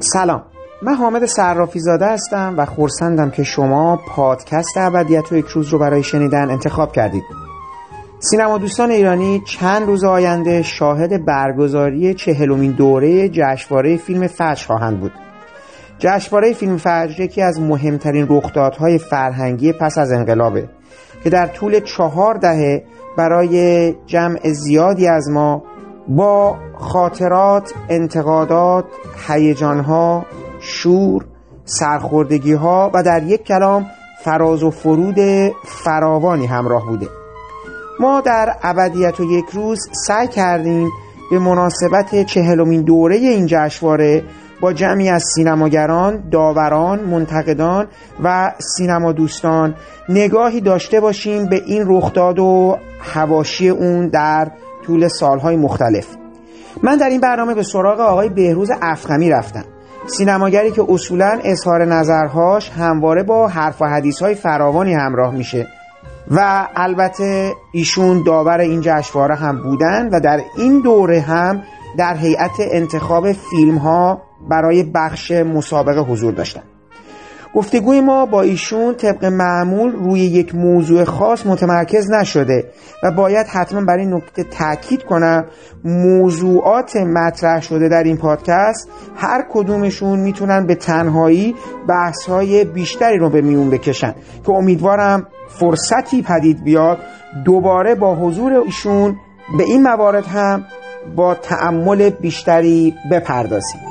[0.00, 0.42] سلام
[0.82, 5.78] من حامد صرافی زاده هستم و خورسندم که شما پادکست ابدیت و یک روز رو
[5.78, 7.22] برای شنیدن انتخاب کردید.
[8.18, 15.12] سینما دوستان ایرانی چند روز آینده شاهد برگزاری چهلمین دوره جشنواره فیلم فجر خواهند بود.
[15.98, 20.68] جشنواره فیلم فجر یکی از مهمترین رخدادهای فرهنگی پس از انقلابه
[21.24, 22.84] که در طول چهار دهه
[23.16, 25.62] برای جمع زیادی از ما
[26.08, 28.84] با خاطرات، انتقادات،
[29.28, 30.26] هیجانها،
[30.68, 31.24] شور،
[31.64, 33.86] سرخوردگی ها و در یک کلام
[34.24, 35.18] فراز و فرود
[35.64, 37.08] فراوانی همراه بوده.
[38.00, 40.90] ما در ابدیت و یک روز سعی کردیم
[41.30, 44.24] به مناسبت چهلمین دوره این جشنواره
[44.60, 47.86] با جمعی از سینماگران، داوران، منتقدان
[48.24, 49.74] و سینما دوستان
[50.08, 54.50] نگاهی داشته باشیم به این رخداد و هواشی اون در
[54.86, 56.06] طول سالهای مختلف.
[56.82, 59.64] من در این برنامه به سراغ آقای بهروز افخمی رفتم.
[60.06, 65.66] سینماگری که اصولا اظهار نظرهاش همواره با حرف و حدیث های فراوانی همراه میشه.
[66.30, 71.62] و البته ایشون داور این جشنواره هم بودن و در این دوره هم
[71.98, 76.62] در هیئت انتخاب فیلم ها برای بخش مسابقه حضور داشتن.
[77.54, 82.64] گفتگوی ما با ایشون طبق معمول روی یک موضوع خاص متمرکز نشده
[83.02, 85.44] و باید حتما برای نکته تاکید کنم
[85.84, 91.54] موضوعات مطرح شده در این پادکست هر کدومشون می‌تونن به تنهایی
[91.88, 94.14] بحث های بیشتری رو به میون بکشن
[94.46, 96.98] که امیدوارم فرصتی پدید بیاد
[97.44, 99.16] دوباره با حضور ایشون
[99.58, 100.64] به این موارد هم
[101.16, 103.87] با تعمل بیشتری بپردازیم.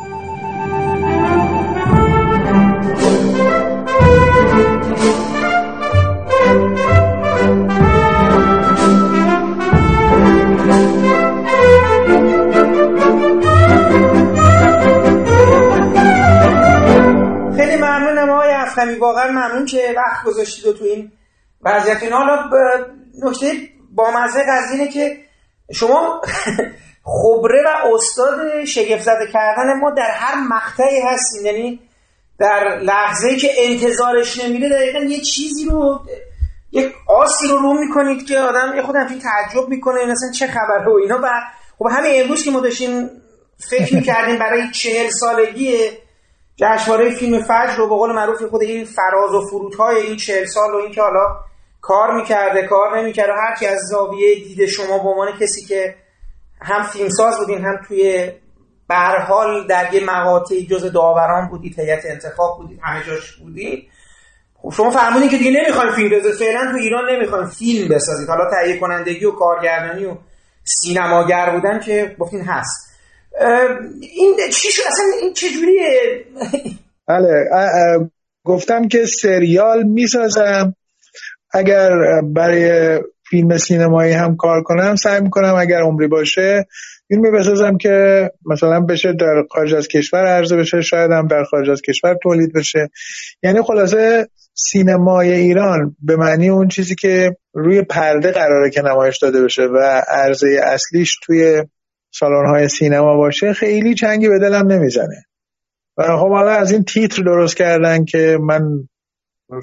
[18.77, 21.11] رفتمی واقعا ممنون که وقت گذاشتید و تو این
[21.61, 22.03] وضعیت.
[22.03, 22.49] اینا حالا
[23.23, 23.51] نکته
[23.91, 25.17] با مزه قضیه که
[25.73, 26.21] شما
[27.21, 31.79] خبره و استاد شگفت زده کردن ما در هر مقطعی هستین یعنی
[32.39, 35.99] در لحظه که انتظارش نمیره دقیقا یه چیزی رو
[36.71, 40.91] یک آسی رو رو می‌کنید که آدم یه خود همچین تعجب می‌کنه مثلا چه خبره
[40.91, 41.19] و اینا.
[41.23, 41.27] و
[41.79, 43.09] خب همین امروز که ما داشتیم
[43.69, 45.77] فکر می‌کردیم برای چهل سالگی
[46.59, 50.73] جشنواره فیلم فجر رو به قول معروف خود این فراز و فرودهای این چهل سال
[50.73, 51.39] و اینکه حالا
[51.81, 55.95] کار می‌کرده کار نمی‌کرده هر کی از زاویه دید شما به عنوان کسی که
[56.61, 58.31] هم فیلمساز بودین هم توی
[58.87, 63.89] برحال در یه مقاطعی جز داوران بودید هیئت انتخاب بودید همه جاش بودید.
[64.61, 68.29] خب شما فرمودین که دیگه نمی‌خواین فیلم بسازید فعلا تو ایران نمی‌خواین فیلم بسازید.
[68.29, 70.15] حالا تهیه کنندگی و کارگردانی و
[70.63, 72.86] سینماگر بودن که گفتین هست.
[74.01, 76.25] این چی شد؟ اصلا این چجوریه؟
[77.07, 77.29] بله
[78.43, 80.75] گفتم که سریال می‌سازم.
[81.53, 81.89] اگر
[82.33, 82.99] برای
[83.29, 86.65] فیلم سینمایی هم کار کنم سعی می‌کنم اگر عمری باشه
[87.07, 91.69] فیلمی بسازم که مثلا بشه در خارج از کشور عرضه بشه شاید هم در خارج
[91.69, 92.89] از کشور تولید بشه.
[93.43, 99.43] یعنی خلاصه سینمای ایران به معنی اون چیزی که روی پرده قراره که نمایش داده
[99.43, 101.63] بشه و عرضه اصلیش توی
[102.11, 105.25] سالن های سینما باشه خیلی چنگی به دلم نمی‌زنه.
[105.97, 108.61] و خب حالا از این تیتر درست کردن که من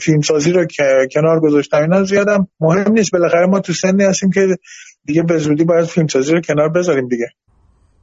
[0.00, 0.66] فیلمسازی رو
[1.14, 3.12] کنار گذاشتم اینا زیادم مهم نیست.
[3.12, 4.40] بالاخره ما تو سنی هستیم که
[5.04, 7.26] دیگه به زودی باید فیلمسازی رو کنار بذاریم دیگه.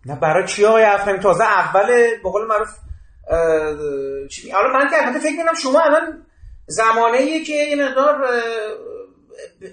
[0.06, 1.88] نه برای چی آقای افرمی تازه اول
[2.23, 2.69] به قول معروف
[4.53, 6.25] حالا من که البته فکر کنم شما الان
[6.68, 8.16] زمانه که یه مقدار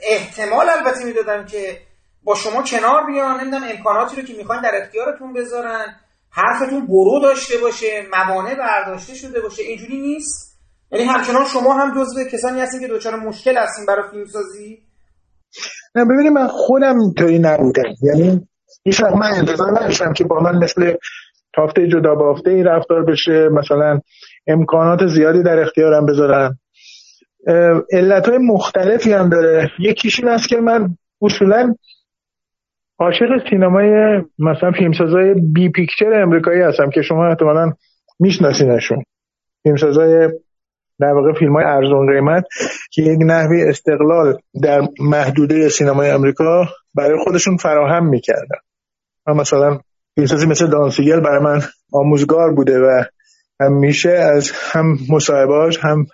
[0.02, 1.87] احتمال البته می‌دادم که
[2.28, 5.86] با شما کنار بیان نمی‌دونم امکاناتی رو که می‌خواین در اختیارتون بذارن.
[6.30, 10.58] حرفتون برو داشته باشه موانع برداشته شده باشه اینجوری نیست؟
[10.92, 14.78] یعنی همچنان شما هم جزو کسانی هستین که دچار مشکل هستین برای فیلمسازی
[15.94, 17.94] نه ببینید من خودم اینطوری نبودم.
[18.02, 18.48] یعنی
[18.84, 20.94] هیچ من انتظار نداشتم که با من مثل
[21.54, 23.48] تافته جدا بافته ای رفتار بشه.
[23.48, 24.00] مثلا
[24.46, 26.58] امکانات زیادی در اختیارم بذارن.
[27.92, 29.70] علت های مختلفی هم داره.
[29.78, 31.74] یکیش این است که من اصولا
[33.00, 37.72] عاشق سینمای مثلا فیلمسازای بی پیکچر امریکایی هستم که شما احتمالا
[38.20, 39.02] میشناسینشون.
[39.62, 40.28] فیلمسازای
[41.00, 42.44] در واقع فیلم های ارزون قیمت
[42.92, 48.58] که یک نحوی استقلال در محدوده سینمای امریکا برای خودشون فراهم می‌کردن.
[49.26, 49.78] و مثلا
[50.14, 51.60] فیلمسازی مثل دانسیگل برای من
[51.92, 53.04] آموزگار بوده و
[53.60, 56.06] همیشه از هم مصاحبهاش هم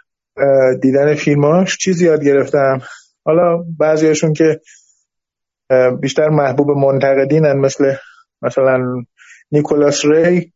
[0.83, 2.81] دیدن فیلماش چیزی یاد گرفتم.
[3.25, 4.61] حالا بعضیشون که
[6.01, 7.95] بیشتر محبوب منتقدینن مثل
[8.43, 9.05] مثلا
[9.53, 10.53] نیکولاس ری.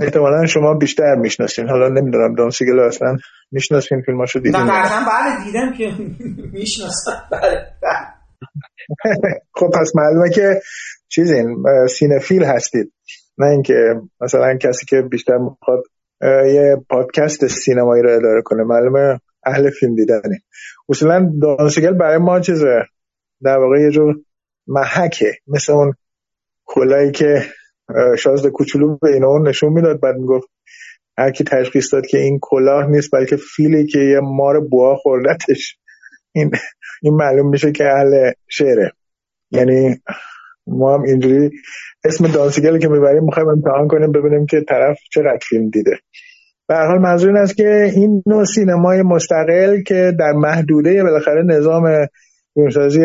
[0.00, 1.68] احتمالا شما بیشتر می‌شناسین.
[1.68, 3.16] حالا نمی‌دونم دان سیگل اصلا
[3.50, 4.60] می‌شناسین فیلماشو دیدین.
[4.60, 5.92] نه بله دیدم که
[6.58, 7.22] می‌شناسم.
[7.32, 7.66] بله
[9.54, 10.60] خب پس معلومه که
[11.08, 12.92] چیزین سینفیل هستید.
[13.38, 15.82] نه اینکه مثلا کسی که بیشتر می‌خواد
[16.54, 18.62] یه پادکست سینمایی رو اداره کنه.
[18.62, 20.38] معلومه اهل فیلم دیدنی.
[20.88, 22.82] اصولا دانسگل برای ما چیزه؟
[23.42, 24.14] در واقع یه جور
[24.66, 25.32] محکه.
[25.46, 25.94] مثل اون
[26.64, 27.42] کلایی که
[28.18, 30.00] شازده کوچولو به این اون نشون می‌داد.
[30.00, 30.48] بعد می‌گفت
[31.18, 35.76] هر کی تشخیص داد که این کلاه نیست بلکه فیلی که یه مار بوا خوردتش.
[36.32, 36.50] این
[37.02, 38.92] این معلوم میشه که اهل شعره.
[39.50, 40.00] یعنی
[40.66, 41.50] ما هم اینجوری
[42.04, 45.98] اسم دانسیگل که می‌بریم می‌خوایم امتحان کنیم ببینیم که طرف چقدر فیلم دیده.
[46.68, 52.06] به حال منظور این است که این نوع سینمای مستقل که در محدوده بالاخره نظام
[52.54, 53.00] فیلمسازی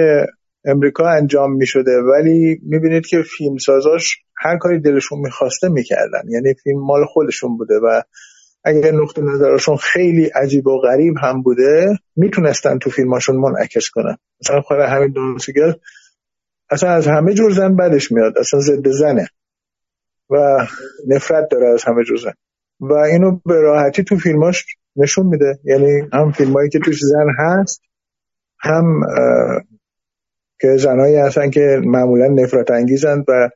[0.66, 6.30] امریکا انجام می شده ولی می‌بینید که فیلمسازاش هر کاری دلشون می‌خواسته می‌کردن.
[6.30, 8.02] یعنی فیلم مال خودشون بوده و
[8.64, 14.18] اگر نقطه نظرشون خیلی عجیب و غریب هم بوده می‌تونستن تو فیلماشون منعکس کنن.
[14.42, 15.74] مثلا خود همین دونسیگل
[16.70, 19.28] اصلا از همه جور زن بدش میاد اصلا ضد زنه
[20.30, 20.68] و
[21.08, 22.34] نفرت داره از همه جور زن.
[22.80, 24.66] و اینو به راحتی تو فیلماش
[24.96, 25.60] نشون میده.
[25.64, 27.82] یعنی هم فیلمایی که توش زن هست
[28.60, 29.02] هم
[30.60, 33.50] که زنایی هستن که معمولا نفرت انگیزند و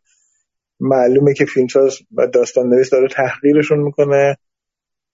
[0.80, 4.38] معلومه که فیلمساز و داستان نویس داره تحقیرشون می‌کنه.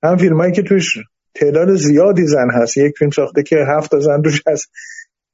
[0.04, 0.98] هم فیلمایی که توش
[1.36, 2.78] تعداد زیادی زن هست.
[2.78, 4.70] یک فیلم ساخته که هفت زن توش هست.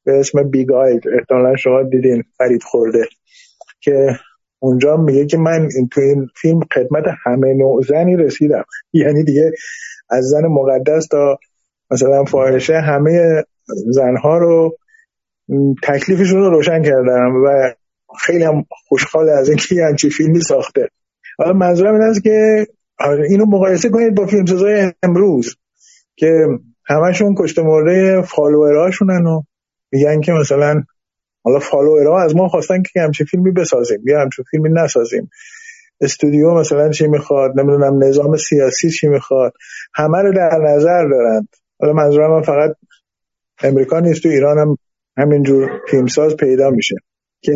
[0.05, 2.23] به اسم بیگاید احتمالا شما دیدین.
[2.37, 3.05] فرید خورده.
[3.81, 4.19] که
[4.59, 8.63] اونجا میگه که من تو این فیلم خدمت همه نوع زنی رسیدم.
[8.93, 9.51] یعنی دیگه
[10.09, 11.39] از زن مقدس تا
[11.91, 14.77] مثلا فاحشه همه زنها رو
[15.83, 17.73] تکلیفشون رو روشن کردم و
[18.19, 20.87] خیلی هم خوشحال از اینکه یه همچی فیلمی ساخته.
[21.37, 22.67] حالا منظورم این است که
[22.99, 25.55] آره، اینو مقایسه کنید با فیلمسازای امروز
[26.15, 26.47] که
[26.85, 29.41] همشون کشته مرده فالووراشونن و
[29.91, 30.83] میگن که مثلا
[31.43, 35.29] حالا فالوورها از ما خواستن که همچین فیلمی بسازیم یا همچین فیلمی نسازیم.
[36.01, 39.53] استودیو مثلا چی می‌خواد نمی‌دونم نظام سیاسی چی می‌خواد
[39.95, 41.47] همه رو در نظر دارند.
[41.79, 42.75] حالا منظورم من فقط
[43.63, 44.77] امریکا نیست تو ایران هم
[45.17, 46.95] همینجور فیلمساز پیدا میشه
[47.41, 47.51] که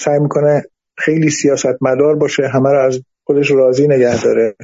[0.00, 0.64] سعی می‌کنه
[0.98, 4.54] خیلی سیاست مدار باشه همه رو از خودش راضی نگه داره.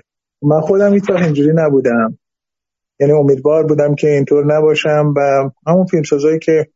[0.42, 2.18] من خودم هیچ اینجوری نبودم.
[3.00, 6.66] یعنی امیدوار بودم که اینطور نباشم و همون فیلمسازایی که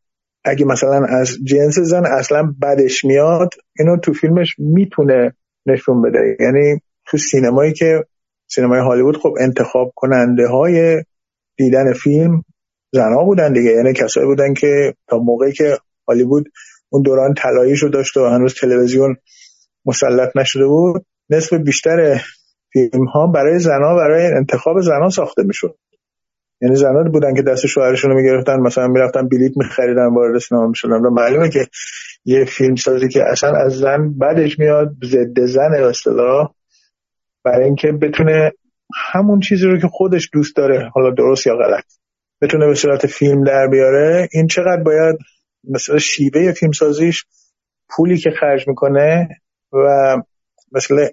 [0.44, 5.34] اگه مثلا از جنس زن اصلا بدش میاد اینو تو فیلمش می‌تونه
[5.66, 6.36] نشون بده.
[6.40, 8.04] یعنی تو سینمایی که
[8.50, 11.04] سینمای هالیوود خب انتخاب کننده های
[11.56, 12.42] دیدن فیلم
[12.92, 13.70] زنها بودن دیگه.
[13.70, 15.78] یعنی کسایی بودن که تا موقعی که
[16.08, 16.52] هالیوود
[16.88, 19.16] اون دوران طلاییشو داشت و هنوز تلویزیون
[19.86, 22.20] مسلط نشده بود نصف بیشتر
[22.72, 25.76] فیلم ها برای زنها برای انتخاب زنها ساخته می‌شد.
[26.60, 31.00] یعنی زنان بودن که دست شوهرشون رو می‌گرفتن مثلا می‌رفتن بلیت میخریدن وارد سینما می‌شدن.
[31.00, 31.66] و معلومه که
[32.24, 36.54] یه فیلم سازی که اصلا از زن بعدش میاد ضد زن اصطلاح
[37.44, 38.52] برای اینکه بتونه
[39.12, 41.84] همون چیزی رو که خودش دوست داره حالا درست یا غلط.
[42.42, 45.16] بتونه به صورت فیلم در بیاره این چقدر باید
[45.64, 47.24] مثلا شیوه فیلم سازیش
[47.90, 49.28] پولی که خرج می‌کنه
[49.72, 50.16] و
[50.72, 51.06] مثل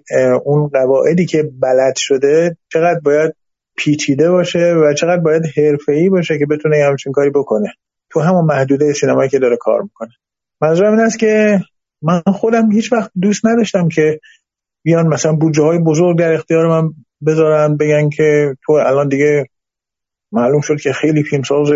[0.44, 3.34] اون قواعدی که بلد شده چقدر باید
[3.76, 7.68] پیچیده باشه و چقدر باید حرفه‌ای باشه که بتونه همچین کاری بکنه.
[8.10, 10.10] تو همون محدوده سینمایی که داره کار می‌کنه.
[10.60, 11.60] منظورم این است که
[12.02, 14.20] من خودم هیچ وقت دوست نداشتم که
[14.82, 16.90] بیان مثلا بودجه های بزرگ در اختیار من
[17.26, 19.46] بذارن بگن که تو الان دیگه
[20.32, 21.68] معلوم شد که خیلی فیلمساز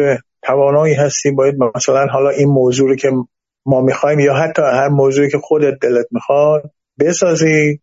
[0.42, 3.10] توانایی هستی باید مثلا حالا این موضوع که
[3.66, 6.70] ما می‌خوایم یا حتی هر موضوعی که خودت دلت می‌خواد
[7.00, 7.80] بسازی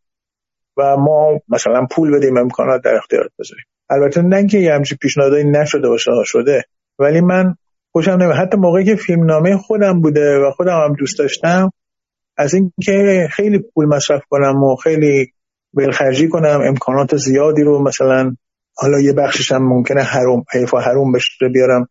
[0.77, 3.65] و ما مثلا پول بدیم امکانات در اختیارت بذاریم.
[3.89, 6.63] البته نه که یه همچین پیشنهادایی نشده باشه شده
[6.99, 7.55] ولی من
[7.91, 8.35] خوشم نمیاد.
[8.35, 11.71] حتی موقعی که فیلم نامه خودم بوده و خودم هم دوست داشتم
[12.37, 15.33] از اینکه خیلی پول مصرف کنم و خیلی
[15.73, 18.35] بلخرجی کنم امکانات زیادی رو مثلا
[18.81, 21.87] حالا یه بخشش هم ممکنه حروم حیفا حروم بشه بیارم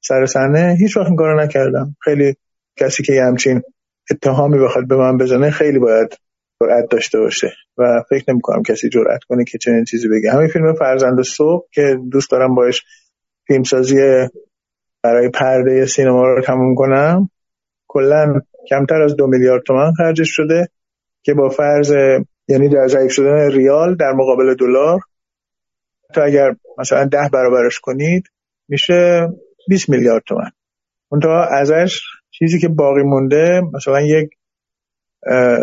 [0.00, 0.76] سر صحنه.
[0.80, 1.96] هیچ وقت این کارو نکردم.
[2.00, 2.34] خیلی
[2.76, 3.62] کسی که همچین
[4.10, 6.18] اتهامی بخواد به من بزنه خیلی باید
[6.62, 10.32] جرأت داشته باشه و فکر نمی کنم کسی جرأت کنه که چنین چیزی بگه.
[10.32, 12.84] همین فیلم فرزند صبح که دوست دارم باش
[13.46, 13.96] فیلمسازی
[15.02, 17.30] برای پرده سینما رو تموم کنم.
[17.88, 20.68] کلا کمتر از دو میلیارد تومن خرجش شده
[21.22, 21.92] که با فرض
[22.48, 25.00] یعنی در ضعیف شدن ریال در مقابل دلار
[26.14, 28.24] تا اگر مثلا ده برابرش کنید
[28.68, 29.28] میشه
[29.68, 30.50] 20 میلیارد تومن.
[31.08, 32.00] اونتا ازش
[32.30, 34.30] چیزی که باقی مونده مثلا یک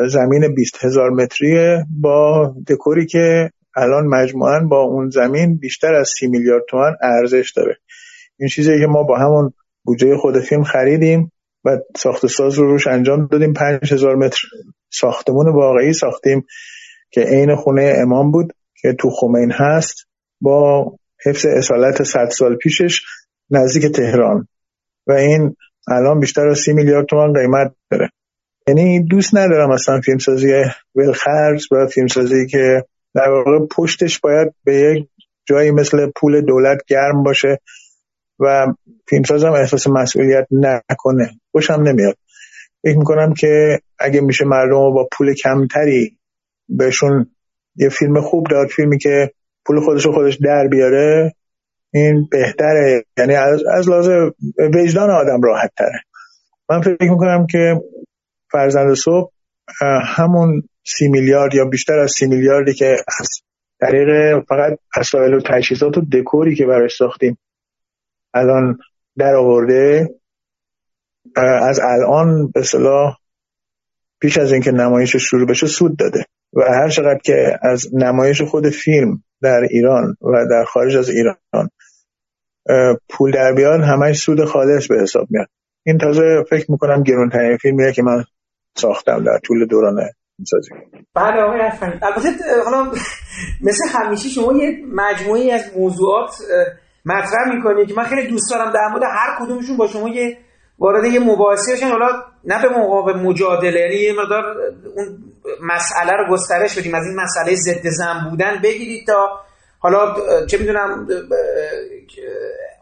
[0.08, 6.28] زمین 20 هزار متریه با دکوری که الان مجموعا با اون زمین بیشتر از 30
[6.28, 7.78] میلیارد تومن ارزش داره.
[8.40, 11.32] این چیزی که ما با همون بودجه خود فیلم خریدیم
[11.66, 13.54] و ساخت ساز رو روش انجام دادیم.
[13.54, 14.40] 5000 متر
[14.90, 16.46] ساختمون واقعی ساختیم
[17.12, 20.04] که عین خونه امام بود که تو خمین هست.
[20.42, 20.92] با
[21.25, 23.01] حفظ اصالت 100 سال پیشش
[23.50, 24.48] نزدیک تهران.
[25.08, 25.56] و این
[25.88, 28.10] الان بیشتر از سی میلیارد تومان قیمت داره.
[28.68, 30.63] یعنی دوست ندارم اصلا فیلمسازی
[30.96, 35.08] ولخرج و فیلمسازی که در واقع پشتش باید به یک
[35.46, 37.60] جایی مثل پول دولت گرم باشه
[38.39, 38.68] و
[39.10, 41.30] فیلمسازم احساس مسئولیت نکنه.
[41.51, 42.18] خوشم نمیاد.
[42.84, 46.18] فکر می‌کنم که اگه میشه مردم رو با پول کمتری
[46.70, 47.32] بهشون
[47.75, 49.32] یه فیلم خوب داد فیلمی که
[49.65, 51.36] پول خودش رو خودش در بیاره
[51.93, 53.03] این بهتره.
[53.17, 54.34] یعنی از, از لازم
[54.74, 56.01] وجدان آدم راحت تره
[56.69, 57.81] من فکر می‌کنم که
[58.51, 59.31] فرزند صبح
[60.03, 63.27] همون سی میلیارد یا بیشتر از سی میلیاردی که از
[63.79, 67.38] طریق فقط وسایل و تجهیزات و دکوری که براش ساختیم
[68.34, 68.77] الان
[69.17, 70.10] در آورده
[71.36, 73.17] از الان به صلاح
[74.19, 76.25] پیش از اینکه نمایش شروع بشه سود داده.
[76.53, 81.36] و هر چقدر که از نمایش خود فیلم در ایران و در خارج از ایران.
[83.10, 85.48] پول در بیاد همش سود خالص به حساب میاد.
[85.86, 88.24] این تازه فکر می‌کنم گرونترین فیلمیه که من
[88.75, 89.96] ساختم در طول دوران
[90.48, 90.70] سازی
[91.15, 91.62] بله آقای
[92.01, 92.30] البته
[92.65, 92.92] حالا
[93.62, 96.36] مثل همیشه شما یه مجموعی از موضوعات
[97.06, 100.38] مطرح می‌کنید که من خیلی دوست دارم در مورد هر کدومشون با شما یه
[100.80, 102.08] وارد یه مباحثه بشن حالا
[102.44, 104.44] نه به مقابل مجادله یعنی یه مقدار
[104.96, 109.40] اون مسئله رو گسترش بدیم از این مسئله ضد زن بودن بگیرید تا
[109.80, 111.08] حالا چه می‌دونم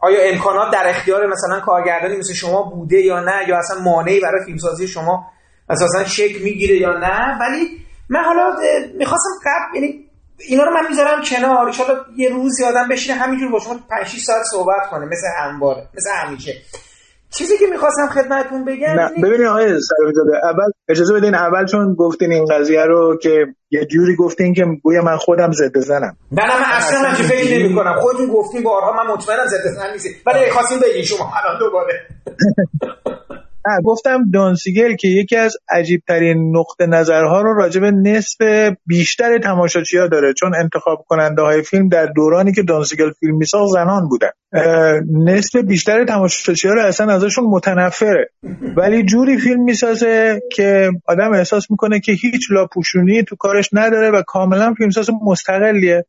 [0.00, 4.44] آیا امکانات در اختیار مثلا کارگردانی مثل شما بوده یا نه؟ یا اصلا مانعی برای
[4.44, 5.26] فیلمسازی شما
[5.70, 8.56] اساسا شکل می‌گیره یا نه؟ ولی من حالا
[8.98, 10.04] می‌خواستم قبل یعنی
[10.38, 11.66] اینا رو من می‌ذارم کنار.
[11.68, 11.74] ان
[12.16, 16.10] یه روزی آدم بشینه همینجور با شما 5 6 ساعت صحبت کنه مثل همواره مثل
[16.10, 16.54] همیشه.
[17.38, 22.32] چیزی که می‌خواستم خدمتتون بگم نه ببینید آقای سلامزاده اول اجازه بدین اول چون گفتین
[22.32, 26.16] این قضیه رو که یه جوری گفتین که گویا من خودم ضد زنم.
[26.32, 29.92] نه نه من اصلا من فکر نمی کنم خودتون گفتین بارها من مطمئنم ضد زن
[29.92, 32.00] نیستی ولی خواستیم بگین شما الان دوباره.
[33.84, 38.36] گفتم دانسیگر که یکی از عجیبترین نقطه نظرها رو راجع به نصف
[38.86, 43.72] بیشتر تماشاچی ها داره چون انتخاب کننده های فیلم در دورانی که دانسیگر فیلم میساخت
[43.72, 44.30] زنان بودن.
[45.12, 48.30] نصف بیشتر تماشاچی ها رو اصلا ازشون متنفره.
[48.76, 54.22] ولی جوری فیلم می‌سازه که آدم احساس می‌کنه که هیچ لاپوشونی تو کارش نداره و
[54.26, 56.04] کاملا فیلمساز مستقلیه.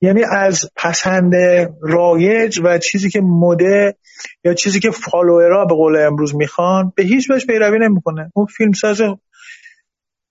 [0.00, 1.34] یعنی از پسند
[1.82, 3.96] رایج و چیزی که مده
[4.44, 8.30] یا چیزی که فالوورها به قول امروز می‌خوان به هیچ وجه پیروی نمی‌کنه.
[8.34, 9.02] اون فیلمساز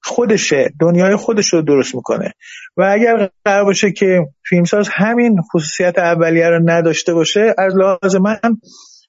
[0.04, 2.34] خودشه دنیای خودش رو درست می‌کنه.
[2.78, 8.40] و اگر قرار باشه که فیلمساز همین خصوصیت اولیه رو نداشته باشه از لحاظ من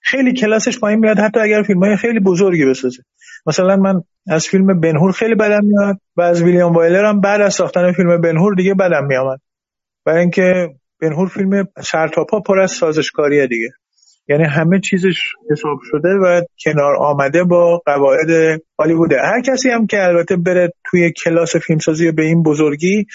[0.02, 3.02] خیلی کلاسش پایین میاد حتی اگر فیلم های خیلی بزرگی بسازه.
[3.46, 7.54] مثلا من از فیلم بنهور خیلی بدم میاد و از ویلیام وایلر هم بعد از
[7.54, 9.40] ساختن فیلم بنهور دیگه بدم میامد.
[10.08, 13.68] برای اینکه بنهور فیلم سرتاپا پر از سازشکاریه دیگه.
[14.28, 15.16] یعنی همه چیزش
[15.50, 19.16] حساب شده و کنار آمده با قواعد هالیووده.
[19.20, 23.06] هر کسی هم که البته بره توی کلاس فیلمسازی به این بزرگی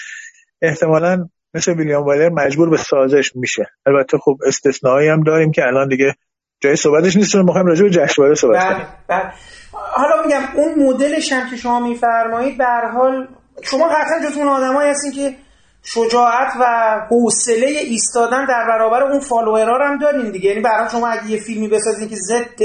[0.62, 3.66] احتمالا مثل ویلیام وایلر مجبور به سازش میشه.
[3.86, 6.14] البته خب استثنایی هم داریم که الان دیگه
[6.60, 8.86] جای صحبتش نیست می‌خوایم راجع به جشنواره صحبت بله، کنیم.
[9.08, 9.32] بله.
[9.72, 13.28] حالا میگم اون مدلش هم که شما میفرمایید به حال
[13.62, 15.43] شما قطعا جز اون آدمایی هستین که
[15.84, 20.50] شجاعت و حوصله ایستادن در برابر اون فالوورا هم دارین دیگه.
[20.50, 22.62] یعنی برای شما اگه یه فیلمی بسازین که ضد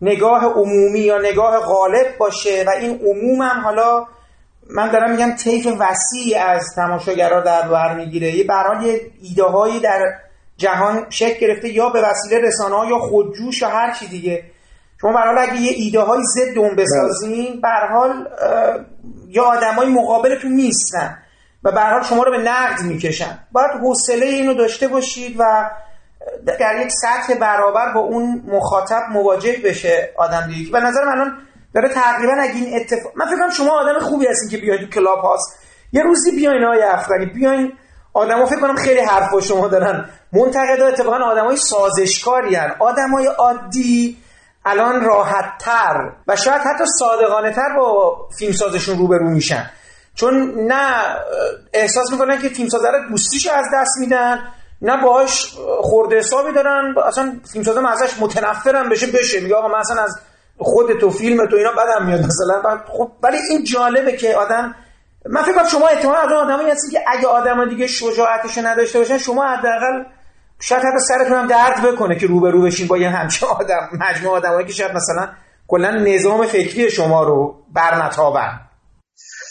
[0.00, 4.06] نگاه عمومی یا نگاه غالب باشه و این عموم هم حالا
[4.70, 8.30] من دارم میگم طیف وسیعی از تماشاگرها در بر می‌گیره.
[8.30, 10.00] یه برای ایده هایی در
[10.56, 14.44] جهان شکل گرفته یا به وسیله رسانه ها یا خودجوش یا هر چی دیگه.
[15.00, 18.28] شما برحال اگه یه ایده های ضد اون بسازین حال
[19.28, 21.18] یا آدمای مقابلتون نیستن.
[21.64, 23.38] و به حال شما رو به نقد می‌کشن.
[23.52, 25.70] باید حوصله اینو داشته باشید و
[26.46, 30.72] در یک سطح برابر با اون مخاطب مواجه بشه آدم دیگه.
[30.72, 31.38] به نظر من الان
[31.74, 35.18] داره تقریبا اگه این اتفاق من فکر شما آدم خوبی هستین که بیاید تو کلاب
[35.18, 35.58] هاست.
[35.92, 37.72] یه روزی بیاین های افغانی بیاین.
[38.12, 40.10] آدما فکر کنم خیلی حرف شما دارن.
[40.32, 42.74] منتقدا اتفاقا آدمای سازشکاری هن.
[42.78, 44.18] آدمای عادی
[44.64, 49.70] الان راحت تر و شاید حتی صادقانه تر با فیلمسازشون روبرو میشن.
[50.14, 51.16] چون نه
[51.72, 54.38] احساس می‌کنن که فیلمساز رو دوستیش از دست میدن
[54.82, 59.40] نه باهاش خورده حسابی دارن اصلا فیلمسازم ازش متنفرم بشه بشه.
[59.40, 60.18] میگه آقا من اصلا از
[60.58, 62.80] خودت و فیلم تو اینا بدم میاد مثلا.
[62.88, 64.74] خب ولی این جالبه که آدم
[65.26, 69.18] من فکر کنم شما احتمال از آدمایی هستین که اگه آدم دیگه شجاعتش نداشته باشن
[69.18, 70.04] شما حداقل
[70.60, 74.66] شاید حتی سرتون هم درد بکنه که روبرو بشین با یه همچه آدم مجموعه آدمایی
[74.66, 75.28] که شاید مثلا
[75.68, 78.60] کلا نظام فکری شما رو برنتابن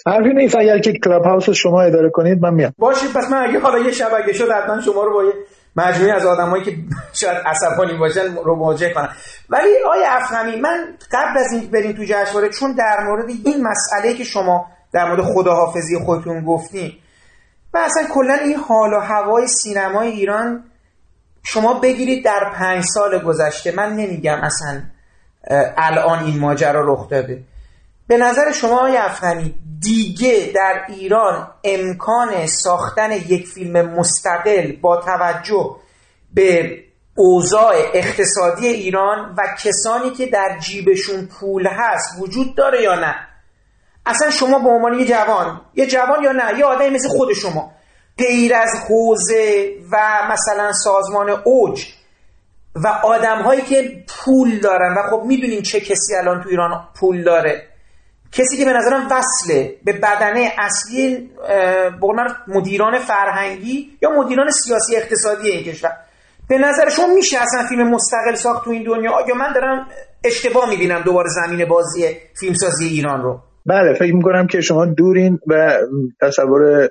[0.07, 0.55] حرفی نیست.
[0.55, 2.73] اگر که کلاب هاوس شما اداره کنید من میام.
[2.77, 5.33] باشید پس من اگه حالا یه شب اگه شد حتما شما رو با یه
[5.75, 6.75] مجموعه از آدمایی که
[7.21, 9.09] شاید عصبانی باشن رو مواجه کنم.
[9.49, 14.13] ولی آیا افهمی من قبل از این بریم تو جشنواره چون در مورد این مسئله
[14.13, 16.91] که شما در مورد خداحافظی خودتون گفتین
[17.73, 20.63] و اصلا کلا این حال و هوای سینمای ایران
[21.43, 24.81] شما بگیرید در پنج سال گذشته من نمیگم اصلا
[25.77, 27.43] الان این ماجرا رخ داده.
[28.07, 35.75] به نظر شما آقای افغانی دیگه در ایران امکان ساختن یک فیلم مستقل با توجه
[36.33, 36.79] به
[37.15, 43.15] اوضاع اقتصادی ایران و کسانی که در جیبشون پول هست وجود داره یا نه؟
[44.05, 47.71] اصلا شما به عنوان یه جوان یه جوان یا نه؟ یه آدمی مثل خود شما
[48.17, 49.97] غیر از حوزه و
[50.31, 51.85] مثلا سازمان اوج
[52.75, 57.23] و آدم هایی که پول دارن و خب می‌دونیم چه کسی الان تو ایران پول
[57.23, 57.72] داره.
[58.33, 61.29] کسی که به نظرم وصله به بدنه اصلی
[62.01, 62.15] بقول
[62.47, 65.91] مدیران فرهنگی یا مدیران سیاسی اقتصادی این کشور.
[66.49, 69.87] به نظر شما میشه اصلا فیلم مستقل ساخت تو این دنیا؟ یا من دارم
[70.23, 72.05] اشتباه می‌بینم دوباره زمین بازی
[72.39, 75.77] فیلمسازی ایران رو؟ بله فکر می‌کنم که شما دورین و
[76.21, 76.89] تصور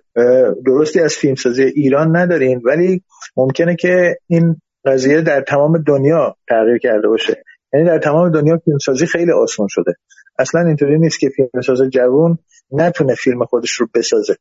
[0.66, 3.02] درستی از فیلمسازی ایران ندارین ولی
[3.36, 4.56] ممکنه که این
[4.86, 7.44] قضیه در تمام دنیا تغییر کرده باشه.
[7.72, 9.92] یعنی در تمام دنیا فیلمسازی خیلی آسان شده.
[10.38, 12.38] اصلا اینطوری نیست که فیلمساز جوون
[12.70, 14.36] نتونه فیلم خودش رو بسازه.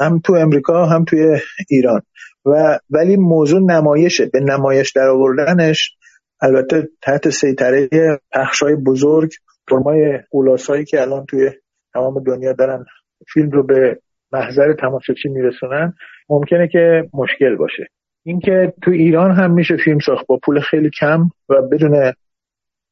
[0.00, 1.38] هم تو امریکا هم توی
[1.70, 2.02] ایران.
[2.46, 4.26] و ولی موضوع نمایشه.
[4.26, 5.96] به نمایش در آوردنش
[6.42, 7.88] البته تحت سیطره
[8.32, 9.30] پخشای بزرگ
[9.68, 11.50] فرمای اولاسایی که الان توی
[11.94, 12.84] تمام دنیا دارن
[13.32, 14.00] فیلم رو به
[14.32, 15.94] محضر تماشاچی میرسونن
[16.28, 17.88] ممکنه که مشکل باشه.
[18.24, 22.12] اینکه تو ایران هم میشه فیلم ساخت با پول خیلی کم و بدون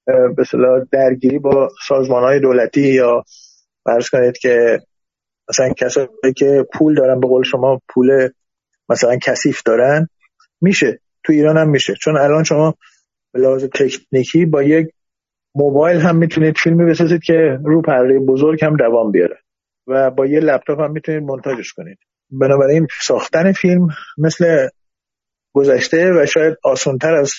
[0.06, 0.44] به
[0.92, 3.24] درگیری با سازمان های دولتی یا
[3.84, 4.80] فرض کنید که
[5.48, 8.28] مثلا کسایی که پول دارن به قول شما پول
[8.88, 10.08] مثلا کثیف دارن
[10.60, 11.00] میشه.
[11.24, 11.94] تو ایران هم میشه.
[11.94, 12.74] چون الان شما
[13.32, 14.88] به لحاظ تکنیکی با یک
[15.54, 19.38] موبایل هم می‌تونید فیلمی بسازید که رو پرده بزرگ هم دوام بیاره
[19.86, 21.98] و با یه لپتاپ هم می‌تونید منتاجش کنید.
[22.30, 24.68] بنابراین ساختن فیلم مثل
[25.54, 27.32] گذشته و شاید آسانتر از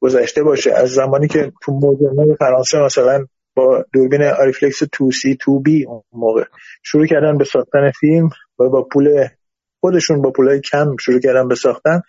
[0.00, 0.72] گذشته باشه.
[0.72, 6.44] از زمانی که تو موزه فرانسه مثلا با دوربین آریفلکس 2C 2B اون موقع
[6.82, 9.28] شروع کردن به ساختن فیلم و با پول
[9.80, 12.02] خودشون با پولای کم شروع کردن به ساختن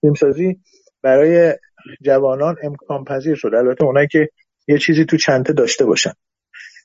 [0.00, 0.60] فیلمسازی
[1.02, 1.54] برای
[2.02, 3.54] جوانان امکان پذیر شد.
[3.54, 4.28] البته اونایی که
[4.68, 6.12] یه چیزی تو چنته داشته باشن.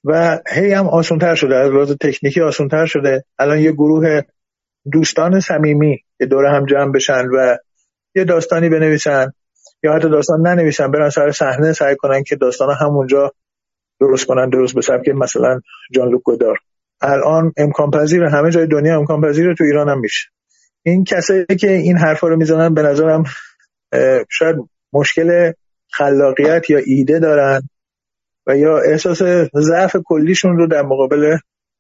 [0.04, 3.24] و هی هم آسونتر شده از لحاظ تکنیکی آسونتر شده.
[3.40, 4.22] الان یه گروه
[4.92, 7.58] دوستان صمیمی که دور هم جمع بشن و
[8.16, 9.34] یه داستانی بنویسن.
[9.84, 13.34] یا حتی داستان ننویسن برن سر صحنه سعی کنن که داستان همونجا
[14.00, 15.62] درست کنن درست به سبک مثلا
[15.92, 16.58] جان لوک گودار.
[17.02, 20.30] الان امکان پذیر همه جای دنیا امکان پذیر تو ایران هم میشه.
[20.84, 23.24] این کسایی که این حرفا رو می‌زنن به نظرم
[24.30, 24.56] شاید
[24.94, 25.52] مشکل
[25.92, 27.62] خلاقیت یا ایده دارن
[28.48, 29.24] و یا احساس
[29.56, 31.38] ضعف کلیشون رو در مقابل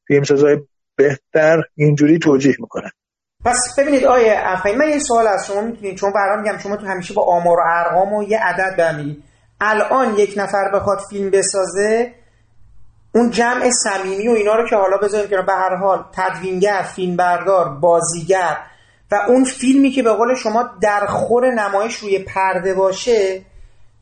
[0.07, 0.57] فیلمسازهای
[0.95, 2.91] بهتر اینجوری توجیه می‌کنن.
[3.45, 6.85] پس ببینید آیه افهمی من یه سوال از شما می‌تونید چون برام میگم شما تو
[6.85, 9.23] همیشه با آمار و ارقام و یه عدد برمیدید
[9.61, 12.13] الان یک نفر بخواد فیلم بسازه
[13.15, 17.69] اون جمع صمیمی و اینا رو که حالا بذاریم که به هر حال تدوینگر فیلمبردار
[17.69, 18.57] بازیگر
[19.11, 23.41] و اون فیلمی که به قول شما در خور نمایش روی پرده باشه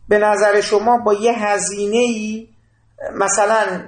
[0.10, 2.48] به نظر شما با یه هزینه ای
[3.14, 3.82] مثلا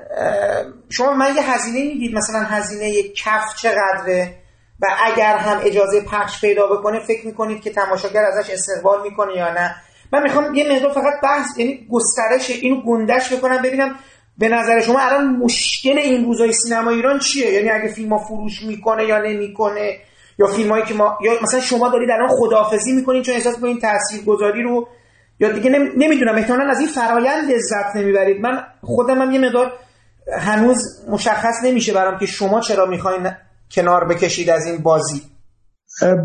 [0.89, 4.35] شما من یه هزینه می‌دید مثلا هزینه کف چقدره؟
[4.81, 9.53] و اگر هم اجازه پخش پیدا بکنه فکر می‌کنید که تماشاگر ازش استقبال می‌کنه یا
[9.53, 9.75] نه؟
[10.13, 13.95] من می‌خوام یه مقدار فقط بحث یعنی گسترش اینو گندش بکنم ببینم
[14.37, 19.05] به نظر شما الان مشکل این روزای سینما ایران چیه؟ یعنی اگه فیلم فروش می‌کنه
[19.05, 19.97] یا نمی‌کنه؟
[20.39, 24.63] یا فیلم که ما یا مثلا شما دارید الان خدافزی می‌کنید چون احساس این تاثیرگذاری
[24.63, 24.87] رو
[25.39, 28.41] یا دیگه نمی‌دونم احتمالاً از این فرایند لذت نمی‌برید.
[28.41, 29.73] من خودم هم یه مقدار
[30.39, 33.31] هنوز مشخص نمیشه برام که شما چرا می‌خواین
[33.71, 35.21] کنار بکشید از این بازی.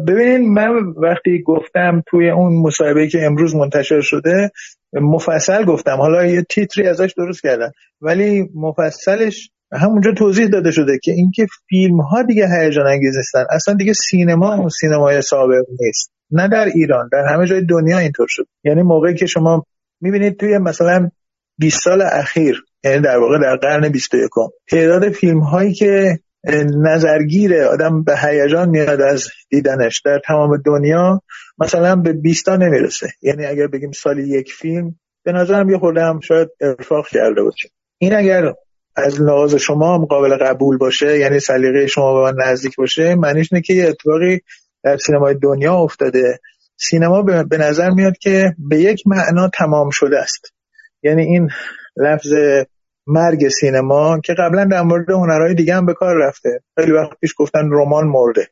[0.09, 4.51] ببینید من وقتی گفتم توی اون مصاحبه که امروز منتشر شده
[4.93, 5.97] مفصل گفتم.
[5.97, 12.01] حالا یه تیتری ازش درست کردن ولی مفصلش همونجا توضیح داده شده که اینکه فیلم
[12.01, 13.45] ها دیگه هیجان انگیز نیستن.
[13.51, 16.13] اصلا دیگه سینما اون سینمای سابق نیست.
[16.31, 18.47] نه در ایران در همه جای دنیا اینطور شد.
[18.65, 19.67] یعنی موقعی که شما
[20.01, 21.11] می‌بینید توی مثلا
[21.59, 24.31] 20 سال اخیر یعنی در واقع در قرن 21
[24.71, 26.19] تعداد فیلم هایی که
[26.83, 30.01] نظرگیر آدم به هیجان میاد از دیدنش.
[30.05, 31.23] در تمام دنیا
[31.59, 33.09] مثلا به 20 تا نمی‌رسه.
[33.23, 37.69] یعنی اگر بگیم سالی یک فیلم به نظرم یه خورده هم شاید ارفاق کرده باشه.
[37.99, 38.55] این اگر
[38.97, 43.63] از لحاظ شما قابل قبول باشه یعنی سلیقه شما به من نزدیک باشه معنیش اینه
[43.63, 44.41] که یه اتفاقی
[44.83, 46.41] در سینمای دنیا افتاده.
[46.77, 50.53] سینما به نظر میاد که به یک معنا تمام شده است.
[51.03, 51.49] یعنی این
[51.97, 52.33] لفظ
[53.07, 56.61] مرگ سینما که قبلا در مورد هنرهای دیگه هم به کار رفته.
[56.79, 58.49] خیلی وقت پیش گفتن رمان مرده.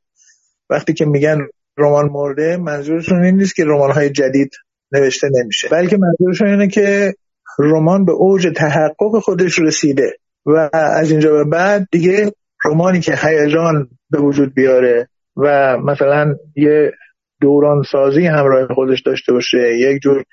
[0.70, 1.38] وقتی که میگن
[1.78, 4.50] رمان مرده منظورشون این نیست که رمانهای جدید
[4.92, 5.68] نوشته نمیشه.
[5.68, 7.14] بلکه منظورشون اینه که
[7.58, 12.32] رمان به اوج تحقق خودش رسیده و از اینجا به بعد دیگه
[12.64, 16.92] رمانی که هیجان به وجود بیاره و مثلا یه
[17.40, 20.24] دوران سازی همراه خودش داشته باشه یک جور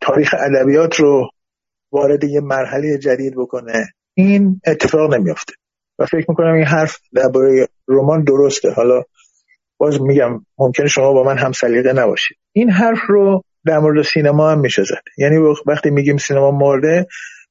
[0.00, 1.30] تاریخ ادبیات رو
[1.92, 5.52] وارد یه مرحله جدید بکنه این اتفاق نمیافته.
[5.98, 8.70] و فکر می‌کنم این حرف درباره رمان درسته.
[8.70, 9.02] حالا
[9.78, 12.36] باز میگم ممکنه شما با من هم سلیقه نباشید.
[12.52, 15.02] این حرف رو در مورد سینما هم میشه زد.
[15.18, 17.06] یعنی وقتی میگیم سینما مرده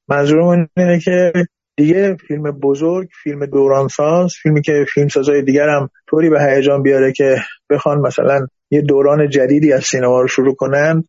[0.08, 1.34] منظورمون اینه که
[1.78, 7.36] دیگه فیلم بزرگ فیلم دورانساز فیلمی که فیلمسازای دیگر هم طوری به هیجان بیاره که
[7.70, 11.04] بخوان مثلا یه دوران جدیدی از سینما رو شروع کنن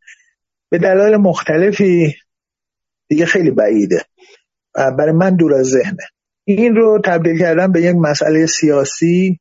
[0.70, 2.14] به دلایل مختلفی
[3.08, 4.02] دیگه خیلی بعیده.
[4.74, 6.02] برای من دور از ذهنه.
[6.44, 9.40] این رو تبدیل کردن به یک مسئله سیاسی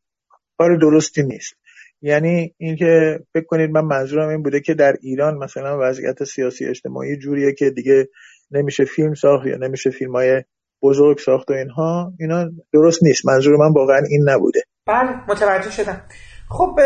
[0.57, 1.53] کار درستی نیست.
[2.01, 7.17] یعنی اینکه فکر کنید من منظورم این بوده که در ایران مثلا وضعیت سیاسی اجتماعی
[7.17, 8.09] جوریه که دیگه
[8.51, 10.43] نمیشه فیلم ساخت یا نمیشه فیلم های
[10.81, 12.13] بزرگ ساخت و اینها.
[12.19, 13.25] اینا درست نیست.
[13.25, 14.61] منظور من واقعا این نبوده.
[14.87, 16.01] بله متوجه شدم.
[16.49, 16.79] خب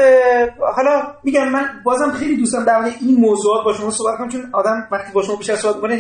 [0.76, 4.88] حالا میگم من بازم خیلی دوستم در این موضوعات با شما صحبت کنم چون آدم
[4.92, 5.96] وقتی با شما بیشتر صحبت کنه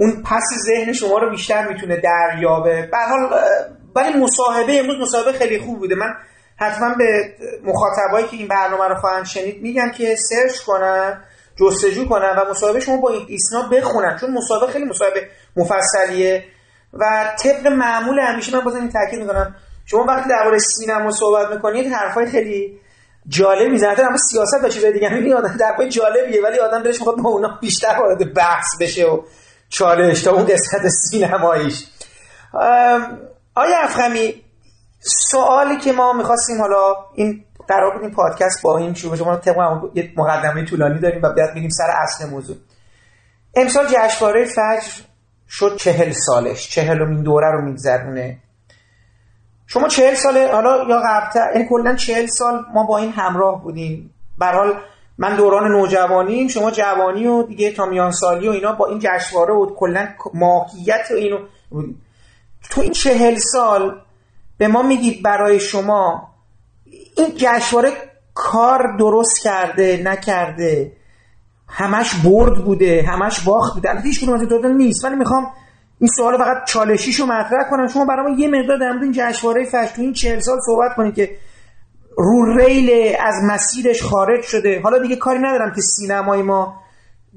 [0.00, 2.88] اون پس ذهن شما رو بیشتر می‌تونه دریابه.
[2.92, 3.40] به حال
[3.94, 5.94] ولی مصاحبه امروز مصاحبه خیلی خوب بوده.
[5.94, 6.14] من
[6.56, 7.34] حتما به
[7.64, 11.24] مخاطبایی که این برنامه رو خواهند شنید میگم که سرچ کنن
[11.60, 14.16] جستجو کنن و مصاحبه شما با این ایسنا بخونن.
[14.20, 16.44] چون مصاحبه خیلی مصاحبه مفصلیه
[16.92, 19.54] و طبق معمول همیشه من بازم این تاکید می‌کنم.
[19.86, 22.80] شما وقتی درباره سینما صحبت می‌کنید حرفای خیلی
[23.28, 27.16] جالب می‌زنه اما سیاست و چیزای دیگه می‌بینی آدم در جالبیه ولی آدم دلش می‌خواد
[27.16, 29.22] با اونا بیشتر وارد بحث بشه و
[29.68, 31.86] چالش تا اون قسمت سینماییش.
[33.54, 34.34] آیا افخمی
[35.00, 39.56] سوالی که ما می‌خواستیم حالا این قرار بود این پادکست با این شروع شما طبق
[39.94, 42.56] یه مقدمه طولانی داریم و بعد میریم سر اصل موضوع.
[43.54, 44.92] امسال جشنواره فجر
[45.48, 48.38] شد چهل سالش چهلمین دوره رو میگذرونه.
[49.66, 54.14] شما چهل ساله حالا یا قبلتر این کلا چهل سال ما با این همراه بودیم.
[54.40, 54.80] حال
[55.18, 59.54] من دوران نوجوانی شما جوانی و دیگه تا میان سالی و اینا با این جشنواره
[59.54, 61.38] و کلا ماهیت اینو.
[62.70, 64.00] تو این چهل سال
[64.58, 66.28] به ما میگید برای شما
[67.16, 67.92] این جشنواره
[68.34, 70.92] کار درست کرده نکرده
[71.68, 73.90] همش برد بوده همش باخت بوده.
[73.90, 75.04] البته هیچ کدوم دادن نیست.
[75.04, 75.46] ولی می‌خوام
[75.98, 77.86] این سوال فقط چالشیشو مطرح کنم.
[77.86, 81.14] شما برای ما یه مقدار در این جشنواره فجر تو این 40 سال صحبت کنید
[81.14, 81.36] که
[82.18, 84.80] رو ریل از مسیرش خارج شده.
[84.80, 86.80] حالا دیگه کاری ندارم که سینمای ما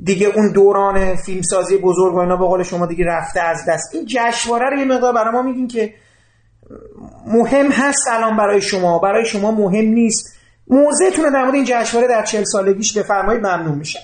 [0.03, 3.95] دیگه اون دوران فیلمسازی بزرگ و اینا به قول شما دیگه رفته از دست.
[3.95, 5.93] این جشنواره رو یه مقدار برای ما میگین که
[7.27, 8.99] مهم هست الان برای شما.
[8.99, 10.37] برای شما مهم نیست.
[10.67, 13.99] موضعتون در مورد این جشنواره در چهل سالگیش بفرمایید ممنون میشم.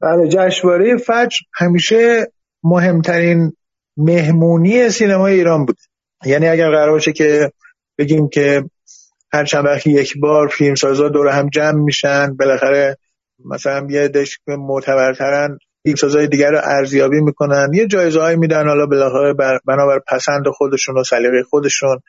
[0.00, 2.32] بله جشنواره فجر همیشه
[2.64, 3.52] مهمترین
[3.96, 5.76] مهمونی سینمای ایران بود
[6.24, 7.52] یعنی اگر قرار باشه که
[7.98, 8.64] بگیم که
[9.32, 12.96] هر چند وقتی یک بار فیلمسازا دور هم جمع میشن بالاخره
[13.44, 17.70] مثلا یه دش معتبرترن فیلمسازای دیگر رو ارزیابی می‌کنن.
[17.74, 19.32] یه جایزه هایی میدن حالا بالاخره
[19.66, 22.00] بنابر پسند خودشون و سلیقه خودشون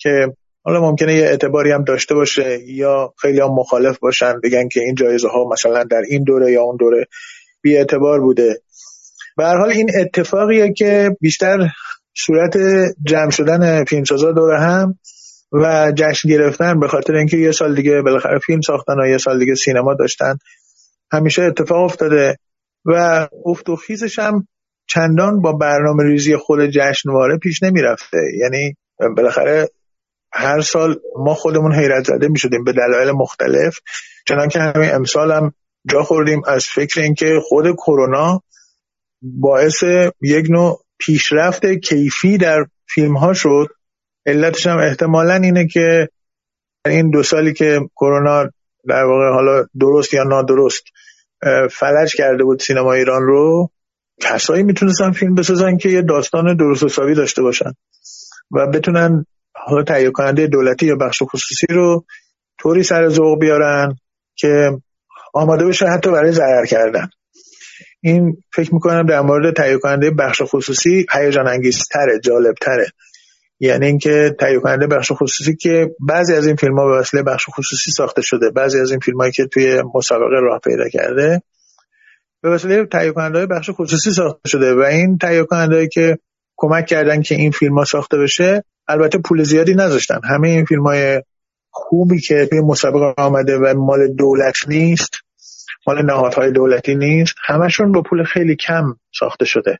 [0.00, 0.26] که
[0.64, 4.94] حالا ممکنه یه اعتباری هم داشته باشه یا خیلی هم مخالف باشن بگن که این
[4.94, 7.06] جایزه ها مثلا در این دوره یا اون دوره
[7.62, 8.60] بی اعتبار بوده.
[9.36, 11.58] به حال این اتفاقیه که بیشتر
[12.16, 12.56] صورت
[13.06, 14.98] جمع شدن فیلمسازا دوره هم
[15.54, 19.38] و جشن گرفتن به خاطر اینکه یه سال دیگه بالاخره فیلم ساختن و یه سال
[19.38, 20.38] دیگه سینما داشتن
[21.12, 22.38] همیشه اتفاق افتاده
[22.84, 24.48] و افت و خیزش هم
[24.86, 28.18] چندان با برنامه ریزی خود جشنواره پیش نمی‌رفته.
[28.40, 28.76] یعنی
[29.16, 29.68] بالاخره
[30.32, 33.78] هر سال ما خودمون حیرت زده می شدیم به دلایل مختلف
[34.28, 35.52] چنان که همین امسال هم
[35.90, 38.42] جا خوردیم از فکر اینکه خود کرونا
[39.22, 39.84] باعث
[40.22, 43.66] یک نوع پیشرفت کیفی در فیلم ها شد.
[44.26, 46.08] علتش هم احتمالا اینه که
[46.86, 48.50] این دو سالی که کرونا
[48.88, 50.84] در واقع حالا درست یا نادرست
[51.70, 53.70] فلج کرده بود سینما ایران رو
[54.20, 57.72] کسایی می‌تونستن فیلم بسازن که یه داستان درست حسابی داشته باشن
[58.50, 62.04] و بتونن حالا تهیه کننده دولتی یا بخش خصوصی رو
[62.58, 63.96] طوری سر ذوق بیارن
[64.36, 64.70] که
[65.34, 67.08] آماده بشه حتی برای ضرر کردن.
[68.00, 72.86] این فکر می‌کنم در مورد تهیه کننده بخش خصوصی هیجان انگیزتره جالبتره.
[73.64, 77.46] یعنی اینکه تهیه کننده بخش خصوصی که بعضی از این فیلم ها به وسیله بخش
[77.48, 81.42] خصوصی ساخته شده بعضی از این فیلم هایی که توی مسابقه راه پیدا کرده
[82.42, 86.18] به وسیله تهیه کننده بخش خصوصی ساخته شده و این تهیه کننده که
[86.56, 90.20] کمک کردن که این فیلم ها ساخته بشه البته پول زیادی نذاشتن.
[90.24, 91.22] همه این فیلم های
[91.70, 95.10] خوبی که توی مسابقه آمده و مال دولت نیست
[95.86, 99.78] مال نهادهای دولتی نیست همشون با پول خیلی کم ساخته شده.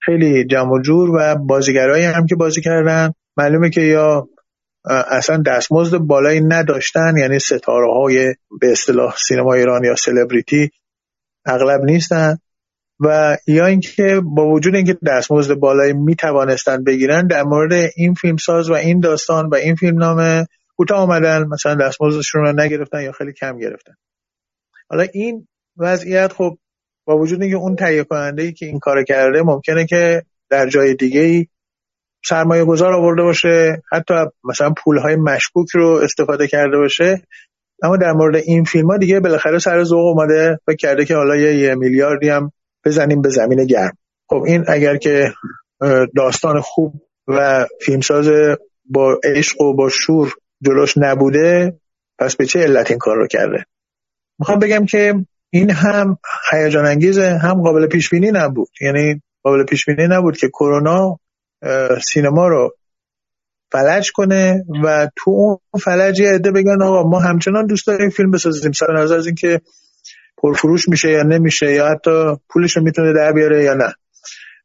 [0.00, 3.12] خیلی جمع جور و بازیگرایی هم که بازی کردن.
[3.36, 4.28] معلومه که یا
[4.84, 10.70] اصلا دستمزد بالایی نداشتن یعنی ستاره های به اصطلاح سینما ایران یا سلبریتی
[11.46, 12.38] اغلب نیستن.
[13.00, 18.70] و یا اینکه با وجود اینکه دستمزد بالایی می توانستن بگیرن در مورد این فیلمساز
[18.70, 23.32] و این داستان و این فیلم نامه کوتاه آمدن مثلا دستمزدشون رو نگرفتن یا خیلی
[23.32, 23.94] کم گرفتن.
[24.90, 26.58] حالا این وضعیت خب
[27.04, 30.94] با وجود اینکه اون تهیه کننده ای که این کار کرده ممکنه که در جای
[30.94, 31.46] دیگه ای
[32.24, 37.22] سرمایه گذار آورده باشه حتی مثلا پول های مشکوک رو استفاده کرده باشه.
[37.82, 41.36] اما در مورد این فیلم ها دیگه بالاخره سر ذوق اومده و کرده که حالا
[41.36, 42.52] یه, یه میلیاردی هم
[42.84, 43.96] بزنیم به زمین گرم.
[44.28, 45.32] خب این اگر که
[46.16, 46.94] داستان خوب
[47.28, 48.28] و فیلمساز
[48.84, 51.80] با عشق و با شور جلوش نبوده
[52.18, 53.64] پس به چه علت این کار رو کرده؟
[54.38, 55.14] می‌خوام بگم که
[55.50, 56.18] این هم
[56.52, 58.68] هیجان انگیزه هم قابل پیش بینی نبود.
[58.80, 61.18] یعنی قابل پیش بینی نبود که کرونا
[62.02, 62.76] سینما رو
[63.72, 68.30] فلج کنه و تو اون فلج یه عده بگن آقا ما همچنان دوست داریم فیلم
[68.30, 68.72] بسازیم.
[68.72, 69.60] سر نظر از اینکه
[70.38, 73.94] پرفروش میشه یا نمیشه یا حتی پولش رو می‌تونه در بیاره یا نه.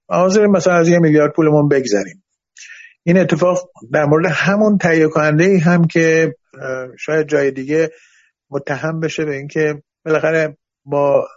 [0.08, 2.24] حاضرین مثلا از یه میلیارد پولمون بگذاریم
[3.04, 6.36] این اتفاق در مورد همون تهیه کننده هم که
[7.00, 7.92] شاید جای دیگه
[8.50, 11.28] متهم بشه به اینکه بالاخره با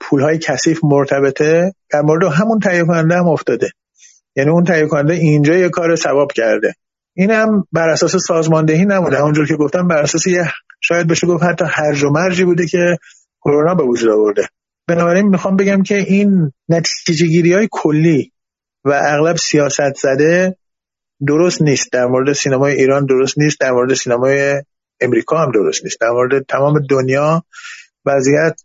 [0.00, 3.70] پولهای کثیف مرتبطه در مورد همون تهیه کننده هم افتاده.
[4.38, 6.74] یعنی اون تهیه کننده اینجا یه کار ثواب کرده.
[7.16, 11.44] این هم بر اساس سازماندهی نموده همونجور که گفتم بر اساس یه شاید بشه گفت
[11.44, 12.96] حتی هرج و مرجی بوده که
[13.44, 14.48] کرونا به وجود آورده.
[14.88, 18.32] بنابراین می‌خوام بگم که این نتیجه گیری های کلی
[18.84, 20.56] و اغلب سیاست زده
[21.26, 21.92] درست نیست.
[21.92, 23.60] در مورد سینمای ایران درست نیست.
[23.60, 24.62] در مورد سینمای
[25.00, 26.00] امریکا هم درست نیست.
[26.00, 27.44] در مورد تمام دنیا
[28.06, 28.60] وضعیت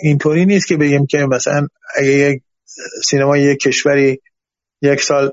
[0.00, 1.66] اینطوری نیست که بگیم که مثلا
[1.96, 2.42] اگه یک
[3.04, 4.20] سینما یک کشوری
[4.82, 5.32] یک سال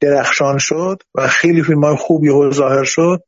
[0.00, 3.22] درخشان شد و خیلی فیلم های خوبی ظاهر شد.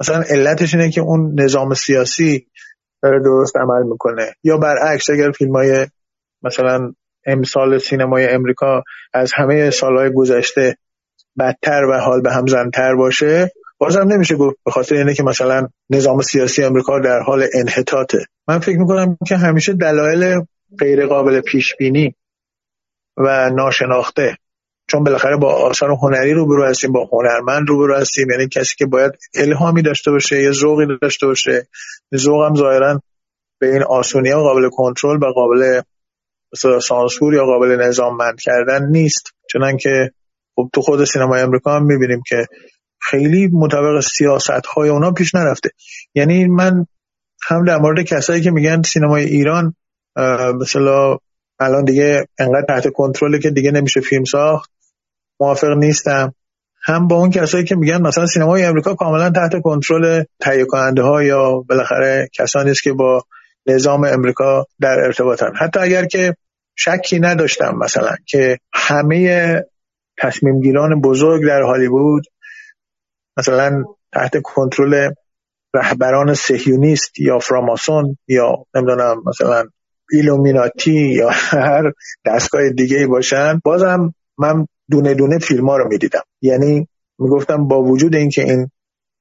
[0.00, 2.46] مثلا علتش اینه که اون نظام سیاسی
[3.02, 4.34] داره درست عمل می‌کنه.
[4.44, 5.86] یا برعکس اگر فیلم های
[6.42, 6.92] مثلا
[7.26, 8.82] امسال سینمای امریکا
[9.14, 10.76] از همه سالهای گذشته
[11.38, 15.68] بدتر و حال به هم زنتر باشه بازم نمیشه گفت به خاطر اینه که مثلا
[15.90, 18.18] نظام سیاسی امریکا در حال انحطاطه.
[18.48, 20.42] من فکر می‌کنم که همیشه دلایل
[20.78, 22.14] غیر قابل پیش بینی
[23.16, 24.36] و ناشناخته.
[24.90, 28.30] چون بالاخره با آثار هنری رو برو هستیم با هنرمند رو برو هستیم.
[28.30, 31.68] یعنی کسی که باید الهامی داشته باشه یا ذوقی داشته باشه.
[32.16, 33.02] ذوق هم ظاهرا
[33.60, 35.80] به این آسونی ها قابل کنترل و قابل
[36.80, 39.30] سانسور یا قابل نظاممند کردن نیست.
[39.52, 40.10] چنان که
[40.56, 42.46] خب تو خود سینمای امریکا هم می‌بینیم که
[43.00, 45.70] خیلی مطابق سیاست های اونا پیش نرفته.
[46.14, 46.86] یعنی من
[47.48, 49.74] هم در مورد کسایی که میگن سینمای ایران
[50.60, 51.18] مثلا
[51.60, 54.70] الان دیگه انقدر تحت کنترله که دیگه نمیشه فیلم ساخت.
[55.40, 56.34] موافق نیستم.
[56.82, 61.22] هم با اون کسایی که میگن مثلا سینمای امریکا کاملا تحت کنترل تهیه کننده ها
[61.22, 63.24] یا بالاخره کسانی است که با
[63.66, 65.52] نظام امریکا در ارتباطن.
[65.56, 66.34] حتی اگر که
[66.76, 69.64] شکی نداشتم مثلا که همه
[70.18, 72.24] تصمیم گیران بزرگ در هالیوود
[73.36, 75.10] مثلا تحت کنترل
[75.74, 79.64] رهبران سهیونیست یا فراماسون یا نمی‌دونم مثلا
[80.12, 81.92] ایلومیناتی یا هر
[82.26, 86.22] دستگاه دیگه باشن بازم من دونه دونه فیلم ها رو می‌دیدم.
[86.42, 88.70] یعنی می‌گفتم با وجود اینکه این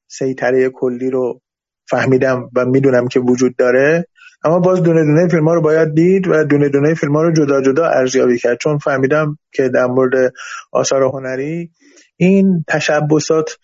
[0.07, 1.41] سیطره کلی رو
[1.89, 4.05] فهمیدم و می‌دونم که وجود داره
[4.43, 7.33] اما باز دونه دونه فیلم ها رو باید دید و دونه دونه فیلم ها رو
[7.33, 8.57] جدا جدا ارزیابی کرد.
[8.57, 10.33] چون فهمیدم که در مورد
[10.71, 11.71] آثار هنری
[12.17, 13.57] این تشبسات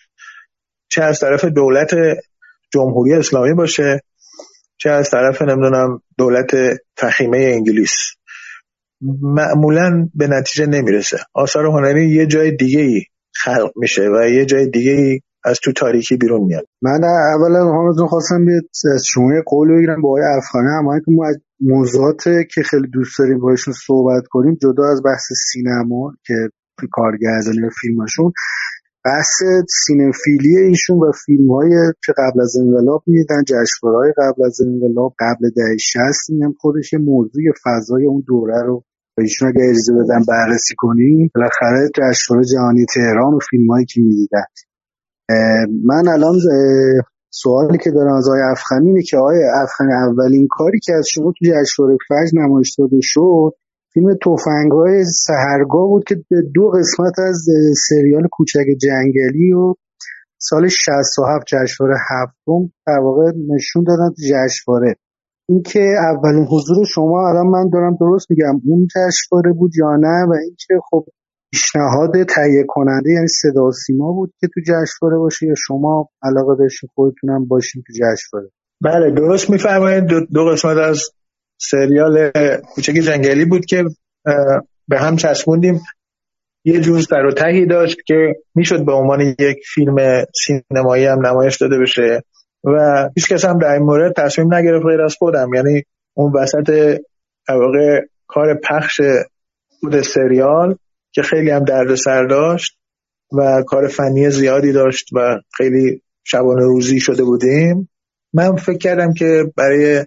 [0.89, 1.95] چه از طرف دولت
[2.73, 4.01] جمهوری اسلامی باشه
[4.77, 6.51] چه از طرف نمی‌دونم دولت
[6.97, 7.91] فخیمه انگلیس.
[9.21, 11.17] معمولا به نتیجه نمی‌رسه.
[11.33, 13.01] آثار هنری یه جای دیگه ای
[13.35, 16.65] خلق میشه و یه جای دیگه ای از تو تاریکی بیرون میاد.
[16.81, 17.01] من
[17.33, 18.45] اولا حامدتون خواستم
[18.95, 20.69] از شما قول بگیرم با آقای افغانه.
[20.69, 21.25] اما که ما
[21.59, 26.33] موضوعات که خیلی دوست داریم باشون صحبت کنیم جدا از بحث سینما که
[26.91, 28.31] کارگردانی و فیلمشون
[29.05, 29.43] بحث
[29.85, 31.69] سینفیلی ایشون و فیلم های
[32.05, 36.01] که قبل از انقلاب می‌دیدن جشنواره قبل از انقلاب قبل دهه 60
[36.43, 38.83] هم خودش موضوع فضای اون دوره رو
[39.17, 41.31] ایشون اگه اجازه بدن بررسی کنیم.
[41.35, 44.45] بالاخره جشنواره جهانی تهران و فیلم هایی که می‌دیدن.
[45.83, 46.35] من الان
[47.29, 51.33] سوالی که دارم از آقای افخمی اینه که آقای افخمی اولین کاری که از شما
[51.39, 53.51] تو جشنواره فجر نمایش داده شد
[53.95, 56.15] فیلم توفنگ های سهرگاه بود که
[56.53, 57.47] دو قسمت از
[57.89, 59.73] سریال کوچک جنگلی و
[60.37, 64.95] سال 67 جشنواره هفتم در واقع نشون دادن تو جشنواره.
[65.49, 70.33] اینکه اولین حضور شما الان من دارم درست میگم اون جشنواره بود یا نه و
[70.43, 71.05] اینکه خب
[71.51, 76.89] پیشنهاد تهیه کننده یعنی صدا سیما بود که تو جشنواره باشه یا شما علاقه داشتین
[76.95, 78.49] خودتونم باشین تو جشنواره.
[78.81, 80.03] بله درست میفرمایید.
[80.03, 80.99] دو, دو قسمت از
[81.57, 83.83] سریال کوچک جنگلی بود که
[84.87, 85.81] به هم چسبوندیم.
[86.67, 91.57] یه جور سر و تهی داشت که می‌شد به عنوان یک فیلم سینمایی هم نمایش
[91.57, 92.23] داده بشه
[92.63, 95.53] و هیچ کس هم در این مورد تصمیم نگرفت غیر از خودم.
[95.53, 96.99] یعنی اون وسط
[97.49, 99.01] واقع کار پخش
[99.79, 100.75] خود سریال
[101.11, 102.77] که خیلی هم سر داشت
[103.37, 107.89] و کار فنی زیادی داشت و خیلی شبانه روزی شده بودیم.
[108.33, 110.05] من فکر کردم که برای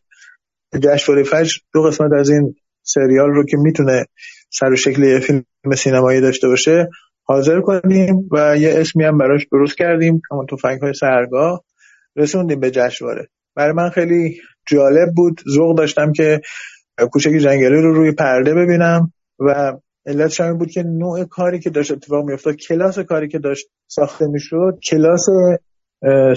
[0.82, 4.04] جشنواره فجر دو قسمت از این سریال رو که می‌تونه
[4.50, 5.44] سر و شکل یه فیلم
[5.76, 6.88] سینمایی داشته باشه
[7.24, 11.64] حاضر کنیم و یه اسمی هم براش درست کردیم همون فنگ های سرگاه.
[12.16, 13.28] رسوندیم به جشنواره.
[13.54, 15.40] برای من خیلی جالب بود.
[15.54, 16.40] ذوق داشتم که
[17.12, 19.76] کوچک جنگلی رو روی پرده ببینم و
[20.06, 24.26] علتش این بود که نوع کاری که داشت اتفاق میافتاد کلاس کاری که داشت ساخته
[24.26, 25.26] می‌شد کلاس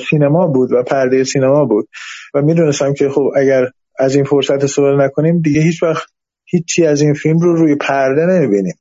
[0.09, 1.87] سینما بود و پرده سینما بود.
[2.33, 3.65] و می‌دونستم که خب اگر
[3.99, 5.41] از این فرصت استفاده نکنیم.
[5.41, 6.07] دیگه هیچ وقت
[6.45, 8.75] هیچی از این فیلم رو روی پرده نمی‌بینیم.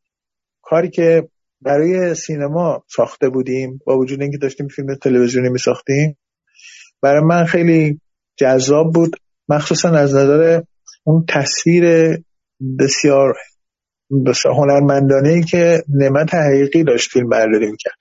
[0.63, 1.29] کاری که
[1.61, 6.19] برای سینما ساخته بودیم با وجود اینکه داشتیم فیلم تلویزیونی میساختیم
[7.03, 8.01] برای من خیلی
[8.37, 9.17] جذاب بود.
[9.49, 10.63] مخصوصا از نظر
[11.05, 11.85] اون تصویر
[12.79, 13.35] بسیار
[14.27, 17.95] بسیار هنرمندانه ای که نعمت حقیقی داشت فیلم برداری می‌کرد.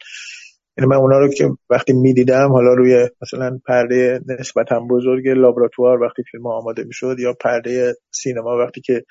[0.79, 6.23] یعنی من اونا رو که وقتی می‌دیدم حالا روی مثلا پرده نسبتا بزرگ لابراتوار وقتی
[6.31, 9.03] فیلم آماده می‌شد یا پرده سینما وقتی که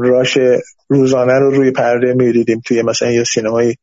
[0.00, 0.38] راش
[0.88, 3.74] روزانه رو روی پرده می‌دیدیم توی مثلا یه سینمای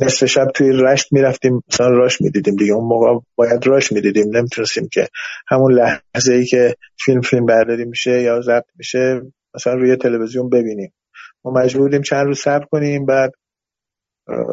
[0.00, 2.72] نصف شب توی رشت می‌رفتیم مثلا راش می‌دیدیم دیگه.
[2.72, 5.08] اون موقع باید راش می‌دیدیم نمی‌تونستیم که
[5.48, 9.20] همون لحظه ای که فیلم فیلم برداری میشه یا ضبط میشه
[9.54, 10.92] مثلا روی تلویزیون ببینیم.
[11.44, 13.32] ما مجبور چند روز صبر کنیم بعد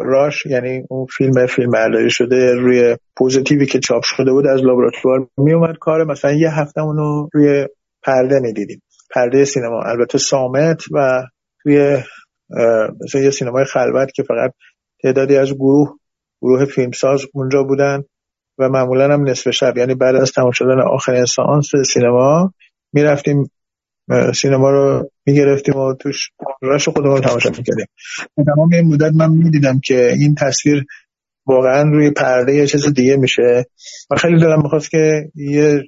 [0.06, 5.28] راش یعنی اون فیلم فیلم برداری شده روی پوزیتیوی که چاپ شده بود از لابراتوار
[5.38, 6.04] میومد کار.
[6.04, 7.68] مثلا یه هفته اونو روی
[8.04, 8.82] پرده می‌دیدیم.
[9.16, 9.82] پرده سینما.
[9.82, 11.24] البته سامت و
[11.64, 11.98] توی
[13.04, 14.52] مثلا یه سینمای خلوت که فقط
[15.04, 15.98] تعدادی از گروه
[16.42, 18.04] گروه فیلمساز اونجا بودن
[18.58, 19.78] و معمولا هم نصف شب.
[19.78, 22.54] یعنی بعد از تمام شدن آخرین سانس سینما
[22.94, 23.52] می‌رفتیم
[24.36, 26.30] سینما رو می‌گرفتیم و توش
[26.62, 27.86] راش خودمون رو تماشا می‌کردیم.
[28.56, 30.86] تمام این مدت من می‌دیدم که این تصویر
[31.46, 33.66] واقعا روی پرده یه چیز دیگه میشه
[34.10, 35.84] و خیلی دلم می‌خواست که یه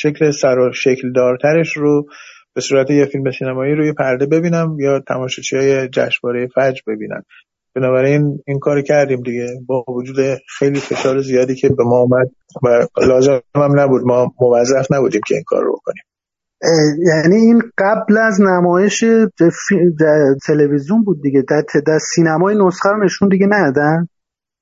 [0.00, 2.06] شکل سر و شکل دارترش رو
[2.54, 7.22] به صورت یه فیلم سینمایی روی پرده ببینم یا تماشاچی های جشنواره فجر ببینن.
[7.74, 9.46] بنابراین این کار کردیم دیگه.
[9.66, 10.16] با وجود
[10.58, 12.30] خیلی فشار زیادی که به ما اومد
[12.62, 14.02] و لازم هم نبود.
[14.04, 16.02] ما موظف نبودیم که این کار رو بکنیم.
[17.06, 19.04] یعنی این قبل از نمایش
[20.46, 21.42] تلویزیون بود دیگه.
[21.48, 24.08] در, در سینمای نسخه رو نشون دیگه ندادن؟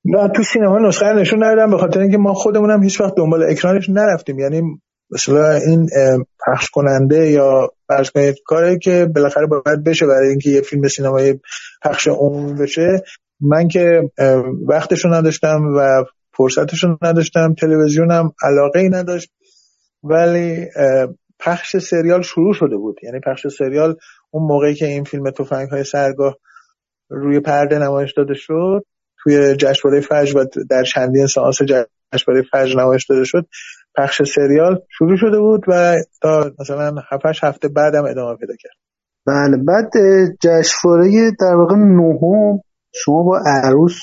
[0.05, 3.43] نه تو سینما نسخه نشون ندادن به خاطر اینکه ما خودمون هم هیچ وقت دنبال
[3.43, 4.39] اکرانش نرفتیم.
[4.39, 4.61] یعنی
[5.11, 5.89] مثلا این
[6.47, 11.39] پخش کننده یا فرض کنید کاری که بالاخره باید بشه برای اینکه یه فیلم سینمایی
[11.83, 13.03] پخش عمومی بشه.
[13.41, 14.11] من که
[14.67, 16.03] وقتشو نداشتم و
[16.37, 17.53] فرصتشو نداشتم.
[17.53, 19.31] تلویزیونم علاقه ای نداشت.
[20.03, 20.67] ولی
[21.41, 22.99] پخش سریال شروع شده بود.
[23.03, 23.95] یعنی پخش سریال
[24.31, 26.37] اون موقعی که این فیلم توفنگ های سرگاه
[27.09, 28.85] روی پرده نمایش داده شد
[29.23, 33.45] توی جشنواره فجر و در چندین سانس جشنواره فجر نمایش داده شد
[33.97, 38.73] پخش سریال شروع شده بود و تا مثلا 7 هفته بعدم ادامه پیدا کرد.
[39.25, 39.91] بله بعد
[40.41, 42.61] جشنواره در واقع نهم
[42.93, 43.99] شما با عروس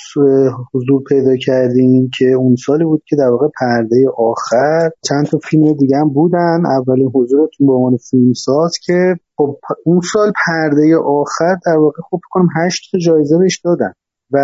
[0.73, 5.73] حضور پیدا کردین که اون سالی بود که در واقع پرده آخر چند تا فیلم
[5.73, 6.63] دیگه هم بودن.
[6.65, 12.47] اولین حضورتون به عنوان فیلمساز که خب اون سال پرده آخر در واقع خب کنم
[12.57, 13.93] هشت تا جایزه بهش دادن
[14.31, 14.37] و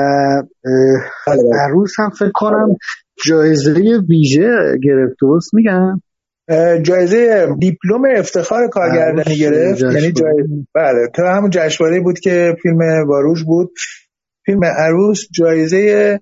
[1.27, 1.59] بله، بله.
[1.59, 2.75] عروس هم فکر کنم
[3.25, 3.73] جایزه
[4.09, 4.47] ویژه
[4.83, 5.15] گرفت.
[5.21, 6.01] درست میگم؟
[6.81, 9.81] جایزه دیپلم افتخار کارگردانی گرفت.
[9.81, 12.77] یعنی جایزه بله تو همون جشنواره بود که فیلم
[13.07, 13.71] واروش بود.
[14.45, 16.19] فیلم عروس جایزه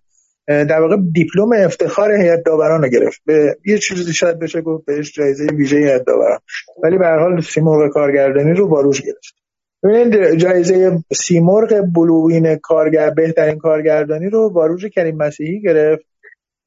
[0.48, 3.22] در واقع دیپلم افتخار هیئت داوران رو گرفت.
[3.26, 6.40] به یه چیزی شاید بشه گفت بهش جایزه ویژه هیئت داوران.
[6.84, 9.36] ولی به هر حال سیمرغ کارگردانی رو باروش گرفت.
[9.84, 16.06] ببینید جایزه سیمرغ بلوین کارگر بهترین کارگردانی رو باروش کریم مسیحی گرفت.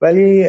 [0.00, 0.46] ولی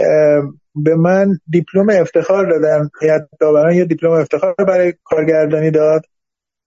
[0.75, 2.89] به من دیپلم افتخار دادن.
[3.01, 6.01] هیئت داوران یه دیپلم افتخار برای کارگردانی داد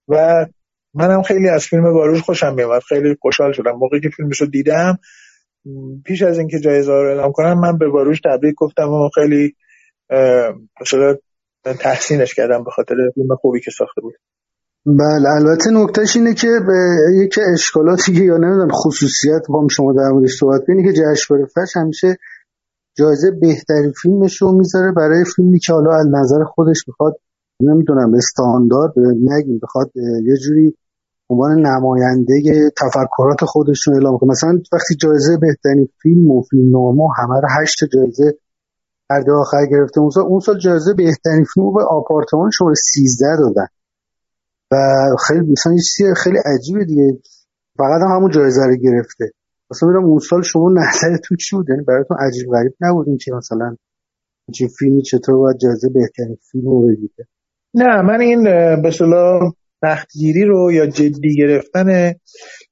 [0.07, 0.45] و
[0.93, 3.71] منم خیلی از فیلم واروش خوشم میومد خیلی خوشحال شدم.
[3.71, 4.97] موقعی که فیلمش رو دیدم
[6.05, 9.55] پیش از اینکه جایزه رو اعلام کنم من به واروش تبریک گفتم و خیلی
[11.79, 14.13] تحسینش کردم به خاطر فیلم خوبی که ساخته بود.
[14.85, 20.33] بله البته نکتهش اینه که به یکی اشکالاتی یا نمی‌دونم خصوصیت با شما در موردش
[20.39, 22.17] صحبت کنید که جشنواره فش همیشه
[22.97, 27.19] جایزه بهترین فیلمش رو می‌ذاره برای فیلمی که حالا از نظر خودش می‌خواد
[27.61, 29.91] نمی‌دونم استاندارد نگیم بخواد
[30.25, 30.77] یه جوری
[31.31, 32.41] عنوان نماینده
[32.77, 34.29] تفکرات خودشون اعلام کنه.
[34.29, 38.37] مثلا وقتی جایزه بهترین فیلم و فیلم نامه همه رو هشت جایزه
[39.11, 43.67] هر آخر گرفته اون سال, اون سال جایزه بهترین فیلم به آپارتمان شما 13 دادن.
[44.71, 44.75] و
[45.27, 47.17] خیلی مثلا یه خیلی عجیبه دیگه.
[47.77, 49.31] فقط هم همون جایزه رو گرفته.
[49.71, 53.31] مثلا میرم اون سال شما نظرتون چی بود؟ یعنی براتون عجیب غریب نبود این که
[53.33, 53.75] مثلا
[54.53, 57.27] چه فیلمی چطور باید جایزه بهترین فیلم رو بگیره؟
[57.73, 58.43] نه من این
[58.81, 58.91] به
[59.81, 62.13] تختگیری رو یا جدی گرفتن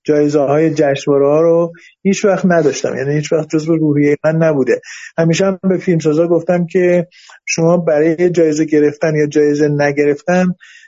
[0.03, 2.95] جایزه های جشنواره ها رو هیچ وقت نداشتم.
[2.97, 4.81] یعنی هیچ وقت جزو روحیه من نبوده.
[5.17, 7.07] همیشه هم به فیلمسازا گفتم که
[7.45, 10.45] شما برای جایزه گرفتن یا جایزه نگرفتن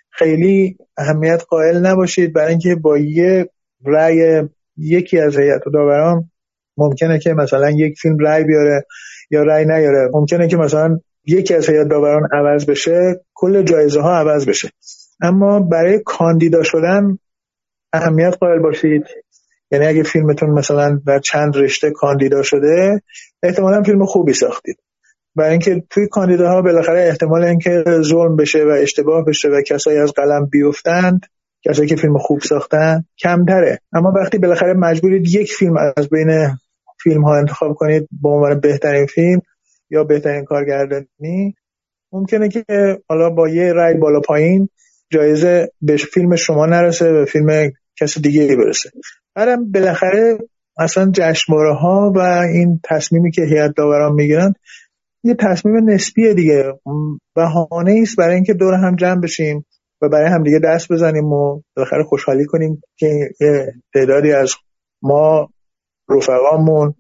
[0.10, 2.34] خیلی اهمیت قائل نباشید.
[2.34, 3.50] برای اینکه با یه
[3.86, 4.42] رأی
[4.78, 6.32] یکی از هیئت داوران
[6.78, 8.86] ممکنه که مثلا یک فیلم رأی بیاره
[9.32, 10.10] یا رأی نیاره.
[10.14, 14.70] ممکنه که مثلا یکی از هیئت داوران عوض بشه کل جایزه ها عوض بشه.
[15.22, 17.18] اما برای کاندیدا شدن
[17.94, 19.04] اهمیت قائل باشید.
[19.72, 23.02] یعنی اگه فیلمتون مثلا در چند رشته کاندیدا شده
[23.44, 24.78] احتمالا فیلم خوبی ساختید.
[25.36, 30.12] برای اینکه توی کاندیداها بالاخره احتمال اینکه ظلم بشه و اشتباه بشه و کسایی از
[30.12, 31.26] قلم بیفتند
[31.66, 33.80] کسایی که فیلم خوب ساختن کمتره.
[33.94, 36.58] اما وقتی بالاخره مجبورید یک فیلم از بین
[37.04, 39.42] فیلم ها انتخاب کنید به عنوان بهترین فیلم
[39.90, 41.56] یا بهترین کارگردانی
[42.12, 42.64] ممکنه که
[43.10, 44.70] حالا با یه رای بالا پایین
[45.12, 48.92] جایزه به فیلم شما نرسه به فیلم کسی دیگه برسه.
[49.36, 50.38] بعدم بالاخره
[50.78, 54.54] اصلا جشنواره ها و این تصمیمی که هیئت داوران می‌گیرن
[55.24, 56.74] یه تصمیم نسبیه دیگه.
[57.36, 59.66] بهانه است برای اینکه دور هم جمع بشیم
[60.02, 64.56] و برای هم دیگه دست بزنیم و بالاخره خوشحالی کنیم که یه تعدادی از
[65.02, 65.50] ما
[66.10, 66.94] رفقامون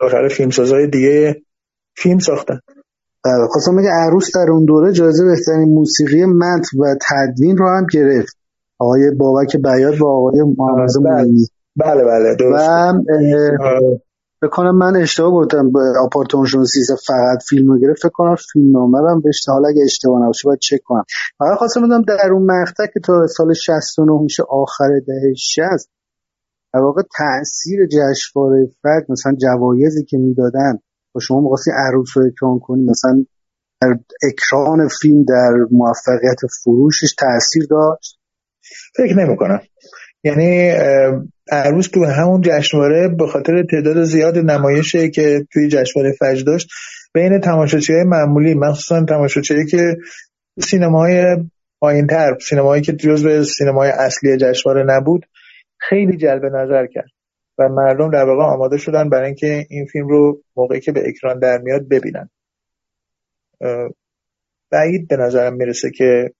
[0.00, 1.42] بالاخره فیلمسازهای دیگه
[1.96, 2.60] فیلم ساختن.
[3.50, 8.36] خواستم بگه عروس در اون دوره جایزه بهترین موسیقی متن و تدوین رو هم گرفت.
[8.78, 11.46] آقای بابک بیاد با آقای محمد بله.
[11.76, 12.68] بله بله درست.
[14.42, 19.10] و بکنم من اشتباه گفتم آپارتمان سیزه فقط فیلم رو گرفت فکر کنم فیلم نامه
[19.10, 21.04] هم بهش حالا اگه اشتباه نباشه باید چک کنم.
[21.38, 25.62] فقط خواستم بدم در اون مقطع که تا سال 69 میشه آخر دهه 60
[26.74, 30.78] در واقع تاثیر جشنواره فجر مثلا جوایزی که می‌دادن
[31.14, 33.24] و شما می‌خواستی عروس رو اکران کنی مثلا
[33.80, 33.98] در
[34.28, 38.18] اکران فیلم در موفقیت فروشش تاثیر داشت؟
[38.96, 39.60] فکر نمی کنم
[40.24, 40.70] یعنی
[41.52, 46.68] عروس تو همون جشنواره به خاطر تعداد زیاد نمایشه که توی جشنواره فجر داشت
[47.14, 49.96] بین تماشاچی های معمولی مخصوصا تماشاچی که
[50.60, 51.36] سینماهای
[51.80, 55.26] پایینتر سینمایی که جزو سینمای اصلی جشنواره نبود
[55.78, 57.10] خیلی جلب نظر کرد.
[57.58, 61.38] و مردم در واقع آماده شدن برای اینکه این فیلم رو موقعی که به اکران
[61.38, 62.30] در میاد ببینن.
[64.70, 66.32] بعید به نظرم می‌رسه که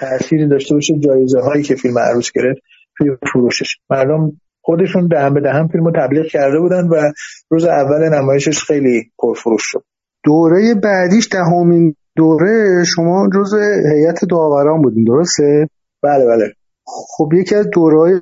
[0.00, 2.60] تأثیری داشته باشه جایزه هایی که فیلم عروس گرفت
[2.98, 3.76] توی فروشش.
[3.90, 7.12] مردم خودشون دهن به دهن فیلم رو تبلیغ کرده بودن و
[7.50, 9.84] روز اول نمایشش خیلی پرفروش شد.
[10.24, 13.54] دوره بعدیش دهمین دوره شما جز
[13.94, 15.68] هیئت داوران بودین درسته؟
[16.02, 16.52] بله بله.
[16.86, 18.20] خب یکی از دورهای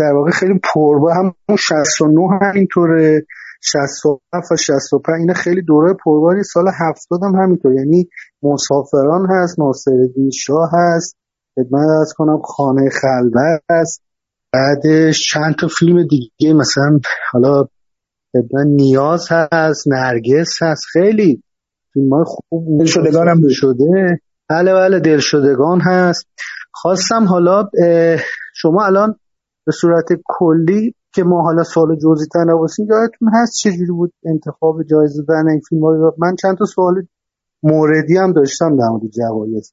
[0.00, 3.26] در واقع خیلی پربا همون 69 همینطوره.
[3.60, 7.74] 67 و 65 اینا خیلی دوره پرباری سال 70 هم همینطور.
[7.74, 8.08] یعنی
[8.42, 11.16] مسافران هست ناصرالدین شاه هست
[11.54, 14.02] خدمت از کنم خانه خلوت هست.
[14.52, 17.00] بعدش چند تا فیلم دیگه مثلا
[17.32, 17.64] حالا
[18.66, 20.82] نیاز هست نرگس هست.
[20.92, 21.42] خیلی
[21.92, 24.20] فیلم های خوب دلشدگان هم شده.
[24.48, 26.26] بله بله دلشدگان هست.
[26.80, 27.68] خواستم حالا
[28.54, 29.14] شما الان
[29.66, 35.22] به صورت کلی که ما حالا سال جزئی نباشیم یادتون هست چجوری بود انتخاب جایزه
[35.28, 36.94] دادن این فیلم ها؟ من چند تا سوال
[37.62, 39.72] موردی هم داشتم در مورد جوایز.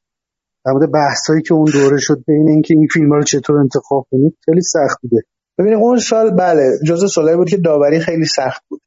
[0.65, 4.37] در مورد بحثایی که اون دوره شد بین اینکه این فیلم رو چطور انتخاب کنید
[4.45, 5.23] خیلی سخت بوده.
[5.57, 8.81] ببینید اون سال بله جزء سالهایی بود که داوری خیلی سخت بود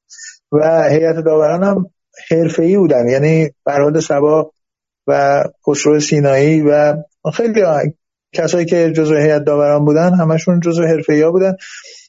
[0.53, 1.87] و هیئت داوران هم
[2.31, 3.09] حرفه‌ای بودن.
[3.09, 4.51] یعنی فرهاد سبا
[5.07, 6.95] و خسرو سینایی و
[7.35, 7.53] خیلی
[8.37, 11.57] کسایی که جزء هیئت داوران بودن همشون جزء حرفه‌ای بودن.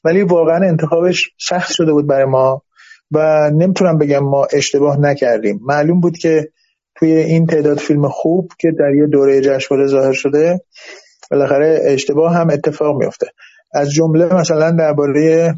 [0.04, 2.62] ولی واقعا انتخابش سخت شده بود برای ما
[3.10, 5.60] و نمی‌تونم بگم ما اشتباه نکردیم.
[5.62, 6.48] معلوم بود که
[6.96, 10.60] توی این تعداد فیلم خوب که در یه دوره جشنواره ظاهر شده
[11.30, 13.26] بالاخره اشتباه هم اتفاق میفته
[13.74, 15.54] از جمله مثلا درباره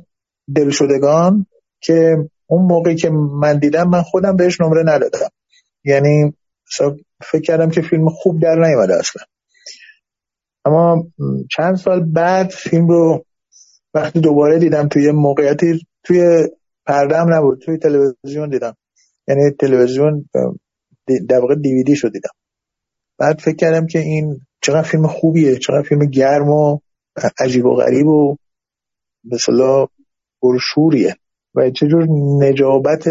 [0.56, 1.46] دلشدگان
[1.80, 2.16] که
[2.46, 3.10] اون موقعی که
[3.40, 5.28] من دیدم من خودم بهش نمره ندادم.
[5.84, 6.34] یعنی
[7.22, 9.22] فکر کردم که فیلم خوب در نیومده اصلا.
[10.70, 11.06] اما
[11.50, 13.24] چند سال بعد فیلم رو
[13.94, 16.48] وقتی دوباره دیدم توی موقعیتی توی
[16.86, 18.76] پرده هم نبود توی تلویزیون دیدم.
[19.28, 20.28] یعنی تلویزیون
[21.28, 22.30] در واقع دیویدی شو دیدم.
[23.18, 26.78] بعد فکر کردم که این چقدر فیلم خوبیه چقدر فیلم گرم و
[27.38, 28.36] عجیب و غریب و
[29.24, 29.86] مثلا
[30.42, 31.16] برشوریه
[31.54, 32.06] و چجور
[32.38, 33.04] نجابت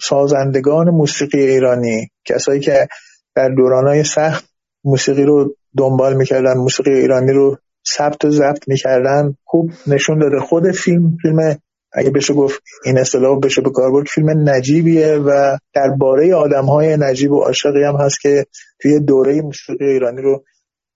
[0.00, 2.88] سازندگان موسیقی ایرانی کسایی که
[3.34, 4.50] در دورانهای سخت
[4.84, 7.58] موسیقی رو دنبال می‌کردن موسیقی ایرانی رو
[7.88, 9.36] ثبت و ضبط می‌کردن.
[9.44, 10.40] خوب نشون داده.
[10.40, 11.58] خود فیلم فیلم
[11.92, 16.96] اگه بشه گفت این اصطلاح بشه به کار برد فیلم نجیبیه و درباره آدم های
[16.96, 18.46] نجیب و عاشقی هم هست که
[18.80, 20.44] توی دوره موسیقی ایرانی رو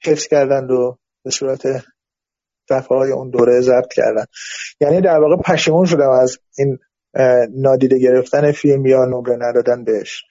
[0.05, 1.63] حفظ کردند و به صورت
[2.69, 4.25] صفحه های اون دوره ضبط کردن
[4.81, 6.79] یعنی در واقع پشیمون شدم از این
[7.55, 10.23] نادیده گرفتن فیلم یا نمره ندادن بهش.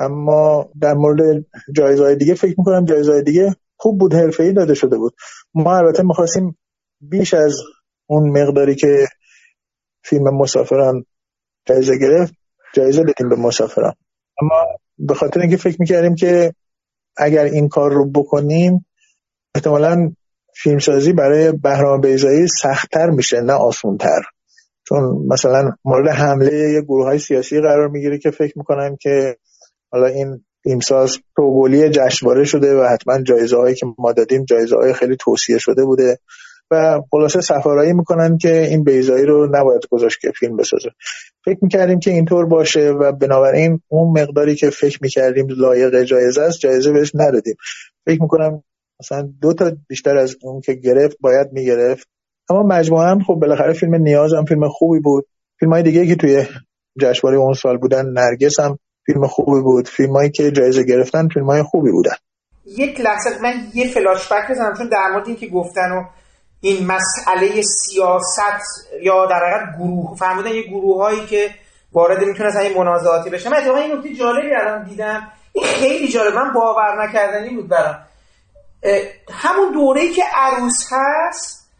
[0.00, 1.44] اما در مورد
[1.76, 5.14] جایزهای دیگه فکر می‌کنم جایزهای دیگه خوب بود حرفه داده شده بود.
[5.54, 6.58] ما البته می‌خواستیم
[7.00, 7.56] بیش از
[8.06, 9.06] اون مقداری که
[10.04, 11.04] فیلم مسافران
[11.66, 12.34] جایزه گرفت
[12.74, 13.92] جایزه بدیم به مسافران.
[14.42, 14.66] اما
[14.98, 16.54] به خاطر اینکه فکر می‌کردیم که
[17.16, 18.86] اگر این کار رو بکنیم
[19.54, 20.12] احتمالا
[20.54, 24.22] فیلمسازی برای بهرام بیزایی سختتر میشه نه آسونتر.
[24.88, 29.36] چون مثلا مورد حمله یه گروه های سیاسی قرار می‌گیره که فکر می‌کنن که
[29.92, 34.92] حالا این فیلمساز پروگولی جشنواره شده و حتما جایزه هایی که ما دادیم جایزه های
[34.92, 36.18] خیلی توصیه شده بوده
[36.70, 40.88] و خلاصه سفارایی می‌کنن که این بیزایی رو نباید گذاشت که فیلم بسازه.
[41.44, 46.58] فکر می‌کردیم که اینطور باشه و بنابراین اون مقداری که فکر می‌کردیم لایق جایزه است
[46.58, 47.54] جایزه بهش ندادیم.
[48.06, 48.62] فکر می‌کنم
[49.00, 52.08] مثلا دو تا بیشتر از اون که گرفت باید می‌گرفت.
[52.50, 55.26] اما مجموعا خب بالاخره فیلم نیاز هم فیلم خوبی بود.
[55.60, 56.46] فیلم های دیگه که توی
[57.00, 59.88] جشنواره اون سال بودن نرگس هم فیلم خوبی بود.
[59.88, 62.14] فیلم هایی که جایزه گرفتن فیلم های خوبی بودن.
[62.66, 66.04] یک لحظه من یه فلاش بک بزنم چون در مورد اینکه گفتن و
[66.60, 71.50] این مسئله سیاست یا در حقیقت گروه فهمیدن یه گروه هایی که
[71.92, 75.32] وارد می‌تونستن این منازعاتی بشه من اتفاقا این نکته جالبی الان دیدم.
[75.52, 76.34] این خیلی جالب.
[76.34, 77.96] من باور نکردنی بود برام.
[79.32, 81.70] همون دوره که عروس هست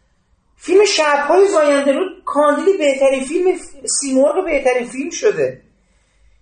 [0.55, 3.57] فیلم شبهای زاینده رو کاندید بهترین فیلم
[4.01, 5.61] سیمرغ بهترین فیلم شده.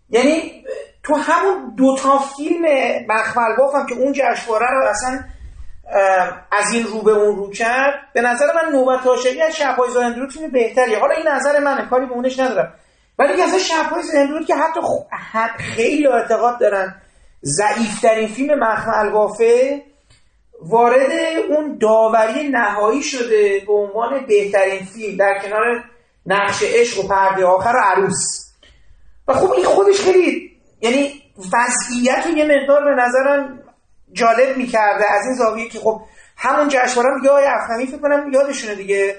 [0.09, 0.63] یعنی
[1.03, 2.65] تو همون دوتا فیلم
[3.07, 5.23] مخمل باف که اون جشنواره رو اصلا
[6.51, 10.19] از این رو به اون رو کرد به نظر من نوبت عاشقی از شبهای زاینده
[10.19, 10.99] رو فیلم بهتریه.
[10.99, 12.73] حالا این نظر منه کاری به اونش ندارم.
[13.19, 14.79] ولی اصلا شبهای زاینده رو که حتی
[15.57, 16.95] خیلی اعتقاد دارن
[17.43, 19.81] ضعیفترین فیلم مخمل بافه
[20.61, 21.11] وارد
[21.49, 25.83] اون داوری نهایی شده به عنوان بهترین فیلم در کنار
[26.25, 28.44] نقش عشق و پرده آخر و عروس.
[29.27, 30.51] و خب این خودش خیلی
[30.81, 33.59] یعنی وضعیت یه مقدار به نظرم
[34.11, 35.11] جالب می‌کرده.
[35.11, 36.01] از این زاویه که خب
[36.37, 39.15] همون جشنواره یا افغانی فکر کنم یادشونه دیگه.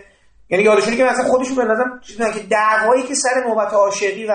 [0.48, 2.00] یعنی یادشونه که مثلا خودشون به نظرم
[2.34, 4.34] که دعوایی که سر نوبت عاشقی و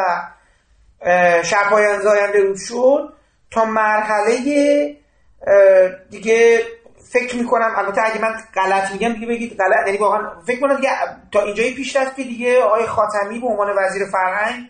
[1.43, 3.13] شبهای زاینده رو شد
[3.51, 4.36] تا مرحله
[6.09, 6.63] دیگه
[7.11, 9.86] فکر می‌کنم البته اگه من غلط میگم دیگه بگید غلط.
[9.86, 10.89] یعنی واقعا فکر کنم دیگه
[11.32, 14.69] تا اینجایی پیش رفت که دیگه آقای خاتمی به عنوان وزیر فرهنگ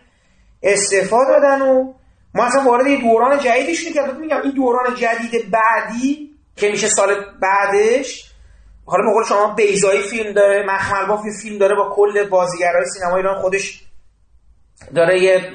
[0.62, 1.92] استعفا دادن و
[2.34, 7.14] ما اصلا وارد یه دوران شدیم که میگم این دوران جدید بعدی که میشه سال
[7.42, 8.32] بعدش
[8.86, 13.40] حالا به شما بیزایی فیلم داره مخمل باف فیلم داره با کل بازیگرای سینما ایران
[13.40, 13.82] خودش
[14.94, 15.52] داره یه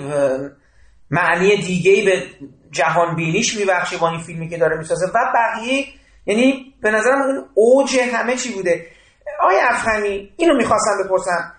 [1.11, 2.23] معنی دیگه به
[2.71, 5.05] جهان بینیش میبخشه با این فیلمی که داره می‌سازه.
[5.05, 5.85] و بقیه
[6.25, 8.85] یعنی به نظرم اون اوج همه چی بوده.
[9.41, 11.53] آقای افخمی اینو می‌خواستم بپرسم.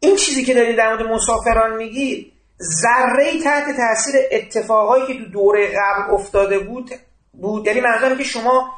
[0.00, 2.32] این چیزی که دارید در مورد مسافران میگید
[2.62, 6.90] ذره تحت تاثیر اتفاقایی که تو دوره قبل افتاده بود
[7.32, 7.66] بود.
[7.66, 8.70] یعنی منظورم که شما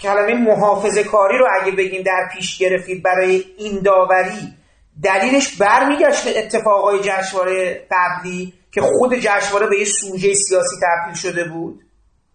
[0.00, 4.54] کلمه محافظه کاری رو اگه بگیم در پیش گرفتید برای این داوری
[5.02, 11.44] دلیلش برمیگشت به اتفاقای جشنواره قبلی که خود جشنواره به یه سوژه سیاسی تبدیل شده
[11.44, 11.80] بود؟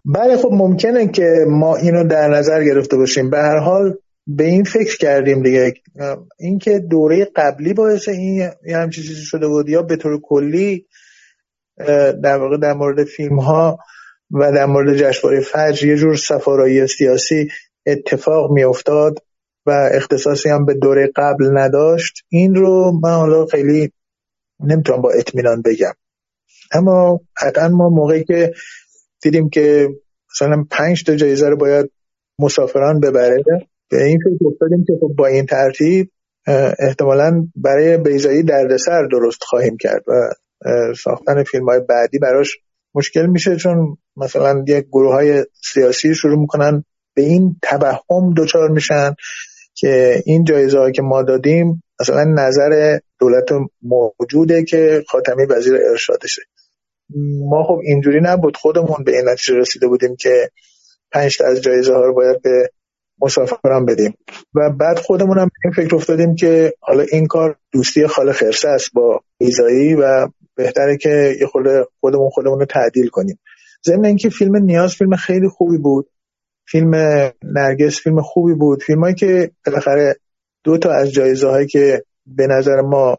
[0.04, 3.30] بله خب ممکنه که ما اینو در نظر گرفته باشیم.
[3.30, 3.94] به هر حال
[4.26, 5.74] به این فکر کردیم دیگه.
[6.38, 10.86] اینکه دوره قبلی باعث این همچین چیزی شده بود یا به طور کلی
[12.22, 13.78] در واقع در مورد فیلم ها
[14.30, 17.48] و در مورد جشنواره فجر یه جور سفارایی سیاسی
[17.86, 19.18] اتفاق میافتاد
[19.66, 22.14] و اختصاصی هم به دوره قبل نداشت.
[22.28, 23.92] این رو من حالا خیلی
[24.60, 25.92] نمی‌تونم با اطمینان بگم.
[26.72, 28.54] اما قطعا ما موقعی که
[29.22, 29.88] دیدیم که
[30.30, 31.90] مثلا پنج تا جایزه رو باید
[32.38, 33.44] مسافران ببره
[33.94, 36.10] به این فکر افتادیم که خب با این ترتیب
[36.78, 40.12] احتمالا برای بیزایی دردسر درست خواهیم کرد و
[40.94, 42.58] ساختن فیلم های بعدی براش
[42.94, 46.84] مشکل میشه چون مثلا یک گروه های سیاسی شروع می‌کنن
[47.14, 49.14] به این توهم دچار میشن
[49.74, 53.48] که این جایزه که ما دادیم مثلا نظر دولت
[53.82, 56.42] موجوده که خاتمی وزیر ارشادشه.
[57.48, 58.56] ما خب اینجوری نبود.
[58.56, 60.50] خودمون به این نتیجه رسیده بودیم که
[61.12, 62.70] پنج از جایزه ها رو باید به
[63.20, 64.14] مسافران بدیم.
[64.54, 68.90] و بعد خودمون هم این فکر افتادیم که حالا این کار دوستی خاله خرسه است
[68.94, 71.66] با ایزایی و بهتره که یه خود
[72.00, 73.38] خودمون خودمون رو تعدیل کنیم.
[73.86, 76.10] ضمن اینکه فیلم نیاز فیلم خیلی خوبی بود.
[76.68, 76.94] فیلم
[77.42, 78.82] نرگس فیلم خوبی بود.
[78.82, 80.16] فیلمایی که بالاخره
[80.64, 83.16] دو تا از جایزه هایی که به نظر ما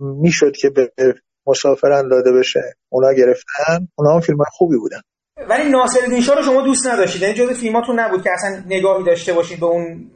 [0.00, 0.92] می‌شد که به
[1.46, 5.00] مسافران داده بشه اونا گرفتن اونا هم فیلم خوبی بودن.
[5.48, 7.22] ولی ناصر شاه رو شما دوست نداشتید.
[7.22, 10.10] یعنی جزء فیلماتون نبود که اصلا نگاهی داشته باشید به اون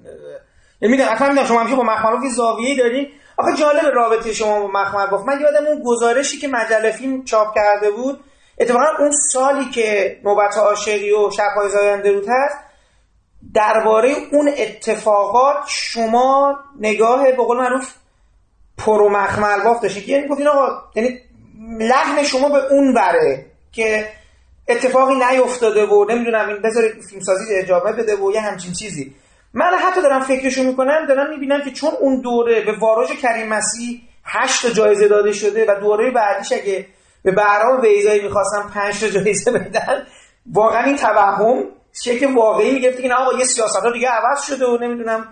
[0.80, 3.08] می‌دونم اصلا می‌دونم شما همیشه با مخملوف زاویه‌ای دارین.
[3.36, 5.24] آخه جالب رابطه شما با مخمل گفت.
[5.26, 8.20] من یادم اون گزارشی که مجله فیلم چاپ کرده بود
[8.58, 12.56] اتفاقا اون سالی که نوبت عاشقی و شب‌های زاینده رود هست
[13.54, 17.94] درباره اون اتفاقات شما نگاه به قول معروف
[18.78, 21.20] پرو مخمل باف داشتید یعنی گفتین آقا یعنی
[21.78, 24.08] لحن شما به اون بره که
[24.68, 29.14] اتفاقی نیفتاده و نمی‌دونم این بذارید فیلمسازی اجابه بده و یه همچین چیزی.
[29.54, 34.00] من حتی دارم فکرشو می‌کنم دارم می‌بینم که چون اون دوره به واراج کریم مسیح
[34.24, 36.86] هشت جایزه داده شده و دوره بعدیش اگه
[37.22, 40.06] به بهرام ویزایی می‌خواستم پنج جایزه بدن
[40.52, 41.64] واقعا این توهم
[42.04, 45.28] شکل واقعی می‌گفته که نه آقا یه سیاست ها دیگه عوض شده و نمی‌دونم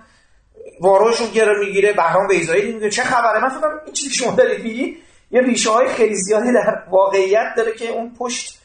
[0.81, 3.41] واراجشون گره می‌گیره بهرام ویزایی میگه چه خبره.
[3.43, 4.97] من فکر این چیزی که شما دارید میگی
[5.31, 8.62] یه ریشه های خیلی زیادی در واقعیت داره که اون پشت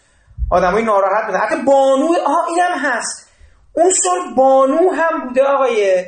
[0.52, 1.40] آدمای ناراحت بودن.
[1.40, 3.28] حتی بانو آها اینم هست.
[3.74, 6.06] اون سال بانو هم بوده آقای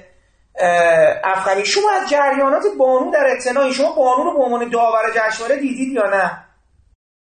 [1.23, 1.65] افغانی.
[1.65, 6.09] شما از جریانات بانو در اطلاعی شما بانو رو به عنوان داور جشنواره دیدید یا
[6.09, 6.31] نه؟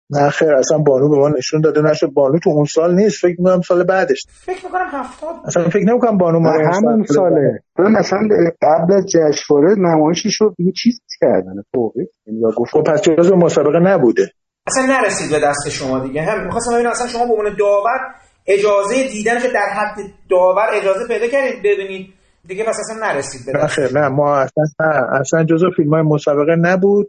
[0.10, 2.08] نه خیر اصلا بانو به ما نشون داده نشد.
[2.08, 4.26] بانو تو اون سال نیست فکر می‌کنم سال بعدش.
[4.30, 7.60] فکر می‌کنم هفتاد اصلا فکر نمی‌کنم بانو ما همون ساله.
[7.80, 8.20] مثلا
[8.62, 13.80] قبل از جشنواره نمایشی شد یه چیز کردن فوقی یا گفت خب پس جزو مسابقه
[13.80, 14.32] نبوده.
[14.68, 18.00] اصلا نرسید به دست شما دیگه هم می‌خواستم ببینم اصلا شما به عنوان داور
[18.48, 19.96] اجازه دیدنش در حد
[20.30, 22.14] داور اجازه پیدا کردید ببینید
[22.48, 25.20] دیگه بس اصلا نرسید به دست نه ما اصلا نه.
[25.20, 27.08] اصلا جزو فیلم های مسابقه نبود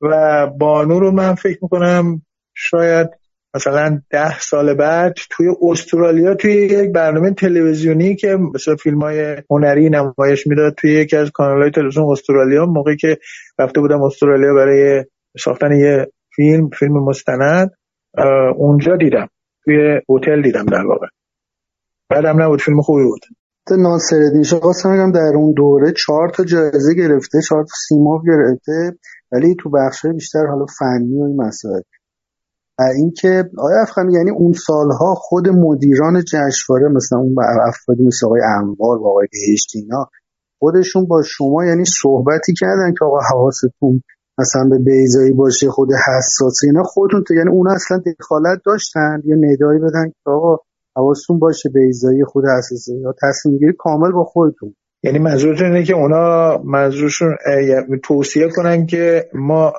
[0.00, 2.22] و بانو رو من فکر می‌کنم
[2.54, 3.08] شاید
[3.54, 9.90] مثلا ده سال بعد توی استرالیا توی یک برنامه تلویزیونی که مثلا فیلم های هنری
[9.90, 13.18] نمایش می‌داد توی یکی از کانال های تلویزیون استرالیا موقعی که
[13.58, 15.04] رفته بودم استرالیا برای
[15.38, 17.70] ساختن یه فیلم فیلم مستند.
[18.56, 19.28] اونجا دیدم.
[19.64, 21.06] توی هتل دیدم در واقع.
[22.10, 23.20] بعدم نبود فیلم خوبی بود.
[23.70, 28.98] ناصرالدین شاه خواستم بگم در اون دوره چهار تا جایزه گرفته چهار تا سیماب گرفته
[29.32, 31.82] ولی تو بخش بیشتر حالا فنی و این مسائل.
[32.96, 37.34] اینکه آیا افغانی یعنی اون سالها خود مدیران جشنواره مثلا اون
[37.68, 40.10] افرادی مثل آقای انوار و آقای بهشتینا
[40.58, 44.02] خودشون با شما یعنی صحبتی کردن که آقا حواستون
[44.38, 49.22] مثلا به بیزایی باشه خود حساسی اینا خودتون تو یعنی اون اصلا دخالت داشتن.
[49.24, 50.56] یا ندایی بدن که آقا
[50.96, 53.00] حواستون باشه بیزایی خود حساسی.
[53.00, 54.74] یا تصمیم گیری کامل با خودتون.
[55.04, 57.36] یعنی منظورتون اینه که اونا منظورشون
[58.04, 59.72] توصیه کنن که ما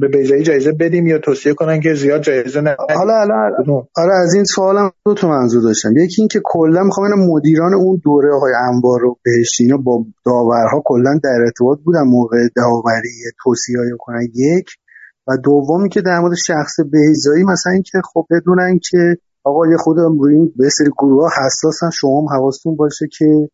[0.00, 3.56] به بیزایی جایزه بدیم یا توصیه کنن که زیاد جایزه نه حالا حالا
[3.96, 5.96] آره از این سوالم دو تا منظور داشتم.
[5.96, 11.38] یکی اینکه کلا می‌خوام مدیران اون دوره آقای انبار و بهشتینا با داورها کلا در
[11.44, 13.10] ارتباط بودن موقع داوری
[13.44, 14.66] توصیه کنن یک.
[15.26, 19.96] و دومی که در مورد شخص بیزایی مثلا اینکه خب بدونن که آقا یه خود
[19.98, 23.48] روی این به سری گروه ها حساسن شما هم حواستون باشه که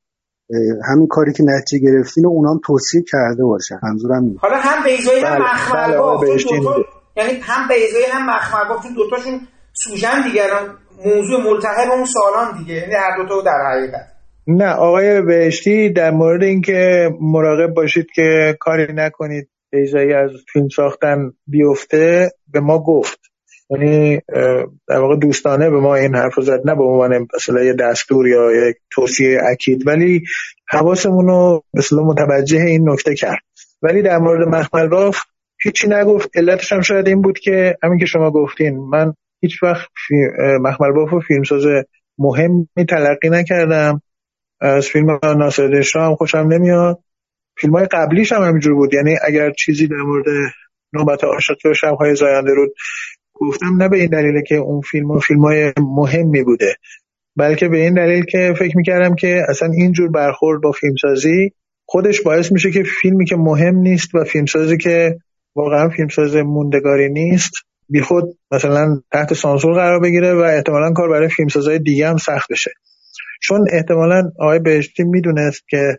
[0.88, 4.38] همین کاری که نتیجه گرفتین و اونام توصیه کرده باشن منظورم اینه.
[4.38, 6.84] حالا هم بیزایی هم بله، مخمل بله
[7.16, 9.40] یعنی هم بیزایی هم مخمل گفت دوتاشون
[9.72, 14.06] سوژن دیگران موضوع ملتهب اون سالان دیگه یعنی هر دوتا در حقیقت.
[14.46, 21.32] نه آقای بهشتی در مورد اینکه مراقب باشید که کاری نکنید بیزایی از فیلم ساختن
[21.46, 23.18] بیفته به ما گفت.
[23.70, 24.20] یعنی
[24.88, 28.68] در واقع دوستانه به ما این حرف زد نه به عنوان مثلا یه دستور یا
[28.68, 30.22] یک توصیه اکید ولی
[30.68, 33.42] حواسمون رو مثلا متوجه این نکته کرد.
[33.82, 35.18] ولی در مورد مخمل باف
[35.62, 36.36] هیچی نگفت.
[36.36, 39.88] علتش هم شاید این بود که همین که شما گفتین من هیچ وقت
[40.60, 41.64] مخمل باف و فیلمساز
[42.18, 44.02] مهمی تلقی نکردم.
[44.60, 46.98] از فیلم ناصر هم خوشم نمیاد.
[47.58, 48.94] فیلم های قبلیش هم همینجور بود.
[48.94, 50.24] یعنی اگر چیزی در مورد
[50.92, 52.68] نوبت عاشقی و شبهای زاینده رو
[53.40, 56.76] گفتم نه به این دلیله که اون فیلم فیلم های مهمی بوده
[57.36, 61.52] بلکه به این دلیل که فکر می‌کردم که اصلا اینجور برخورد با فیلمسازی
[61.86, 65.18] خودش باعث میشه که فیلمی که مهم نیست و فیلمسازی که
[65.56, 67.52] واقعا فیلمساز موندگاری نیست
[67.88, 72.52] بی خود مثلا تحت سانسور قرار بگیره و احتمالا کار برای فیلمسازهای دیگه هم سخت
[72.52, 72.70] بشه.
[73.42, 75.98] چون احتمالا آقای بهشتی می‌دونست که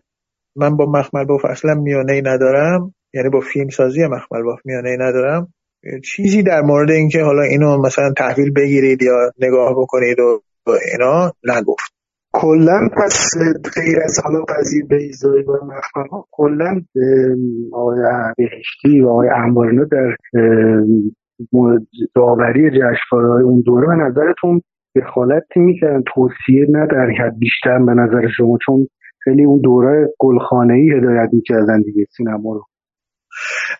[0.55, 4.97] من با مخمل باف اصلا میانه ای ندارم یعنی با فیلمسازی مخمل باف میانه ای
[4.97, 5.53] ندارم.
[6.03, 10.41] چیزی در مورد اینکه حالا اینو مثلا تحویل بگیرید یا نگاه بکنید و
[10.91, 11.97] اینا نگفت.
[12.33, 13.33] کلا پس
[13.75, 16.81] غیر از حالا قضیه بیزایی و مخمل کلا
[17.73, 17.97] آقای
[18.37, 20.15] بهشتی و آقای انبارینو در
[22.15, 24.61] داوری جشنواره‌های اون دوره به نظرتون
[24.95, 28.87] دخالتی می‌کردن توصیه نه در حد بیشتر به نظر شما؟ چون
[29.23, 32.63] خیلی اون دوره گلخانه ای هدایت می‌کردن دیگه سینما رو.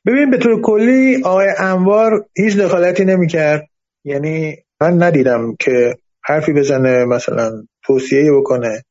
[0.06, 3.68] ببین به طور کلی آقای انوار هیچ دخالتی نمی‌کرد.
[4.04, 8.84] یعنی من ندیدم که حرفی بزنه مثلا توصیه بکنه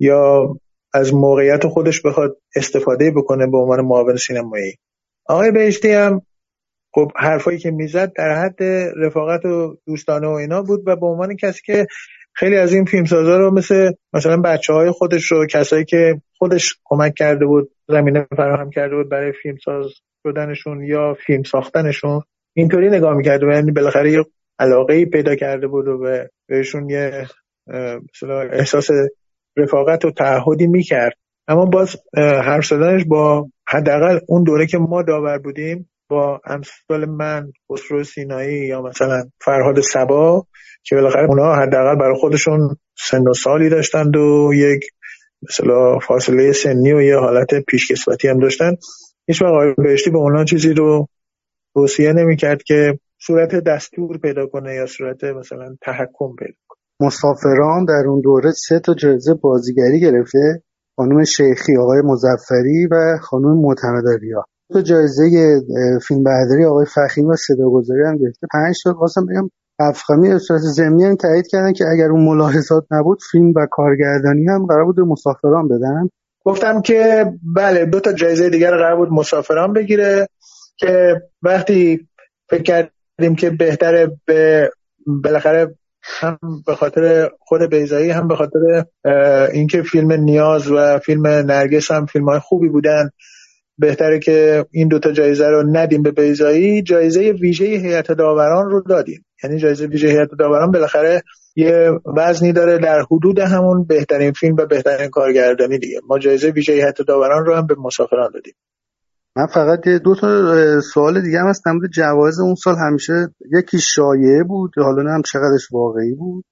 [0.00, 0.56] یا
[0.94, 4.74] از موقعیت خودش بخواد استفاده بکنه به عنوان معاون سینمایی.
[5.26, 6.22] آقای بهشتی هم
[6.94, 8.62] خب حرفایی که می‌زد در حد
[8.96, 11.86] رفاقت و دوستانه و اینا بود و به عنوان کسی که
[12.38, 17.14] خیلی از این فیلمسازا رو مثل مثلا بچه های خودش رو کسایی که خودش کمک
[17.14, 19.86] کرده بود زمینه فراهم کرده بود برای فیلمساز
[20.22, 22.22] شدنشون یا فیلم ساختنشون
[22.56, 24.24] اینطوری نگاه می‌کرده و یعنی بالاخره یه
[24.58, 27.26] علاقه ای پیدا کرده بود و بهشون یه
[28.14, 28.90] مثلا احساس
[29.56, 31.12] رفاقت و تعهدی می‌کرد.
[31.48, 37.52] اما باز حرف زدنش با حداقل اون دوره که ما داور بودیم با امثال من
[37.72, 40.46] خسرو سینایی یا مثلا فرهاد سبا
[40.82, 44.80] که بالاخره اونا حداقل برای خودشون سن و سالی داشتند و یک
[45.42, 48.74] مثلا فاصله سنی و یه حالت پیشکسوتی هم داشتن.
[49.26, 51.08] هیچ وقت بهشتی به اونا چیزی رو
[51.74, 57.06] توصیه نمی‌کرد که صورت دستور پیدا کنه یا صورت مثلا تحکم پیدا کنه.
[57.08, 60.62] مسافران در اون دوره سه تا جایزه بازیگری گرفته.
[60.96, 65.24] خانم شیخی آقای مزفری و خانم معتمدریا تو جایزه
[66.08, 68.46] فیلم برداری آقای فخیم و صداگذاری هم گرفته.
[68.52, 69.50] پنج تا خواستم بگم
[69.80, 74.46] افخامی به صورت ضمنی هم تایید کردن که اگر اون ملاحظات نبود فیلم و کارگردانی
[74.48, 76.08] هم قرار بود مسافران بدن.
[76.44, 77.26] گفتم که
[77.56, 80.28] بله دو تا جایزه دیگر قرار بود مسافران بگیره
[80.76, 82.08] که وقتی
[82.50, 84.70] فکر کردیم که بهتره به
[85.06, 88.84] بالاخره هم به خاطر خود بیزایی هم به خاطر
[89.52, 93.10] اینکه فیلم نیاز و فیلم نرگس هم فیلم های خوبی بودن
[93.78, 99.24] بهتره که این دوتا جایزه رو ندیم به بیزایی جایزه ویژه هیئت داوران رو دادیم.
[99.44, 101.22] یعنی جایزه ویژه هیئت داوران بالاخره
[101.56, 106.00] یه وزنی داره در حدود همون بهترین فیلم و بهترین کارگردانی دیگه.
[106.08, 108.54] ما جایزه ویژه هیئت داوران رو هم به مسافران دادیم.
[109.36, 111.68] من فقط دو تا سوال دیگه هم هست.
[111.68, 113.28] نمود جوایز اون سال همیشه
[113.58, 116.44] یکی شایعه بود حالا نه هم چقدرش واقعی بود.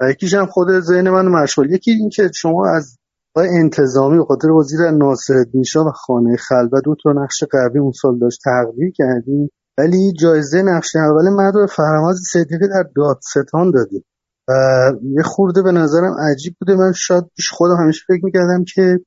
[0.00, 1.72] و یکیش هم خود ذهن من مشغول.
[1.72, 2.98] یکی این که شما از
[3.36, 8.18] انتظامی به خاطر وزیر ناصر میشا و خانه خلوت دو تا نقش قوی اون سال
[8.18, 14.04] داشت تقویه کردیم ولی جایزه نقش اول مرد فرماز صدیقی در دادستان دادیم.
[14.48, 14.52] و
[15.02, 16.74] یه خورده به نظرم عجیب بوده.
[16.74, 19.00] من شاید پیش خودم همیشه فکر می‌کردم که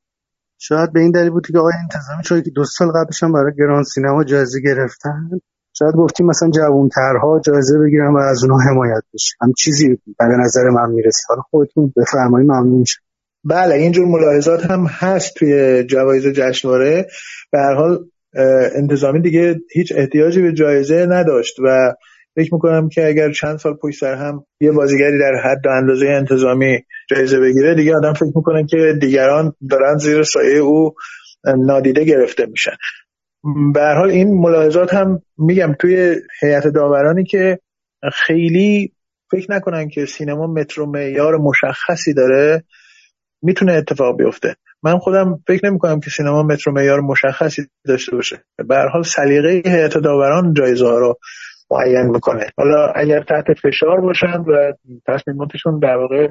[0.58, 3.52] شاید به این دلیل بود که آقای انتظامی چون که دو سال قبلش هم برای
[3.58, 5.30] گران سینما جایزه گرفتن
[5.74, 9.36] شاید گفتیم مثلا جوانترها جایزه بگیرن و از اونها حمایت بشه.
[9.42, 11.22] هم چیزی به نظر من می‌رسه.
[11.28, 13.00] حالا خودتون بفرمایید ممنون میشه
[13.44, 17.08] بله اینجور ملاحظات هم هست توی جوایز جشنواره.
[17.52, 18.06] به هر حال
[18.76, 21.94] انتظامی دیگه هیچ احتیاجی به جایزه نداشت و
[22.36, 26.08] فکر می‌کنم که اگر چند سال پشت سر هم یه بازیگری در حد و اندازه
[26.08, 26.80] انتظامی
[27.10, 30.94] جایزه بگیره دیگه آدم فکر می‌کنه که دیگران دارن زیر سایه او
[31.58, 32.76] نادیده گرفته میشن.
[33.74, 37.60] به حال این ملاحظات هم میگم توی هیئت داورانی که
[38.14, 38.94] خیلی
[39.32, 42.64] فکر نکنن که سینما مترو معیار مشخصی داره
[43.42, 44.56] می‌تونه اتفاق بیفته.
[44.86, 48.38] من خودم فکر نمی کنم که سینما متر معیار مشخصی داشته باشه.
[48.68, 51.18] به هر حال سلیقه هیئت داوران جایزه رو
[51.72, 52.46] معین می‌کنه.
[52.58, 54.74] حالا اگر تحت فشار باشن و
[55.08, 56.28] تصمیماتشون در واقع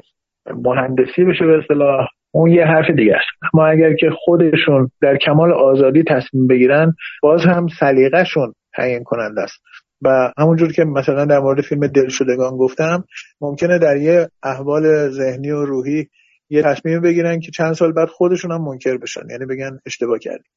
[0.63, 3.53] مهندسی بشه به اصطلاح اون یه حرف دیگه است.
[3.53, 6.93] اما اگر که خودشون در کمال آزادی تصمیم بگیرن
[7.23, 9.61] باز هم سلیقهشون تعیین کننده است.
[10.01, 13.03] و همونجور که مثلا در مورد فیلم دلشدگان گفتم
[13.41, 16.07] ممکنه در یه احوال ذهنی و روحی
[16.49, 19.21] یه تصمیم بگیرن که چند سال بعد خودشون هم منکر بشن.
[19.29, 20.51] یعنی بگن اشتباه کردیم.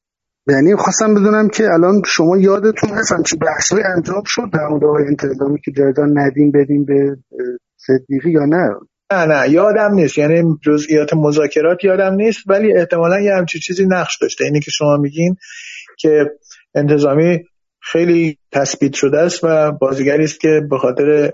[0.47, 5.61] یعنی خواستم بدونم که الان شما یادتون هست چه بحثی انجام شد در مورد انتظامی
[5.65, 7.17] که جایدان ندیم بدیم به
[7.77, 8.69] صدیقی یا نه؟
[9.11, 10.17] نه نه یادم نیست.
[10.17, 14.45] یعنی جزئیات مذاکرات یادم نیست ولی احتمالا یه همچی چیزی نقش داشته.
[14.45, 15.35] اینی که شما میگین
[15.97, 16.31] که
[16.75, 17.43] انتظامی
[17.81, 21.31] خیلی تثبیت شده است و بازیگری است که به خاطر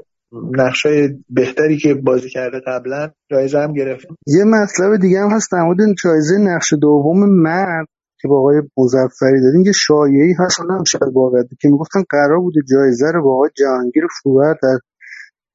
[0.52, 5.76] نقشای بهتری که بازی کرده قبلا جایزه هم گرفت یه مطلب دیگه هم هست در
[6.04, 7.88] جایزه نقش دوم مرد
[8.22, 12.60] که با آقای مزفری دادیم یه شایعی هست حالا هم شاید که می‌گفتن قرار بوده
[12.72, 14.78] جایزه رو با آقای جهانگیر فروور در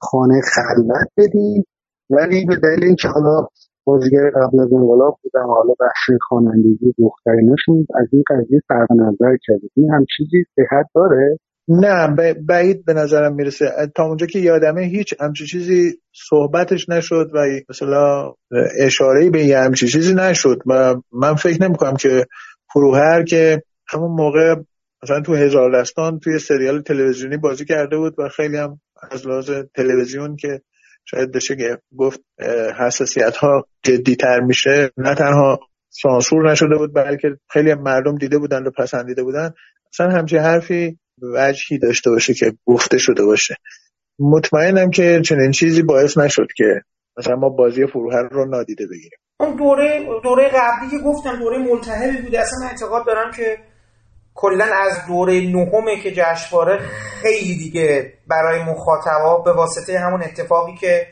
[0.00, 1.64] خانه خلوت بدیم.
[2.10, 3.46] ولی به دلیل اینکه حالا
[3.84, 9.68] بازیگر قبل از انقلاب بودم حالا بخش خوانندگی دخترینشون از این قضیه فرق نظر کرده.
[9.76, 11.38] این هم چیزی صحت داره؟
[11.68, 12.16] نه
[12.48, 13.72] بعید به نظرم می‌رسه.
[13.96, 18.34] تا اونجا که یادمه هیچ همچی چیزی صحبتش نشد و مثلا
[18.78, 22.26] اشاره به یه همچی چیزی نشد و من فکر نمی کنم که
[22.72, 24.54] فروهر که همون موقع
[25.02, 28.80] مثلا تو هزار دستان توی سریال تلویزیونی بازی کرده بود و خیلی هم
[29.10, 30.60] از لحاظ تلویزیون که
[31.04, 32.20] شاید بشه گفت
[32.78, 38.66] حساسیت ها جدی تر میشه نه تنها سانسور نشده بود بلکه خیلی مردم دیده بودن
[38.66, 39.50] و پسندیده بودن.
[39.92, 43.56] اصلا همچین حرفی وجهی داشته باشه که گفته شده باشه.
[44.18, 46.82] مطمئنم که چنین چیزی باعث نشد که
[47.18, 49.18] مثلا ما بازی فروهر رو نادیده بگیریم.
[49.40, 53.58] اون دوره دوره قبلی که گفتم دوره ملتهبی بوده اصلا من اعتقاد دارم که
[54.34, 56.78] کلا از دوره نهمه که جشنواره
[57.22, 61.06] خیلی دیگه برای مخاطبا به واسطه همون اتفاقی که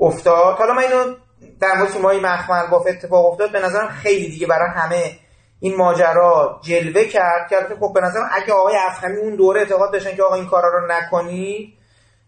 [0.00, 0.56] افتاد.
[0.56, 1.14] حالا من اینو
[1.60, 5.18] در مورد مخمل باف اتفاق افتاد به نظرم خیلی دیگه برای همه
[5.60, 10.16] این ماجرا جلوه کرد که خب به نظرم اگه آقای افخمی اون دوره اعتقاد داشتن
[10.16, 11.78] که آقا این کارا رو نکنی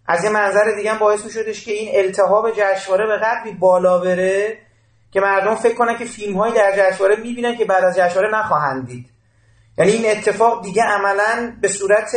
[0.07, 4.59] از یه منظر دیگه هم باعث شدش که این التهاب جشنواره به قدری بالا بره
[5.13, 9.11] که مردم فکر کنن که فیلم در جشنواره می‌بینن که بعد از جشنواره نخواهند دید.
[9.79, 12.17] یعنی این اتفاق دیگه عملا به صورت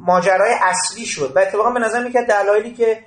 [0.00, 2.98] ماجرای اصلی شد و اتفاقا به نظر می‌کرد دلایلی که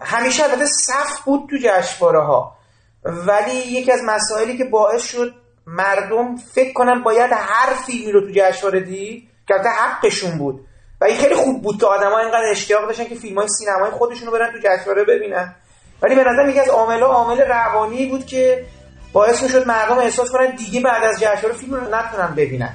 [0.00, 2.56] همیشه البته صف بود تو جشنواره ها
[3.04, 5.34] ولی یکی از مسائلی که باعث شد
[5.66, 10.60] مردم فکر کنن باید هر فیلمی رو تو جشنواره دید که حقشون بود.
[11.00, 14.26] و این خیلی خوب بود که آدما اینقدر اشتیاق داشتن که فیلم های سینمایی خودشون
[14.26, 15.54] رو برن تو جشنواره ببینن.
[16.02, 18.64] ولی به نظر یکی از عاملا عامل روانی بود که
[19.12, 22.74] باعث می‌شد مردم احساس کنن دیگه بعد از جشنواره فیلم رو نتونن ببینن.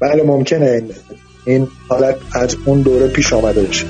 [0.00, 0.94] بله ممکنه این
[1.46, 3.86] این حالت از اون دوره پیش آمده باشه.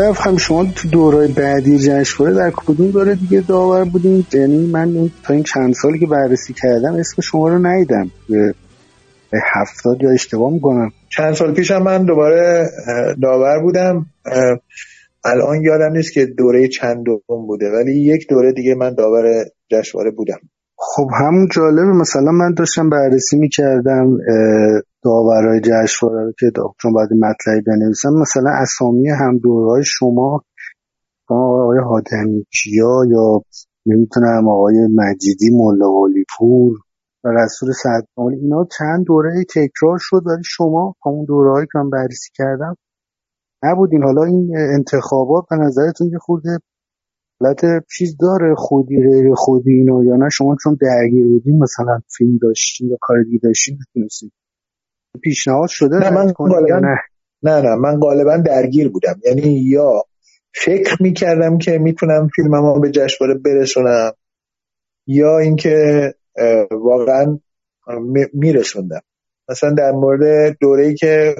[0.00, 5.34] هم شما تو دورای بعدی جشنواره در کدوم دوره دیگه داور بودین؟ یعنی من تا
[5.34, 8.10] این چند سالی که بررسی کردم اسم شما رو ندیدم.
[9.30, 10.92] به هفتاد یا اشتباه می‌کنم.
[11.16, 12.70] چند سال پیش هم من دوباره
[13.22, 14.06] داور بودم.
[15.24, 20.10] الان یادم نیست که دوره چند دوم بوده ولی یک دوره دیگه من داور جشنواره
[20.10, 20.38] بودم.
[20.82, 21.92] خب همون جالبه.
[21.92, 24.18] مثلا من داشتم بررسی می‌کردم
[25.04, 26.46] داورای جشنواره رو که
[26.82, 30.44] چون باید مطلعی بنویسم مثلا اسامی هم دورهای شما
[31.28, 32.46] آقای حاتمی
[33.08, 33.42] یا
[33.86, 35.90] نمی‌تونم آقای مجیدی ملا
[36.38, 36.72] پور
[37.24, 42.30] و رسول سعد اینا چند دوره تکرار شد ولی شما همون دوره که من بررسی
[42.34, 42.76] کردم
[43.62, 44.02] نبودین.
[44.02, 46.58] حالا این انتخابات به نظرتون یه خورده
[47.40, 47.60] حالت
[47.96, 52.88] چیز داره خودی غیر خودی اینو یا نه؟ شما چون درگیر بودین مثلا فیلم داشتین
[52.88, 54.30] یا کار دیگه داشتین نتونستین
[55.22, 56.96] پیشنهاد شده نه من غالبا نه؟
[57.42, 59.20] نه نه من غالبا درگیر بودم.
[59.26, 60.02] یعنی یا
[60.54, 64.12] فکر می‌کردم که می‌تونم فیلممو به جشنواره برسونم
[65.06, 66.14] یا اینکه
[66.70, 67.38] واقعا
[68.32, 69.00] میرسوندم.
[69.48, 71.34] مثلا در مورد دوره که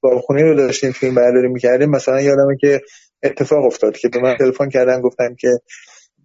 [0.00, 2.80] بابخونی رو داشتیم فیلم برداری می‌کردیم مثلا یادمه که
[3.24, 5.48] اتفاق افتاد که به من تلفن کردن گفتن که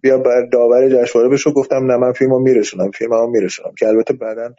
[0.00, 1.52] بیا بر داور جشنواره بشو.
[1.52, 3.72] گفتم نه من فیلمو میرسونم فیلممو میرسونم.
[3.78, 4.54] که البته بعدا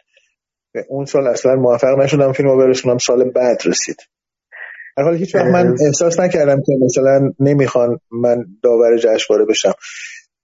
[0.88, 3.96] اون سال اصلا موفق نشدم فیلمو برسونم سال بعد رسید.
[4.96, 9.72] در حالی هیچ وقت من احساس نکردم که مثلا نمی‌خوان من داور جشنواره بشم.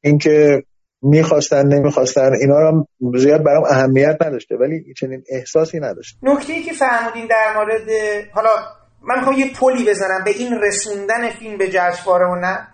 [0.00, 0.62] اینکه
[1.02, 2.86] می‌خواستن نمی‌خواستن اینا رو
[3.18, 6.18] زیاد برام اهمیت نداشته ولی چنین احساسی نداشت.
[6.22, 7.88] نکته ای که فرمودین در مورد
[8.32, 8.50] حالا
[9.08, 12.68] من می‌خوام یه پلی بزنم به این رسوندن فیلم به جشنواره و نه.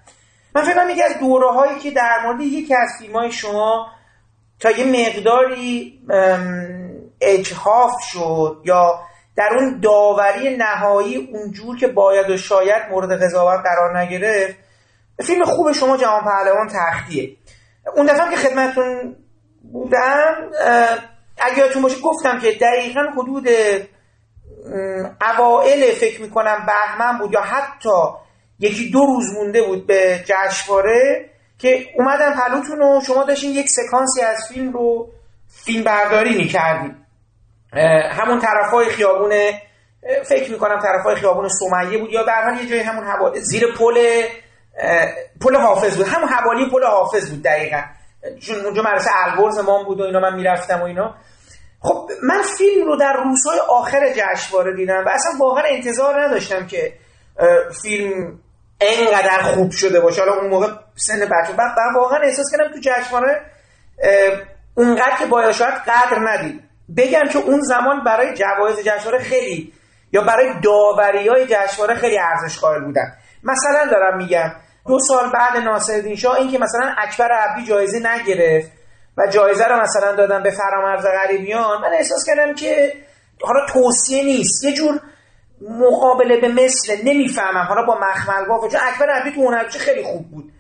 [0.55, 3.87] من فکر یکی از دوره هایی که در مورد یکی از فیلم های شما
[4.61, 6.01] تا یه مقداری
[7.21, 9.01] اجهاف شد یا
[9.37, 14.55] در اون داوری نهایی اونجور که باید و شاید مورد قضاوت قرار نگرفت
[15.23, 17.37] فیلم خوب شما جهان پهلوان تختیه.
[17.97, 19.17] اون دفعه که خدمتون
[19.73, 20.35] بودم
[21.39, 23.49] اگه یادتون باشه گفتم که دقیقا حدود
[25.23, 27.91] اوائل فکر می‌کنم بهمن بود یا حتی
[28.59, 34.21] یکی دو روز مونده بود به جشنواره که اومدن پلوتون و شما داشتین یک سکانسی
[34.21, 35.09] از فیلم رو
[35.49, 37.07] فیلم برداری می‌کردیم
[38.11, 39.33] همون طرفای خیابون
[40.25, 44.23] فکر می‌کنم طرفای خیابون سمیه بود یا به یه جای همون حوالی زیر پل
[45.41, 46.07] پل حافظ بود.
[46.07, 47.83] همون حوالی پل حافظ بود دقیقا.
[48.41, 51.15] چون اونجا مدرسه البرز ما بود و اینا من می‌رفتم و اینا.
[51.85, 56.93] خب من فیلم رو در روزهای آخر جشنواره دیدم و اصلا واقعا انتظار نداشتم که
[57.83, 58.39] فیلم
[58.81, 60.21] انقدر خوب شده باشه.
[60.21, 63.41] حالا اون موقع سن بچه بعد واقعا احساس کردم تو جشنواره
[64.75, 66.61] اونقدر که باید شاید قدر ندید.
[66.97, 69.73] بگم که اون زمان برای جوایز جشنواره خیلی
[70.13, 73.13] یا برای داوری های جشنواره خیلی ارزش قائل بودن
[73.43, 74.53] مثلا دارم میگم
[74.87, 78.73] دو سال بعد ناصرالدین شاه این که مثلا اکبر عبدی جایزه نگرفت.
[79.17, 82.93] و جایزه رو مثلا دادن به فرامرز غریبیان من احساس کردم که
[83.43, 84.65] حالا توصیه نیست.
[84.65, 85.01] یه جور
[85.71, 87.67] مقابله به مثل نمی‌فهمم.
[87.69, 90.53] حالا با مخمل با چون اکبر عبدی تو اون خیلی خوب بود.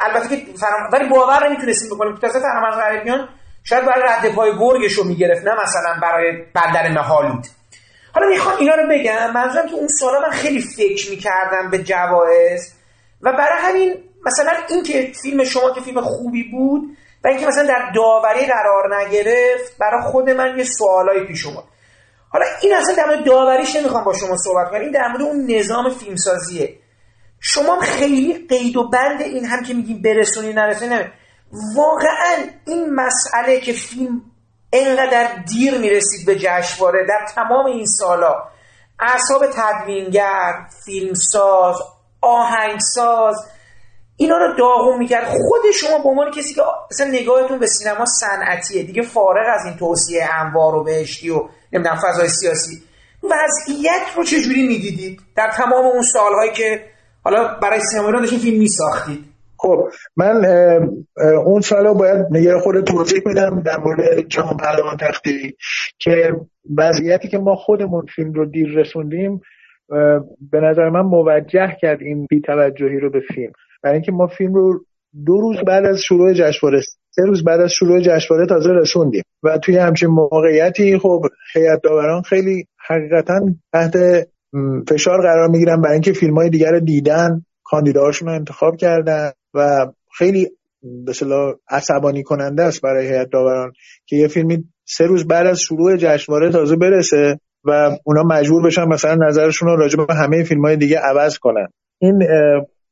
[0.00, 0.90] البته که فرام...
[0.92, 2.14] ولی باور نمی‌تونستیم بکنیم.
[2.14, 3.28] که تازه فرامرز غریبیان
[3.64, 7.46] شاید برای رد پای گرگش رو می‌گرفت نه مثلا برای بندر مهالود
[8.14, 9.32] حالا می‌خوام اینا رو بگم.
[9.32, 12.74] منظورم که اون سالا من خیلی فکر می‌کردم به جوایز.
[13.22, 13.94] و برای همین
[14.26, 18.96] مثلا این که فیلم شما که فیلم خوبی بود و اینکه مثلا در داوری قرار
[18.96, 21.64] نگرفت برای خود من یه سوالایی پیش اومد.
[22.30, 25.46] حالا این اصلا در مورد داوریش نمی‌خوام با شما صحبت کنم این در مورد اون
[25.50, 26.78] نظام فیلمسازیه.
[27.40, 31.04] شما خیلی قید و بند این هم که میگیم برسونی نرسونی نمی
[31.76, 34.22] واقعا این مسئله که فیلم
[34.72, 38.34] انقدر دیر می‌رسید به جشنواره در تمام این سالا
[39.00, 40.52] اعصاب تدوینگر
[40.84, 41.76] فیلمساز
[42.20, 43.36] آهنگساز
[44.18, 45.24] اینا رو داغون می‌کرد.
[45.24, 48.82] خود شما به عنوان کسی که اصلا نگاهتون به سینما صنعتیه.
[48.82, 52.76] دیگه فارغ از این توصیه انوار و بهشتی و نمی‌دونم فضای سیاسی.
[53.22, 56.80] وضعیت رو چجوری می‌دیدید؟ در تمام اون سالهایی که
[57.24, 59.24] حالا برای سینما ایران داشتین فیلم میساختید.
[59.60, 60.44] خب من
[61.44, 65.56] اون سالا باید نگه خود توضیح میدم در مورد جهان پهلوان تختی
[65.98, 66.32] که
[66.78, 69.40] وضعیتی که ما خودمون فیلم رو دیر رسوندیم
[70.50, 73.52] به نظر من موجه کرد این بیتوجهی رو به فیلم.
[73.82, 74.84] برای اینکه ما فیلم رو
[75.26, 79.22] دو روز بعد از شروع جشنواره سه روز بعد از شروع جشنواره تازه رسوندیم.
[79.42, 81.22] و توی همچین موقعیتی خب
[81.54, 83.40] هیئت داوران خیلی حقیقتا
[83.72, 83.96] تحت
[84.88, 89.86] فشار قرار می‌گیرن برای اینکه فیلم های دیگر رو دیدن کاندیداهاشون رو انتخاب کردن و
[90.18, 90.50] خیلی
[90.82, 91.12] به
[91.70, 93.72] عصبانی کننده است برای هیئت داوران
[94.06, 98.84] که یه فیلمی سه روز بعد از شروع جشنواره تازه برسه و اونا مجبور بشن
[98.84, 101.66] مثلا نظرشون رو راجع به همه فیلم های دیگه عوض کنن.
[101.98, 102.18] این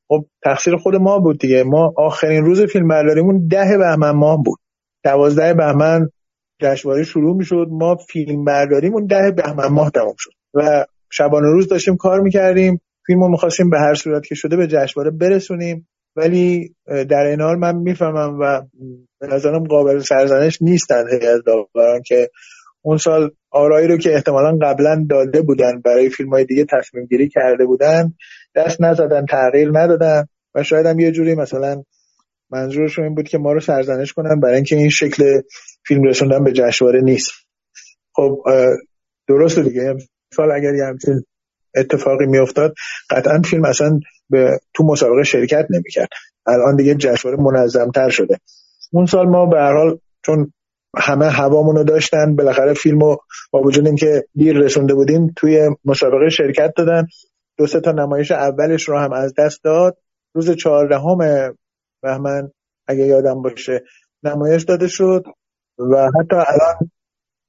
[0.09, 1.65] خب تقصیر خود ما بود دیگه.
[1.65, 4.59] ما آخرین روز فیلم برداریمون ده بهمن ماه بود.
[5.05, 6.09] دوازده بهمن
[6.63, 7.67] جشنواره شروع می‌شد.
[7.71, 10.31] ما فیلم برداریمون ده بهمن ماه تمام شد.
[10.55, 12.81] و شبانه روز داشتیم کار می‌کردیم.
[13.07, 15.89] فیلم رو می‌خواستیم به هر صورت که شده به جشنواره برسونیم.
[16.17, 18.63] ولی در این حال من می‌فهمم و
[19.21, 22.31] به نظرم قابل سرزنش نیستن از داوران که
[22.83, 27.29] اون سال آرایی رو که احتمالا قبلا داده بودن برای فیلم های دیگه تصمیم گیری
[27.29, 28.13] کرده بودن
[28.57, 31.83] دست نزدن تغییر ندادن و شاید هم یه جوری مثلا
[32.51, 35.41] منظورشون این بود که ما رو سرزنش کنن برای اینکه این شکل
[35.87, 37.31] فیلم رسوندن به جشنواره نیست.
[38.13, 38.39] خب
[39.29, 39.97] درسته دیگه.
[40.35, 41.25] سال اگر یه همچین
[41.77, 42.75] اتفاقی میافتاد
[43.11, 44.01] قطعا فیلم اصلا
[44.31, 46.09] به تو مسابقه شرکت نمی‌کرد.
[46.47, 48.39] الان دیگه جشنواره منظمتر شده.
[48.93, 50.53] اون سال ما به هر حال چون
[50.97, 53.17] همه هوامونو داشتن بالاخره فیلمو
[53.51, 57.07] با وجود اینکه دیر رسونده بودیم توی مسابقه شرکت دادن.
[57.59, 59.99] دو سه تا نمایش اولش رو هم از دست داد.
[60.35, 61.19] روز چهاردهم
[62.03, 62.51] بهمن
[62.87, 63.85] اگه یادم باشه
[64.23, 65.25] نمایش داده شد
[65.79, 66.91] و حتی الان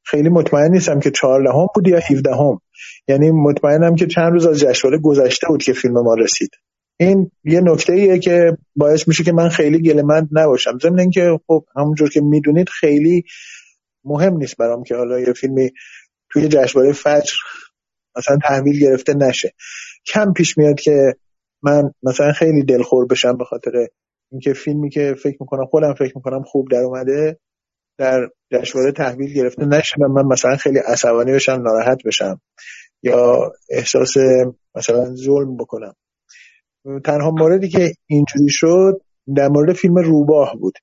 [0.05, 2.59] خیلی مطمئن نیستم که چهاردهم بود یا 17 هم.
[3.07, 6.49] یعنی مطمئنم که چند روز از جشنواره گذشته بود که فیلم ما رسید.
[6.99, 10.77] این یه نکته ایه که باعث میشه که من خیلی گلمند نباشم.
[10.81, 13.23] ضمن اینکه خب همونجور که می‌دونید خیلی
[14.03, 15.71] مهم نیست برام که حالا یه فیلمی
[16.31, 17.33] توی جشنواره فجر
[18.17, 19.53] مثلا تحویل گرفته نشه.
[20.13, 21.15] کم پیش میاد که
[21.63, 23.87] من مثلا خیلی دلخور بشم به خاطر
[24.31, 27.39] اینکه فیلمی که فکر می‌کنم خودم فکر می‌کنم خوب در اومده
[27.97, 32.41] در جشنواره تحویل گرفته نشه من مثلا خیلی عصبانی بشم ناراحت بشم
[33.03, 34.13] یا احساس
[34.75, 35.93] مثلا ظلم بکنم.
[37.05, 39.01] تنها موردی که اینجوری شد
[39.35, 40.73] در مورد فیلم روباه بود.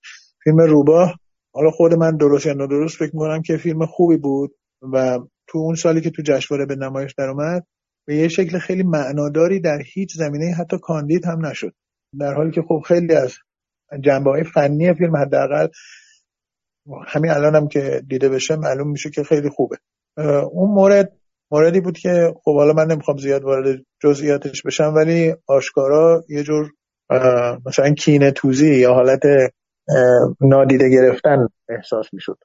[0.45, 1.15] فیلم روباه
[1.55, 4.55] حالا خود من درست یا نادرست فکر می‌کنم که فیلم خوبی بود
[4.93, 7.67] و تو اون سالی که تو جشنواره به نمایش در اومد
[8.07, 11.75] به یه شکل خیلی معناداری در هیچ زمینه حتی کاندید هم نشد.
[12.21, 13.35] در حالی که خب خیلی از
[14.01, 15.69] جنبه های فنی فیلم حداقل
[17.07, 19.77] همین الان هم که دیده بشه معلوم میشه که خیلی خوبه.
[20.53, 21.13] اون مورد
[21.51, 26.71] موردی بود که خب حالا من نمی‌خوام زیاد وارد جزئیاتش بشم ولی آشکارا یه جور
[27.67, 29.23] مثلا کینه توزی یا حالت
[30.41, 32.39] نادیده گرفتن احساس می‌شد.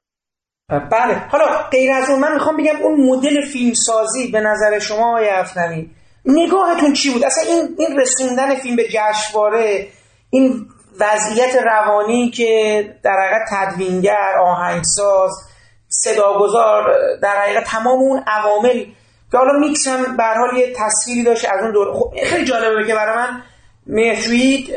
[0.70, 1.22] بله.
[1.28, 5.90] حالا غیر از اون من می‌خوام بگم اون مدل فیلمسازی به نظر شما آقای افنمی
[6.24, 9.88] نگاهتون چی بود؟ اصلا این این رسوندن فیلم به جشنواره
[10.30, 10.66] این
[11.00, 15.30] وضعیت روانی که در حقیقت تدوینگر آهنگساز
[15.88, 16.84] صداگذار
[17.22, 18.84] در حقیقت تمام اون عوامل
[19.32, 21.94] که حالا میکس هم به حال یه تصویری داشت از اون دور.
[21.94, 23.42] خب خیلی جالبه که برای من
[23.86, 24.74] مهشوید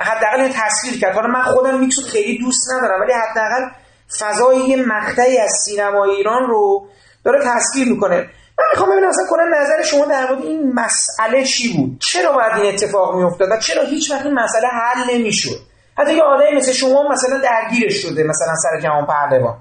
[0.00, 1.14] حداقل تصویر کرد.
[1.14, 3.83] حالا من خودم میکس خیلی دوست ندارم ولی حداقل
[4.20, 6.86] فضای یه مقطعی از سینما ایران رو
[7.24, 8.16] داره تصویر می‌کنه.
[8.58, 12.52] من می‌خوام ببینم اصلا کنم نظر شما در مورد این مسئله چی بود؟ چرا باید
[12.62, 15.56] این اتفاق میافتاد و چرا هیچ وقت این مسئله حل نمی‌شد؟
[15.98, 19.56] حتی یه آدمی مثل شما مثلا درگیرش شده مثلا سر جهان پهلوان.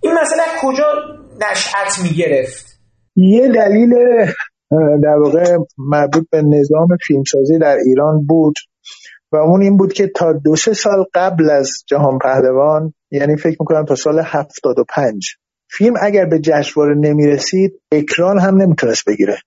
[0.00, 0.84] این مسئله کجا
[1.50, 2.66] نشأت می‌گرفت؟
[3.16, 3.94] یه دلیل
[5.02, 8.54] در واقع مربوط به نظام فیلمسازی در ایران بود
[9.32, 13.56] و اون این بود که تا دو سه سال قبل از جهان پهلوان یعنی فکر
[13.60, 15.36] می‌کنم تا سال 75
[15.70, 19.38] فیلم اگر به جشنواره نمی‌رسید اکران هم نمی‌تونست بگیره.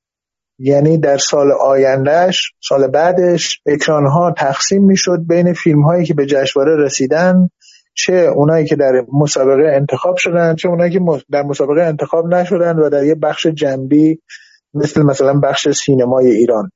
[0.59, 6.25] یعنی در سال آیندهش سال بعدش اکران ها تقسیم می‌شد بین فیلم هایی که به
[6.25, 7.49] جشنواره رسیدن
[7.93, 10.99] چه اونایی که در مسابقه انتخاب شدن چه اونایی که
[11.31, 14.21] در مسابقه انتخاب نشدن و در یه بخش جنبی
[14.73, 16.71] مثل مثلا بخش سینمای ایران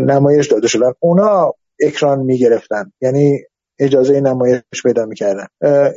[0.00, 0.92] نمایش داده شدن.
[1.00, 1.52] اونا
[1.82, 2.92] اکران می‌گرفتن.
[3.00, 3.38] یعنی
[3.80, 5.46] اجازه نمایش پیدا می‌کردن.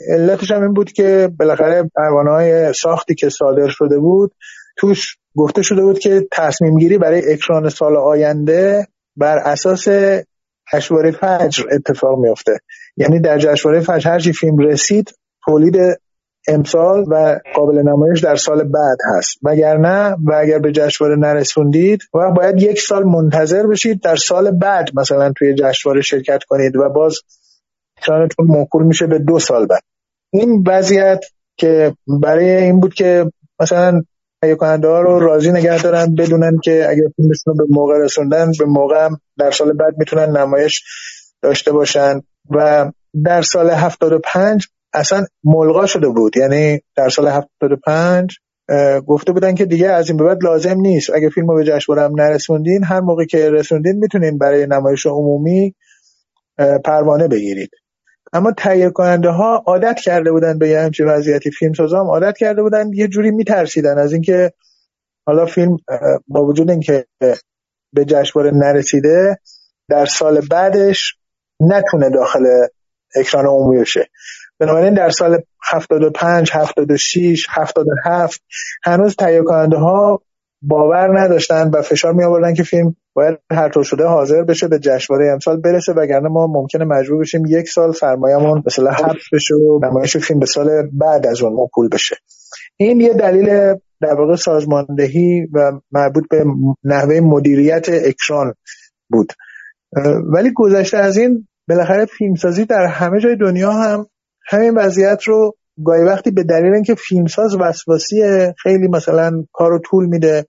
[0.09, 4.31] علتش هم این بود که بالاخره پروانه های ساختی که صادر شده بود
[4.77, 9.87] توش گفته شده بود که تصمیم گیری برای اکران سال آینده بر اساس
[10.73, 12.59] جشنواره فجر اتفاق میفته
[12.97, 15.13] یعنی در جشنواره فجر هرچی فیلم رسید
[15.45, 15.77] تولید
[16.47, 19.37] امسال و قابل نمایش در سال بعد هست.
[19.43, 24.89] وگرنه و اگر به جشنواره نرسوندید و باید یک سال منتظر بشید در سال بعد
[24.95, 27.19] مثلا توی جشنواره شرکت کنید و باز
[28.03, 29.81] اکرانتون موکول میشه به دو سال بعد.
[30.33, 31.25] این وضعیت
[31.57, 34.01] که برای این بود که مثلا
[34.41, 38.51] تهیه کننده ها رو راضی نگه دارن بدونن که اگر فیلمشون رو به موقع رسوندن
[38.59, 40.83] به موقع در سال بعد می‌تونن نمایش
[41.41, 42.21] داشته باشن.
[42.49, 42.91] و
[43.25, 46.37] در سال 75 اصلا ملغا شده بود.
[46.37, 48.35] یعنی در سال 75
[49.07, 51.09] گفته بودن که دیگه از این به بعد لازم نیست.
[51.15, 55.75] اگه فیلم رو به جشنواره هم نرسوندین هر موقع که رسوندین می‌تونین برای نمایش عمومی
[56.85, 57.69] پروانه بگیرید.
[58.33, 61.51] اما تهیه کننده ها عادت کرده بودن به یه همچین وضعیتی.
[61.51, 64.53] فیلم هم عادت کرده بودن یه جوری میترسیدن از اینکه
[65.27, 65.77] حالا فیلم
[66.27, 67.05] با وجود اینکه
[67.93, 69.39] به جشنواره نرسیده
[69.89, 71.15] در سال بعدش
[71.59, 72.45] نتونه داخل
[73.15, 74.09] اکران عمومی بشه.
[74.59, 78.41] بنابراین در سال 75 76 77
[78.83, 80.21] هنوز تهیه کننده ها
[80.61, 84.79] باور نداشتن و فشار می آوردن که فیلم باید هر طور شده حاضر بشه به
[84.79, 89.79] جشنواره امسال برسه وگرنه ما ممکنه مجبور بشیم یک سال سرمایه‌مون مثلا حبس بشه و
[89.85, 92.15] نمایش فیلم به سال بعد از اون موکول بشه.
[92.77, 96.45] این یه دلیل در واقع سازماندهی و مربوط به
[96.83, 98.53] نحوه مدیریت اکران
[99.09, 99.33] بود.
[100.33, 104.05] ولی گذشته از این بالاخره فیلمسازی در همه جای دنیا هم
[104.49, 108.21] همین وضعیت رو گاهی وقتی به دلیل اینکه فیلمساز وسواسی
[108.57, 110.45] خیلی مثلا کار رو طول میده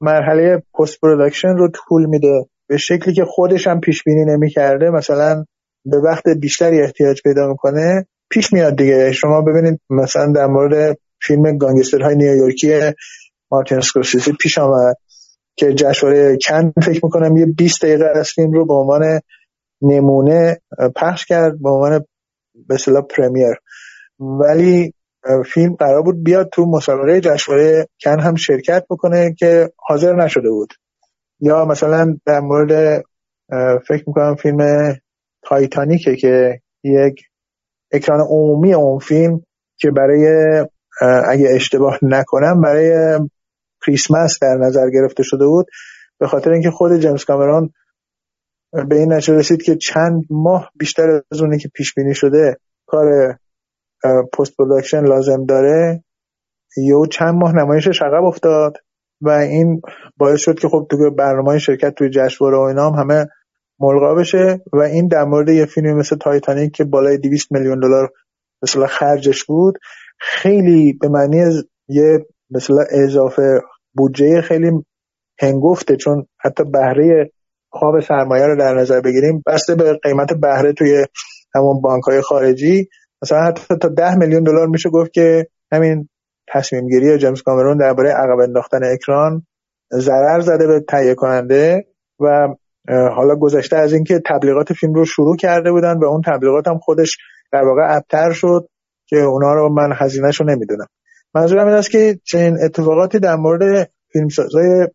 [0.00, 2.46] مرحله post production رو طول میده.
[2.68, 5.44] به شکلی که خودش هم پیش بینی نمی‌کرده مثلا
[5.84, 9.12] به وقت بیشتری احتیاج پیدا می‌کنه پیش میاد دیگه.
[9.12, 12.80] شما ببینید مثلا در مورد فیلم گانگسترهای نیویورکی
[13.50, 14.96] مارتین اسکورسیزی پیش آمد
[15.56, 19.20] که جشنواره کن فکر می‌کنم یه 20 دقیقه از فیلم رو به عنوان
[19.82, 20.60] نمونه
[20.96, 22.04] پخش کرد به عنوان
[22.68, 23.54] به اصطلاح پرمیر.
[24.18, 24.94] ولی
[25.46, 30.72] فیلم قرار بود بیاد تو مسابقه جشنواره کن هم شرکت بکنه که حاضر نشده بود.
[31.40, 33.02] یا مثلا در مورد
[33.88, 34.92] فکر می‌کنم فیلم
[35.42, 37.20] تایتانیکه که یک
[37.92, 39.40] اکران عمومی اون فیلم
[39.76, 40.26] که برای
[41.26, 43.18] اگه اشتباه نکنم برای
[43.86, 45.66] کریسمس در نظر گرفته شده بود.
[46.18, 47.70] به خاطر اینکه خود جیمز کامرون
[48.88, 52.56] به این نتیجه رسید که چند ماه بیشتر از اونی که پیش بینی شده
[52.86, 53.38] کار
[54.32, 56.04] post production لازم داره.
[56.76, 58.76] یه چند ماه نمایشش عقب افتاد
[59.20, 59.82] و این
[60.16, 63.26] باعث شد که خب تو برنامه شرکت توی جشنواره و اینا هم همه
[63.80, 68.12] ملغا بشه و این در مورد یه فیلمی مثل تایتانیک که بالای 200 میلیون دلار
[68.62, 69.78] مثلا خرجش بود
[70.18, 73.60] خیلی به معنی یه مثلا اضافه
[73.94, 74.70] بودجه خیلی
[75.40, 77.30] هنگفته چون حتی بهره
[77.72, 81.06] خواب سرمایه رو در نظر بگیریم بسته به قیمت بهره توی
[81.54, 82.88] همون بانک های خارجی.
[83.22, 86.08] مثلا حتی تا ده میلیون دلار میشه گفت که همین
[86.48, 89.46] تصمیم گیری جیمز کامرون درباره عقب انداختن اکران
[89.92, 91.86] ضرر زده به تهیه کننده
[92.20, 92.48] و
[92.88, 97.18] حالا گذشته از اینکه تبلیغات فیلم رو شروع کرده بودن و اون تبلیغات هم خودش
[97.52, 98.68] در واقع ابتر شد
[99.06, 100.86] که اونا رو من هزینهش رو نمی‌دونم.
[101.34, 104.88] منظورم این است که چنین اتفاقاتی در مورد فیلمسازای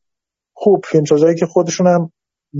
[0.53, 2.11] خوب فیلمسازایی که خودشون هم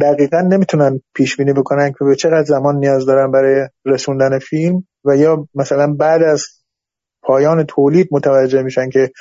[0.02, 5.16] دقیقا نمی‌تونن پیش بینی بکنن که به چقدر زمان نیاز دارن برای رسوندن فیلم و
[5.18, 6.46] یا مثلا بعد از
[7.22, 9.12] پایان تولید متوجه میشن که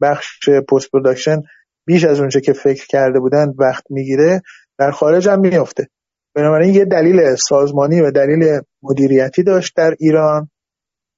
[0.00, 1.42] بخش post production
[1.86, 4.42] بیش از اونچه که فکر کرده بودن وقت می‌گیره
[4.78, 5.88] در خارج هم میفته
[6.34, 10.50] بنابراین یه دلیل سازمانی و دلیل مدیریتی داشت در ایران.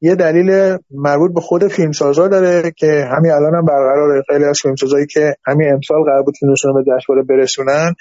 [0.01, 5.07] یه دلیل مربوط به خود فیلمسازا داره که همین الان هم برقرار خیلی از فیلمسازایی
[5.07, 7.95] که همین امسال قرار بود فیلمشون به جشنواره برسونن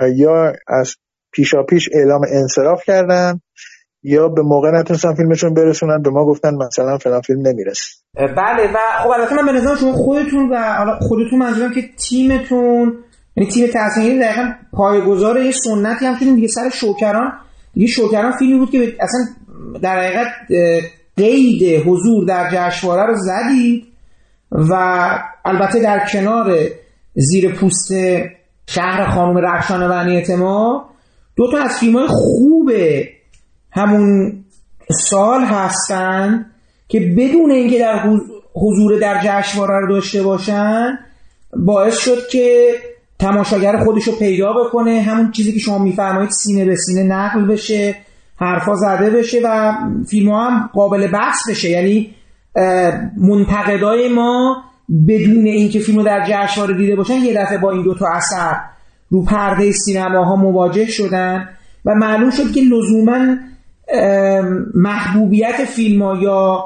[0.00, 0.94] یا از
[1.32, 3.40] پیشا پیش اعلام انصراف کردن.
[4.08, 7.94] یا به موقع نتونستن فیلمشون برسونن به ما گفتن مثلا فلان فیلم نمی‌رسه.
[8.14, 12.92] بله و خب البته من به نظر شما خودتون و خودتون منظورم که تیمتون
[13.36, 17.32] یعنی تیم تصمیمی دقیقا پایگزار یه سنتی هم دیگه سر شوکران.
[17.74, 19.20] دیگه شوکران فیلمی بود که اصلا
[19.82, 20.26] در حقیقت
[21.16, 23.84] قید حضور در جشنواره رو زدید
[24.52, 24.72] و
[25.44, 26.58] البته در کنار
[27.14, 27.92] زیر پوست
[28.66, 30.82] شهر خانم رخشان بنی اعتماد
[31.36, 32.70] دو تا از فیلم های خوب
[33.76, 34.32] همون
[34.90, 36.46] سال هستن
[36.88, 37.98] که بدون اینکه در
[38.54, 40.98] حضور در جشنواره رو داشته باشن
[41.56, 42.74] باعث شد که
[43.18, 45.00] تماشاگر خودش رو پیدا بکنه.
[45.00, 47.94] همون چیزی که شما میفرمایید سینه به سینه نقل بشه
[48.36, 49.72] حرفا زده بشه و
[50.10, 51.70] فیلم هم قابل بحث بشه.
[51.70, 52.14] یعنی
[53.16, 54.64] منتقدای ما
[55.08, 58.56] بدون اینکه فیلم رو در جشنواره دیده باشن یه دفعه با این دوتا اثر
[59.10, 61.48] رو پرده سینماها مواجه شدن
[61.84, 63.36] و معلوم شد که لزوما
[64.74, 66.64] محبوبیت فیلم ها یا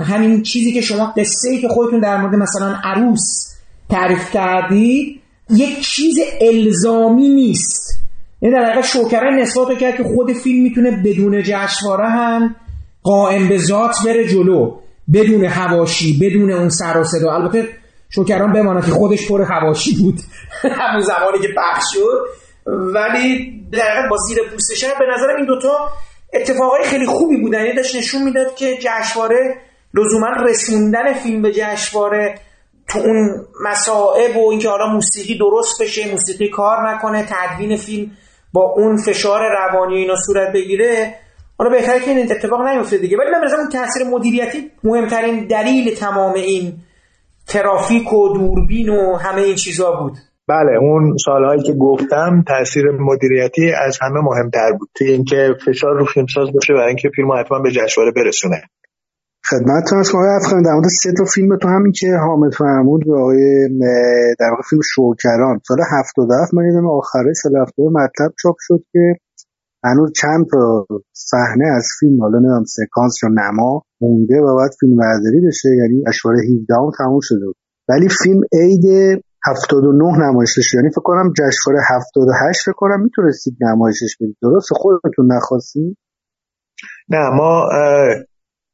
[0.00, 3.54] همین چیزی که شما قصه ای که خودتون در مورد مثلا عروس
[3.90, 5.20] تعریف کردید
[5.50, 8.00] یک چیز الزامی نیست.
[8.42, 12.56] یعنی در حقیقت شوکره نسبت کرد که خود فیلم می‌تونه بدون جشنواره هم
[13.02, 14.76] قائم به ذات بره جلو.
[15.12, 17.32] بدون هواشی بدون اون سر و صدا.
[17.32, 17.68] البته
[18.10, 20.20] شوکران بماند که خودش پر هواشی بود.
[20.80, 22.43] همون زمانی که پخش شد.
[22.66, 25.88] ولی در با زیر پوستش به نظرم این دوتا
[26.32, 29.56] اتفاقای خیلی خوبی بودن یعنی داشت نشون می‌داد که جشنواره
[29.94, 32.34] لزوما رسوندن فیلم به جشنواره
[32.88, 38.10] تو اون مسائب و اینکه حالا موسیقی درست بشه موسیقی کار نکنه تدوین فیلم
[38.52, 41.14] با اون فشار روانی اینا صورت بگیره
[41.58, 43.16] حالا بهتره که این اتفاق نیفته دیگه.
[43.16, 46.72] ولی من اون تاثیر مدیریتی مهمترین دلیل تمام این
[47.46, 50.18] ترافیک و دوربین و همه این چیزا بود.
[50.48, 54.88] بله اون سالهایی که گفتم تاثیر مدیریتی از همه مهمتر بود.
[54.94, 58.62] توی اینکه فشار رو فیلمساز باشه برای اینکه فیلم حتما به جشنواره برسونه.
[59.50, 60.62] خدمتتون آقای افغان.
[60.62, 63.68] در مورد سه تا فیلم تو همین که حامد فرمود و آقای
[64.40, 65.60] در واقع فیلم شوکران.
[65.68, 69.14] سال 77 من یادم آخره سال هفته مطلب چاپ شد که
[69.84, 74.96] هنوز چند تا صحنه از فیلم حالا نمی‌دونم سکانس یا نما مونده و بعد فیلم
[74.96, 75.68] برداری بشه.
[75.68, 77.56] یعنی اشواره 17 هم تموم شده بود.
[77.88, 78.84] ولی فیلم عید
[79.46, 84.36] 79 نمایشش یعنی فکر کنم جشنواره 78 فکر کنم می‌تونستید نمایشش بدید.
[84.42, 85.98] درست خودتون نخواستید
[87.08, 87.68] نه ما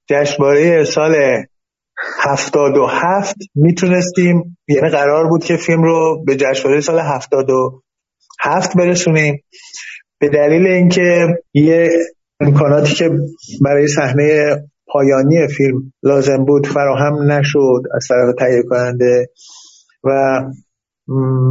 [0.09, 1.15] جشنواره سال
[2.21, 7.47] 77 می‌تونستیم یعنی قرار بود که فیلم رو به جشنواره سال 70
[8.41, 9.45] هفت برسونیم.
[10.21, 11.91] به دلیل اینکه یه
[12.41, 13.11] امکاناتی که
[13.65, 14.57] برای صحنه
[14.87, 19.27] پایانی فیلم لازم بود فراهم نشد از طرف تهیه کننده
[20.05, 20.41] و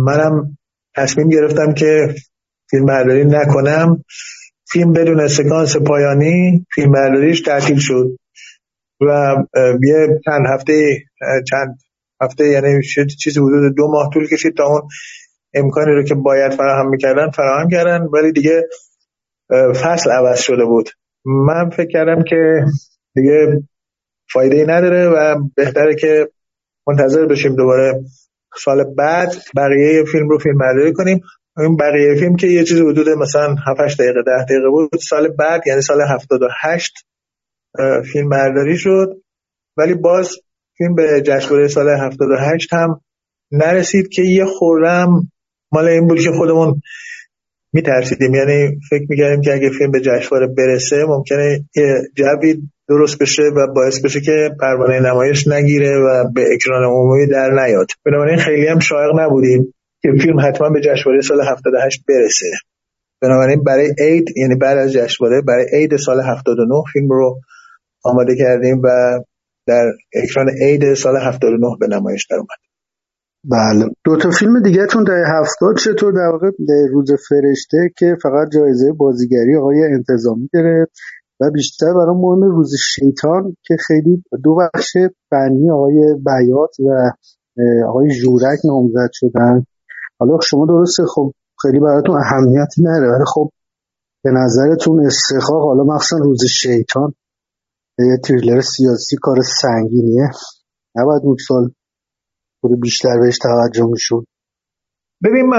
[0.05, 0.57] منم
[0.95, 2.15] تصمیم گرفتم که
[2.69, 4.03] فیلم برداری نکنم.
[4.71, 8.17] فیلم بدون سکانس پایانی فیلم برداریش تعطیل شد.
[9.01, 9.35] و
[9.83, 11.03] یه چند هفته
[11.49, 11.77] چند
[12.21, 12.81] هفته یعنی
[13.19, 14.81] چیزی حدود دو ماه طول کشید تا اون
[15.53, 18.07] امکانی رو که باید فراهم می‌کردن فراهم کردن.
[18.13, 18.67] ولی دیگه
[19.83, 20.89] فصل عوض شده بود.
[21.25, 22.65] من فکر کردم که
[23.15, 23.63] دیگه
[24.33, 26.29] فایده ای نداره و بهتره که
[26.87, 28.03] منتظر بشیم دوباره
[28.63, 31.21] سال بعد بقیه فیلم رو فیلم برداری کنیم.
[31.57, 35.61] این بقیه فیلم که یه چیز حدود مثلا 7 دقیقه 10 دقیقه بود سال بعد
[35.67, 36.93] یعنی سال 78
[38.13, 39.09] فیلم برداری شد.
[39.77, 40.35] ولی باز
[40.77, 43.01] فیلم به جشنواره سال 78 هم
[43.51, 45.31] نرسید که یه خورم
[45.71, 46.81] مال این بود که خودمون
[47.73, 48.35] میترسیدیم.
[48.35, 53.73] یعنی فکر می‌کردیم که اگه فیلم به جشنواره برسه ممکنه یه جوی درست بشه و
[53.75, 57.87] باعث بشه که پروانه نمایش نگیره و به اکران عمومی در نیاد.
[58.05, 62.51] بنابراین خیلی هم شایق نبودیم که فیلم حتما به جشنواره سال 78 برسه.
[63.21, 67.39] بنابراین برای عید یعنی بعد از جشنواره برای عید سال 79 فیلم رو
[68.03, 69.19] آماده کردیم و
[69.67, 69.91] در
[70.23, 72.59] اکران عید سال 79 به نمایش در اومد.
[73.43, 73.85] بله.
[74.05, 76.49] دو تا فیلم دیگه تون در هفتاد چطور؟ در واقع
[76.91, 80.91] روز فرشته که فقط جایزه بازیگری آقای انتظامی گرفت
[81.39, 84.97] و بیشتر برای مهم روز شیطان که خیلی دو بخش
[85.29, 87.11] فنی آقای بیات و
[87.87, 89.65] آقای جورک نامزد شدن.
[90.19, 93.49] حالا شما درسته خب خیلی براتون اهمیتی نره ولی خب
[94.23, 97.13] به نظرتون استحقاق حالا مخصوصا روز شیطان
[97.99, 100.29] یه تریلر سیاسی کار سنگینیه.
[100.95, 101.71] نباید اون سال
[102.61, 104.25] خود بیشتر بهش توجه میشون
[105.23, 105.53] ببین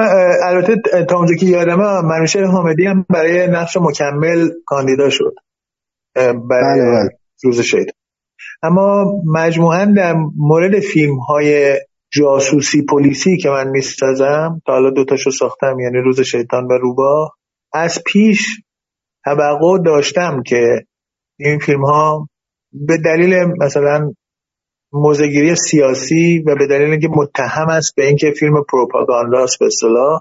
[0.45, 0.75] البته
[1.09, 5.35] تا اونجا که یادمه منوشه حامدی هم برای نقش مکمل کاندیدا شد.
[6.15, 7.09] برای بله بله.
[7.45, 7.95] روز شیطان
[8.63, 11.79] اما مجموعا در مورد فیلم های
[12.13, 17.33] جاسوسی پلیسی که من می‌سازم تا حالا دوتاشو ساختم یعنی روز شیطان و روبا
[17.73, 18.47] از پیش
[19.25, 20.87] توقع داشتم که
[21.39, 22.29] این فیلم ها
[22.73, 24.13] به دلیل مثلا
[24.93, 30.21] موزگیری سیاسی و به دلیل اینکه متهم است به اینکه فیلم پروپاگانداست به اصطلاح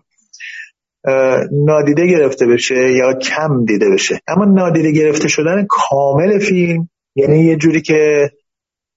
[1.52, 4.20] نادیده گرفته بشه یا کم دیده بشه.
[4.28, 8.32] اما نادیده گرفته شدن کامل فیلم یعنی یه جوری که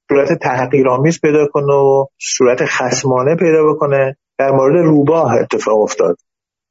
[0.08, 6.16] صورت تحقیرآمیز پیدا کنه و صورت خسمانه پیدا بکنه در مورد روباه اتفاق افتاد.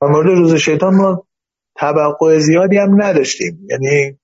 [0.01, 1.23] در مورد روز شیطان ما
[1.75, 3.67] توقع زیادی هم نداشتیم.
[3.69, 4.17] یعنی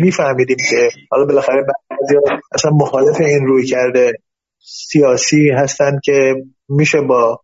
[0.00, 2.16] میفهمیدیم که حالا بالاخره بعضی
[2.52, 4.12] اصلا مخالف این روی کرده
[4.58, 6.34] سیاسی هستند که
[6.68, 7.40] میشه با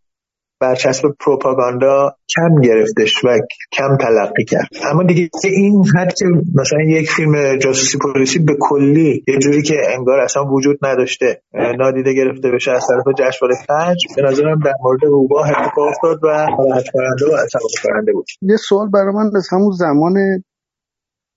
[0.60, 3.28] برچسب پروپاگاندا کم گرفتش و
[3.72, 4.68] کم تلقی کرد.
[4.90, 6.24] اما دیگه این حد که
[6.54, 11.42] مثلا یک فیلم جاسوسی پلیسی به کلی یه جوری که انگار اصلا وجود نداشته
[11.78, 16.46] نادیده گرفته بشه از طرف جشنواره فجر به نظرم در مورد روباه اتفاق افتاد و
[16.92, 18.26] کننده و کننده بود.
[18.42, 20.14] یه سوال برای من از همون زمان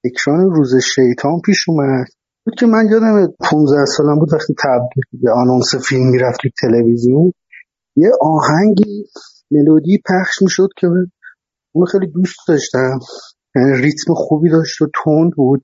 [0.05, 2.07] اکران روز شیطان پیش اومد.
[2.45, 7.33] بود که من یادم 15 سالم بود وقتی تبدیل به آنونس فیلم می‌رفت تلویزیون.
[7.95, 9.05] یه آهنگی
[9.51, 10.87] ملودی پخش می‌شد که
[11.71, 12.99] اون خیلی دوست داشتم.
[13.55, 15.63] یعنی ریتم خوبی داشت و تند بود.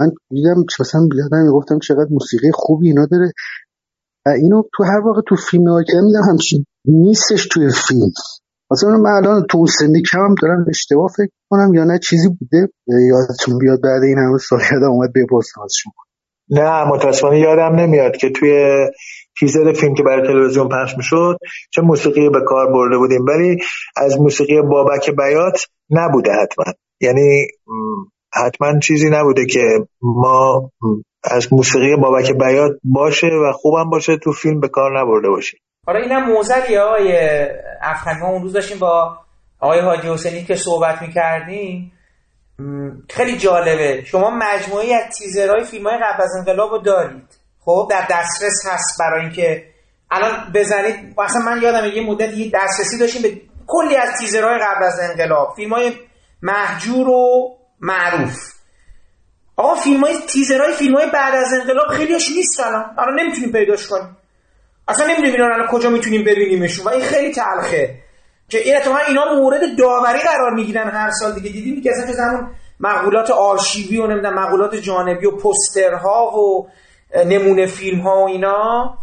[0.00, 3.32] من دیدم مثلا بیادم می‌گفتم چقدر موسیقی خوبی اینا داره.
[4.26, 8.10] و اینو تو هر واقع تو فیلم ها که میدم همچین نیستش توی فیلم.
[8.70, 12.68] مثلا من الان تو سنی کم دارم اشتباه فکر کنم یا نه چیزی بوده.
[12.86, 15.92] یادتون بیاد بعد این همه سال یادم اومد بپرسم از شما
[16.50, 18.50] نه متاسفانه یادم نمیاد که توی
[19.40, 21.38] تیزر فیلم که برای تلویزیون پخش می‌شد
[21.70, 23.24] چه موسیقی به کار برده بودیم.
[23.26, 23.56] ولی
[23.96, 26.64] از موسیقی بابک بیات نبوده حتما.
[27.00, 27.46] یعنی
[28.34, 30.70] حتما چیزی نبوده که ما
[31.24, 35.60] از موسیقی بابک بیات باشه و خوبم باشه تو فیلم به کار نبرده باشیم.
[35.86, 37.12] آره اینم موزلی آقای
[38.20, 39.16] ما اون روز داشتیم با
[39.60, 41.92] آقای حاجی حسینی که صحبت می‌کردیم.
[43.10, 44.04] خیلی جالبه.
[44.04, 47.43] شما مجموعی از تیزرهای فیلم های قبل از انقلاب رو دارید.
[47.64, 49.64] خب در دسترس هست برای اینکه
[50.10, 54.84] الان بزنید مثلا من یادم یه مدت یه دسترسی داشتیم به کلی از تیزرهای قبل
[54.84, 55.54] از انقلاب.
[55.56, 55.92] فیلم های
[56.42, 58.52] محجور و معروف.
[59.56, 62.84] آقا فیلم های تیزرهای فیلم های بعد از انقلاب خیلیش نیست الان.
[62.98, 64.16] الان نمی‌تونیم پیداش کنیم.
[64.88, 66.86] اصلا نمی‌دونیم الان کجا می‌تونیم ببینیمشون.
[66.86, 67.94] و این خیلی تلخه
[68.48, 71.50] که این اتفاقا اینا مورد داوری قرار می‌گیرن هر سال دیگه.
[71.50, 72.50] دیدیم که اصلا زمان
[72.80, 76.68] مقولات آرشیوی و نمی‌دونم مقولات جانبی و پسترها و
[77.14, 78.98] نمونه فیلم ها و اینا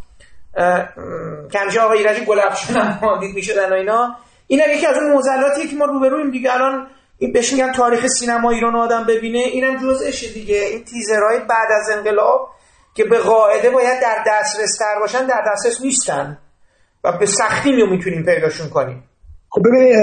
[1.51, 4.15] که همیشه آقای ایرج گل افشان هم دید می‌شدن و اینا.
[4.47, 8.51] این یکی از اون معضلاتی که ما روبرویم دیگه الان این بهش میگن تاریخ سینما
[8.51, 9.39] ایران آدم ببینه.
[9.39, 10.55] اینم جزءشه دیگه.
[10.55, 12.49] این تیزرهای بعد از انقلاب
[12.95, 16.37] که به قاعده باید در دسترس تر باشن در دسترس نیستن
[17.03, 19.03] و به سختی می می‌تونیم پیداشون کنیم.
[19.49, 19.95] خب ببینید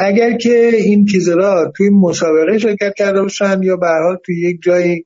[0.00, 5.04] اگر که این تیزرها توی مسابقه شرکت کرده باشن یا به حال توی یک جایی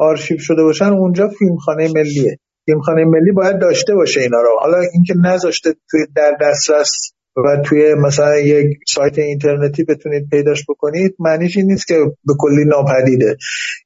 [0.00, 2.38] آرشیو شده باشن اونجا فیلمخانه ملیه.
[2.64, 4.58] فیلمخانه ملی باید داشته باشه اینا رو.
[4.60, 6.90] حالا اینکه نذاشته توی در دسترس
[7.36, 11.94] و توی مثلا یک سایت اینترنتی بتونید پیداش بکنید معنیش این نیست که
[12.24, 13.36] به کلی ناپدیده.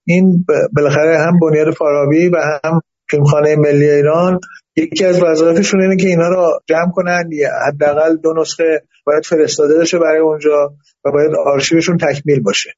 [0.04, 0.44] این
[0.76, 2.80] بالاخره هم بنیاد فارابی و هم
[3.10, 4.40] فیلمخانه ملی ایران
[4.76, 7.30] یکی از وظایفشون اینه که اینا رو جمع کنن
[7.66, 10.74] حداقل دو نسخه باید فرستاده بشه برای اونجا
[11.04, 12.70] و باید آرشیوشون تکمیل باشه.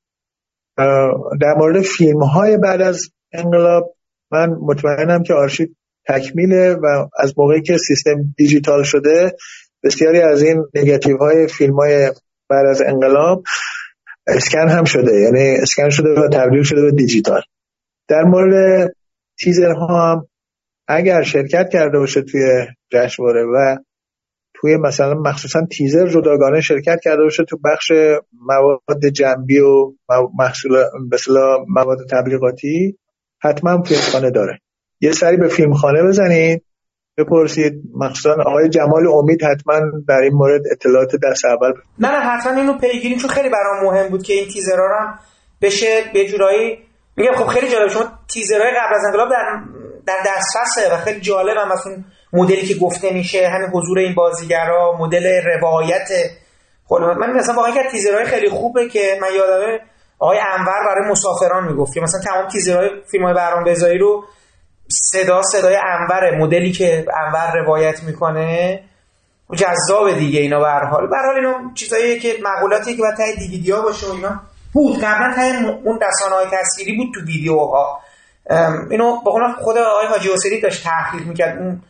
[1.40, 3.96] در مورد فیلم های بعد از انقلاب.
[4.32, 5.68] من مطمئنم که آرشیو
[6.08, 9.36] تکمیله و از موقعی که سیستم دیجیتال شده
[9.84, 12.12] بسیاری از این نگاتیو های فیلم های
[12.48, 13.42] بعد از انقلاب
[14.26, 15.20] اسکن هم شده.
[15.20, 17.42] یعنی اسکن شده و تبدیل شده به دیجیتال.
[18.08, 18.92] در مورد
[19.38, 20.28] تیزر ها هم
[20.88, 23.76] اگر شرکت کرده باشه توی جشنواره و
[24.54, 27.92] توی مثلا مخصوصا تیزر جداگانه شرکت کرده باشه تو بخش
[28.32, 29.92] مواد جنبی و
[30.38, 32.98] محصول مثلا مواد تبلیغاتی
[33.42, 34.60] حتما فیلمخانه داره.
[35.00, 36.62] یه سری به فیلمخانه بزنید
[37.18, 37.72] بپرسید.
[37.94, 42.78] مخصوصا آقای جمال امید حتما در این مورد اطلاعات دست اول نه نه حتما اینو
[42.78, 45.18] پیگیریم چون خیلی برام مهم بود که این تیزرها هم
[45.62, 46.78] بشه به جورایی
[47.16, 47.34] میگم.
[47.34, 49.62] خب خیلی جالب شما تیزرهای قبل از انقلاب در
[50.06, 54.96] در دسترسه و خیلی جالب هم اون مدلی که گفته میشه همین حضور این بازیگرا
[54.98, 56.08] مدل روایت.
[56.84, 59.80] خود من مثلا واقعا تیزرهای خیلی خوبه که من یادمه
[60.18, 64.24] آقای انور برای مسافران می‌گفت که مثلا تمام تیزرهای فیلم های برام بزایی رو
[64.88, 68.80] صدا صدای انور مدلی که انور روایت می‌کنه
[69.54, 71.06] جذاب دیگه اینا به هر حال.
[71.06, 74.40] به حال اینا چیزاییه که مقولاتی که باید ته دیویدیو باشه و اینا.
[74.72, 78.00] بود قبلا ته اون رسانه های تصویری بود تو ویدیوها.
[78.90, 81.58] اینو با خود آقای حاجی حسینی داشت تحقیق می‌کرد.
[81.58, 81.80] اون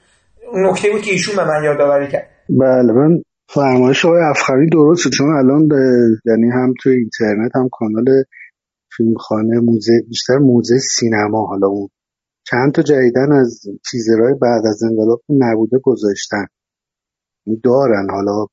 [0.55, 2.29] نکته بود که ایشون به من یادآوری کرد.
[2.49, 5.69] بله من فرمایش آقای افخری درسته چون الان
[6.25, 8.05] یعنی هم تو اینترنت هم کانال
[8.97, 11.89] فیلمخانه موزه بیشتر موزه سینما حالا اون
[12.51, 13.61] چند تا جدیدن از
[13.91, 16.47] تیزرهای بعد از انقلاب نبوده گذاشتن.
[17.65, 18.47] دارن حالا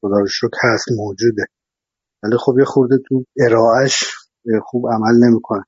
[0.00, 1.44] خدا رو شکر هست موجوده.
[2.22, 4.04] ولی خب یه خورده تو ارائهش
[4.64, 5.64] خوب عمل نمی‌کنه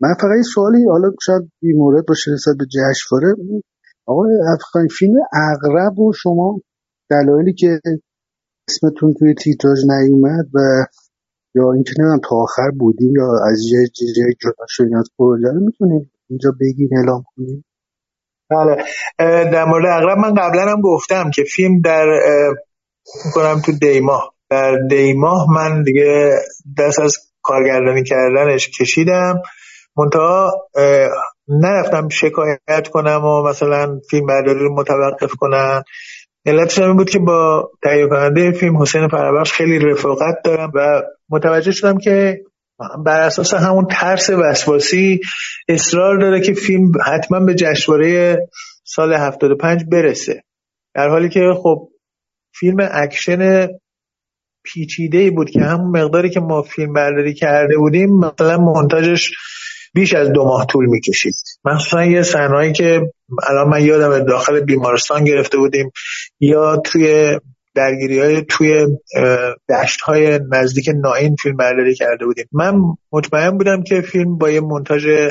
[0.00, 3.36] من فقط یه سوالی حالا شاید بی مورد باشه نسبت به جشنواره.
[4.06, 6.60] آقای افغان فیلم اغرب و شما
[7.10, 7.80] دلایلی که
[8.68, 10.60] اسمتون توی تیتراژ نیومد و
[11.54, 15.60] یا اینکه نمی‌دونم تا آخر بودیم یا از یه جای جدا شدین از پروژه رو
[15.60, 17.64] می‌تونید اینجا بگین اعلام کنید
[18.50, 18.84] بله.
[19.50, 22.06] در مورد اغرب من قبلا هم گفتم که فیلم در
[23.26, 24.34] می‌کنم تو دیماه.
[24.50, 26.30] در دیماه من دیگه
[26.78, 29.42] دست از کارگردانی کردنش کشیدم.
[29.96, 30.50] منتها
[31.48, 35.82] نرفتم شکایت کنم و مثلا فیلم برداری رو متوقف کنم.
[36.46, 41.72] علتش این بود که با تهیه کننده فیلم حسین فرح‌بخش خیلی رفاقت دارم و متوجه
[41.72, 42.40] شدم که
[43.06, 45.20] بر اساس همون ترس وسواسی
[45.68, 48.38] اصرار داره که فیلم حتما به جشنواره
[48.84, 50.42] سال 75 برسه.
[50.94, 51.88] در حالی که خب
[52.54, 53.68] فیلم اکشن
[54.62, 59.30] پیچیده بود که همون مقداری که ما فیلم برداری کرده بودیم مثلا مونتاژش
[59.94, 61.34] بیش از دو ماه طول می‌کشید.
[61.64, 63.00] مخصوصا یه صحنه‌ای که
[63.48, 65.90] الان من یادم داخل بیمارستان گرفته بودیم.
[66.40, 67.38] یا توی
[67.74, 68.86] درگیری های توی
[69.68, 72.46] دشت های نزدیک ناین فیلم برداری کرده بودیم.
[72.52, 72.80] من
[73.12, 75.30] مطمئن بودم که فیلم با یه منتاج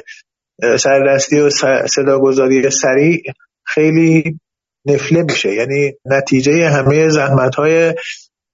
[0.80, 1.50] سردستی و
[1.88, 3.22] صداگذاری سریع
[3.66, 4.40] خیلی
[4.86, 5.54] نفله میشه.
[5.54, 7.94] یعنی نتیجه همه زحمت های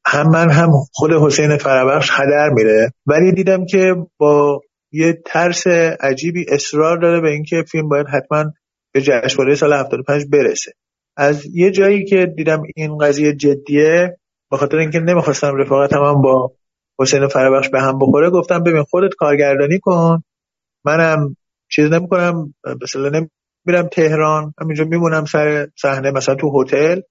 [0.06, 2.94] هم من هم خود حسین فرابخش هدر میره.
[3.06, 4.62] ولی دیدم که با
[4.92, 5.68] یه ترس
[6.00, 8.52] عجیبی اصرار داره به اینکه فیلم باید حتما
[8.94, 10.72] به جشنواره سال 75 برسه.
[11.18, 14.18] از یه جایی که دیدم این قضیه جدیه
[14.52, 16.52] به خاطر اینکه نمی‌خواستم رفاقتم هم با
[17.00, 20.24] حسین فربخش به هم بخوره گفتم ببین خودت کارگردانی کن.
[20.86, 21.36] منم
[21.72, 27.02] چیز نمی‌کنم مثلا نمیرم تهران همینجا میمونم سر صحنه مثلا تو هتل.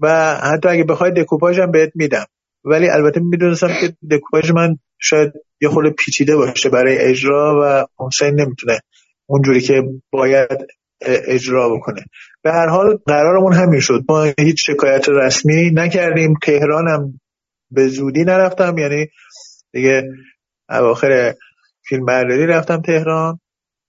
[0.00, 2.24] و حتی اگه بخوای دکوپاژم بهت میدم.
[2.64, 8.40] ولی البته می‌دونستم که دکوپاژ من شاید یه خورده پیچیده باشه برای اجرا و حسین
[8.40, 8.80] نمی‌تونه
[9.26, 9.82] اونجوری که
[10.12, 10.66] باید
[11.06, 12.04] اجرا بکنه.
[12.42, 14.04] به هر حال قرارمون همین شد.
[14.08, 16.34] ما هیچ شکایت رسمی نکردیم.
[16.42, 17.20] تهرانم
[17.70, 18.78] به زودی نرفتم.
[18.78, 19.06] یعنی
[19.72, 20.02] دیگه
[20.68, 21.34] اواخر
[21.88, 23.40] فیلم برداری رفتم تهران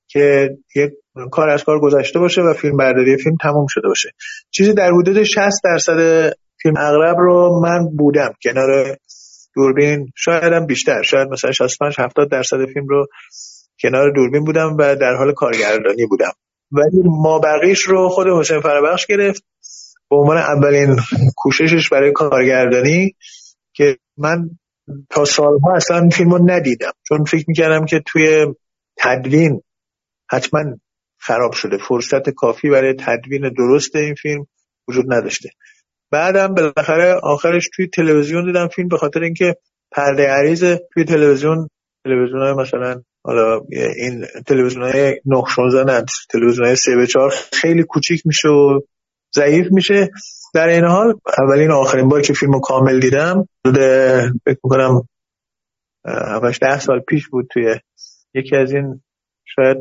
[0.07, 0.91] که یک
[1.31, 4.09] کار از کار گذشته باشه و فیلم برداری فیلم تموم شده باشه.
[4.51, 6.29] چیزی در حدود 60 درصد
[6.61, 8.33] فیلم اغرب رو من بودم.
[8.43, 8.97] کنار
[9.55, 11.01] دوربین شایدم بیشتر.
[11.01, 13.07] شاید مثلا 65 70 درصد فیلم رو
[13.81, 16.31] کنار دوربین بودم و در حال کارگردانی بودم.
[16.73, 19.45] ولی ما بقیش رو خود حسین فربخش گرفت.
[20.09, 20.95] به عنوان اولین
[21.35, 23.15] کوششش برای کارگردانی
[23.73, 24.49] که من
[25.09, 26.91] تا سالها اصلا فیلم رو ندیدم.
[27.07, 28.45] چون فکر می‌کردم که توی
[28.97, 29.61] تدوین
[30.31, 30.63] حتما
[31.17, 31.77] خراب شده.
[31.77, 34.47] فرصت کافی برای تدوین درست این فیلم
[34.87, 35.49] وجود نداشته.
[36.11, 39.55] بعدم بالاخره آخرش توی تلویزیون دیدم فیلم به خاطر اینکه
[39.91, 41.69] پرده عریض توی تلویزیون
[42.03, 43.61] تلویزیون های مثلا حالا
[43.97, 45.55] این تلویزیون های نقش
[46.29, 48.79] تلویزیون های 3 به 4 خیلی کوچیک میشه و
[49.35, 50.09] ضعیف میشه.
[50.53, 53.47] در این حال اولین آخرین بار که فیلم کامل دیدم
[54.45, 55.07] فکر می‌کنم
[56.05, 57.75] 7 ده سال پیش بود توی
[58.33, 59.01] یکی از این
[59.45, 59.77] شاید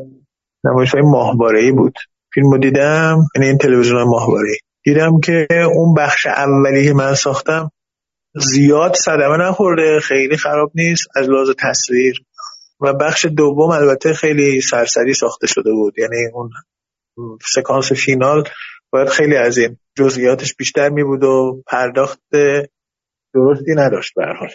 [0.63, 1.93] نمایش های ماهواره ای بود.
[2.33, 4.53] فیلم رو دیدم یعنی این تلویزیون ماهواره
[4.83, 7.71] دیدم که اون بخش اولی که من ساختم
[8.35, 12.23] زیاد صدمه نخورده خیلی خراب نیست از لحاظ تصویر
[12.83, 15.99] و بخش دوم البته خیلی سرسری ساخته شده بود.
[15.99, 16.49] یعنی اون
[17.53, 18.43] سکانس فینال
[18.89, 22.19] باید خیلی از این جزئیاتش بیشتر می بود و پرداخت
[23.33, 24.49] درستی نداشت به حال.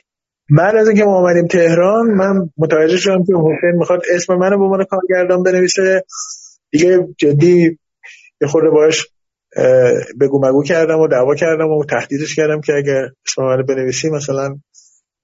[0.50, 4.64] بعد از اینکه ما آمدیم تهران من متوجه شدم که حسین می‌خواد اسم منو به
[4.64, 6.04] عنوان کارگردان بنویسه.
[6.70, 7.78] دیگه جدی
[8.40, 9.08] یه خورده باش
[10.20, 14.58] بگو مگو کردم و دعوا کردم و تهدیدش کردم که اگه اسم منو بنویسی مثلا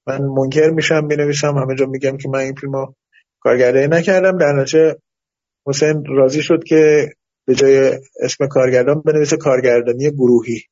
[0.06, 2.86] من منکر میشم بنویسم همه جا میگم که من این فیلمو
[3.40, 4.38] کارگردانی نکردم.
[4.38, 4.96] در نتیجه
[5.66, 7.12] حسین راضی شد که
[7.46, 10.62] به جای اسم کارگردان بنویسه کارگردانی گروهی.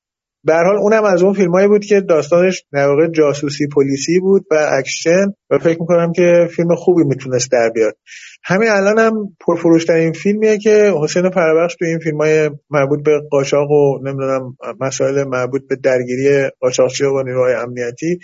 [0.44, 4.66] به حال اونم از اون فیلمایی بود که داستانش در واقع جاسوسی پلیسی بود و
[4.70, 7.96] اکشن و فکر می‌کنم که فیلم خوبی می‌تونست در بیاد.
[8.44, 13.70] همین الان هم پرفروشترین فیلمیه که حسین فرح‌بخش تو این فیلم های مربوط به قاچاق
[13.70, 18.18] و نمی‌دونم مسائل مربوط به درگیری قاچاقچی و نیروهای امنیتی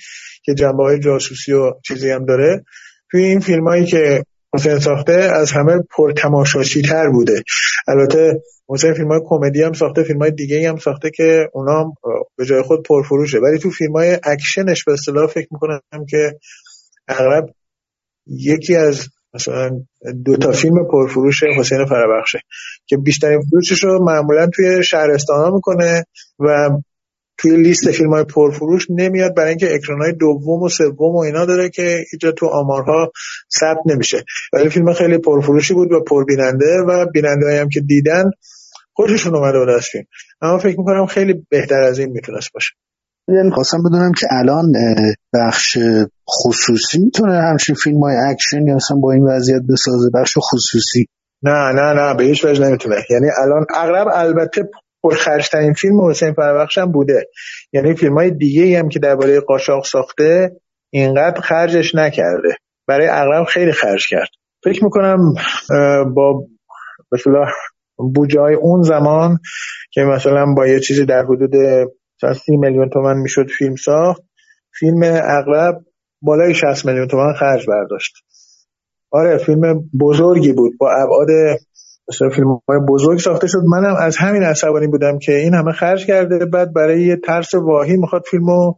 [0.44, 2.64] که جنبه های جاسوسی و چیزی هم داره
[3.10, 4.24] توی این فیلم که
[4.54, 7.42] حسین ساخته از همه پرتماشاچی تر بوده.
[7.88, 11.92] البته حسین فیلم های کمدی هم ساخته فیلم های دیگه هم ساخته که اونا هم
[12.36, 13.38] به جای خود پرفروشه.
[13.38, 16.38] ولی تو فیلم های اکشنش به اصطلاح فکر می‌کنم که
[17.08, 17.44] اغلب
[18.26, 19.80] یکی از مثلا
[20.24, 22.40] دو تا فیلم پرفروش حسین فربخشه
[22.86, 26.04] که بیشترین فروشش رو معمولا توی شهرستان ها می‌کنه
[26.38, 26.70] و
[27.38, 31.44] توی لیست فیلم های پرفروش نمیاد برای اینکه اکران های دوم و سوم و اینا
[31.44, 33.12] داره که اینجا تو آمارها
[33.58, 34.24] ثبت نمیشه.
[34.52, 38.30] ولی فیلم خیلی پرفروشی بود و پربیننده و بیننده هم که دیدن
[38.98, 40.04] خوششون اومده بود از فیلم.
[40.42, 42.74] اما فکر می‌کنم خیلی بهتر از این می‌تونست باشه.
[43.28, 44.72] یعنی خواستم بدونم که الان
[45.34, 45.78] بخش
[46.30, 51.06] خصوصی می‌تونه همچین فیلم های اکشن یا اصلا با این وضعیت بسازه؟ بخش خصوصی.
[51.42, 52.96] نه نه نه به هیچ وجه نمی‌تونه.
[53.10, 54.68] یعنی الان اغلب البته
[55.02, 57.28] پرخرجترین فیلم حسین فرح‌بخش هم بوده.
[57.72, 60.52] یعنی فیلم های دیگه هم که درباره قاچاق ساخته
[60.90, 62.56] اینقدر خرجش نکرده.
[62.88, 64.28] برای اغلب خیلی خرج کرد.
[64.64, 65.34] فکر می‌کنم
[66.14, 66.44] با
[67.12, 67.46] مثلا
[67.98, 69.38] بودجه اون زمان
[69.90, 71.50] که مثلا با یه چیزی در حدود
[72.44, 74.22] سی میلیون تومن می‌شد فیلم ساخت
[74.78, 75.74] فیلم اغلب
[76.22, 78.14] بالای 60 میلیون تومن خرج برداشت.
[79.10, 80.72] آره فیلم بزرگی بود.
[80.80, 81.28] با ابعاد
[82.08, 83.58] مثلا فیلم های بزرگ ساخته شد.
[83.68, 87.96] منم از همین عصبانی بودم که این همه خرج کرده بعد برای یه ترس واهی
[87.96, 88.74] می‌خواد فیلمو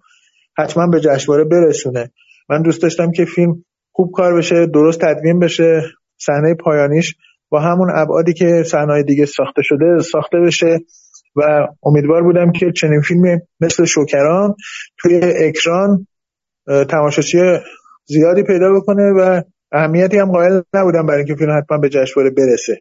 [0.59, 2.11] حتما به جشنواره برسونه.
[2.49, 5.83] من دوست داشتم که فیلم خوب کار بشه درست تدوین بشه
[6.19, 7.15] صحنه پایانیش
[7.51, 10.79] با همون ابعادی که صحنه دیگه ساخته شده ساخته بشه
[11.37, 14.55] و امیدوار بودم که چنین فیلمی مثل شوکران
[14.99, 16.07] توی اکران
[16.89, 17.39] تماشاچی
[18.07, 22.81] زیادی پیدا بکنه و اهمیتی هم قائل نبودم برای اینکه فیلم حتما به جشنواره برسه.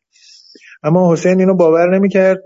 [0.83, 2.43] اما حسین اینو باور نمی‌کرد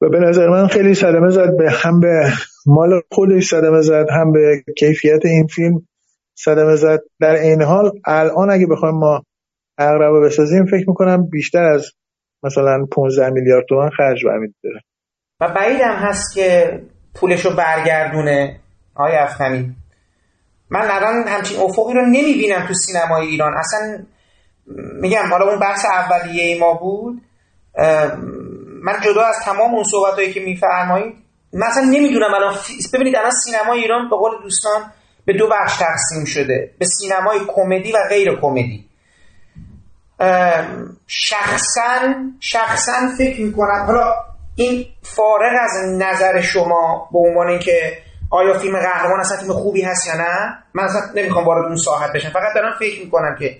[0.00, 2.32] و به نظر من خیلی صدمه زد به هم به
[2.66, 5.86] مال خودش صدمه زد هم به کیفیت این فیلم
[6.34, 7.00] صدمه زد.
[7.20, 9.22] در این حال الان اگه بخوایم ما
[9.88, 11.86] اقربا بسازیم فکر می‌کنم بیشتر از
[12.42, 14.80] مثلا 15 میلیارد تومان خرج برمید داره
[15.40, 16.80] و بعیدم هست که
[17.14, 18.60] پولشو برگردونه.
[18.94, 19.76] آقای افخمی
[20.70, 23.54] من الان همچین افقی رو نمی‌بینم تو سینمای ایران.
[23.58, 24.04] اصلا
[25.00, 27.22] میگم حالا اون بحث اولیه ما بود.
[28.82, 31.14] من جدا از تمام اون صحبت هایی که میفرمایید
[31.52, 32.54] مثلا نمی‌دونم الان
[32.94, 34.82] ببینید الان سینمای ایران به قول دوستان
[35.24, 36.70] به دو بخش تقسیم شده.
[36.78, 38.84] به سینمای کمدی و غیر کمدی.
[41.06, 43.84] شخصا شخصا فکر می‌کنم.
[43.86, 44.14] حالا
[44.56, 47.98] این فارغ از نظر شما به عنوان اینکه
[48.30, 52.12] آیا فیلم قهرمان اصلا فیلم خوبی هست یا نه من اصلا نمی‌خوام وارد اون ساحت
[52.12, 52.30] بشم.
[52.30, 53.56] فقط دارم فکر می‌کنم که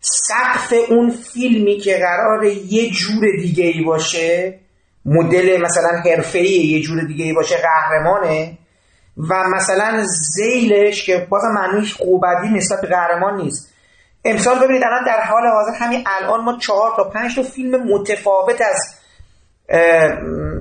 [0.00, 4.58] سقف اون فیلمی که قرار یه جور دیگه ای باشه
[5.04, 8.58] مدل مثلا حرفه‌ای یه جور دیگه ای باشه قهرمانه
[9.30, 10.04] و مثلا
[10.34, 13.75] زیلش که بازم معنیش خوبدی نسبت به قهرمان نیست.
[14.26, 18.60] امسال ببینید الان در حال حاضر همین الان ما چهار تا پنج تا فیلم متفاوت
[18.60, 18.96] از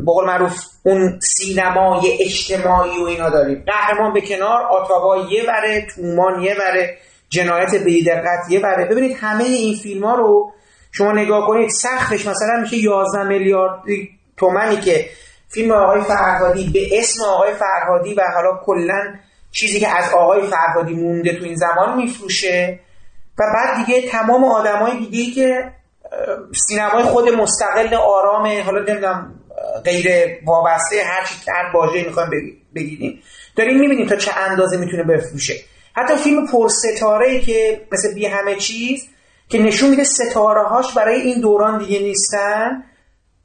[0.07, 3.63] بقول معروف اون سینمای اجتماعی و اینا داریم.
[3.67, 6.97] قهرمان به کنار آتاوا یه وره تومان یه وره
[7.29, 8.85] جنایت بیدقت یه وره.
[8.85, 10.51] ببینید همه این فیلم ها رو
[10.91, 13.81] شما نگاه کنید سختش مثلا میشه 11 میلیارد
[14.37, 15.05] تومنی که
[15.49, 19.13] فیلم آقای فرهادی به اسم آقای فرهادی و حالا کلا
[19.51, 22.79] چیزی که از آقای فرهادی مونده تو این زمان میفروشه.
[23.39, 25.71] و بعد دیگه تمام آدمای دیگه که
[26.67, 29.35] سینمای خود مستقل آرام حالا نمی‌دونم
[29.83, 30.07] غیر
[30.45, 32.29] وابسته هر چی هر واژه‌ای می‌خوایم
[32.75, 33.21] بگیریم.
[33.55, 35.53] داریم می‌بینیم تا چه اندازه می‌تونه بفروشه.
[35.95, 39.09] حتی فیلم پرستاره ای که مثل بی همه چیز
[39.49, 42.83] که نشون میده ستاره هاش برای این دوران دیگه نیستن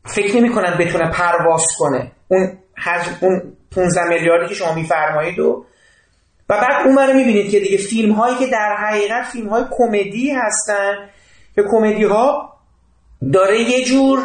[0.05, 2.13] فکر نمی‌کنن بتونه پرواز کنه.
[2.29, 5.65] اون حجم اون 15 میلیاردی که شما میفرمایید و
[6.51, 10.31] و بعد اون رو می‌بینید که دیگه فیلم هایی که در حقیقت فیلم های کمدی
[10.31, 10.95] هستن
[11.55, 12.57] که کمدی ها
[13.33, 14.25] داره یه جور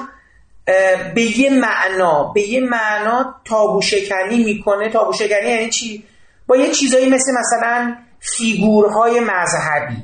[1.16, 4.90] به یه معنا به یه معنا تابو شکنی می‌کنه.
[4.90, 6.04] تابو شکنی یعنی چی؟
[6.48, 9.98] با یه چیزایی مثل مثلا فیگورهای مذهبی.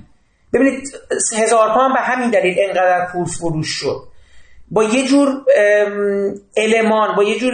[0.54, 0.88] ببینید
[1.38, 4.02] هزار هم به همین دلیل انقدر پول فروش شد.
[4.72, 5.42] با یه جور
[6.58, 7.54] المان با یه جور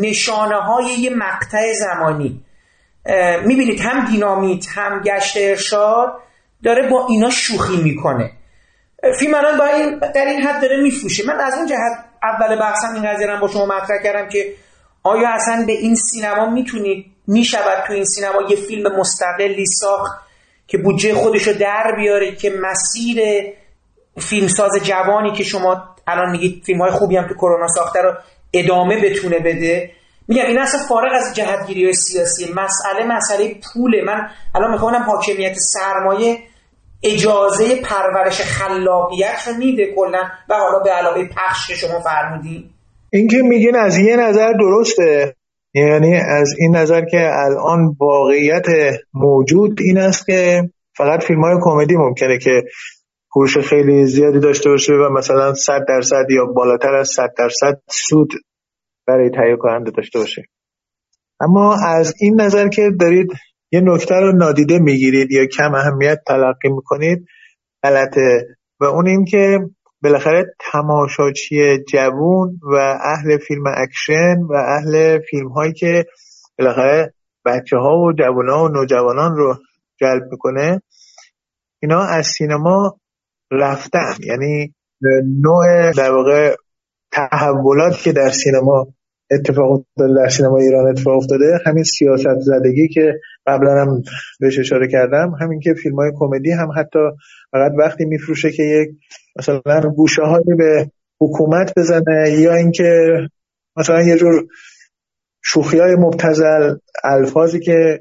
[0.00, 2.43] نشانه های یه مقطع زمانی.
[3.44, 6.14] می‌بینید هم دینامیت هم گشت ارشاد
[6.64, 8.30] داره با اینا شوخی می‌کنه.
[9.18, 11.26] فیلم الان با این در این حد داره میفروشه.
[11.26, 14.54] من از اون جهت اول بحثم این قضیه با شما مطرح کردم که
[15.02, 20.24] آیا اصلا به این سینما می‌تونید می‌شود تو این سینما یه فیلم مستقلی ساخت
[20.66, 23.22] که بودجه خودشو در بیاره که مسیر
[24.18, 28.14] فیلمساز جوانی که شما الان میگید فیلم های خوبی هم تو کرونا ساخته رو
[28.52, 29.90] ادامه بتونه بده؟
[30.28, 34.02] میگم این اصلا فارغ از جهتگیری سیاسی مسئله مسئله پوله.
[34.04, 36.38] من الان می‌خوام حاکمیت سرمایه
[37.02, 40.22] اجازه پرورش خلاقیت رو میده کلا.
[40.48, 42.70] و حالا به علاوه پخش شما فرمودین.
[43.12, 45.34] این که میگین از یه نظر درسته.
[45.74, 48.66] یعنی از این نظر که الان واقعیت
[49.14, 52.62] موجود این است که فقط فیلم های کمدی ممکنه که
[53.34, 58.32] فروش خیلی زیادی داشته باشه و مثلا 100 درصد یا بالاتر از 100 درصد سود
[59.06, 60.42] برای تهیه کننده داشته باشه.
[61.40, 63.28] اما از این نظر که دارید
[63.72, 67.24] یه نکته رو نادیده می‌گیرید یا کم اهمیت تلقی می‌کنید
[67.82, 68.46] غلطه.
[68.80, 69.58] و اون این که
[70.02, 76.04] بالاخره تماشاچی جوون و اهل فیلم اکشن و اهل فیلم هایی که
[76.58, 77.14] بالاخره
[77.44, 79.54] بچه ها و جوان ها و نوجوانان رو
[80.00, 80.82] جلب می‌کنه
[81.82, 82.98] اینا از سینما
[83.50, 84.14] رفتن.
[84.20, 84.74] یعنی
[85.42, 86.56] نوع در واقع
[87.14, 88.86] تحولات که در سینما
[89.30, 94.02] اتفاق افتاده در سینما ایران اتفاق افتاده همین سیاست زدگی که قبلا هم
[94.40, 96.98] بهش اشاره کردم همین که فیلم های کمدی هم حتی
[97.52, 98.88] فقط وقتی میفروشه که یک
[99.38, 103.18] مثلا گوشه هایی به حکومت بزنه یا اینکه
[103.76, 104.46] مثلا یه جور
[105.44, 106.74] شوخی های مبتزل
[107.04, 108.00] الفاظی که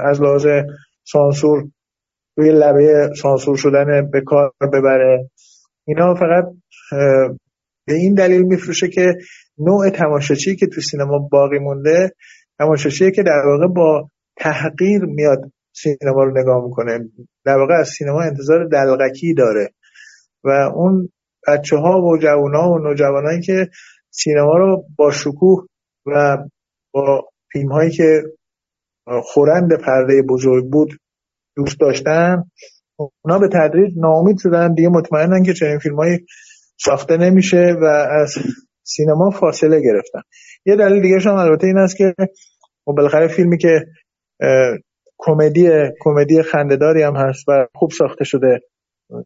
[0.00, 0.46] از لحاظ
[1.04, 1.68] سانسور
[2.36, 5.30] روی لبه سانسور شدن به کار ببره.
[5.86, 6.44] اینا فقط
[7.86, 9.14] به این دلیل میفروشه که
[9.58, 12.12] نوع تماشاچی که تو سینما باقی مونده
[12.58, 16.98] تماشاچی که در واقع با تحقیر میاد سینما رو نگاه می‌کنه.
[17.44, 19.70] در واقع از سینما انتظار دلغکی داره.
[20.44, 21.08] و اون
[21.48, 23.68] بچه ها و جوان ها و نوجوانایی که
[24.10, 25.66] سینما رو با شکوه
[26.06, 26.38] و
[26.92, 28.22] با فیلم هایی که
[29.22, 30.88] خورند پرده بزرگ بود
[31.56, 32.44] دوست داشتن
[32.96, 34.74] اونا به تدریج ناامید شدن.
[34.74, 36.26] دیگه مطمئنن که چنین فیلمایی
[36.76, 37.84] ساخته نمیشه و
[38.22, 38.34] از
[38.82, 40.20] سینما فاصله گرفتن.
[40.66, 42.14] یه دلیل دیگه هم البته این است که
[42.86, 43.86] و بالاخره فیلمی که
[45.18, 45.70] کمدی
[46.00, 48.60] کمدی خندهداری هم هست و خوب ساخته شده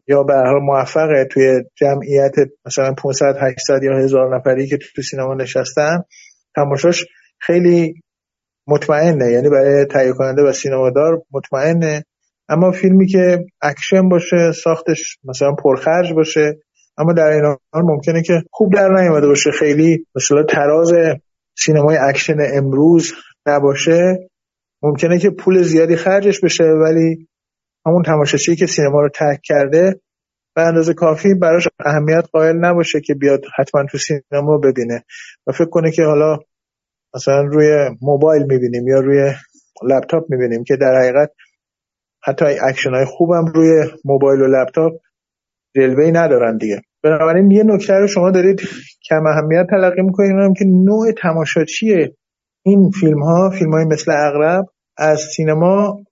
[0.07, 5.33] یا به هر موفقه توی جمعیت مثلا 500 800 یا هزار نفری که تو سینما
[5.33, 6.03] نشستن
[6.55, 7.05] تماشاش
[7.39, 7.93] خیلی
[8.67, 9.31] مطمئنه.
[9.31, 12.05] یعنی برای تهیه کننده و سینمادار مطمئنه.
[12.49, 16.57] اما فیلمی که اکشن باشه ساختش مثلا پرخرج باشه
[17.01, 19.51] اما در این حال ممکنه که خوب در نیامده باشه.
[19.51, 20.93] خیلی مثلا تراز
[21.57, 23.11] سینمای اکشن امروز
[23.45, 24.29] نباشه.
[24.83, 27.27] ممکنه که پول زیادی خرجش بشه ولی
[27.85, 30.01] همون تماشاچی که سینما رو ترک کرده
[30.55, 35.03] به اندازه کافی براش اهمیت قائل نباشه که بیاد حتما تو سینما ببینه.
[35.47, 36.39] و فکر کنه که حالا
[37.15, 39.33] مثلا روی موبایل می‌بینیم یا روی
[39.83, 41.31] لپتاپ می‌بینیم که در حقیقت
[42.23, 44.93] حتی اکشن های خوبم روی موبایل و لپتاپ
[45.75, 46.81] جلوه ندارن دیگه.
[47.03, 48.61] بنابراین یه نکته رو شما دارید
[49.09, 50.57] کم اهمیت تلقی می‌کنید.
[50.57, 52.07] که نوع تماشاچی
[52.63, 54.65] این فیلم ها فیلم های مثل عقرب
[54.97, 56.03] از سینما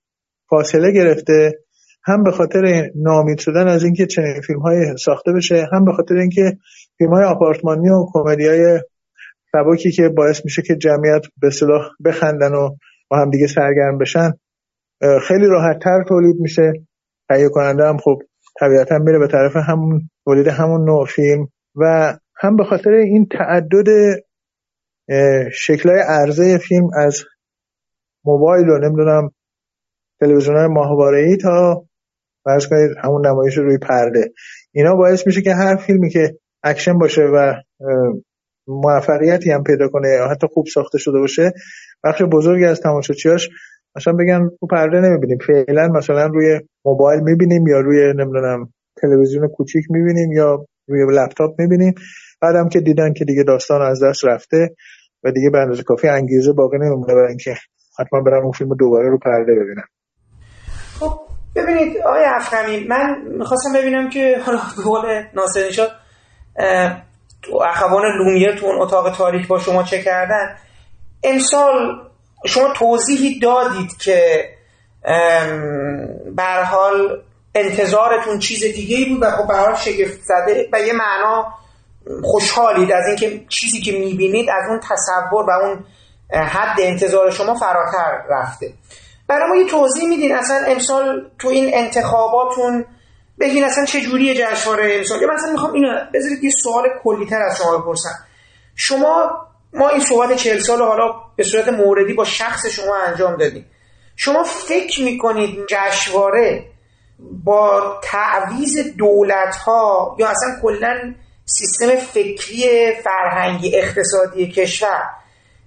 [0.50, 1.52] فاصله گرفته
[2.04, 6.16] هم به خاطر ناامید شدن از اینکه چنین فیلم های ساخته بشه هم به خاطر
[6.16, 6.58] اینکه
[6.98, 8.80] فیلم های آپارتمانی و کمدی های
[9.52, 12.70] سبکی که باعث میشه که جمعیت به صلاح بخندن و
[13.10, 14.32] با هم دیگه سرگرم بشن
[15.28, 16.74] خیلی راحت تر تولید میشه.
[17.30, 18.20] تهیه کننده هم خب
[18.60, 23.88] طبیعتا میره به طرف همون تولید همون نوع فیلم و هم به خاطر این تعدد
[25.54, 27.24] شکلهای عرضه فیلم از
[28.26, 29.32] موبایل و نمی‌دونم
[30.20, 31.86] تلویزیون های ماهواره ای تا
[32.44, 34.32] فرض کنید همون نمایش روی پرده.
[34.72, 37.54] اینا باعث میشه که هر فیلمی که اکشن باشه و
[38.68, 41.52] موفقیتی هم پیدا کنه یا حتی خوب ساخته شده باشه
[42.04, 43.50] بخش بزرگی از تماشاچیاش
[43.96, 45.38] مثلا بگن رو پرده نمی‌بینیم.
[45.48, 51.94] فعلا مثلا روی موبایل می‌بینیم یا روی نمی‌دونم تلویزیون کوچیک می‌بینیم یا روی لپتاپ می‌بینیم.
[52.42, 54.76] بعدم که دیدن که دیگه داستان از دست رفته
[55.24, 57.56] و دیگه به اندازه کافی انگیزه باقی نمیمونه برای اینکه
[58.00, 59.84] حتما برن اون فیلم دوباره رو پرده ببینن
[61.00, 61.20] خب
[61.56, 65.90] ببینید آقای افخمی من می‌خواستم ببینم که حالا قول ناصر شد
[67.42, 70.56] تو اخوان لومیر تو اون اتاق تاریخ با شما چه کردن.
[71.24, 71.74] امسال
[72.46, 74.50] شما توضیحی دادید که
[76.36, 77.24] بر حال
[77.56, 81.54] انتظارتون چیز دیگه ای بود و خب به شگفت زده و یه معنا
[82.24, 85.86] خوشحالید از اینکه چیزی که می‌بینید از اون تصور و اون
[86.34, 88.74] حد انتظار شما فراتر رفته.
[89.28, 92.86] برای ما یه توضیح میدین اصلا امسال تو این انتخاباتون
[93.40, 97.58] بگین اصلا چه جوریه جشنواره امسال؟ یا مثلا می‌خوام اینو بذارید یه سوال کلیتر از
[97.58, 98.20] شما بپرسم.
[98.76, 99.32] شما
[99.74, 103.66] ما این صحبت چهل سال حالا به صورت موردی با شخص شما انجام دادیم.
[104.16, 106.66] شما فکر می‌کنید جشنواره
[107.46, 111.14] با تعویز دولت ها یا اصلا کلا
[111.46, 112.64] سیستم فکری
[113.04, 115.04] فرهنگی اقتصادی کشور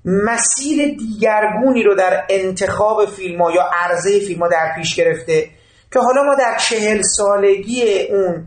[0.04, 5.50] مسیر دیگرگونی رو در انتخاب فیلم ها یا عرضه فیلم ها در پیش گرفته
[5.92, 8.46] که حالا ما در چهل سالگی اون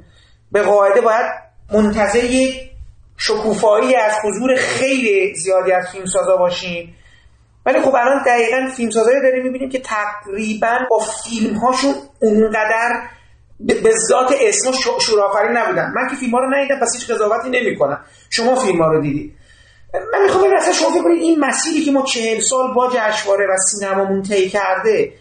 [0.52, 1.26] به قاعده باید
[1.74, 2.75] منتظر یک
[3.18, 6.96] شکوفایی از حضور خیلی زیادی از فیلمسازا باشیم.
[7.66, 13.02] ولی خب الان دقیقا فیلمسازایی داریم می‌بینیم که تقریبا با فیلم هاشون اونقدر
[13.60, 15.94] به ذات اسم شورافرین نبودن.
[15.96, 18.00] من که فیلم ها رو ندیدم پس هیچ قضاوتی نمی‌کنم.
[18.30, 19.34] شما فیلم ها رو دیدید.
[20.14, 23.58] من می‌خوام ببینم اصلا شما فکر این مسیری که ما چهل سال با جشنواره و
[23.58, 25.14] سینمامون طی کرده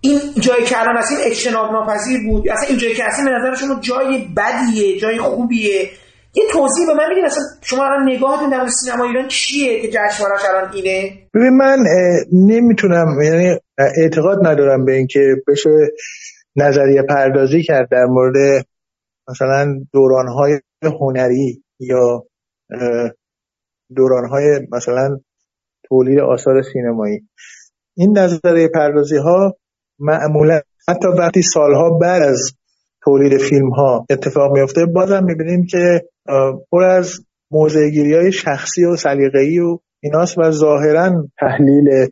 [0.00, 3.54] این جایی که الان هستیم اجتناب ناپذیر بود اصلا این جایی که هستیم به نظر
[3.54, 5.90] شما جای بدیه جای خوبیه؟
[6.36, 10.44] یه توضیح به من میدین اصلا شما الان نگاهتون در سینما ایران چیه که جشنوارهش
[10.48, 11.78] الان اینه ببین من
[12.32, 13.58] نمی‌تونم یعنی
[14.02, 15.70] اعتقاد ندارم به اینکه بشه
[16.56, 18.66] نظریه پردازی کرد در مورد
[19.28, 20.60] مثلا دورانهای
[21.00, 22.24] هنری یا
[23.96, 25.18] دورانهای مثلا
[25.88, 27.28] تولید آثار سینمایی.
[27.96, 29.56] این نظریه پردازی ها
[29.98, 32.52] معمولا حتی وقتی سالها بعد از
[33.04, 36.00] تولید فیلم ها اتفاق میفته بازم می‌بینیم که
[36.70, 37.12] پر از
[37.50, 42.08] موضعگیری های شخصی و سلیقه‌ای و ایناست و ظاهرا تحلیل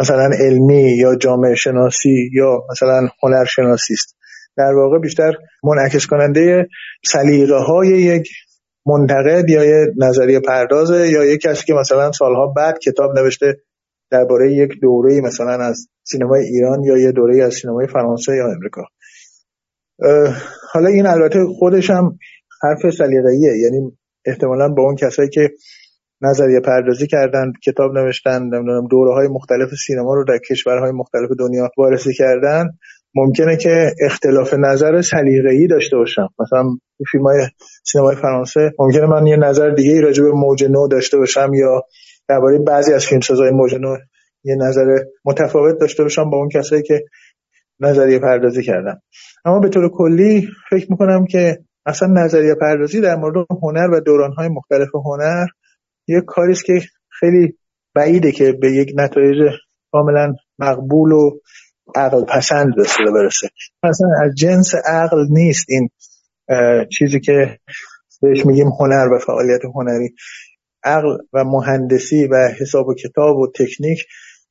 [0.00, 4.16] مثلا علمی یا جامعه شناسی یا مثلا هنرشناسی است.
[4.56, 5.32] در واقع بیشتر
[5.64, 6.68] منعکس کننده
[7.06, 8.28] سلیقه های یک
[8.86, 13.56] منتقد یا یه نظریه پردازه یا یک کسی که مثلا سالها بعد کتاب نوشته
[14.10, 18.82] درباره یک دوره مثلا از سینمای ایران یا یه دوره از سینمای فرانسه یا امریکا.
[20.72, 22.18] حالا این البته خودش هم
[22.62, 23.58] حرف سلیقه‌ایه.
[23.62, 25.50] یعنی احتمالا با اون کسایی که
[26.20, 31.68] نظریه پردازی کردن کتاب نوشتن نمی‌دونم دوره های مختلف سینما رو در کشورهای مختلف دنیا
[31.78, 32.68] وارسی کردن
[33.14, 36.62] ممکنه که اختلاف نظر سلیقه‌ای داشته باشم مثلا
[37.10, 37.40] فیلم های
[37.84, 41.82] سینمای فرانسه ممکنه من یه نظر دیگه راجع به موج نو داشته باشم یا
[42.28, 43.96] درباره بعضی از فیلمسازهای موج نو
[44.44, 47.04] یه نظر متفاوت داشته باشم با اون کسایی که
[47.80, 48.94] نظریه پردازی کردن.
[49.44, 51.58] اما به طور کلی فکر می‌کنم که
[51.88, 55.46] اصلا نظریه پردازی در مورد هنر و دورانهای مختلف هنر
[56.08, 57.58] یه کاریست که خیلی
[57.94, 59.52] بعیده که به یک نتایج
[59.92, 61.30] کاملا مقبول و
[61.94, 63.48] عقل پسند رسیده برسه.
[63.82, 65.88] اصلا از جنس عقل نیست این
[66.88, 67.58] چیزی که
[68.22, 70.14] بهش میگیم هنر و فعالیت هنری.
[70.84, 74.04] عقل و مهندسی و حساب و کتاب و تکنیک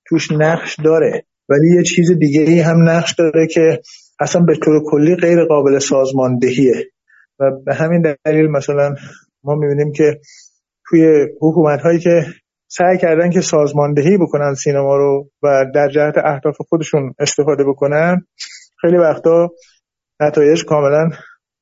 [0.08, 3.82] توش نقش داره ولی یه چیز دیگه هم نقش داره که
[4.20, 6.86] اصلا به طور کلی غیر قابل سازماندهیه.
[7.40, 8.96] و به همین دلیل مثلا
[9.44, 10.20] ما می‌بینیم که
[10.90, 12.26] توی حکومت هایی که
[12.68, 18.28] سعی کردن که سازماندهی بکنن سینما رو و در جهت اهداف خودشون استفاده بکنن
[18.82, 19.50] خیلی وقتا
[20.20, 21.10] نتایج کاملا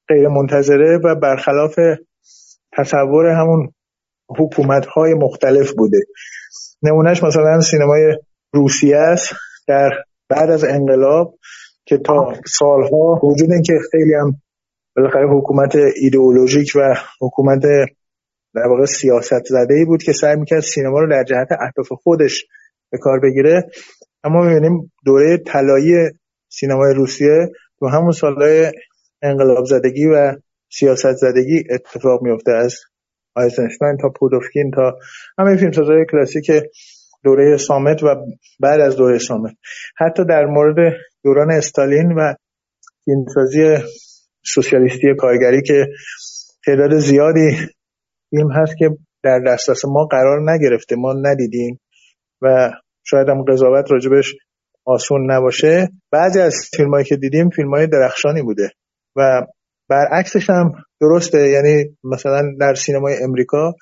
[0.08, 1.80] غیر منتظره و برخلاف
[2.74, 3.74] تصور همون
[4.30, 5.98] حکومت های مختلف بوده.
[6.84, 8.18] نمونهش مثلا سینمای
[8.54, 9.34] روسیه است
[9.68, 9.90] در
[10.30, 11.36] بعد از انقلاب
[11.86, 14.42] که تا سالها وجود اینکه خیلی هم
[14.96, 17.62] بالاخره حکومت ایدئولوژیک و حکومت
[18.56, 22.46] در واقع سیاست زده ای بود که سعی می‌کرد سینما رو در جهت اهداف خودش
[22.92, 23.70] به کار بگیره.
[24.24, 25.94] اما می‌بینیم دوره طلایی
[26.50, 27.50] سینمای روسیه
[27.80, 28.72] تو همون سالهای
[29.22, 30.36] انقلاب زدگی و
[30.70, 32.76] سیاست زدگی اتفاق میفته از
[33.36, 34.98] آیزنشتاین تا پودوفکین تا
[35.38, 36.52] همه فیلمسازهای کلاسیک
[37.24, 38.16] دوره سامت و
[38.60, 39.56] بعد از دوره سامت.
[39.98, 40.94] حتی در مورد
[41.24, 42.34] دوران استالین و
[43.06, 43.78] فیلمسازی
[44.46, 45.88] سوسیالیستی کارگری که
[46.66, 47.58] تعداد زیادی
[48.30, 48.90] فیلم هست که
[49.24, 51.80] در دسترس ما قرار نگرفته ما ندیدیم
[52.42, 52.72] و
[53.04, 54.36] شاید هم قضاوت راجبش
[54.86, 55.90] آسون نباشه.
[56.12, 58.72] بعضی از فیلم هایی که دیدیم فیلم های درخشانی بوده
[59.16, 59.42] و
[59.90, 61.50] برعکسش هم درسته.
[61.50, 63.74] یعنی مثلا در سینمای امریکا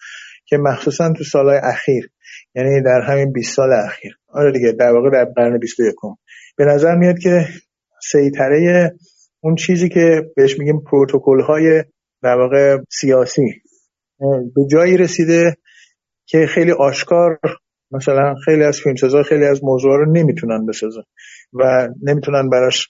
[0.45, 2.09] که مخصوصا تو سالهای اخیر
[2.55, 4.17] یعنی در همین 20 سال اخیر.
[4.27, 5.95] آره دیگه در واقع در قرن 21
[6.57, 7.47] به نظر میاد که
[8.11, 8.91] سیطره
[9.43, 11.83] اون چیزی که بهش میگیم پروتکل های
[12.21, 13.61] در واقع سیاسی.
[14.55, 15.57] به جایی رسیده
[16.25, 17.39] که خیلی آشکار
[17.91, 21.01] مثلا خیلی از فیلمسازا خیلی از موضوع رو نمی‌تونن بسازن
[21.53, 22.89] و نمی‌تونن براش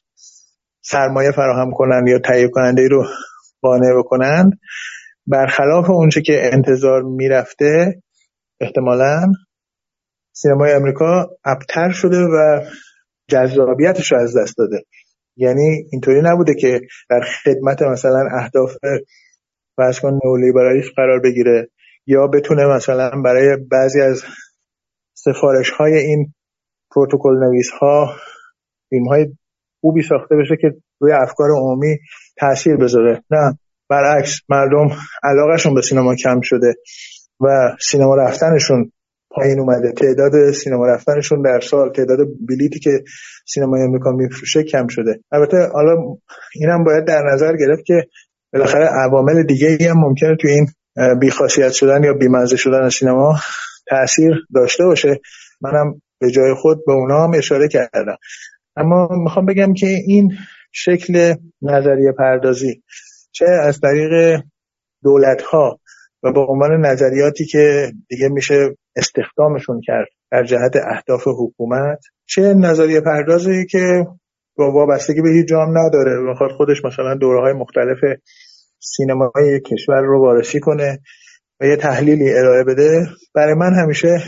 [0.81, 3.05] سرمایه فراهم کنن یا تهیه کننده رو
[3.61, 4.51] قانع بکنن.
[5.27, 8.01] برخلاف اونچه که انتظار می‌رفته
[8.61, 9.31] احتمالا
[10.31, 12.61] سینمای امریکا ابتر شده و
[13.27, 14.83] جذابیتش رو از دست داده.
[15.37, 18.71] یعنی اینطوری نبوده که در خدمت مثلا اهداف
[19.77, 21.69] فرض کن نئولیبرالیسم قرار بگیره
[22.07, 24.23] یا بتونه مثلا برای بعضی از
[25.13, 26.33] سفارش های این
[26.91, 28.15] پروتکل نویس ها
[28.89, 29.27] فیلم های
[29.81, 30.67] خوبی ساخته بشه که
[30.99, 31.97] روی افکار عمومی
[32.39, 33.23] تاثیر بذاره.
[33.31, 33.57] نه
[33.89, 34.89] برعکس مردم
[35.23, 36.73] علاقهشون به سینما کم شده
[37.39, 38.91] و سینما رفتنشون
[39.35, 39.91] پایین اومده.
[39.91, 43.03] تعداد سینما رفتنشون در سال تعداد بلیتی که
[43.45, 45.19] سینمای امریکا میفروشه کم شده.
[45.31, 45.95] البته حالا
[46.55, 48.07] اینم باید در نظر گرفت که
[48.53, 50.67] بالاخره عوامل دیگه هم ممکنه تو این
[51.19, 53.39] بیخاصیت شدن یا بیمزه شدن سینما
[53.89, 55.19] تاثیر داشته باشه.
[55.61, 58.17] منم به جای خود به اونا هم اشاره کردم.
[58.75, 60.31] اما می‌خوام بگم که این
[60.71, 62.83] شکل نظریه پردازی
[63.31, 64.41] چه از طریق
[65.03, 65.79] دولت ها
[66.23, 73.01] و به عنوان نظریاتی که دیگه میشه استخدامشون کرد در جهت اهداف حکومت چه نظریه
[73.01, 74.05] پردازی که
[74.57, 77.97] با وابستگی به هیچ جام نداره می‌خواد خودش مثلا دوره های مختلف
[78.79, 80.99] سینمای کشور رو وارسی کنه
[81.59, 84.23] و یه تحلیلی ارائه بده برای من همیشه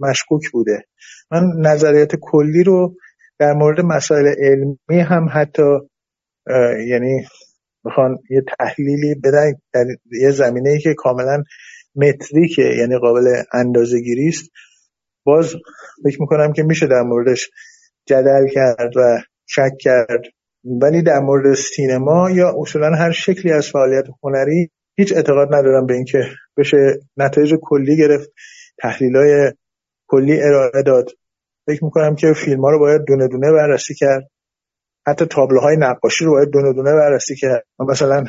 [0.00, 0.84] مشکوک بوده.
[1.30, 2.94] من نظریات کلی رو
[3.38, 5.78] در مورد مسائل علمی هم حتی
[6.88, 7.26] یعنی
[7.84, 9.84] می‌خوان یه تحلیلی بدن در
[10.20, 11.42] یه زمینه ای که کاملا
[11.96, 14.50] متریکه یعنی قابل اندازه است.
[15.24, 15.54] باز
[16.04, 17.50] فکر می‌کنم که میشه در موردش
[18.06, 20.22] جدل کرد و شک کرد.
[20.64, 25.94] ولی در مورد سینما یا اصولا هر شکلی از فعالیت هنری هیچ اعتقاد ندارم به
[25.94, 26.24] اینکه
[26.56, 28.30] بشه نتایج کلی گرفت
[28.82, 29.52] تحلیل های
[30.06, 31.10] کلی ارائه داد.
[31.66, 34.30] فکر می‌کنم که فیلم ها رو باید دونه دونه بررسی کرد.
[35.06, 37.64] حتی تابلوهای نقاشی رو باید دونه دونه بررسی کرد.
[37.78, 38.24] مثلا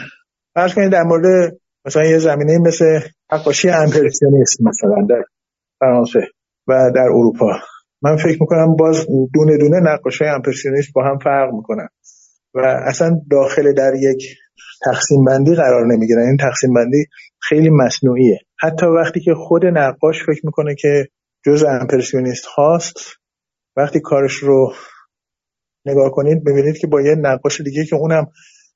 [0.55, 2.99] فرض کنید در مورد مثلا یه زمینه مثل
[3.33, 5.23] نقاشی امپرسیونیسم مثلا در
[5.79, 6.19] فرانسه
[6.67, 7.51] و در اروپا.
[8.01, 11.87] من فکر می‌کنم باز دونه دونه نقاشی امپرسیونیست با هم فرق می‌کنن
[12.53, 14.37] و اصلا داخل در یک
[14.85, 16.21] تقسیم بندی قرار نمی‌گیرن.
[16.21, 17.05] این تقسیم بندی
[17.41, 18.39] خیلی مصنوعیه.
[18.59, 21.07] حتی وقتی که خود نقاش فکر می‌کنه که
[21.45, 22.97] جز امپرسیونیست هاست
[23.75, 24.73] وقتی کارش رو
[25.85, 28.27] نگاه کنید ببینید که با یه نقاش دیگه که اونم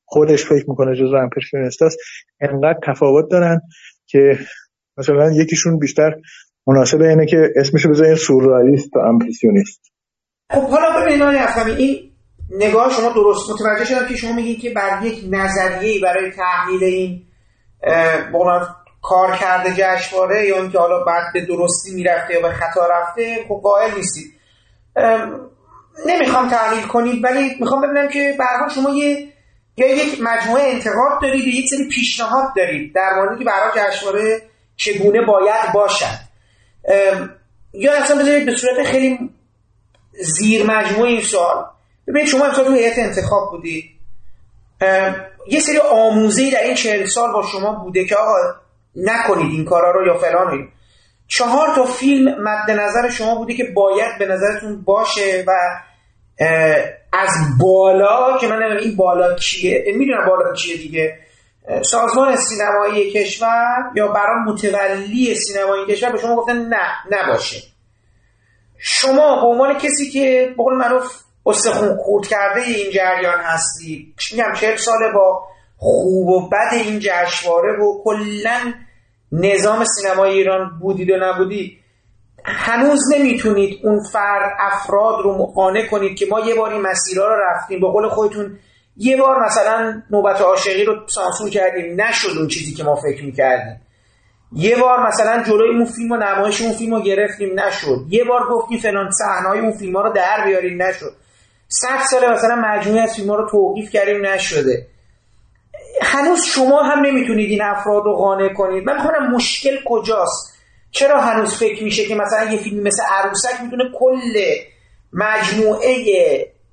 [0.06, 1.98] خودش فکر می‌کنه جز امپرسیونیست هست
[2.42, 3.62] انقدر تفاوت دارن
[4.16, 4.40] که
[4.98, 6.12] مثلا یکیشون بیشتر
[6.68, 9.82] مناسبه اینه که اسمشو بذارین سورئالیست و امپرسیونیست
[10.52, 12.12] خب حالا ببینید این
[12.52, 17.26] نگاه شما درست متوجه شدم که شما میگید که بر یک نظریه برای تحلیل این
[19.02, 23.60] کار کرده جشنواره یا اینکه حالا بعد به درستی می‌رفته یا به خطا رفته خب
[23.64, 24.26] قائل نیستید.
[26.06, 29.28] نمی‌خوام تحلیل کنید ولی می‌خوام ببینم که برها شما یه
[29.78, 34.42] یا یک مجموعه انتقاد دارید و یک سری پیشنهاد دارید در موردی که برای جشنواره
[34.76, 36.20] چگونه باید باشد.
[37.74, 39.30] یا اصلا بذارید به صورت خیلی
[40.22, 41.66] زیر مجموعه این سوال.
[42.08, 43.86] ببینید شما امسال تو هیئت انتخاب بودید.
[45.48, 48.36] یه سری آموزه در این چهل سال با شما بوده که آقا
[48.96, 50.70] نکنید این کارا رو یا فلان
[51.28, 55.52] چهار تا فیلم مد نظر شما بوده که باید به نظرتون باشه و
[57.14, 61.20] از بالا که من این بالا چیه می‌دونم بالا چیه دیگه.
[61.82, 67.62] سازمان سینمایی کشور یا برای متولی سینمایی کشور به شما گفتن نه نباشه.
[68.78, 71.12] شما به عنوان کسی که به قول معروف
[71.46, 75.44] استخون خورد کرده این جریان هستی میگم چهل ساله با
[75.78, 78.74] خوب و بد این جشنواره و کلا
[79.32, 81.80] نظام سینمای ایران بودید و نبودی
[82.48, 87.82] هنوز نمی‌تونید اون فرد افراد رو مقانع کنید که ما یه باری مسیرها رو رفتیم.
[87.82, 88.60] به قول خودتون
[88.98, 92.02] یه بار مثلا نوبت عاشقی رو سانسور کردیم.
[92.02, 93.82] نشد اون چیزی که ما فکر می‌کردیم.
[94.52, 97.60] یه بار مثلا جلوی اون فیلم و نمایش اون فیلم رو گرفتیم.
[97.60, 98.06] نشد.
[98.10, 100.82] یه بار گفتیم فلان صحنه‌های اون فیلم رو در بیاریم.
[100.82, 101.14] نشد.
[101.68, 104.26] صد سال مثلا مجموعه از فیلم ها رو توقیف کردیم.
[104.26, 104.88] نشده.
[106.02, 108.84] هنوز شما هم نمی‌تونید این افراد رو قانع کنید.
[108.84, 110.55] من می‌خوام مشکل کجاست.
[110.96, 114.34] چرا هنوز فکر میشه که مثلا یه فیلم مثل عروسک می‌تونه کل
[115.14, 115.96] مجموعه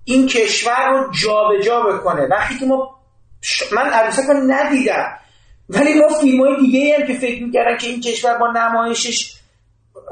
[0.04, 2.96] این کشور رو جابجا جا بکنه؟ وقتی که ما
[3.72, 5.18] من عروسک رو ندیدم.
[5.68, 9.32] ولی ما فیلم های دیگه هم که فکر می‌کردن که این کشور با نمایشش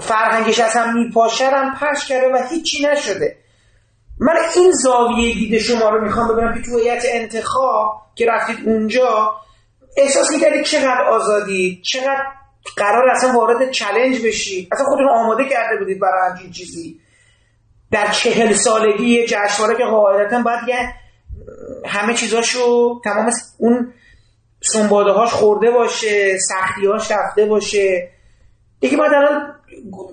[0.01, 3.37] فرهنگش از هم میپاشه هم پش کرده و هیچی نشده.
[4.21, 9.35] من این زاویه دید شما رو می‌خوام ببینم که تو هیئت انتخاب که رفتید اونجا
[9.97, 12.40] احساس می‌کردید چقدر آزادی چقدر
[12.77, 17.01] قرار اصلا وارد چلنج بشید اصلا خودتون آماده کرده بودید برای همچین چیزی.
[17.91, 20.95] در چهل سالگی جشنواره که قاعدتا باید یه
[21.87, 23.93] همه چیزاشو تمام اون
[24.63, 28.11] سنباده هاش خورده باشه سختی هاش رفته باشه.
[28.81, 29.55] دیگه باید الان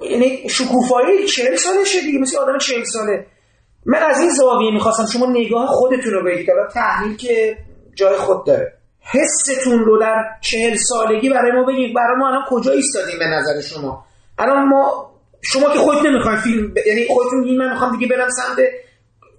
[0.10, 3.26] یعنی شکوفایی چهل سالشه دیگه مثل آدم چهل ساله.
[3.86, 7.57] من از این زاویه می‌خواستم شما نگاه خودتون رو بگید تحلیل که
[7.95, 8.77] جای خود داره.
[9.12, 11.96] حستون رو در چهل سالگی برای ما بگید.
[11.96, 14.06] برای ما الان کجا ایستادیم به نظر شما؟
[14.38, 15.12] الان ما
[15.42, 16.78] شما که خودت نمی‌خواین فیلم ب...
[16.88, 18.58] یعنی خودتون میگین من می‌خوام دیگه برم سمت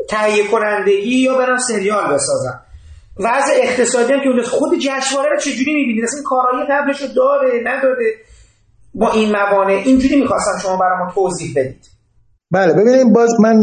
[0.08, 2.60] تهیه کنندگی یا برم سریال بسازم.
[3.18, 8.14] وضع اقتصادی هم که خود جشنواره رو چجوری می‌بینید؟ اصلا کارایی قبلش رو داره نداره.
[8.94, 11.86] با این موانع اینجوری می‌خواستم شما برای ما توضیح بدید.
[12.50, 13.62] بله ببینید باز من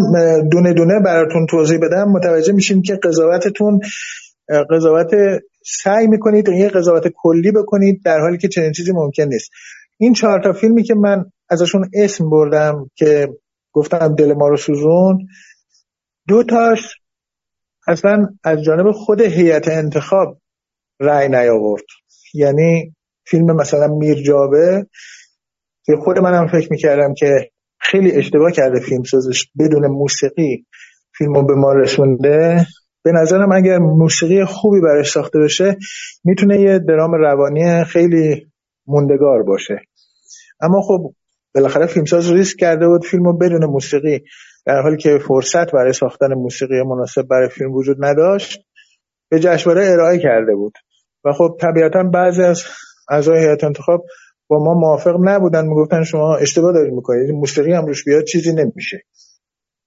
[0.51, 2.11] دونه دونه براتون توضیح بدم.
[2.11, 3.79] متوجه میشیم که قضاوتتون
[4.71, 5.11] قضاوت
[5.65, 9.51] سعی می‌کنید یه قضاوت کلی بکنید در حالی که چنین چیزی ممکن نیست.
[9.97, 13.27] این چهار تا فیلمی که من ازشون اسم بردم که
[13.71, 15.27] گفتم دل ما رو سوزون
[16.27, 16.79] دو تاش
[17.87, 20.37] اصلا از جانب خود هیئت انتخاب
[20.99, 21.83] رأی نیاورد.
[22.33, 24.87] یعنی فیلم مثلا میرجابه
[25.85, 30.65] که خود منم فکر می‌کردم که خیلی اشتباه کرده فیلم سازش بدون موسیقی
[31.17, 32.65] فیلمو به ما رسونده.
[33.05, 35.77] به نظرم اگر موسیقی خوبی برش ساخته بشه
[36.23, 38.47] می‌تونه یه درام روانی خیلی
[38.87, 39.79] موندگار باشه.
[40.61, 41.13] اما خب
[41.55, 44.23] بالاخره فیلمساز ریسک کرده بود فیلمو بدون موسیقی.
[44.65, 48.59] در حالی که فرصت برای ساختن موسیقی مناسب برای فیلم وجود نداشت
[49.29, 50.73] به جشنواره ارائه کرده بود.
[51.25, 52.63] و خب طبیعتا بعضی از
[53.09, 54.05] اعضای هیئت انتخاب
[54.47, 55.67] با ما موافق نبودن.
[55.67, 57.31] می‌گفتن شما اشتباه دارید می‌کنید.
[57.31, 59.01] موسیقی هم روش بیاد چیزی نمیشه.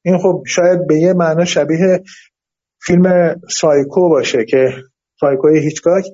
[0.05, 2.03] این خب شاید به یه معنا شبیه
[2.87, 4.73] فیلم سایکو باشه که
[5.21, 6.05] سایکوی هیچکاک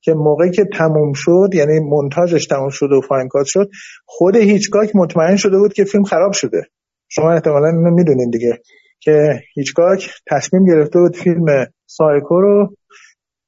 [0.00, 3.70] که موقعی که تموم شد یعنی مونتاژش تموم شد و fine cut شد
[4.06, 6.62] خود هیچکاک مطمئن شده بود که فیلم خراب شده.
[7.08, 8.58] شما احتمالا اینو می‌دونین دیگه
[9.00, 12.76] که هیچکاک تصمیم گرفته بود فیلم سایکو رو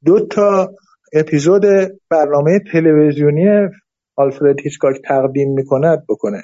[0.05, 0.70] دو تا
[1.12, 1.62] اپیزود
[2.10, 3.68] برنامه تلویزیونی
[4.16, 6.42] آلفرد هیچکاک تقدیم می‌کند بکنه.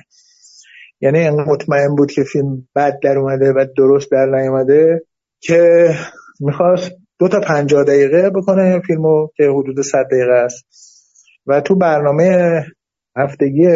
[1.01, 5.03] یعنی مطمئن بود که فیلم بد در اومده و درست در نیومده
[5.41, 5.91] که
[6.41, 10.65] می‌خواست دو تا پنجاه دقیقه بکنه فیلمو که حدود صد دقیقه است.
[11.47, 12.63] و تو برنامه
[13.17, 13.69] هفتگی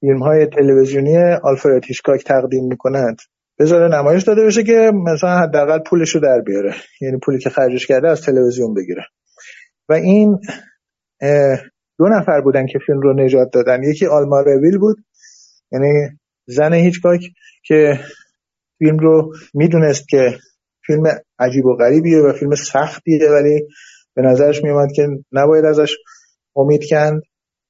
[0.00, 3.16] فیلم های تلویزیونی آلفرد هیچکاک تقدیم می‌کنند.
[3.58, 6.74] بذاره نمایش داده بشه که مثلا حداقل پولش رو در بیاره.
[7.00, 9.02] یعنی پولی که خرجش کرده از تلویزیون بگیره.
[9.88, 10.38] و این
[11.98, 13.82] دو نفر بودن که فیلم رو نجات دادن.
[13.82, 14.96] یکی آلما رویل بود
[15.72, 16.08] یعنی
[16.46, 17.20] زن هیچکاک
[17.64, 18.00] که
[18.78, 20.38] فیلم رو می‌دونست که
[20.86, 21.02] فیلم
[21.38, 23.68] عجیب و غریبیه و فیلم سختیه ولی
[24.14, 25.96] به نظرش میومد که نباید ازش
[26.56, 27.22] امید کند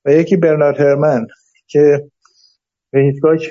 [0.05, 1.27] و یکی برنارد هرمن
[1.67, 2.11] که
[2.93, 3.51] به هیچکاک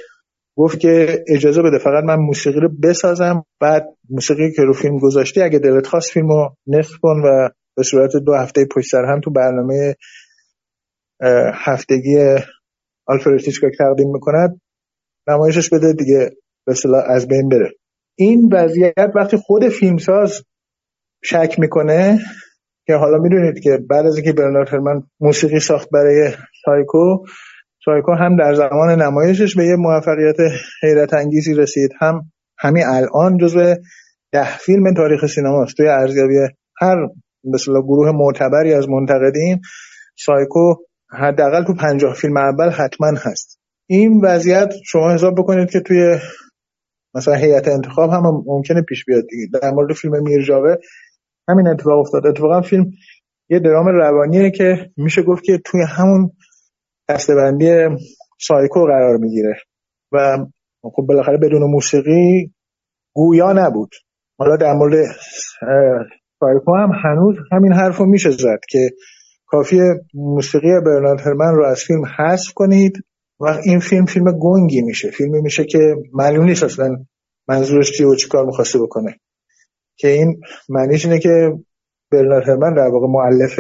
[0.57, 5.41] گفت که اجازه بده فقط من موسیقی رو بسازم بعد موسیقی که رو فیلم گذاشتی
[5.41, 9.19] اگه دلت خواست فیلم رو نصف کن و به صورت دو هفته پشت سر هم
[9.19, 9.95] تو برنامه
[11.53, 12.17] هفتگی
[13.07, 14.61] آلفرد هیچکاک تقدیم می‌کند
[15.27, 16.29] نمایشش بده دیگه
[16.65, 16.73] به
[17.07, 17.71] از بین بره.
[18.15, 20.41] این وضعیت وقتی خود فیلمساز
[21.23, 22.19] شک می‌کنه
[22.87, 26.31] که حالا می‌دونید که بعد از اینکه برنارد هرمن موسیقی ساخت برای
[26.65, 27.17] سایکو
[27.85, 30.35] سایکو هم در زمان نمایشش به یه موفقیت
[30.83, 31.91] حیرت انگیزی رسید.
[31.99, 32.21] هم
[32.57, 33.75] همین الان جزو
[34.31, 36.35] ده فیلم تاریخ سینما است توی ارزیابی
[36.81, 36.95] هر
[37.43, 39.61] مثلا گروه معتبری از منتقدین
[40.17, 40.75] سایکو
[41.11, 43.59] حداقل تو پنجاه فیلم اول حتما هست.
[43.89, 46.17] این وضعیت شما حساب بکنید که توی
[47.15, 49.59] مثلا هیئت انتخاب هم ممکنه پیش بیاد دیگه.
[49.61, 50.75] در مورد فیلم میرجاوه
[51.49, 52.27] همین اتفاق افتاد.
[52.27, 52.85] اتفاقا فیلم
[53.49, 56.31] یه درام روانیه که میشه گفت که توی همون
[57.09, 57.87] دستبندی
[58.39, 59.55] سایکو قرار می‌گیره.
[60.11, 60.37] و
[60.81, 62.53] خب بالاخره بدون موسیقی
[63.13, 63.89] گویا نبود.
[64.39, 65.05] حالا در مورد
[66.39, 68.89] سایکو هم هنوز همین حرف رو میشه زد که
[69.45, 69.79] کافی
[70.13, 72.93] موسیقی برنارد هرمن رو از فیلم حذف کنید.
[73.39, 75.11] و این فیلم فیلم گنگی میشه.
[75.11, 77.05] فیلمی میشه که معلوم نیست اصلا
[77.47, 79.19] منظورش چیه و چی کار می‌خواسته بکنه.
[79.97, 81.51] که این معنیش اینه که
[82.11, 83.59] برنارد هرمن در واقع معلف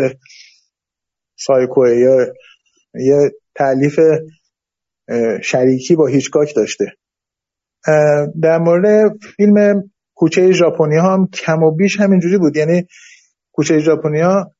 [1.37, 2.33] سایکوه یا
[2.93, 3.99] یه تعلیف
[5.43, 6.85] شریکی با هیچکاک داشته.
[8.41, 9.83] در مورد فیلم
[10.13, 12.57] کوچه ژاپنی هم کم و بیش همینجوری بود.
[12.57, 12.87] یعنی
[13.51, 14.51] کوچه ژاپنیا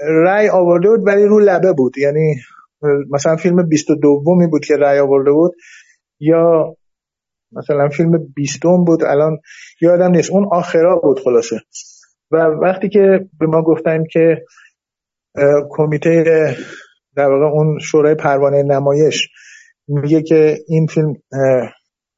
[0.00, 1.98] رای آورده بود ولی رو لبه بود.
[1.98, 2.36] یعنی
[3.10, 5.52] مثلا فیلم 22 بود که رای آورده بود
[6.20, 6.76] یا
[7.52, 9.38] مثلا فیلم بیستم بود الان
[9.80, 10.30] یادم نیست.
[10.30, 11.56] اون آخرا بود خلاصه.
[12.30, 14.44] و وقتی که به ما گفتن که
[15.70, 16.24] کمیته
[17.16, 19.28] در واقع اون شورای پروانه نمایش
[19.88, 21.14] میگه که این فیلم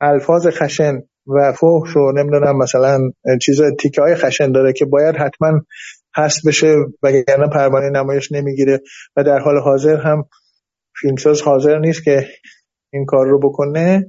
[0.01, 0.95] الفاظ خشن
[1.27, 3.01] و فحش و نمی‌دونم مثلا
[3.43, 5.61] چیز تیکه های خشن داره که باید حتما
[6.17, 8.81] هست بشه وگرنه پروانه نمایش نمی‌گیره
[9.17, 10.25] و در حال حاضر هم
[11.03, 12.27] فیلمساز حاضر نیست که
[12.93, 14.07] این کار رو بکنه.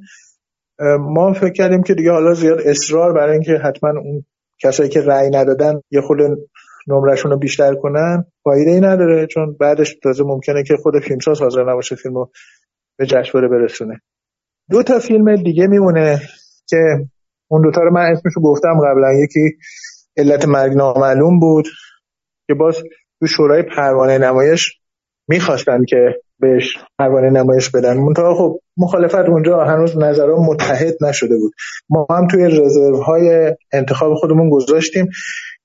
[0.99, 4.25] ما فکر کردیم که دیگه حالا زیاد اصرار برای اینکه حتما اون
[4.59, 6.17] کسایی که رأی ندادن یه خود
[6.87, 11.63] نمرشون رو بیشتر کنن فایده ای نداره چون بعدش تازه ممکنه که خود فیلمساز حاضر
[11.71, 12.15] نباشه فیلم
[12.97, 14.01] به جشنواره برسونه.
[14.69, 16.21] دو تا فیلم دیگه میمونه
[16.69, 17.07] که
[17.47, 19.13] اون دوتا رو من اسمشو گفتم قبلا.
[19.13, 19.57] یکی
[20.17, 21.65] علت مرگ نامعلوم بود
[22.47, 22.75] که باز
[23.19, 24.82] تو شورای پروانه نمایش
[25.27, 27.97] می‌خواستن که بهش پروانه نمایش بدن.
[27.97, 31.53] منتها خب مخالفت اونجا هنوز نظرها متحد نشده بود.
[31.89, 35.07] ما هم توی رزرو های انتخاب خودمون گذاشتیم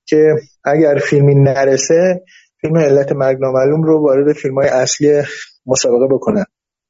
[0.06, 2.24] که اگر فیلمی نرسه
[2.60, 5.22] فیلم علت مرگ نامعلوم رو وارد فیلم های اصلی
[5.66, 6.44] مسابقه بکنن.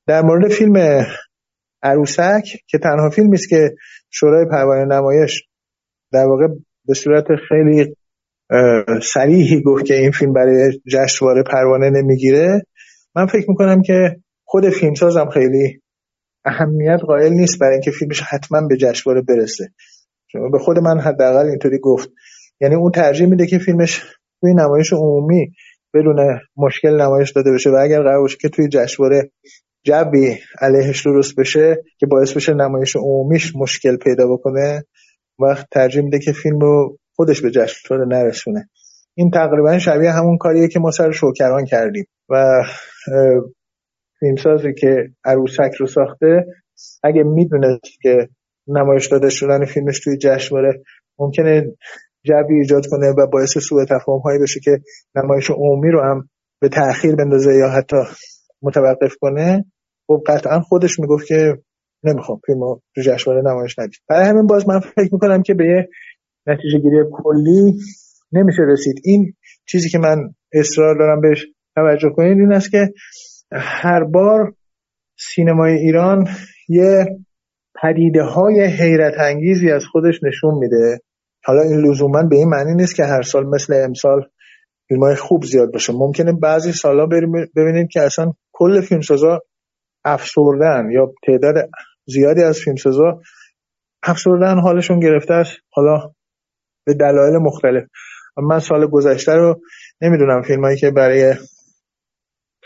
[0.06, 1.04] در مورد فیلم
[1.82, 3.74] عروسک که تنها فیلمی است که
[4.10, 5.42] شورای پروانه نمایش
[6.12, 6.46] در واقع
[6.84, 7.96] به صورت خیلی
[9.02, 12.62] سریحی گفت که این فیلم برای جشنواره پروانه نمی‌گیره.
[13.16, 15.80] من فکر می‌کنم که خود فیلمسازم خیلی
[16.44, 19.72] اهمیت قائل نیست برای اینکه فیلمش حتما به جشنواره برسه.
[20.52, 22.10] به خود من حداقل اینطوری گفت.
[22.60, 24.02] یعنی اون ترجیح میده که فیلمش
[24.40, 25.52] توی نمایش عمومی
[25.94, 29.30] بدون مشکل نمایش داده بشه و اگر قرار باشه که توی جشنواره
[29.84, 34.84] جوی علیهش درست بشه که باعث بشه نمایش عمومیش مشکل پیدا بکنه
[35.38, 38.68] وقت ترجیح میده که فیلم رو خودش به جشنواره نرسونه.
[39.14, 42.04] این تقریبا شبیه همون کاریه که ما سر شوکران کردیم.
[42.28, 42.62] و
[44.20, 46.46] فیلمسازی که عروسک رو ساخته
[47.02, 48.28] اگه می‌دونست که
[48.66, 50.82] نمایش داده شدن فیلمش توی جشنواره
[51.18, 51.64] ممکنه
[52.24, 54.80] جوی ایجاد کنه و باعث سوء تفاهم هایی بشه که
[55.14, 56.28] نمایش عمومی رو هم
[56.60, 57.96] به تاخیر بندازه یا حتی
[58.62, 59.64] متوقف کنه.
[60.06, 61.58] خب قطعا خودش می‌گفت که
[62.04, 62.60] نمی‌خوام فیلم
[62.94, 63.98] تو جشنواره نمایش ندید.
[64.08, 65.88] برای همین باز من فکر می‌کنم که به
[66.48, 67.74] نتیجه گیری کلی
[68.32, 68.94] نمیشه رسید.
[69.04, 69.32] این
[69.66, 72.92] چیزی که من اصرار دارم بهش توجه کنید این است که
[73.52, 74.54] هر بار
[75.18, 76.28] سینمای ایران
[76.68, 77.18] یه
[77.82, 81.00] پدیده های حیرت انگیزی از خودش نشون میده.
[81.44, 84.22] حالا این لزوما به این معنی نیست که هر سال مثل امسال
[84.88, 85.92] فیلم های خوب زیاد باشه.
[85.92, 87.06] ممکنه بعضی سالا
[87.56, 89.40] ببینید که اصلا کل فیلمسازا
[90.04, 91.54] افسردن یا تعداد
[92.06, 93.20] زیادی از فیلمسازا
[94.02, 95.52] افسردن حالشون گرفته است.
[95.70, 96.12] حالا
[96.88, 97.84] به دلایل مختلف.
[98.36, 99.60] من سال گذشته رو
[100.02, 100.42] نمی‌دونم.
[100.42, 101.34] فیلمایی که برای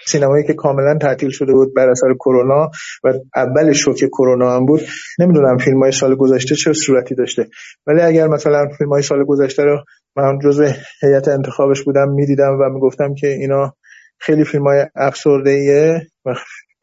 [0.07, 2.71] سینمایی که کاملا تعطیل شده بود بر اثر کرونا
[3.05, 4.81] و اول شوک کرونا هم بود
[5.19, 7.49] نمی‌دونم فیلم های سال گذشته چه صورتی داشته.
[7.87, 9.85] ولی اگر مثلا فیلم های سال گذشته رو
[10.17, 10.73] من جزء
[11.03, 13.75] هیئت انتخابش بودم می‌دیدم و می‌گفتم که اینا
[14.19, 16.35] خیلی فیلم های افسرده ایه و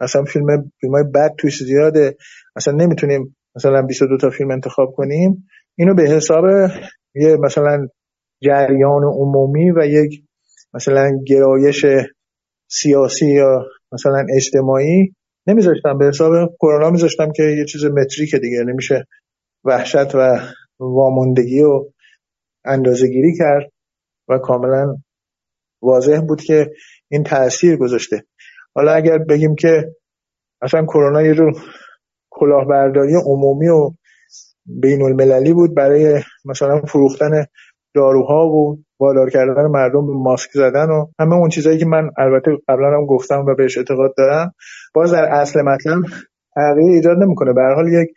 [0.01, 0.45] مثلا فیلم
[0.81, 2.15] فیلم های بد توش زیاده.
[2.55, 5.47] مثلا نمی‌تونیم مثلا 22 تا فیلم انتخاب کنیم.
[5.77, 6.45] اینو به حساب
[7.19, 7.87] یه مثلا
[8.43, 10.23] جریان عمومی و یک
[10.73, 11.85] مثلا گرایش
[12.71, 15.13] سیاسی یا مثلا اجتماعی
[15.47, 15.97] نمیذاشتم.
[15.97, 19.05] به حساب کرونا میذاشتم که یه چیز متریک دیگه نمیشه
[19.65, 20.39] وحشت و
[20.79, 21.85] واموندگی و
[22.65, 23.71] اندازه گیری کرد
[24.29, 24.95] و کاملا
[25.81, 26.71] واضح بود که
[27.11, 28.23] این تاثیر گذاشته.
[28.75, 29.95] حالا اگر بگیم که
[30.61, 31.53] مثلا کرونا یه جور
[32.29, 33.91] کلاهبرداری عمومی و
[34.81, 37.45] بین المللی بود برای مثلا فروختن
[37.95, 42.51] داروها و وادار کردن مردم به ماسک زدن و همه اون چیزایی که من البته
[42.67, 44.53] قبلا هم گفتم و بهش اعتقاد دارم
[44.93, 46.03] باز در اصل مطلب
[46.55, 47.53] تغییر ایجاد نمی‌کنه.
[47.53, 48.09] به حال یک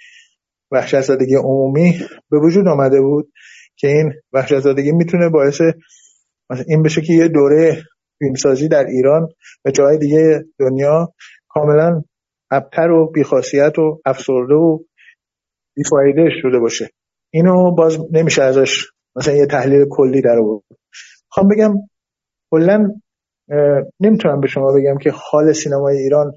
[0.70, 1.92] وحشت عمومی
[2.30, 3.32] به وجود آمده بود
[3.76, 5.60] که این وحشت می‌تونه باعث
[6.66, 7.82] این بشه که یه دوره
[8.18, 9.28] فیلمسازی در ایران
[9.64, 11.12] و جای دیگه دنیا
[11.48, 12.02] کاملا
[12.50, 14.78] ابتر و بیخاصیت و افسرده و
[15.74, 16.90] بیفایده شده باشه.
[17.30, 18.86] اینو باز نمیشه ازش
[19.16, 20.62] مثلا یه تحلیل کلی در آورد.
[21.28, 21.74] خواهم بگم
[22.50, 22.88] کلا
[24.00, 26.32] نمی‌تونم به شما بگم که حال سینمای ایران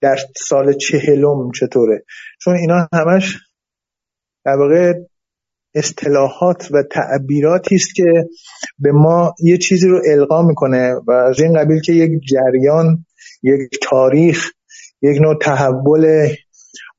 [0.00, 2.04] در سال چهلم چطوره.
[2.40, 3.38] چون اینا همش
[4.44, 4.92] در واقع
[5.74, 8.04] اصطلاحات و تعبیراتی است که
[8.78, 13.04] به ما یه چیزی رو القا می‌کنه و از این قبیل که یک جریان
[13.42, 14.50] یک تاریخ
[15.02, 16.28] یک نوع تحول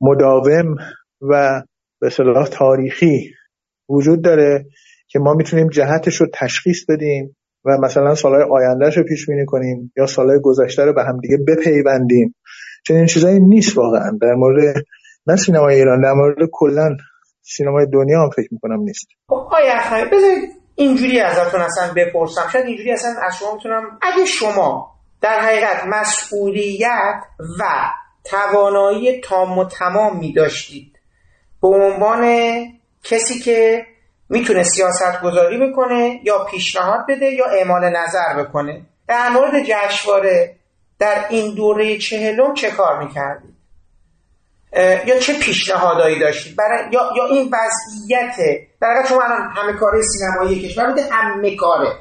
[0.01, 0.75] مداوم
[1.21, 1.63] و
[2.01, 3.31] به صلاح تاریخی
[3.89, 4.65] وجود داره
[5.07, 7.35] که ما می‌تونیم جهتش رو تشخیص بدیم
[7.65, 11.37] و مثلا سالهای آیندهش رو پیش بینی کنیم یا سالهای گذشته رو به هم دیگه
[11.47, 12.35] بپیوندیم.
[12.87, 14.17] چنین چیزایی نیست واقعا.
[14.21, 14.75] در مورد
[15.27, 16.97] نه سینمای ایران در مورد کلا
[17.41, 19.07] سینمای دنیا هم فکر می‌کنم نیست.
[19.27, 22.49] خب آیا بذارید اینجوری ازتون اصلا بپرسم.
[22.53, 27.23] شاید اینجوری اصلا از شما می‌تونم اگه شما در حقیقت مسئولیت
[27.59, 27.63] و
[28.23, 30.98] توانایی تام و تمام می داشتید
[31.61, 32.23] به عنوان
[33.03, 33.85] کسی که
[34.29, 38.81] می‌تونه سیاست گذاری بکنه یا پیشنهاد بده یا اعمال نظر بکنه.
[39.07, 40.55] در مورد جشنواره
[40.99, 43.59] در این دوره چهلم چه کار می‌کردید؟
[45.05, 48.35] یا چه پیشنهادایی داشتید؟ برای یا, یا این وضعیت
[48.81, 51.95] در شما الان همه کاره سینمایی کشور بوده همه کاره.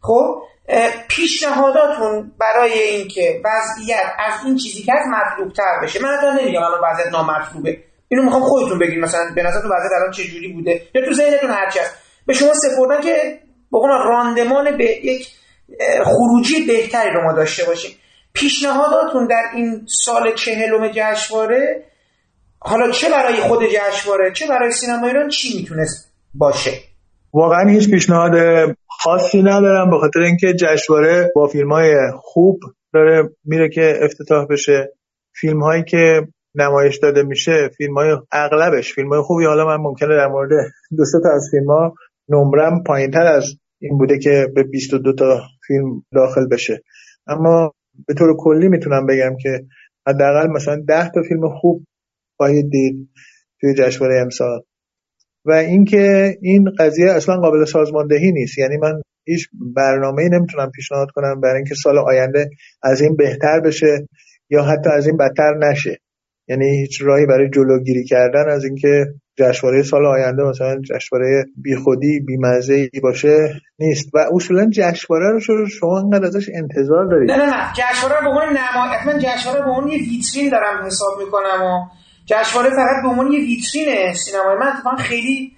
[0.00, 0.42] خب
[1.08, 6.62] پیشنهاداتون برای اینکه وضعیت از این چیزی که از مطلوب تر بشه من حتی نمیگم
[6.62, 7.78] الان وضعیت نامطلوبه.
[8.08, 9.00] اینو می‌خوام خودتون بگین.
[9.00, 11.94] مثلا به نظرتون وضعیت الان چه جوری بوده؟ یا تو ذهنتون هرچی هست.
[12.26, 13.38] به شما سپردن که
[13.72, 15.28] به راندمان به یک
[16.04, 17.90] خروجی بهتری رو ما داشته باشیم.
[18.32, 21.84] پیشنهاداتون در این سال چهلم جشنواره
[22.58, 26.70] حالا چه برای خود جشنواره چه برای سینما ایران چی می‌تونست باشه؟
[27.32, 28.32] واقعا هیچ پیشنهاد
[29.02, 32.60] خاصی ندارم به خاطر اینکه جشنواره با فیلم های خوب
[32.94, 34.92] داره میره که افتتاح بشه.
[35.40, 39.44] فیلم هایی که نمایش داده میشه فیلم های اغلبش فیلم های خوبی.
[39.44, 40.50] حالا من ممکنه در مورد
[40.96, 41.94] دو تا از فیلم ها
[42.28, 43.44] نمرم پایین تر از
[43.80, 46.82] این بوده که به 22 تا فیلم داخل بشه.
[47.26, 47.72] اما
[48.06, 49.64] به طور کلی می‌تونم بگم که
[50.06, 51.84] حداقل مثلا 10 تا فیلم خوب
[52.36, 53.08] خواهید دید
[53.60, 54.60] توی جشنواره امسال.
[55.44, 58.58] و اینکه این قضیه اصلا قابل سازماندهی نیست.
[58.58, 62.50] یعنی من هیچ برنامه ای نمی‌تونم پیشنهاد کنم برای اینکه سال آینده
[62.82, 64.08] از این بهتر بشه
[64.50, 65.98] یا حتی از این بدتر نشه.
[66.48, 69.06] یعنی هیچ راهی برای جلوگیری کردن از اینکه
[69.38, 74.14] جشنواره سال آینده مثلا جشنواره بیخودی بیمزه ای باشه نیست.
[74.14, 77.30] و اصولا جشنواره رو شما انقدر ازش انتظار دارید.
[77.30, 77.72] نه نه نه.
[77.72, 81.86] جشنواره به عنوان نمایش جشنواره به عنوان یه ویترین دارم حساب می‌کنم و
[82.26, 84.56] جشنواره فقط به عنوان یه ویترین سینمای.
[84.56, 85.52] من اتفاقا خیلی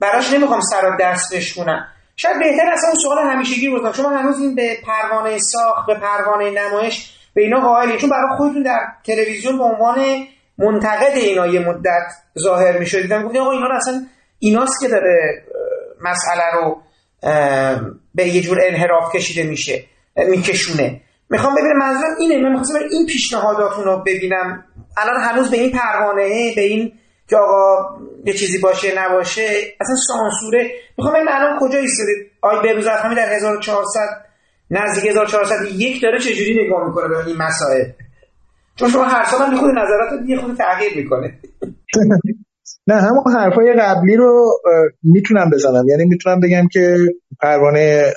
[0.00, 1.86] براش نمی‌خوام سر و دست بشکنم
[2.16, 7.19] شاید بهتر اصلا سوال همیشگی رو شما هنوز این به پروانه ساخت به پروانه نمایش
[7.34, 9.98] به اینا قائلی چون برای خودتون در تلویزیون به عنوان
[10.58, 12.06] منتقد اینا یه مدت
[12.38, 13.02] ظاهر می‌شد.
[13.02, 14.06] دیدم گفتم آقا اینا اصلا
[14.38, 15.44] ایناست که داره
[16.02, 16.82] مسئله رو
[18.14, 19.84] به یه جور انحراف کشیده میشه
[20.16, 21.00] میکشونه.
[21.30, 22.36] می‌خوام ببینم منظورم اینه.
[22.36, 24.64] من می‌خوام این پیشنهاداتون رو ببینم.
[24.96, 26.92] الان هنوز به این پروانه به این
[27.28, 27.88] که آقا
[28.24, 29.48] یه چیزی باشه نباشه
[29.80, 30.70] اصلا سانسوره.
[30.98, 34.29] می‌خوام ببینم الان کجا ایستادید آی بهروز در 1400
[34.70, 37.84] نزدیک 1401 داره چجوری نگاه می‌کنه به این مسائل؟
[38.76, 41.40] چون شما هر سال هم خود نظرات یه خود تغییر می‌کنه.
[42.86, 44.46] نه همون حرفای قبلی رو
[45.02, 45.88] می‌تونم بزنم.
[45.88, 46.96] یعنی می‌تونم بگم که
[47.40, 48.12] پروانه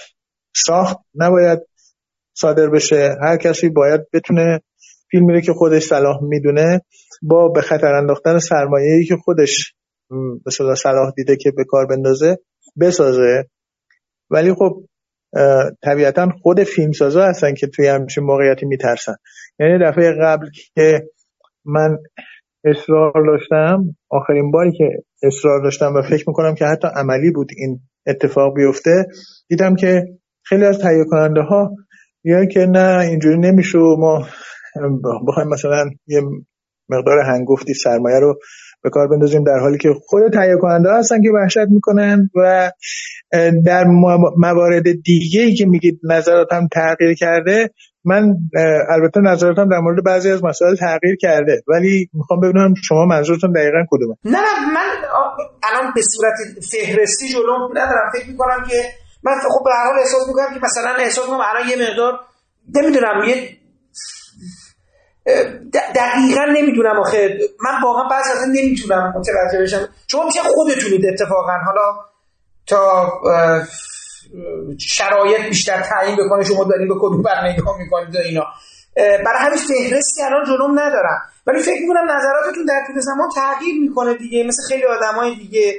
[0.56, 1.60] ساخت نباید
[2.38, 3.16] صادر بشه.
[3.22, 4.62] هر کسی باید بتونه
[5.12, 6.82] فیلمی رو که خودش صلاح می‌دونه
[7.22, 9.74] با به خطر انداختن سرمایه‌ای که خودش
[10.46, 12.38] به صلاح دیده که به کار بندازه
[12.80, 13.46] بسازه.
[14.30, 14.84] ولی خب
[15.84, 19.15] طبیعتا خود فیلمسازا هستن که توی همچین موقعیتی میترسن.
[19.60, 21.03] یعنی دفعه قبل که
[21.65, 21.97] من
[22.65, 24.89] اصرار داشتم آخرین باری که
[25.23, 29.05] اصرار داشتم و فکر می‌کنم که حتی عملی بود این اتفاق بیفته
[29.49, 30.05] دیدم که
[30.45, 31.72] خیلی از تهیه کننده ها
[32.23, 34.27] میگن که نه اینجوری نمیشه ما
[35.27, 36.22] بخوایم مثلا یه
[36.89, 38.39] مقدار هنگفتی سرمایه رو
[38.84, 42.72] به کار بندازیم در حالی که خود تهیه کننده هستن که وحشت می‌کنن و
[43.65, 43.84] در
[44.38, 47.69] موارد دیگه ای که میگید نظراتم تغییر کرده
[48.05, 48.35] من
[48.89, 53.85] البته نظراتم در مورد بعضی از مسائل تغییر کرده ولی می‌خوام ببینم شما منظورتون دقیقا
[53.89, 54.15] کدومه.
[54.26, 54.39] نه
[54.73, 55.07] من
[55.64, 56.34] الان به صورت
[56.72, 58.11] فهرستی جلو ندارم.
[58.14, 58.76] فکر می‌کنم که
[59.23, 62.14] من خب به هر حال احساس می‌کنم که مثلا احساس می‌کنم الان یه مقدار
[62.76, 63.35] نمی‌دونم یه
[65.95, 67.38] دقیقا نمی‌دونم آخه.
[67.64, 69.90] من واقعا بعضی اصلا نمی‌تونم متوجه بشم.
[70.08, 71.95] شما میشه خودتونید اتفاقا حالا
[72.68, 73.12] تا
[74.80, 78.45] شرایط بیشتر تعیین بکنه شما دارین به کدوم برنامه نگاه می‌کنید اینا.
[78.95, 81.22] برای همین فهرستی الان جلوم ندارم.
[81.48, 85.76] ولی فکر می‌کنم نظراتتون در طول زمان تغییر می‌کنه دیگه مثل خیلی آدمای دیگه.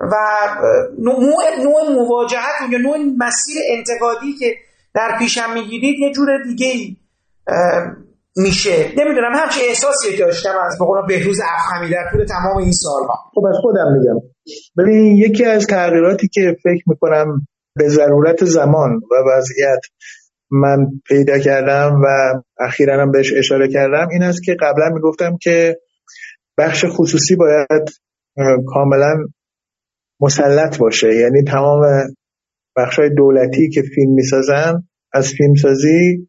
[0.00, 0.14] و
[0.98, 4.54] نوع نوع مواجهت یا نوع مسیر انتقادی که
[4.94, 6.96] در پیشم می‌گیرید یه جور دیگه ای
[8.36, 8.88] میشه.
[8.96, 13.18] نمی‌دونم همچه احساسی داشتم از بقول بهروز افخمی در طول تمام این سالها.
[13.34, 14.20] خب از خودم میگم.
[14.78, 17.46] ببین یکی از تغییراتی که فکر می‌کنم
[17.76, 19.80] به ضرورت زمان و وضعیت
[20.50, 22.06] من پیدا کردم و
[22.60, 25.78] اخیرا هم بهش اشاره کردم این است که قبلا می‌گفتم که
[26.58, 27.90] بخش خصوصی باید
[28.66, 29.14] کاملا
[30.20, 31.14] مسلط باشه.
[31.14, 31.82] یعنی تمام
[32.76, 34.82] بخش دولتی که فیلم می‌سازن
[35.12, 36.28] از فیلمسازی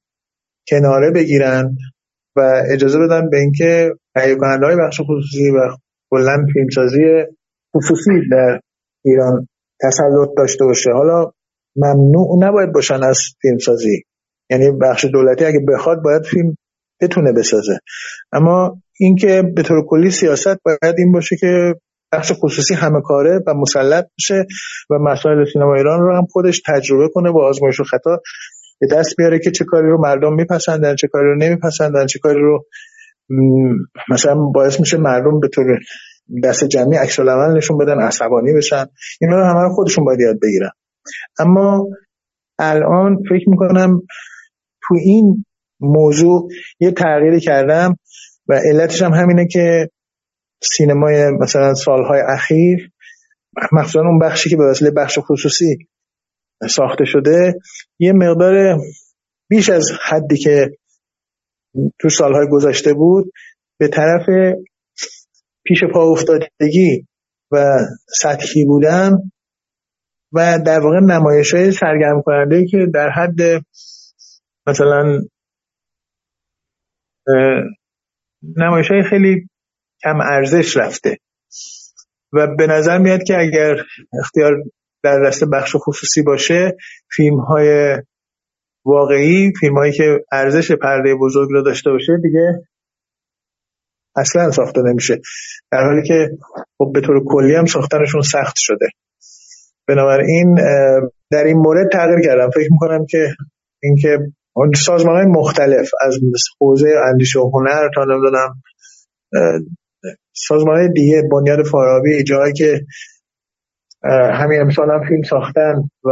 [0.67, 1.75] کناره بگیرن
[2.35, 5.77] و اجازه بدن به اینکه تهیه کننده های بخش خصوصی و
[6.11, 7.25] کلا فیلمسازی
[7.75, 8.59] خصوصی در
[9.05, 9.47] ایران
[9.81, 10.91] تسلط داشته باشه.
[10.91, 11.31] حالا
[11.75, 14.03] ممنوع نباید باشن از فیلمسازی.
[14.49, 16.55] یعنی بخش دولتی اگه بخواد باید فیلم
[17.01, 17.79] بتونه بسازه.
[18.31, 21.75] اما اینکه به طور کلی سیاست باید این باشه که
[22.13, 24.45] بخش خصوصی همه کاره و مسلط بشه
[24.89, 28.21] و مسائل سینما ایران رو هم خودش تجربه کنه با آزمایش و خطا
[28.79, 32.39] به دست بیاره که چه کاری رو مردم میپسندن چه کاری رو نمیپسندن چه کاری
[32.39, 32.65] رو
[34.09, 35.65] مثلا باعث میشه مردم به طور
[36.43, 38.85] دست جمعی عکس نشون بدن عصبانی بشن.
[39.21, 40.69] اینا رو همه رو خودشون باید یاد بگیرن.
[41.39, 41.87] اما
[42.59, 44.01] الان فکر می‌کنم
[44.87, 45.45] تو این
[45.79, 46.49] موضوع
[46.79, 47.97] یه تغییری کردم
[48.47, 49.89] و علتش هم همینه که
[50.61, 52.91] سینمای مثلا سالهای اخیر
[53.71, 55.77] مخصوصا اون بخشی که به وسیله بخش خصوصی
[56.69, 57.53] ساخته شده
[57.99, 58.77] یه مقدار
[59.49, 60.77] بیش از حدی که
[61.99, 63.31] تو سالهای گذشته بود
[63.79, 64.55] به طرف
[65.65, 67.07] پیش پا افتادگی
[67.51, 67.77] و
[68.07, 69.17] سطحی بودن
[70.33, 73.65] و در واقع نمایش های سرگرم کننده که در حد
[74.67, 75.21] مثلا
[78.57, 79.49] نمایش های خیلی
[80.03, 81.17] کم ارزش رفته.
[82.33, 83.75] و به نظر میاد که اگر
[84.19, 84.63] اختیار
[85.05, 86.77] در دست بخش خصوصی باشه
[87.11, 87.97] فیلم های
[88.85, 92.67] واقعی فیلم هایی که ارزش پرده بزرگ رو داشته باشه دیگه
[94.15, 95.21] اصلا ساخته نمیشه.
[95.71, 96.29] در حالی که
[96.77, 98.87] خب به طور کلی هم ساختنشون سخت شده.
[99.87, 100.55] بنابراین
[101.31, 102.49] در این مورد تغییر کردم.
[102.49, 103.27] فکر می‌کنم که
[103.83, 104.19] اینکه
[104.75, 106.17] سازمان های مختلف از
[106.59, 108.61] حوزه اندیشه و هنر تا نمی‌دونم
[110.33, 112.85] سازمان های دیگه بنیاد فارابی جایی که
[114.11, 115.73] همین امسال هم فیلم ساختن
[116.03, 116.09] و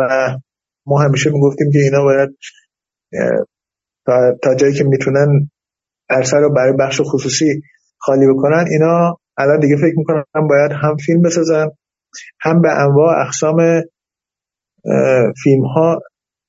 [0.85, 2.29] ما همیشه می‌گفتیم که اینا باید
[4.43, 5.49] تا جایی که می‌تونن
[6.09, 7.61] عرصه رو برای بخش خصوصی
[7.97, 11.69] خالی بکنن اینا الان دیگه فکر می‌کنن باید هم فیلم بسازن
[12.41, 13.81] هم به انواع اقسام
[15.43, 16.01] فیلم ها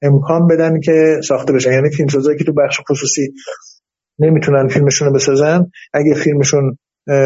[0.03, 1.73] امکان بدن که ساخته بشن.
[1.73, 3.33] یعنی فیلم سازایی که تو بخش خصوصی
[4.19, 6.79] نمی‌تونن فیلمشون رو بسازن اگه فیلمشون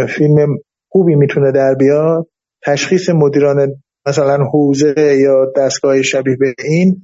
[0.08, 0.56] فیلم
[0.88, 2.26] خوبی می‌تونه در بیاد
[2.64, 7.02] تشخیص مدیران مثلا حوزه یا دستگاه شبیه به این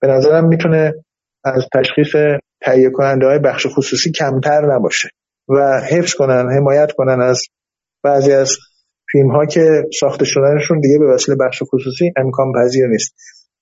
[0.00, 0.94] به نظرم می‌تونه
[1.44, 5.08] از تشخیص تهیه کننده های بخش خصوصی کمتر نباشه
[5.48, 7.42] و حفظ کنن حمایت کنن از
[8.04, 8.56] بعضی از
[9.12, 13.14] فیلم ها که ساخته شدنشون دیگه به وسیله بخش خصوصی امکان پذیر نیست.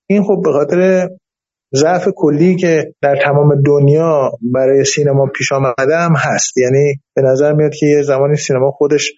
[0.09, 1.09] این خب به خاطر
[1.75, 6.57] ضعف کلی که در تمام دنیا برای سینما پیش آمده هم هست.
[6.57, 9.11] یعنی به نظر میاد که یه زمانی سینما خودش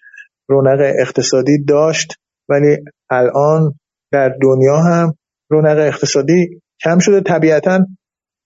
[0.49, 2.14] رونق اقتصادی داشت
[2.49, 2.77] ولی
[3.09, 3.73] الان
[4.11, 5.13] در دنیا هم
[5.49, 7.21] رونق اقتصادی کم شده.
[7.21, 7.85] طبیعتا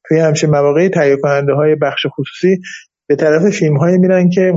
[0.08, 2.62] توی همچین مواقعی تهیه کننده های بخش خصوصی
[3.08, 4.54] به طرف فیلم هایی میرن که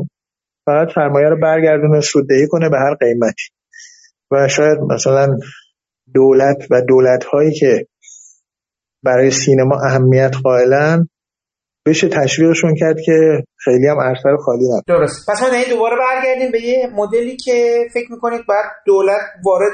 [0.67, 3.45] فقط سرمایه رو برگردونه سوددهی کنه به هر قیمتی.
[4.31, 5.39] و شاید مثلا
[6.15, 7.87] دولت و دولت هایی که
[9.03, 11.09] برای سینما اهمیت قائلن
[11.91, 14.97] بشه تشویقشون کرد که خیلی هم رو خالی نکنه.
[14.99, 15.31] درست.
[15.31, 19.73] پس ما دوباره برگردیم به یه مدلی که فکر می‌کنید باید دولت وارد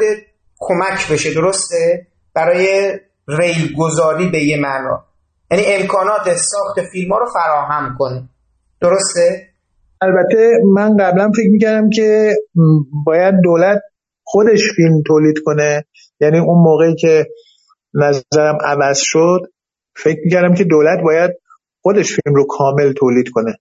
[0.59, 2.91] کمک بشه درسته؟ برای
[3.29, 5.05] ریل گذاری به یه معنا.
[5.51, 8.29] یعنی امکانات ساخت فیلم ها رو فراهم کنه.
[8.81, 9.49] درسته؟
[10.01, 12.33] البته من قبلا فکر می‌کردم که
[13.07, 13.83] باید دولت
[14.25, 15.85] خودش فیلم تولید کنه.
[16.21, 17.27] یعنی اون موقعی که
[17.95, 19.41] نظرم عوض شد
[19.97, 21.31] فکر می‌کردم که دولت باید
[21.87, 23.53] خودش فیلم رو کامل تولید کنه.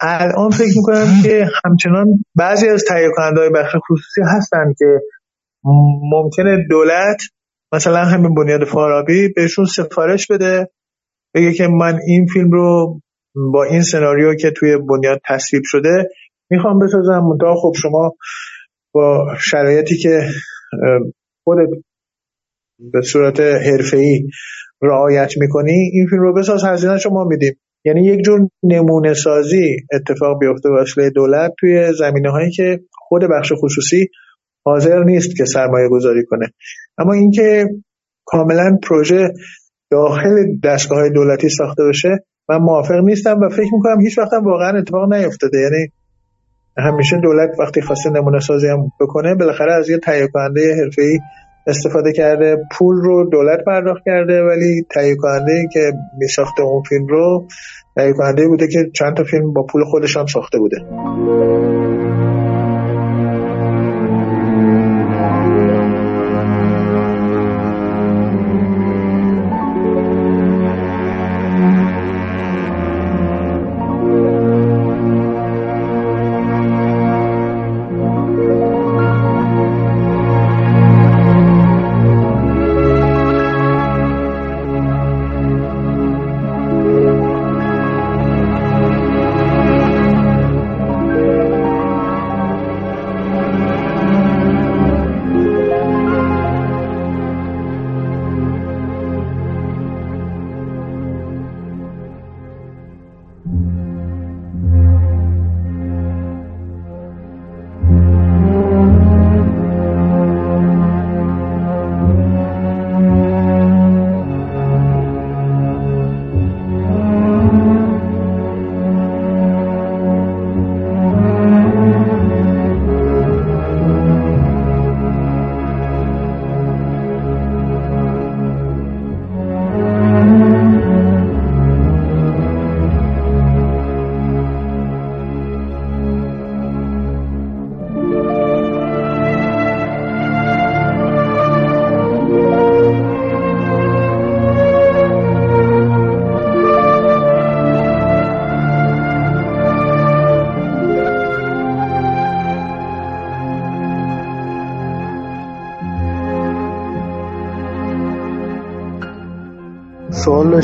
[0.00, 5.00] الان فکر می‌کنم که همچنان بعضی از تهیه کننده های بخش خصوصی هستن که
[6.12, 7.22] ممکنه دولت
[7.72, 10.70] مثلا همین بنیاد فارابی بهشون سفارش بده
[11.34, 13.00] بگه که من این فیلم رو
[13.52, 16.08] با این سناریو که توی بنیاد تصویب شده
[16.50, 17.18] می‌خوام بسازم.
[17.18, 18.14] منتها خب شما
[18.94, 20.20] با شرایطی که
[21.44, 21.68] خودت
[22.92, 24.28] به صورت حرفه‌ای
[24.82, 27.52] رعایت می‌کنی این فیلم رو بساز هزینه شما میدیم.
[27.84, 33.52] یعنی یک جور نمونه سازی اتفاق بیفته واسه دولت توی زمینه هایی که خود بخش
[33.62, 34.08] خصوصی
[34.64, 36.46] حاضر نیست که سرمایه گذاری کنه.
[36.98, 37.66] اما اینکه
[38.24, 39.32] کاملا پروژه
[39.90, 44.78] داخل دستگاه های دولتی ساخته بشه من موافق نیستم و فکر می‌کنم هیچ وقت واقعا
[44.78, 45.58] اتفاق نیفتاده.
[45.58, 45.92] یعنی
[46.78, 51.18] همیشه دولت وقتی خواسته نمونه سازی هم بکنه بالاخره از یه تهیه کننده حرفه‌ای
[51.66, 57.06] استفاده کرده پول رو دولت پرداخت کرده ولی تهیه کننده که می ساخته اون فیلم
[57.06, 57.46] رو
[57.96, 60.76] تهیه کننده بوده که چند تا فیلم با پول خودش هم ساخته بوده.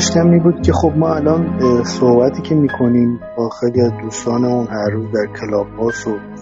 [0.09, 1.43] داشتم می بود که خب ما الان
[1.83, 5.91] صحبتی که می‌کنیم با خیلی از دوستانمون هر روز در کلاب و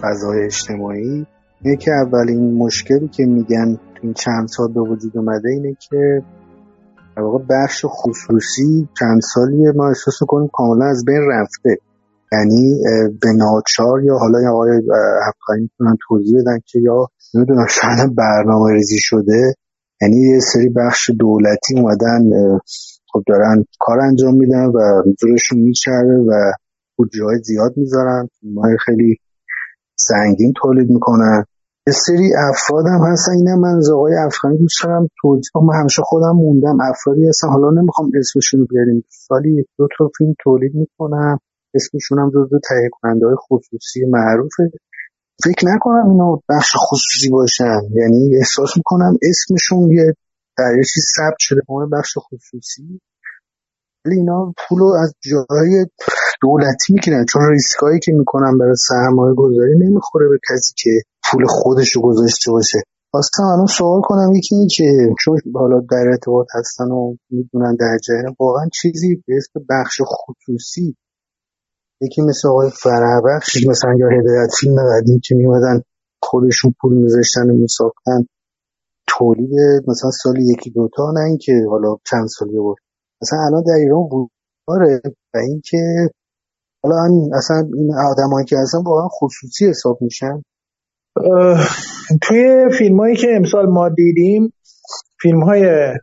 [0.02, 1.26] فضای اجتماعی
[1.62, 6.22] اینه که اولین مشکلی که میگن تو این چند سال به وجود اومده اینه که
[7.16, 11.76] واقع بخش خصوصی چند سالی ما احساس کنیم کاملا از بین رفته.
[12.32, 12.80] یعنی
[13.22, 14.70] به ناچار یا حالا یا آقای
[15.28, 19.54] افغانی می‌تونن توضیح بدن که یا نمی‌دونم شاید برنامه ریزی شده.
[20.02, 22.20] یعنی یه سری بخش دولتی اومدن
[23.12, 26.52] خب دارن کار انجام میدن و زورشون میچره و
[26.96, 28.28] بودجه های زیاد می‌ذارن.
[28.42, 29.16] مای خیلی
[29.96, 31.44] سنگین تولید می‌کنن.
[31.86, 33.32] یه سری افراد هم هستن.
[33.32, 35.08] این من از آقای افغانی دوست دارم.
[35.20, 36.78] توضیح من همیشه خودم موندم.
[36.80, 37.48] افرادی هستن.
[37.48, 39.04] حالا نمی‌خوام اسمشون رو بیاریم.
[39.08, 41.38] سالی یک دو تا فیلم تولید می‌کنم.
[41.74, 44.70] اسمشون هم جزو تهیه کننده های خصوصی معروفه.
[45.44, 47.80] فکر نکنم اینا بخش خصوصی باشن.
[47.94, 50.14] یعنی احساس می‌کنم اسمشون یه
[50.58, 50.82] در یه
[51.16, 53.00] ثبت شده به بخش خصوصی.
[54.04, 55.86] ولی اینا پول از جای
[56.42, 60.90] دولتی می‌گیرن چون ریسکایی که می‌کنن برای سرمایه گذاری نمی‌خوره به کسی که
[61.30, 62.78] پول خودش رو گذاشته باشه.
[63.10, 64.84] خواستم الان سوال کنم یکی این که
[65.24, 70.96] چون حالا در ارتباط هستن و می‌دونن در جریان واقعا چیزی به اسم بخش خصوصی
[72.00, 75.82] یکی مثل آقای فرهبخش مثلا یا هدایت فیلم قدیم که میمدن
[76.22, 78.26] خودشون پول میذاشتن و میساختن
[79.08, 82.78] تولید مثلا سال یکی دوتا نه اینکه حالا چند سالی بود
[83.22, 84.30] مثلا الان در ایران بود
[84.66, 85.00] آره
[85.34, 86.10] و اینکه
[86.82, 86.96] حالا
[87.34, 90.42] اصلا این آدمایی که هستن واقعا خصوصی حساب میشن.
[92.22, 94.52] توی فیلم هایی که امسال ما دیدیم
[95.20, 95.94] فیلم های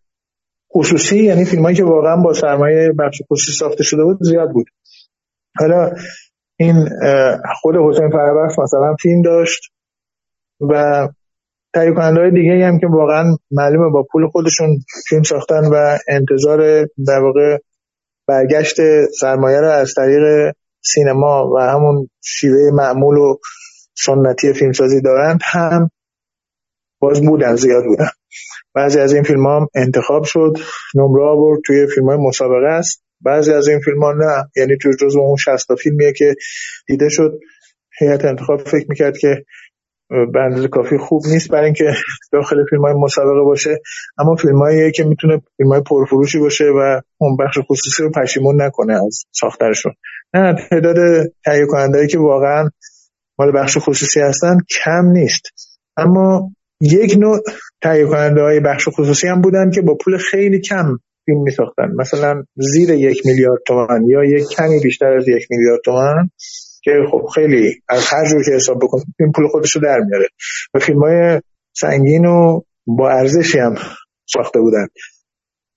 [0.75, 4.65] خصوصی یعنی فیلم هایی که واقعا با سرمایه بخش خصوصی ساخته شده بود زیاد بود.
[5.59, 5.91] حالا
[6.57, 6.89] این
[7.61, 9.61] خود حسین فربخش مثلا فیلم داشت
[10.61, 11.07] و
[11.75, 14.79] تهیه کننده های دیگه هم که واقعا معلومه با پول خودشون
[15.09, 17.57] فیلم ساختن و انتظار در واقع
[18.27, 18.75] برگشت
[19.19, 23.37] سرمایه رو از طریق سینما و همون شیوه معمول و
[23.97, 25.89] سنتی فیلمسازی دارند هم
[26.99, 28.09] باز بودن زیاد بودن.
[28.73, 30.57] بعضی از این فیلم هم انتخاب شد
[30.95, 33.03] نمره آورد توی فیلم های مسابقه است.
[33.21, 36.35] بعضی از این فیلم ها نه یعنی توی جزو اون 60 فیلمیه که
[36.87, 37.39] دیده شد.
[37.99, 39.45] هیئت انتخاب فکر می‌کرد که
[40.09, 41.93] به اندازه کافی خوب نیست برای اینکه
[42.33, 43.81] داخل فیلم های مسابقه باشه.
[44.17, 48.93] اما فیلم که می‌تونه فیلم های پرفروشی باشه و اون بخش خصوصی رو پشیمون نکنه
[48.93, 49.93] از ساخترشون
[50.33, 50.95] نه تعداد
[51.45, 52.69] تهیه کننده که واقعا
[53.39, 55.43] مال بخش خصوصی هستن کم نیست.
[55.97, 56.51] اما
[56.81, 57.39] یک نوع
[57.81, 61.91] تهیه کننده های بخش خصوصی هم بودن که با پول خیلی کم فیلم می ساختن
[61.95, 66.29] مثلا زیر یک میلیارد تومن یا یک کمی بیشتر از یک میلیارد تومن
[66.85, 70.27] که خب خیلی از هر جور که حساب بکنید این پول خودش رو در میاره.
[70.73, 71.41] و فیلم های
[71.73, 73.75] سنگین و با ارزشی هم
[74.25, 74.87] ساخته بودن.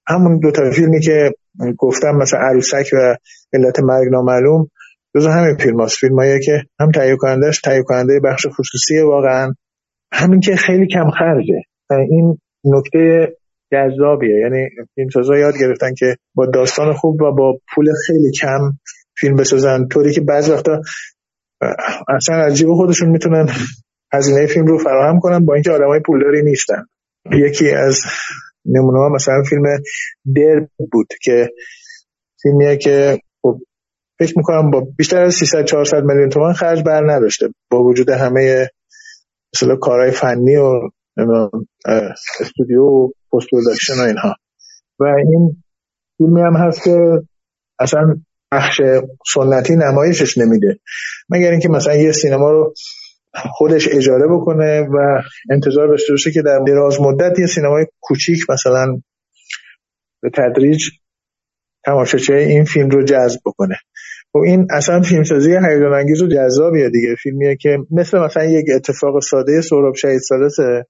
[0.07, 1.31] همون دو تا فیلمی که
[1.79, 3.17] گفتم مثلا عروسک و
[3.53, 4.69] علت مرگ نامعلوم
[5.15, 9.55] جز همین فیلم هست فیلم که هم تهیه کنندهش تهیه کننده بخش خصوصی واقعا.
[10.13, 11.63] همین که خیلی کم خرجه.
[12.11, 13.37] این نکته
[13.73, 14.39] جذابیه.
[14.41, 18.73] یعنی فیلمسازا یاد گرفتن که با داستان خوب و با پول خیلی کم
[19.21, 19.89] فیلم بسازن.
[19.89, 20.81] طوری که بعض وقتا
[22.09, 23.49] اصلا عجیب خودشون می‌تونن
[24.13, 26.87] هزینه فیلم رو فراهم کنن با اینکه آدمای پولداری نیستن.
[27.33, 28.01] یکی از
[28.67, 29.63] نمونه ها مثلا فیلم
[30.37, 31.51] در بود که
[32.43, 33.59] فیلمیه که خب
[34.19, 37.49] فکر می‌کنم با بیشتر از 300 400 میلیون تومان خرج بر نداشته.
[37.71, 38.71] با وجود همه
[39.55, 40.91] مثلا کارهای فنی و
[42.41, 44.35] استودیو و پست و اینها.
[45.01, 45.63] و این
[46.17, 47.23] فیلمی هم هست که
[47.79, 48.21] اصلا
[48.53, 48.81] بخش
[49.35, 50.79] سنتی نمایشش نمیده.
[51.29, 52.75] مگر اینکه مثلا یه سینما رو
[53.35, 59.03] خودش اجاره بکنه و انتظار داشته باشه که در دراز مدت یه سینمای کوچیک مثلا
[60.23, 60.83] به تدریج
[61.85, 63.75] تماشاچه این فیلم رو جذب بکنه.
[63.75, 67.15] و خب این اصلا فیلمسازی هیجان انگیز و جذابیه دیگه.
[67.23, 70.87] فیلمیه که مثل مثلا یک اتفاق ساده سهراب شهید سالسه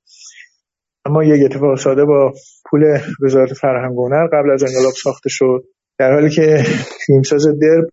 [1.05, 2.33] اما یک اتفاق ساده با
[2.71, 5.65] پول وزارت فرهنگ هنر قبل از انقلاب ساخته شد.
[5.99, 6.65] در حالی که
[7.07, 7.89] فیلمساز درب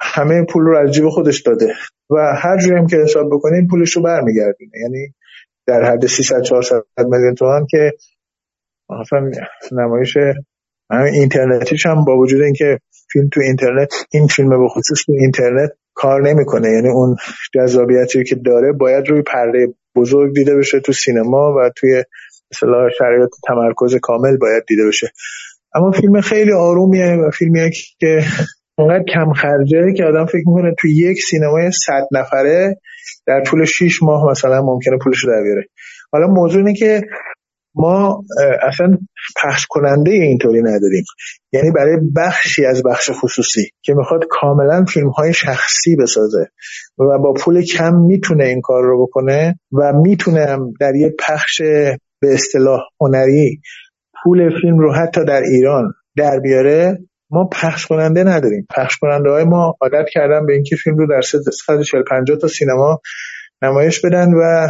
[0.00, 1.74] همه پول رو از جیب خودش داده
[2.10, 4.70] و هر جوری هم که حساب بکنیم پولش رو برمیگردونه.
[4.82, 5.14] یعنی
[5.66, 7.92] در حد 300 400 میلیون تومان که
[9.00, 9.30] مثلا
[9.72, 10.16] نمایش
[10.90, 12.78] همین اینترنتیش هم با وجود اینکه
[13.12, 16.68] فیلم تو اینترنت این فیلم به خصوص تو اینترنت کار نمی‌کنه.
[16.68, 17.16] یعنی اون
[17.54, 22.04] جذابیتی که داره باید روی پرده بزرگ دیده بشه تو سینما و توی
[22.52, 25.12] مثلا شرایط تمرکز کامل باید دیده بشه.
[25.74, 27.70] اما فیلم خیلی آرومیه و فیلمیه
[28.00, 28.24] که
[28.78, 32.76] اونقدر کم خرجه که آدم فکر می‌کنه تو یک سینمای صد نفره
[33.26, 35.64] در طول 6 ماه مثلا ممکنه پولش در بیاره.
[36.12, 37.02] حالا موضوع اینه که
[37.74, 38.22] ما
[38.62, 38.98] اصلا
[39.42, 41.04] پخش کننده اینطوری نداریم.
[41.52, 46.46] یعنی برای بخشی از بخش خصوصی که می‌خواد کاملا فیلم های شخصی بسازه
[46.98, 51.62] و با پول کم می‌تونه این کار رو بکنه و می‌تونه در یه پخش
[52.20, 53.60] به اصطلاح هنری
[54.24, 56.98] پول فیلم رو حتی در ایران در بیاره
[57.30, 58.66] ما پخش کننده نداریم.
[58.76, 63.00] پخش کننده های ما عادت کردن به اینکه فیلم رو در 140 50 تا سینما
[63.62, 64.68] نمایش بدن و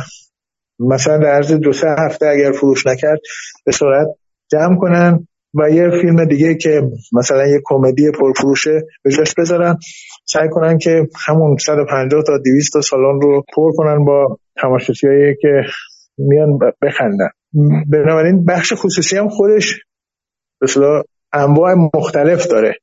[0.79, 3.21] مثلا در عرض دو سه هفته اگر فروش نکرد
[3.65, 4.07] به سرعت
[4.51, 6.83] جمع کنن و یه فیلم دیگه که
[7.13, 9.77] مثلا یه کمدی پرفروشه به جاش بذارن
[10.27, 15.63] سعی کنن که همون 150 تا 200 تا سالن رو پر کنن با تماشاچیایی که
[16.29, 17.29] میان بخندن.
[17.93, 19.81] بنابراین بخش خصوصی هم خودش
[20.63, 21.03] مثلا
[21.33, 22.75] انواع مختلف داره.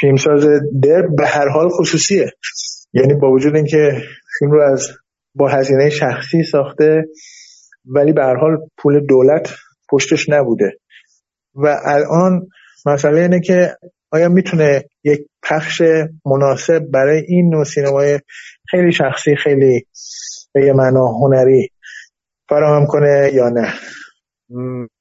[0.00, 0.44] فیلمساز
[0.82, 2.32] در به هر حال خصوصیه.
[2.92, 4.02] یعنی با وجود اینکه
[4.38, 4.88] فیلم رو از
[5.34, 7.04] با هزینه شخصی ساخته
[7.84, 9.54] ولی به هر حال پول دولت
[9.90, 10.78] پشتش نبوده.
[11.54, 12.46] و الان
[12.86, 13.76] مسئله اینه که
[14.10, 15.82] آیا می‌تونه یک پخش
[16.26, 18.20] مناسب برای این نوع سینمای
[18.70, 19.86] خیلی شخصی خیلی
[20.52, 21.70] به یه معنا هنری
[22.48, 23.68] فراهم کنه یا نه.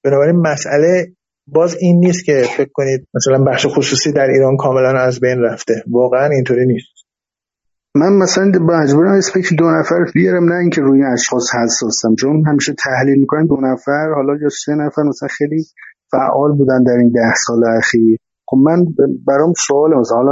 [0.03, 1.07] بنابراین مسئله
[1.47, 5.73] باز این نیست که فکر کنید مثلا بخش خصوصی در ایران کاملا از بین رفته.
[5.91, 6.87] واقعا اینطوری نیست.
[7.95, 12.15] من مثلا مجبورم اسم دو نفر بیارم نه اینکه روی اشخاص حساسم.
[12.15, 15.65] چون همیشه تحلیل می‌کنن دو نفر حالا یا سه نفر مثلا خیلی
[16.11, 18.19] فعال بودن در این ده سال اخیر.
[18.47, 18.85] خب من
[19.27, 20.31] برام سوال مثلا حالا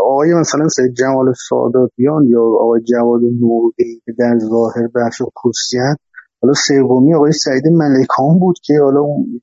[0.00, 5.96] آقای مثلا سید جمال ساداتیان یا آقای جواد نوری در ظاهر بخش خصوصیت
[6.44, 9.00] حالا سومی آقای سعید ملکان بود که حالا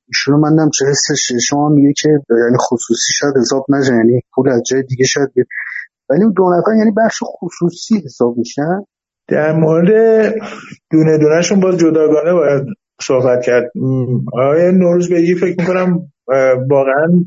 [0.08, 1.06] ایشون من نم چه حس
[1.48, 2.08] شما میگه که
[2.44, 5.28] یعنی خصوصی شاید حساب نشه یعنی پول از جای دیگه شاید
[6.10, 8.84] ولی دو نفر یعنی بخش خصوصی حساب میشن؟
[9.28, 9.88] در مورد
[10.90, 12.62] دونه دونهشون باز جداگانه باید
[13.00, 13.72] صحبت کرد.
[14.32, 16.12] آقای نوروز بگی فکر می‌کنم
[16.70, 17.24] واقعا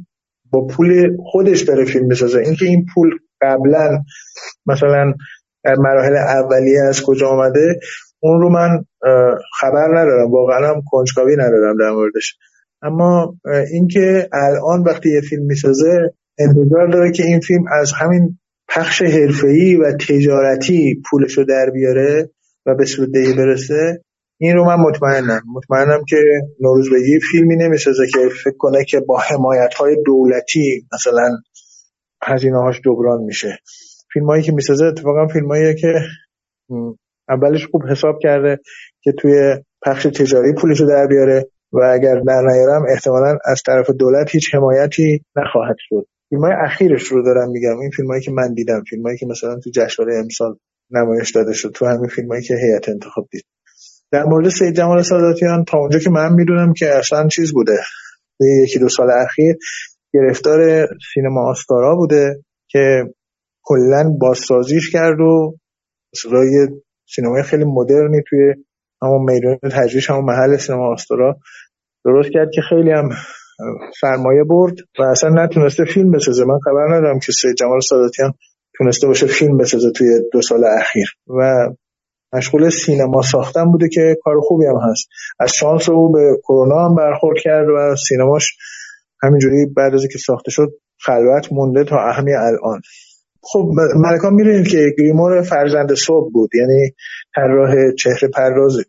[0.51, 3.09] با پول خودش داره فیلم بسازه اینکه این پول
[3.41, 4.03] قبلا
[4.65, 5.13] مثلا
[5.63, 7.79] در مراحل اولیه از کجا آمده
[8.25, 8.85] اون رو من
[9.59, 12.37] خبر ندارم واقعا هم کنجکاوی ندارم در موردش.
[12.81, 13.35] اما
[13.71, 19.75] اینکه الان وقتی یه فیلم می‌سازه انتظار داره که این فیلم از همین پخش حرفه‌ای
[19.75, 22.29] و تجارتی پولشو در بیاره
[22.65, 24.01] و به سوددهی برسه
[24.37, 25.41] این رو من مطمئنم.
[25.55, 26.17] مطمئنم که
[26.61, 31.29] نوروز بگی فیلمی نمی‌سازه که فکر کنه که با حمایت های دولتی مثلا
[32.23, 33.59] هزینه هاش جبران میشه.
[34.13, 35.93] فیلم هایی که می‌سازه اتفاقا فیلم که
[37.29, 38.59] اولش خوب حساب کرده
[39.01, 43.89] که توی پخش تجاری پولش رو در بیاره و اگر در نیارم احتمالا از طرف
[43.89, 46.07] دولت هیچ حمایتی نخواهد شد.
[46.29, 47.79] فیلم های اخیرش رو دارم میگم.
[47.79, 50.55] این فیلم هایی که من دیدم فیلم هایی که مثلا تو جشنواره امسال
[50.91, 53.43] نمایش داده شد تو همین فیلم هایی که هیئت انتخاب دید.
[54.11, 57.77] در مورد سید جمال ساداتیان تا اونجا که من می‌دونم که اصلا چیز بوده.
[58.63, 59.55] یکی دو سال اخیر
[60.13, 63.03] گرفتار سینما آستارا بوده که
[63.63, 65.55] کلا بازسازیش کرد و
[66.31, 66.67] رای
[67.05, 68.53] سینمای خیلی مدرنی توی
[69.01, 71.37] همون میدان تجریش همون محل سینما آستارا
[72.05, 73.09] درست کرد که خیلی هم
[74.01, 76.45] سرمایه برد و اصلا نتونسته فیلم بسازه.
[76.45, 78.33] من خبر ندارم که سید جمال ساداتیان
[78.77, 81.07] تونسته باشه فیلم بسازه توی دو سال اخیر.
[81.27, 81.69] و
[82.33, 85.07] مشغول سینما ساختن بوده که کار خوبی هم هست.
[85.39, 88.57] از شانس او به کرونا هم برخورد کرد و سینماش
[89.23, 90.67] همینجوری بعد از که ساخته شد
[90.99, 92.81] خلوت مونده تا اهمی الان.
[93.45, 96.95] خب ملکان می‌دونید که گریمور فرزند صبح بود یعنی
[97.35, 98.83] طراح چهره پردازی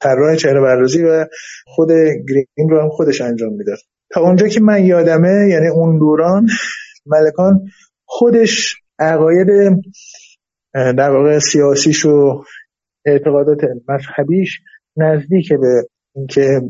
[0.00, 1.26] طراح چهره پردازی و
[1.66, 1.88] خود
[2.28, 3.78] گریم رو هم خودش انجام می‌داد.
[4.10, 6.46] تا اونجا که من یادمه یعنی اون دوران
[7.06, 7.60] ملکان
[8.04, 9.48] خودش عقاید
[10.74, 12.44] در واقع سیاسیش و
[13.06, 13.58] اعتقادات
[13.88, 14.60] مذهبیش
[14.96, 16.60] نزدیک به اینکه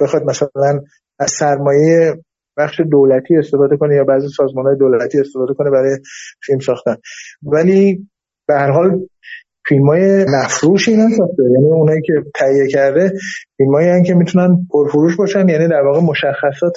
[0.00, 0.80] بخواد مثلا
[1.18, 2.24] از سرمایه
[2.56, 5.96] بخش دولتی استفاده کنه یا بعضی سازمان های دولتی استفاده کنه برای
[6.46, 6.96] فیلم ساختن.
[7.42, 8.08] ولی
[8.48, 9.00] به هر حال
[9.68, 13.12] فیلم های مفروشی نساخته یعنی اونایی که تهیه کرده
[13.56, 15.48] فیلم هایی که می‌تونن پرفروش باشن.
[15.48, 16.74] یعنی در واقع مشخصات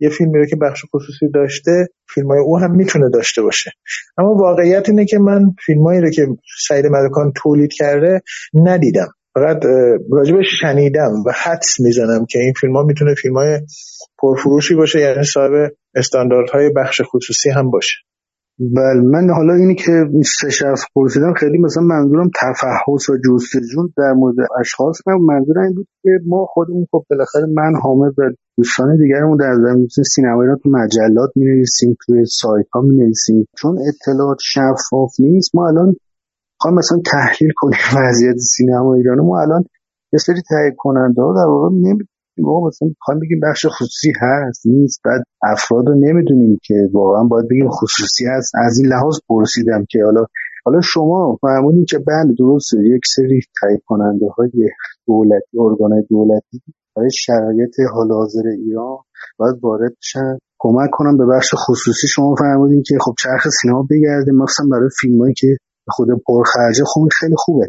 [0.00, 3.70] یه فیلمی رو که بخش خصوصی داشته فیلم های او هم می‌تونه داشته باشه.
[4.18, 6.26] اما واقعیت اینه که من فیلم هایی رو که
[6.68, 8.20] سعید ملکان تولید کرده
[8.54, 9.08] ندیدم.
[9.38, 9.64] فقط
[10.12, 13.60] راجبش شنیدم و حدس می‌زنم که این فیلم ها می‌تونه فیلم های
[14.18, 17.96] پرفروشی باشه یعنی صاحب استانداردهای بخش خصوصی هم باشه.
[18.60, 19.92] بله من حالا اینی که
[20.40, 25.74] سه شخص پرسیدم خیلی مثلا منظورم تفحص و جستجو در مورد اشخاص نه منظور این
[25.74, 28.22] بود که ما خودمون خب بالاخره من حامد و
[28.56, 33.46] دوستان دیگرمون در زمینه سینمایی رو تو مجلات می نویسیم توی سایت ها می نویسیم
[33.58, 35.96] چون اطلاعات شفاف نیست ما الان
[36.60, 37.78] خواهم مثلا تحلیل کنیم
[38.08, 39.20] وضعیت سینما ایران.
[39.20, 39.64] ما الان
[40.12, 41.68] یه سری تهیه کننده ها در واقع
[42.38, 45.00] ما مثلا می‌خوایم بگیم بخش خصوصی هست نیست.
[45.04, 48.52] بعد افراد رو نمی‌دونیم که واقعا باید بگیم خصوصی هست.
[48.66, 50.24] از این لحاظ پرسیدم که حالا
[50.64, 54.50] حالا شما فرمودین که بله درست یک سری تایید کننده های
[55.06, 56.62] دولتی ارگان دولتی
[56.96, 58.96] برای شرایط حال حاضر ایران
[59.38, 62.08] باید وارد بشن کمک کنم به بخش خصوصی.
[62.08, 64.32] شما فرمودین که خب چرخ سینما بگرده.
[64.32, 65.56] مثلا برای فیلمایی که
[65.90, 67.68] خود پرخرجه خب خیلی خوبه.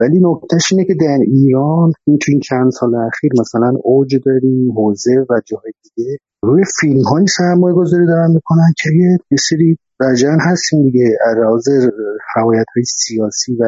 [0.00, 4.72] ولی نکتهش اینه که در ایران این تو این چند سال اخیر مثلا اوج داریم
[4.72, 6.18] حوزه و جای دیگه.
[6.42, 8.90] روی فیلم های سرمایه گذاری دارن می‌کنن که
[9.30, 11.18] یه سری برجن هستیم دیگه.
[11.30, 11.64] اراز
[12.36, 13.64] روایت های سیاسی و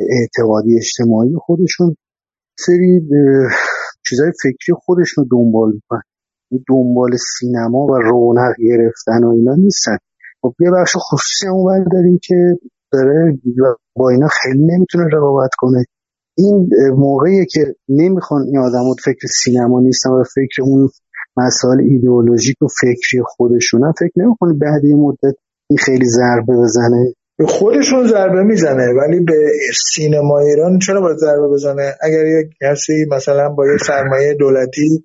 [0.00, 1.96] اعتقادی اجتماعی خودشون
[2.58, 3.00] سری
[4.08, 6.02] چیزای فکری خودشون رو دنبال می‌کنن.
[6.68, 9.96] دنبال سینما و رونق گرفتن و اینا نیستن.
[10.42, 12.58] خب یه بخش خصوصی هم داریم که
[12.92, 13.38] داره
[13.96, 15.84] با اینا خیلی نمی‌تونه رقابت کنه.
[16.38, 20.88] این موقعی که نمی‌خوان این آدم فکر سینما نیستن و فکر اون
[21.36, 25.36] مسائل ایدئولوژیک و فکری خودشونن فکر نمی‌کنه بعد این مدت
[25.70, 29.50] این خیلی ضربه بزنه؟ به خودشون ضربه می‌زنه ولی به
[29.94, 35.04] سینما ایران چرا باید ضربه بزنه؟ اگر یک کسی مثلا با یک سرمایه دولتی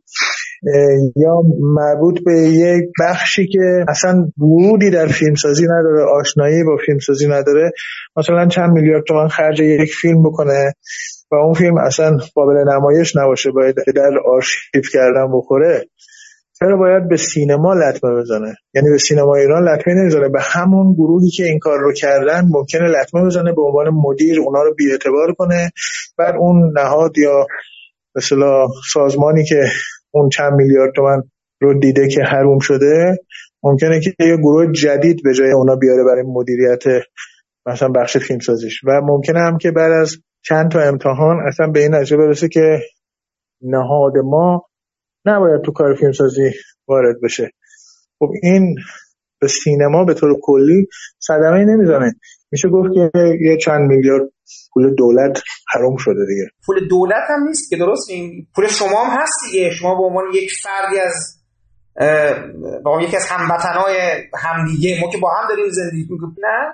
[1.16, 7.72] یا مربوط به یک بخشی که اصلا ورودی در فیلمسازی نداره آشنایی با فیلمسازی نداره.
[8.18, 10.74] مثلا چند میلیارد تومن خرج یک فیلم بکنه
[11.32, 15.85] و اون فیلم اصلا قابل نمایش نباشه باید در آرشیو کردن بخوره.
[16.60, 21.30] چرا باید به سینما لطمه بزنه؟ یعنی به سینما ایران لطمه نمی‌زنه به همون گروهی
[21.30, 25.72] که این کار رو کردن ممکنه لطمه بزنه به عنوان مدیر اونا رو بیاعتبار کنه.
[26.18, 27.48] بر اون نهاد یا
[28.16, 29.64] مثلا سازمانی که
[30.16, 31.22] اون چند میلیارد تومن
[31.61, 33.18] رو دیده که حروم شده
[33.64, 36.84] ممکنه که یه گروه جدید به جای اونا بیاره برای مدیریت
[37.66, 38.82] مثلا بخش فیلمسازیش.
[38.84, 42.80] و ممکنه هم که بعد از چند تا امتحان اصلا به این نتیجه برسه که
[43.61, 44.66] نهاد ما
[45.26, 46.52] نباید تو کار فیلمسازی
[46.88, 47.52] وارد بشه.
[48.19, 48.76] خب این
[49.42, 50.88] به سینما به طور کلی
[51.19, 52.16] صدمه نمی‌زنه.
[52.56, 53.11] میشه گفت که
[53.42, 54.30] یه چند میلیارد
[54.74, 55.42] پول دولت
[55.74, 56.45] حرام شده دیگه.
[56.66, 59.69] پول دولت هم نیست که درست این پول شما هم هست دیگه.
[59.69, 61.14] شما به عنوان یک فردی از
[62.84, 63.95] با یکی از هموطنهای
[64.43, 66.74] همدیگه ما که با هم داریم زندگی می‌کنیم نه؟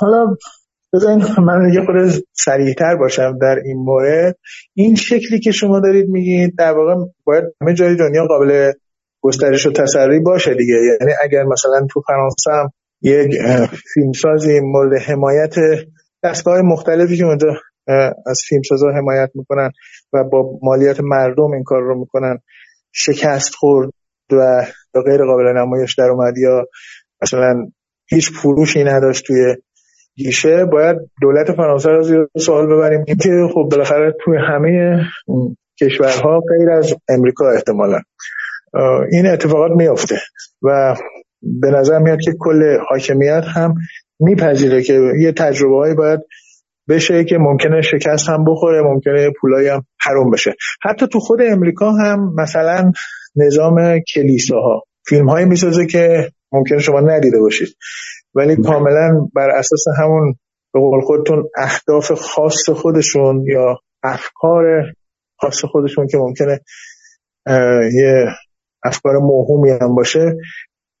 [0.00, 0.36] حالا
[0.92, 4.36] بذارین من یه خود سریعتر باشم در این مورد.
[4.74, 6.94] این شکلی که شما دارید میگید در واقع
[7.24, 8.72] باید همه جای دنیا قابل
[9.20, 10.74] گسترش و تسری باشه دیگه.
[10.74, 12.70] یعنی اگر مثلا تو فرانسه هم
[13.02, 13.30] یک
[13.94, 15.54] فیلمسازی مورد حمایت
[16.24, 17.48] دستگاه مختلفی که اونجا
[18.26, 19.70] از فیلمسازا حمایت می‌کنن
[20.12, 22.38] و با مالیات مردم این کار رو می‌کنن.
[22.92, 23.90] شکست خورد
[24.32, 24.66] و
[25.04, 26.66] غیر قابل نمایش در اومد یا
[27.22, 27.66] مثلا
[28.08, 29.56] هیچ فروشی نداشت توی
[30.16, 30.64] گیشه.
[30.64, 33.14] باید دولت فرانسه رو زیر سوال ببریم که
[33.54, 35.00] خب بالاخره توی همه
[35.80, 37.98] کشورها غیر از امریکا احتمالا.
[39.12, 40.16] این اتفاقات میافته
[40.62, 40.94] و
[41.60, 43.74] به نظر میاد که کل حاکمیت هم
[44.20, 46.20] میپذیره که یه تجربه هایی باید
[46.88, 50.54] بشه که ممکنه شکست هم بخوره ممکنه پولایی هم حروم بشه.
[50.82, 52.92] حتی تو خود امریکا هم مثلا
[53.36, 57.68] نظام کلیساها فیلم هایی می‌سازه که ممکنه شما ندیده باشید.
[58.34, 60.34] ولی کاملا بر اساس همون
[60.72, 64.64] به قول خودتون اهداف خاص خودشون یا افکار
[65.40, 66.60] خاص خودشون که ممکنه
[67.92, 68.26] یه
[68.84, 70.36] افکار موهومی هم باشه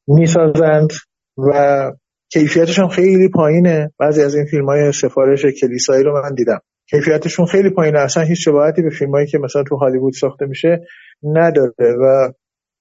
[0.06, 0.90] می‌سازند
[1.38, 1.92] و
[2.32, 3.92] کیفیتشون خیلی پایینه.
[3.98, 6.60] بعضی از این فیلم های سفارش کلیسایی رو من دیدم.
[6.90, 7.98] کیفیتشون خیلی پایینه.
[7.98, 10.80] اصلا هیچ شباهتی به فیلم هایی که مثلا تو هالیوود ساخته میشه
[11.22, 12.32] نداره و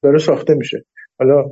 [0.04, 0.86] داره ساخته میشه.
[1.20, 1.44] حالا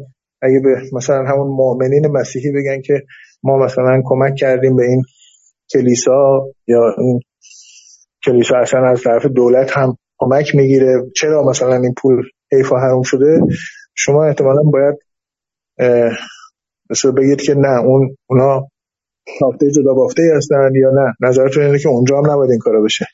[0.41, 3.01] اگه به مثلا همون مؤمنین مسیحی بگن که
[3.43, 5.03] ما مثلا کمک کردیم به این
[5.73, 7.19] کلیسا یا این
[8.25, 13.01] کلیسا اصلا از طرف دولت هم کمک می‌گیره چرا مثلا این پول حیف و حروم
[13.01, 13.39] شده؟
[13.95, 14.95] شما احتمالا باید
[16.89, 18.67] مثلا بگید که نه اون اونا
[19.39, 23.05] تافته جدا بافته هستن یا نه؟ نظرتون اینه که اونجا هم نباید این کارا بشه.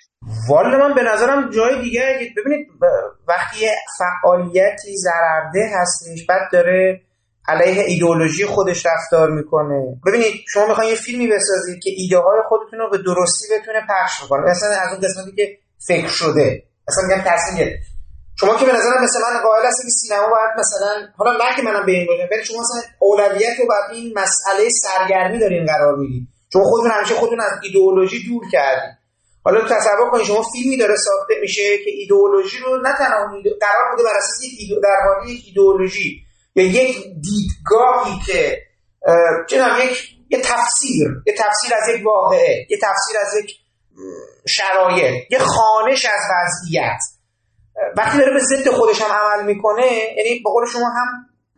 [0.50, 2.02] والا من به نظرم جای دیگه
[2.38, 2.68] ببینید
[3.28, 3.66] وقتی
[4.00, 7.02] فعالیتی ضررده هستش بعد داره
[7.48, 10.00] علیه ایدئولوژی خودش رفتار می‌کنه.
[10.08, 14.24] ببینید شما می‌خواین یه فیلمی بسازید که ایده های خودتون رو به درستی بتونه پخش
[14.26, 14.42] بکنه.
[14.52, 15.58] مثلا از اون قسمتی که
[15.88, 16.64] فکر شده.
[16.88, 17.68] مثلا میگم تصمیم
[18.40, 21.61] شما که به نظرم مثل من قائل هستید که سینما باید مثلا حالا نه که
[21.61, 25.95] منم به این بگم ولی شما مثلا اولویت رو باید این مسئله سرگرمی دارین قرار
[25.95, 28.98] می‌دید شما خودتون همیشه خودتون از ایدئولوژی دور کردید
[29.43, 33.27] حالا تصور کنید شما فیلمی داره ساخته میشه که ایدئولوژی رو نه تنها
[33.61, 36.22] قرار بوده بر اساس یک در حالی یک ایدئولوژی
[36.56, 38.58] یا یک دیدگاهی که
[39.48, 43.56] جناب یک یه تفسیر یه تفسیر از یک واقعه یه تفسیر از یک
[44.48, 47.00] شرایط یه خانش از وضعیت.
[47.98, 49.85] وقتی داره به ضد خودش هم عمل می‌کنه
[50.17, 51.08] یعنی به قول شما هم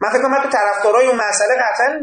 [0.01, 1.99] من فکر کنم حتی طرفدارای اون مسئله قطعا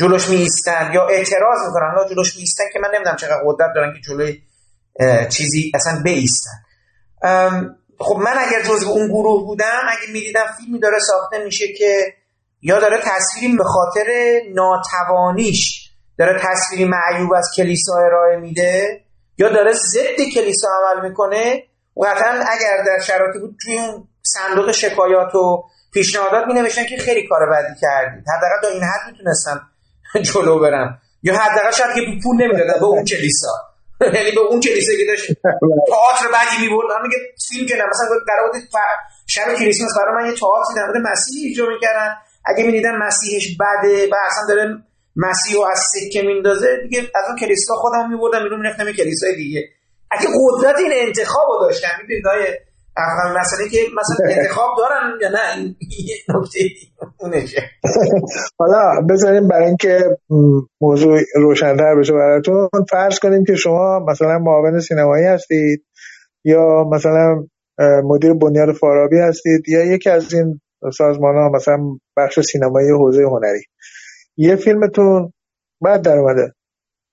[0.00, 1.94] جلوش میستن یا اعتراض می‌کنن.
[1.96, 4.42] لا جلوش میستن که من نمی‌دونم چقدر قدرت دارن که جلوی
[5.28, 6.50] چیزی اصلا بیستن.
[8.00, 12.14] خب من اگر جزو اون گروه بودم اگه می‌دیدم فیلمی داره ساخته میشه که
[12.62, 14.06] یا داره تصویری به خاطر
[14.54, 19.04] ناتوانیش داره تصویری معیوب از کلیسا ارائه میده
[19.38, 21.62] یا داره ضد کلیسا عمل می‌کنه
[22.04, 27.28] قطعا اگر در شرایطی بود توی اون صندوق شکایات و پیشنهادات می نوشتن که خیلی
[27.28, 28.24] کار بدی کردید.
[28.36, 29.60] حداقل تا این حد می‌تونستم
[30.32, 31.00] جلو برم.
[31.22, 33.54] یا حداقل شاید که پول نمی‌دادن به اون کلیسا.
[34.00, 35.26] یعنی به اون کلیسا که داشت
[35.88, 37.16] تئاتر بدی می‌برد من میگه
[37.48, 38.62] فیلم که مثلا قرار بود
[39.26, 42.14] شب کریسمس برای من یه تئاتر در مورد مسیح اجرا می‌کردن.
[42.46, 44.76] اگه می‌دیدم مسیحش بده و اصلا داره
[45.16, 49.68] مسیح رو از سکه میندازه دیگه از اون کلیسا خودم میبردم بیرون می‌رفتم کلیسای دیگه.
[50.10, 52.58] اگه قدرت این انتخاب رو داشتن می‌دونید های
[52.96, 55.74] افغان مسئله که مثلا انتخاب دارن یا نه؟ این
[56.28, 56.60] نکته
[58.58, 60.16] حالا بذاریم برای اینکه
[60.80, 65.84] موضوع روشنتر بشه براتون فرض کنیم که شما مثلا معاون سینمایی هستید
[66.44, 67.46] یا مثلا
[68.04, 70.60] مدیر بنیاد فارابی هستید یا یکی از این
[70.98, 71.78] سازمان ها مثلا
[72.16, 73.62] بخش سینمایی حوزه هنری.
[74.36, 75.32] یه فیلمتون
[75.80, 76.52] بعد در اومده.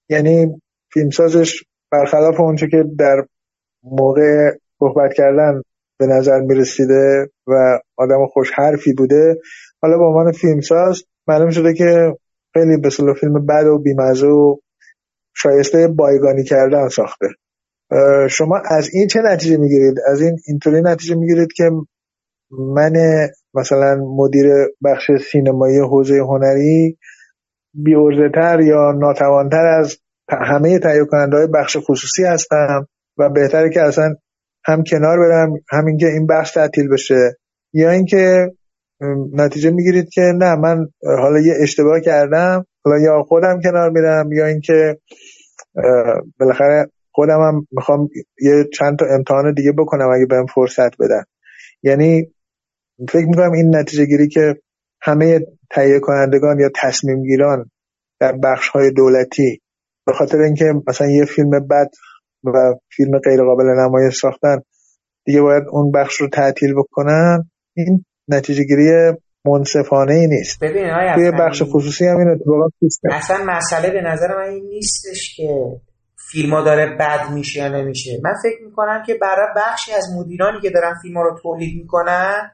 [0.09, 0.61] یعنی
[0.93, 3.25] فیلمسازش برخلاف اونچه که در
[3.83, 5.61] موقع صحبت کردن
[5.99, 9.37] به نظر می‌رسیده و آدم خوش حرفی بوده
[9.81, 12.17] حالا به عنوان فیلمساز معلوم شده که
[12.53, 14.55] خیلی به فیلم بد و بیمزه و
[15.35, 17.27] شایسته بایگانی کردن ساخته.
[18.29, 21.71] شما از این چه نتیجه می‌گیرید؟ از این اینطوری نتیجه می‌گیرید که
[22.51, 22.93] من
[23.53, 24.45] مثلا مدیر
[24.83, 26.97] بخش سینمایی حوزه هنری
[27.73, 29.97] بیورزه تر یا ناتوانتر از
[30.29, 32.87] همه تهیه کننده های بخش خصوصی هستم
[33.17, 34.15] و بهتره که اصلا
[34.65, 37.37] هم کنار برم همین که این بخش تعطیل بشه.
[37.73, 38.51] یا اینکه
[39.33, 44.45] نتیجه می‌گیرید که نه من حالا یه اشتباه کردم حالا یا خودم کنار میرم یا
[44.45, 44.97] اینکه
[46.39, 48.09] بالاخره خودم هم می‌خوام
[48.41, 51.23] یه چند تا امتحان دیگه بکنم اگه بهم فرصت بدن.
[51.83, 52.33] یعنی
[53.09, 54.55] فکر می‌کنم این نتیجه گیری که
[55.01, 55.39] همه
[55.71, 57.71] تهیه کنندگان یا تصمیم گیران
[58.19, 59.61] در بخش های دولتی
[60.05, 61.89] به خاطر اینکه مثلا یه فیلم بد
[62.43, 64.61] و فیلم غیر قابل نمایش ساختن
[65.25, 69.13] دیگه باید اون بخش رو تعطیل بکنن این نتیجه گیری
[69.45, 70.59] منصفانه ای نیست.
[70.61, 72.71] ببین توی بخش خصوصی هم این اتفاقات
[73.11, 75.49] اصلا مسئله به نظر من این نیستش که
[76.31, 78.19] فیلم داره بد میشه یا نمیشه.
[78.23, 82.51] من فکر می‌کنم که برای بخشی از مدیرانی که دارن فیلم رو تولید می‌کنن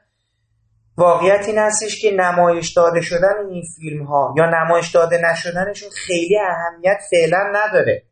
[0.96, 6.38] واقعیت این هستش که نمایش داده شدن این فیلم ها یا نمایش داده نشدنشون خیلی
[6.38, 8.02] اهمیت فعلا نداره.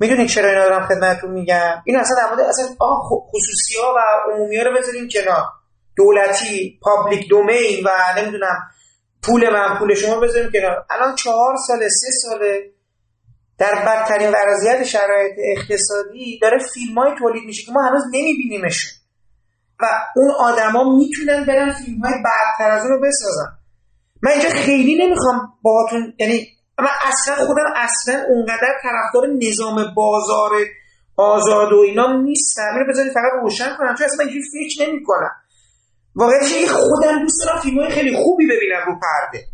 [0.00, 2.66] می‌دونید چرا اینا دارم خدمتتون میگم؟ این اصلا در مورد اصلا
[3.32, 5.44] خصوصی ها و عمومی ها رو بذاریم کنار.
[5.96, 8.70] دولتی پابلیک دومین و نمی‌دونم
[9.22, 10.86] پول من پول شما بذاریم کنار.
[10.90, 12.72] الان چهار ساله سه ساله
[13.58, 18.97] در بدترین وضعیت شرایط اقتصادی داره فیلم های تولید میشه که ما هنوز نمیبینیمشون.
[19.80, 23.58] و اون آدما می‌تونن برن فیلم های برتر از اون رو بسازن.
[24.22, 26.46] من اینجا خیلی نمی‌خوام باهاتون یعنی
[26.78, 30.50] من اصلا خودم اصلا اونقدر طرفدار نظام بازار
[31.16, 32.70] آزاد و اینا نیستم.
[32.74, 35.30] اینو بذارید فقط روشن کنم چون اصلا من اینجوری فکر نمی‌کنم.
[36.14, 39.44] واقعیتش خودم دوست دارم فیلم های خیلی خوبی ببینم رو پرده.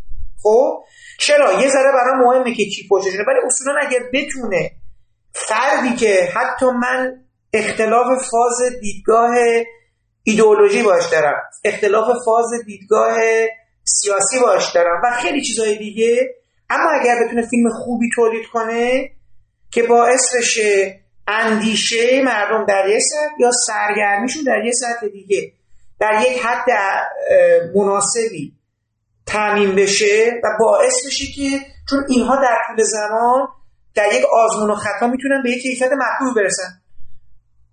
[0.43, 0.83] خب؟
[1.19, 4.71] چرا؟ یه ذره برای مهمه که کی پشتشه ولی اصولا اگر بتونه
[5.31, 9.31] فردی که حتی من اختلاف فاز دیدگاه
[10.25, 11.41] ایدئولوژی باش دارم.
[11.63, 13.17] اختلاف فاز دیدگاه
[13.83, 16.35] سیاسی باش دارم و خیلی چیزهای دیگه.
[16.69, 19.11] اما اگر بتونه فیلم خوبی تولید کنه
[19.71, 25.51] که باعث بشه اندیشه مردم در یه سطح یا سرگرمیشون در یه سطح دیگه
[25.99, 26.65] در یک حد
[27.75, 28.53] مناسبی
[29.25, 33.47] تعمین بشه و باعث بشه که چون اینها در طول زمان
[33.95, 36.81] در یک آزمون و خطا می‌تونن به یک کیفیت مطلوب برسن.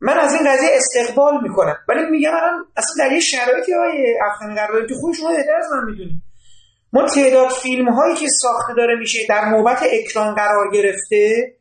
[0.02, 1.76] من از این قضیه استقبال می‌کنم.
[1.88, 5.54] ولی میگم الان اصلا در یه شرایطی های افغانی قرار داریم که خود شما بهتر
[5.54, 6.22] از من می‌دونید
[6.92, 11.52] ما تعداد فیلم هایی که ساخته داره میشه در نوبت اکران قرار گرفته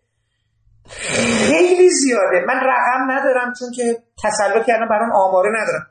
[1.47, 2.45] خیلی زیاده.
[2.47, 5.87] من رقم ندارم چون که تسلط کردم برام آماره ندارم.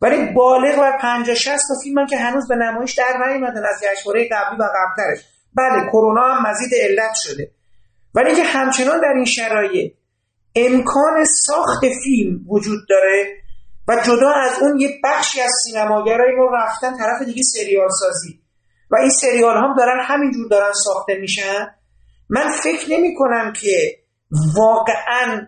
[0.00, 4.28] ولی بالغ بر 50 60 تا فیلم که هنوز به نمایش در نیومدن از جشنواره
[4.32, 5.24] قبلی و قبلترش.
[5.56, 7.50] بله کرونا هم مزید علت شده.
[8.14, 9.92] ولی اینکه همچنان در این شرایط
[10.56, 13.42] امکان ساخت فیلم وجود داره
[13.88, 18.42] و جدا از اون یه بخشی از سینماگرای ما رفتن طرف دیگه سریال سازی
[18.90, 21.66] و این سریال هم دارن همینجور دارن ساخته میشن.
[22.28, 23.98] من فکر نمی کنم که
[24.56, 25.46] واقعا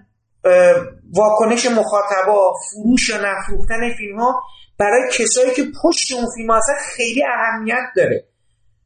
[1.13, 4.43] واکنش مخاطبا فروش یا نفروختن فیلم ها
[4.79, 6.61] برای کسایی که پشت اون فیلم ها
[6.97, 8.29] خیلی اهمیت داره.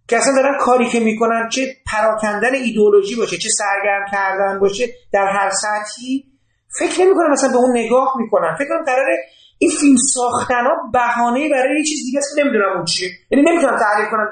[0.09, 5.27] که اصلا دارن کاری که می‌کنن چه پراکندن ایدئولوژی باشه چه سرگرم کردن باشه در
[5.27, 6.25] هر سطحی
[6.78, 8.55] فکر نمی‌کنم مثلا به اون نگاه می‌کنن.
[8.59, 9.17] فکر کنم قراره
[9.59, 13.09] این فیلم ساختن ها بهانه برای یه چیز دیگه است نمی‌دونم اون چیه.
[13.31, 14.28] یعنی نمی‌تونم تحلیل کنم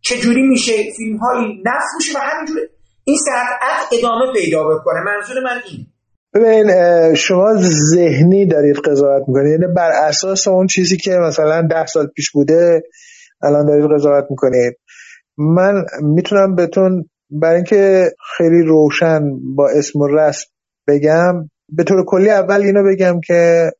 [0.00, 2.58] چجوری میشه فیلم هایی نفروشه و همینجور
[3.04, 5.00] این صنعت ادامه پیدا بکنه.
[5.04, 5.86] منظور من اینه.
[6.34, 7.54] ببین شما
[7.94, 9.60] ذهنی دارید قضاوت می‌کنید.
[9.60, 12.82] یعنی بر اساس اون چیزی که مثلا ده سال پیش بوده
[13.42, 14.78] الان دارید قضاوت می‌کنید.
[15.38, 19.20] من می‌تونم بهتون برای اینکه خیلی روشن
[19.56, 20.46] با اسم و رسم
[20.88, 23.70] بگم به طور کلی اول اینو بگم که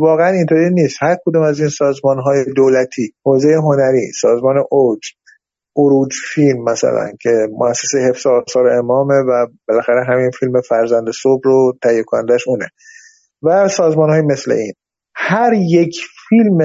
[0.00, 0.96] واقعا اینطوری نیست.
[1.00, 5.00] هر کدوم از این سازمان های دولتی حوزه هنری سازمان اوج
[5.76, 11.72] اروج فیلم مثلا که مؤسسه حفظ آثار امامه و بالاخره همین فیلم فرزند صبح رو
[11.82, 12.68] تهیه کنندش اونه.
[13.42, 14.72] و سازمان های مثل این.
[15.14, 15.96] هر یک
[16.28, 16.58] فیلم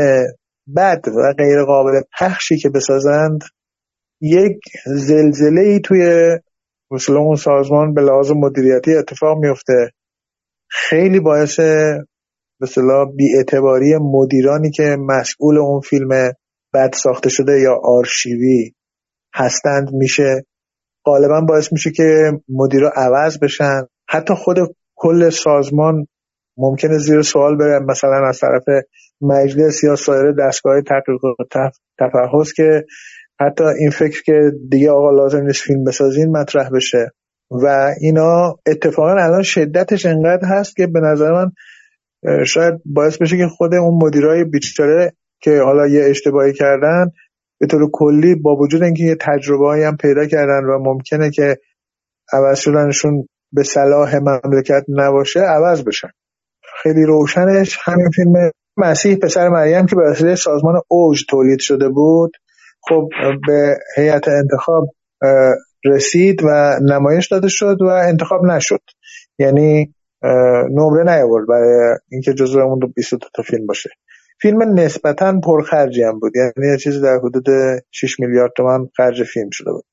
[0.76, 3.40] بد و غیر قابل پخشی که بسازند
[4.22, 6.32] یک زلزله ای توی
[6.92, 9.92] مثلا اون سازمان به لحاظ مدیریتی اتفاق میفته
[10.70, 11.60] خیلی باعث
[12.60, 12.68] به
[13.16, 16.10] بیاعتباری مدیرانی که مسئول اون فیلم
[16.74, 18.74] بد ساخته شده یا آرشیوی
[19.34, 20.46] هستند میشه.
[21.06, 23.82] غالبا باعث میشه که مدیرا عوض بشن.
[24.10, 24.58] حتی خود
[24.96, 26.08] کل سازمان
[26.58, 28.64] ممکنه زیر سوال بره مثلا از طرف
[29.22, 31.44] مجلس یا سایر دستگاه تحقیق و
[32.00, 32.86] تفحص که
[33.46, 37.12] حتی این فکر که دیگه آقا لازم نیست فیلم بسازین مطرح بشه.
[37.52, 41.52] و اینا اتفاقا الان شدتش انقدر هست که به نظر من
[42.46, 47.12] شاید باعث بشه که خود اون مدیرای بیچاره که حالا یه اشتباهی کردن
[47.60, 51.58] به طور کلی با وجود اینکه یه تجربه هم پیدا کردن و ممکنه که
[52.34, 56.10] عوض شدنشون به صلاح مملکت نباشه عوض بشن.
[56.84, 62.32] خیلی روشنش همین فیلم مسیح پسر مریم که به سازمان اوج تولید شده بود.
[62.90, 63.10] خب
[63.48, 64.90] به هیئت انتخاب
[65.86, 68.82] رسید و نمایش داده شد و انتخاب نشد.
[69.40, 69.94] یعنی
[70.70, 73.90] نمره نیاورد برای اینکه جزو اون 22 تا فیلم باشه.
[74.42, 76.36] فیلم نسبتا پرخرجی هم بود.
[76.36, 77.46] یعنی یه چیزی در حدود
[77.92, 79.86] 6 میلیارد تومان خرج فیلم شده بود.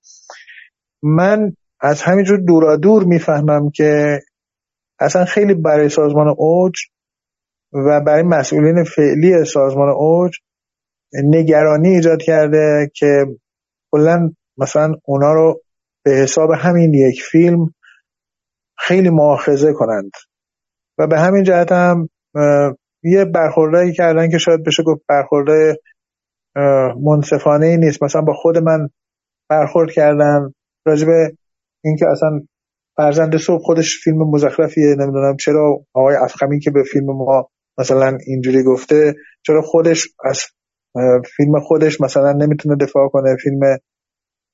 [1.03, 4.19] من از همینجور دورا دور می‌فهمم که
[5.01, 6.75] اصلا خیلی برای سازمان اوج
[7.73, 10.33] و برای مسئولین فعلی سازمان اوج
[11.13, 13.27] نگرانی ایجاد کرده که
[13.93, 15.61] کلا مثلا اونا رو
[16.05, 17.75] به حساب همین یک فیلم
[18.79, 20.11] خیلی مؤاخذه کنند.
[20.99, 22.09] و به همین جهت هم
[23.03, 25.81] یه برخوردهایی کردن که شاید بشه گفت برخورده
[27.03, 28.03] منصفانه ای نیست.
[28.03, 28.89] مثلا با خود من
[29.49, 30.53] برخورد کردن
[30.87, 31.37] راجبه
[31.85, 32.41] اینکه اصلا
[32.97, 38.63] فرزند صبح خودش فیلم مزخرفیه نمی‌دونم چرا آقای افخمی که به فیلم ما مثلا اینجوری
[38.63, 39.15] گفته
[39.47, 40.43] چرا خودش از
[41.37, 43.79] فیلم خودش مثلا نمی‌تونه دفاع کنه فیلم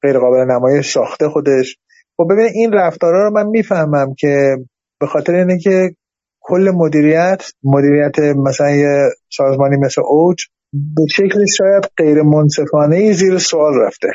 [0.02, 1.76] غیر قابل نمایش ساخته خودش.
[2.16, 4.56] خب ببین این رفتارها رو من می‌فهمم که
[5.00, 5.94] به خاطر اینه که
[6.40, 10.38] کل مدیریت مدیریت مثلا یه سازمانی مثل اوج
[10.72, 14.08] به شکل شاید غیر منصفانه زیر سوال رفته.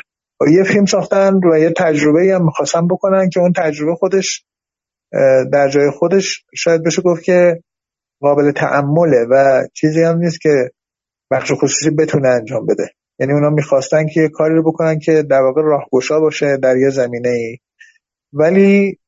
[0.50, 4.44] یه فیلم ساختن و یه تجربه هم می‌خواستن بکنن که اون تجربه خودش
[5.52, 7.62] در جای خودش شاید بشه گفت که
[8.20, 10.70] قابل تعمله و چیزی هم نیست که
[11.30, 12.90] بخش خصوصی بتونه انجام بده.
[13.18, 17.28] یعنی اونا می‌خواستن که کاری رو بکنن که در واقع راهگشا باشه در یه زمینه
[17.28, 17.58] ای
[18.32, 18.98] ولی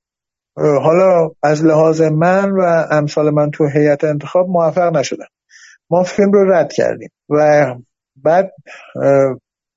[0.57, 5.27] حالا از لحاظ من و امثال من تو هیئت انتخاب موفق نشدم
[5.91, 7.67] ما فیلم رو رد کردیم و
[8.17, 8.53] بعد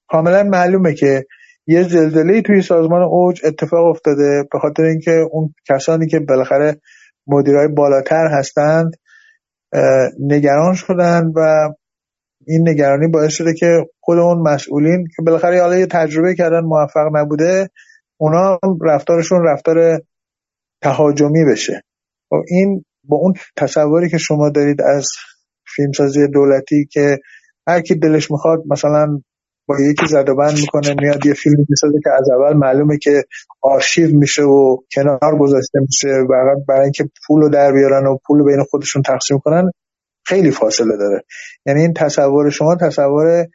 [0.10, 1.26] کاملا معلومه که
[1.68, 6.82] یه زلزله توی سازمان اوج اتفاق افتاده به خاطر اینکه اون کسانی که بالاخره
[7.28, 8.96] مدیرای بالاتر هستند
[10.20, 11.70] نگران شدن و
[12.48, 17.10] این نگرانی باعث شده که خود اون مسئولین که بالاخره حالا یه تجربه کردن موفق
[17.16, 17.70] نبوده
[18.18, 20.02] اونا رفتارشون رفتار
[20.82, 21.82] تهاجمی بشه.
[22.32, 25.08] و خب این با اون تصوری که شما دارید از
[25.76, 27.18] فیلمسازی دولتی که
[27.68, 29.22] هر کی دلش می‌خواد مثلا
[29.68, 33.24] با یکی زد و بند می‌کنه میاد یه فیلمی می‌سازه که از اول معلومه که
[33.62, 36.08] آرشیو میشه و کنار گذاشته میشه
[36.68, 39.72] برای اینکه پول رو در بیارن و پول بین خودشون تقسیم کنن.
[40.26, 41.24] خیلی فاصله داره.
[41.66, 43.48] یعنی این تصور شما تصور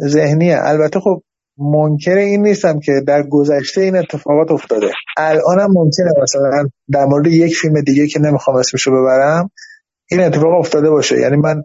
[0.00, 0.58] ذهنیه.
[0.60, 1.22] البته خب
[1.58, 4.90] منکر این نیستم که در گذشته این اتفاقات افتاده.
[5.16, 9.50] الانم ممکنه مثلا در مورد یک فیلم دیگه که نمی‌خوام اسمشو ببرم
[10.10, 11.20] این اتفاق افتاده باشه.
[11.20, 11.62] یعنی من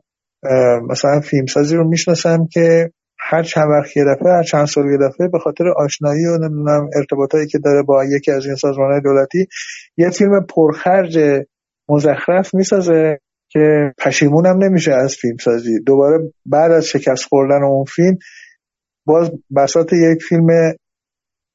[0.89, 5.27] مثلا فیلمسازی رو می‌شناسم که هر چند وقت یه دفعه هر چند سال یه دفعه
[5.27, 9.48] به خاطر آشنایی و نمی‌دونم ارتباطایی که داره با یکی از این سازمانهای دولتی
[9.98, 11.19] یه فیلم پرخرج
[11.89, 13.19] مزخرف می‌سازه.
[13.51, 18.17] که پشیمونم نمیشه از فیلم سازی دوباره بعد از شکست خوردن اون فیلم
[19.05, 20.47] باز بساط یک فیلم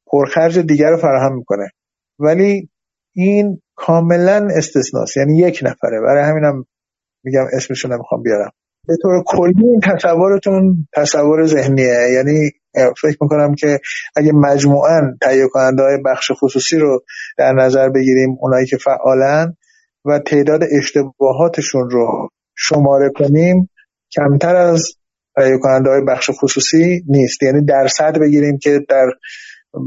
[0.07, 1.71] پرخرج دیگر رو فراهم می‌کنه.
[2.19, 2.69] ولی
[3.15, 5.17] این کاملا استثناست.
[5.17, 6.01] یعنی یک نفره.
[6.01, 6.65] برای همینم
[7.25, 8.51] میگم اسمشو نمی‌خوام بیارم.
[8.87, 11.97] به طور کلی این تصورتون تصور ذهنیه.
[12.15, 12.51] یعنی
[13.03, 13.79] فکر می‌کنم که
[14.17, 17.01] اگه مجموعا تهیه کننده های بخش خصوصی رو
[17.39, 19.57] در نظر بگیریم اونایی که فعالن
[20.05, 23.71] و تعداد اشتباهاتشون رو شماره کنیم
[24.13, 24.97] کمتر از
[25.37, 27.43] تهیه کننده های بخش خصوصی نیست.
[27.43, 29.07] یعنی درصد بگیریم که در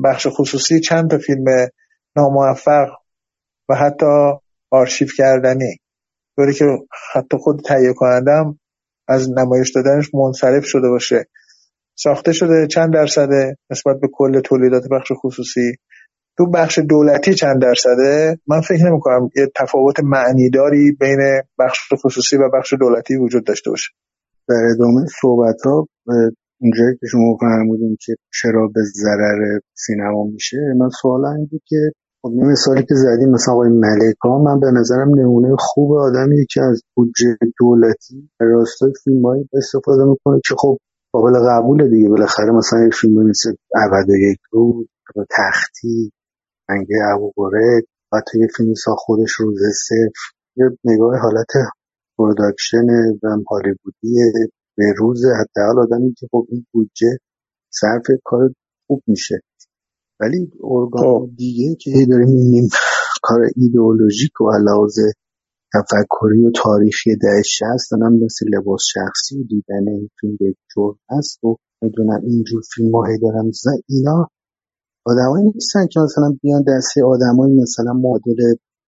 [0.04, 1.46] بخش خصوصی چند تا فیلم
[2.16, 2.88] ناموفق
[3.70, 4.32] و حتی
[4.72, 5.78] آرشیو کردنی.
[6.36, 6.66] طوری که
[7.14, 8.60] حتی خود تهیه کنندم
[9.08, 11.28] از نمایش دادنش منصرف شده باشه.
[11.96, 15.72] ساخته شده چند درصده نسبت به کل تولیدات بخش خصوصی.
[16.38, 22.38] تو بخش دولتی چند درصده؟ من فکر نمی کنم یه تفاوت معنیداری بین بخش خصوصی
[22.38, 23.90] و بخش دولتی وجود داشته باشه.
[24.50, 25.88] در ادامه صحبت ها
[26.62, 31.92] اونجایی که شما فرمودین که چرا به ضرر سینما میشه من سوال این بود که
[32.22, 36.82] خب مثالی که زدیم مثلا آقای ملکا من به نظرم نمونه خوب آدمی که از
[36.96, 39.22] بودجه دولتی راستای فیلم
[39.54, 40.78] استفاده می‌کنه که خب
[41.12, 42.10] قابل قبول دیگه.
[42.10, 44.90] بالاخره مثلا یک فیلم مثل عبد یک رود
[45.38, 46.12] تختی
[46.70, 47.82] انگه ابوقره
[48.12, 51.52] و تو یه فیلم سا خودش روز صفر یه نگاه حالت
[52.18, 52.88] پروداکشن
[53.24, 54.16] و هالیوودی
[54.78, 57.18] به روز حداقل آدمی که خب این بودجه
[57.74, 58.54] صرف کار
[58.88, 59.40] خوب میشه.
[60.20, 61.30] ولی ارگان خب.
[61.38, 62.70] دیگه که داریم می‌بینیم
[63.22, 65.12] کار ایدئولوژیک و علاوه
[65.74, 71.44] تفکری و تاریخی ده شست هم مثل لباس شخصی دیدن این فیلم یک جور هست
[71.44, 73.52] و می‌دونم اینجور فیلم هی دارم
[73.88, 74.30] اینا
[75.12, 78.40] آدمایی نیستن که مثلا بیان دسته آدمایی مثلا معادل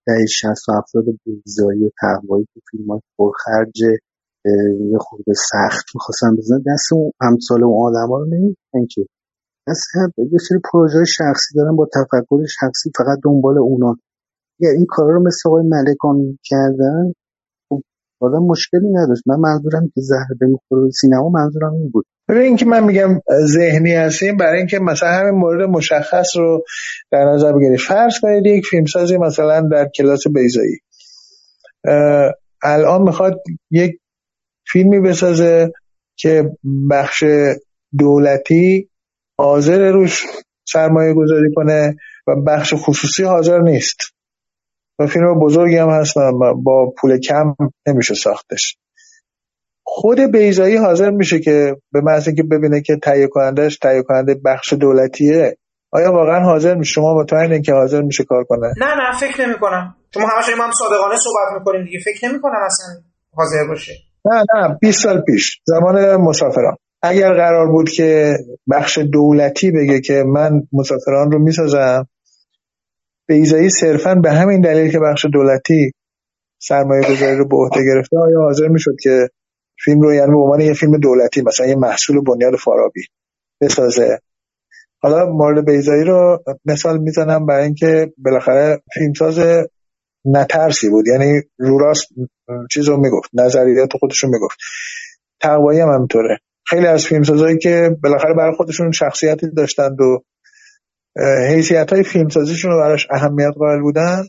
[0.07, 3.81] دهه شست و هفتاد بیزایی و تقوایی که فیلم های پرخرج
[4.91, 6.63] یه خود سخت می‌خواستن بزنن.
[6.67, 9.05] دست اون امثال اون آدم ها رو نمیدن که.
[9.67, 13.95] اصلا یه سری پروژه شخصی دارن با تفکر شخصی فقط دنبال اونا.
[14.59, 17.13] یا این کارا رو مثل آقای ملکان کردن
[17.69, 17.81] خب
[18.21, 19.23] آدم مشکلی نداشت.
[19.25, 20.47] من منظورم که زهر به
[21.01, 22.05] سینما منظورم این بود.
[22.29, 26.65] ببین اینکه من میگم ذهنی هستیم برای اینکه مثلا همین مورد مشخص رو
[27.11, 30.79] در نظر بگیرید فرض کنید یک فیلمسازی مثلا در کلاس بیزایی
[32.63, 33.41] الان می‌خواد
[33.71, 33.99] یک
[34.67, 35.71] فیلمی بسازه
[36.15, 36.51] که
[36.89, 37.23] بخش
[37.99, 38.89] دولتی
[39.37, 40.23] حاضر روش
[40.67, 41.95] سرمایه گذاری کنه
[42.27, 43.97] و بخش خصوصی حاضر نیست.
[44.99, 46.13] و فیلم بزرگی هم هست
[46.63, 47.55] با پول کم
[47.87, 48.77] نمیشه ساختش.
[49.91, 54.73] خود بیزایی حاضر میشه که به محض که ببینه که تهیه کنندش تهیه کننده بخش
[54.73, 55.57] دولتیه
[55.91, 59.59] آیا واقعا حاضر میشه؟ شما مطمئنین که حاضر میشه کار کنه؟ نه نه فکر نمی
[59.59, 61.99] کنم شما همش ما هم صادقانه صحبت می‌کنیم دیگه.
[62.05, 63.03] فکر نمی کنم اصلا
[63.33, 63.93] حاضر باشه.
[64.25, 66.75] نه نه 20 سال پیش زمان مسافران.
[67.01, 68.37] اگر قرار بود که
[68.71, 72.07] بخش دولتی بگه که من مسافران رو می‌سازم
[73.27, 75.91] بیزایی صرفا به همین دلیل که بخش دولتی
[76.61, 79.29] سرمایه گذاری رو به عهده گرفته آیا حاضر می‌شد که
[79.83, 83.01] فیلم رو یعنی به عنوان یه فیلم دولتی مثلا یه محصول بنیاد فارابی
[83.61, 84.19] بسازه.
[85.01, 89.39] حالا مورد بیزایی رو مثال می‌زنم برای اینکه بالاخره فیلمساز
[90.25, 91.07] نترسی بود.
[91.07, 92.07] یعنی رو راست
[92.71, 94.57] چیز رو می‌گفت نظریات خودش رو می‌گفت.
[95.41, 96.37] تقوایی هم همینطوره.
[96.65, 100.23] خیلی از فیلمسازایی که بالاخره برای خودشون شخصیتی داشتند و
[101.49, 104.23] حیثیت های فیلمسازیشون رو براش اهمیت قائل بودن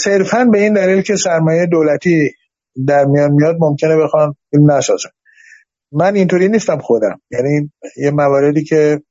[0.00, 2.30] صرفا به این دلیل که سرمایه دولتی
[2.88, 5.10] در میان میاد ممکنه بخوان فیلم نسازن
[5.92, 7.20] من اینطوری نیستم خودم.
[7.30, 9.02] یعنی یه مواردی که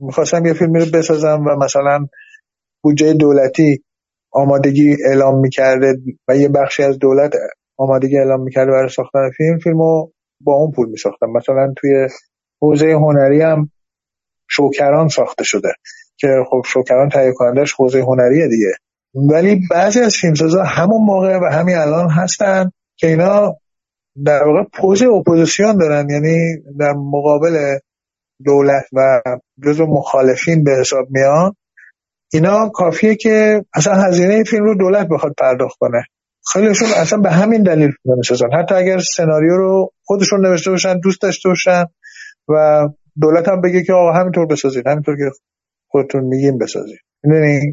[0.00, 2.06] می‌خواستم یه فیلمی رو بسازم و مثلا
[2.82, 3.84] بودجه دولتی
[4.32, 7.32] آمادگی اعلام می‌کرده و یه بخشی از دولت
[7.76, 10.08] آمادگی اعلام می‌کرده برای ساختن فیلم فیلمو
[10.40, 11.26] با اون پول میساختم.
[11.30, 12.08] مثلا توی
[12.60, 13.70] حوزه هنری هم
[14.48, 15.68] شوکران ساخته شده
[16.16, 18.72] که خب شوکران تهیه کنندش حوزه هنریه دیگه.
[19.14, 22.70] ولی بعضی از فیلمسازا همون موقع و همین الان هستن.
[22.96, 23.56] که اینا
[24.24, 27.78] در واقع پوز اپوزیسیون دارن یعنی در مقابل
[28.44, 29.22] دولت و
[29.64, 31.56] جزو مخالفین به حساب میان
[32.32, 36.04] اینا کافیه که اصلا هزینه فیلم رو دولت بخواد پرداخت کنه.
[36.52, 41.48] خیلیشون اصلا به همین دلیل فیلم حتی اگر سناریو رو خودشون نوشته باشن دوست داشته
[41.48, 41.84] باشن
[42.48, 42.88] و
[43.20, 45.30] دولت هم بگه که آقا همینطور بسازید همینطور که
[45.88, 46.98] خودتون میگیم بسازید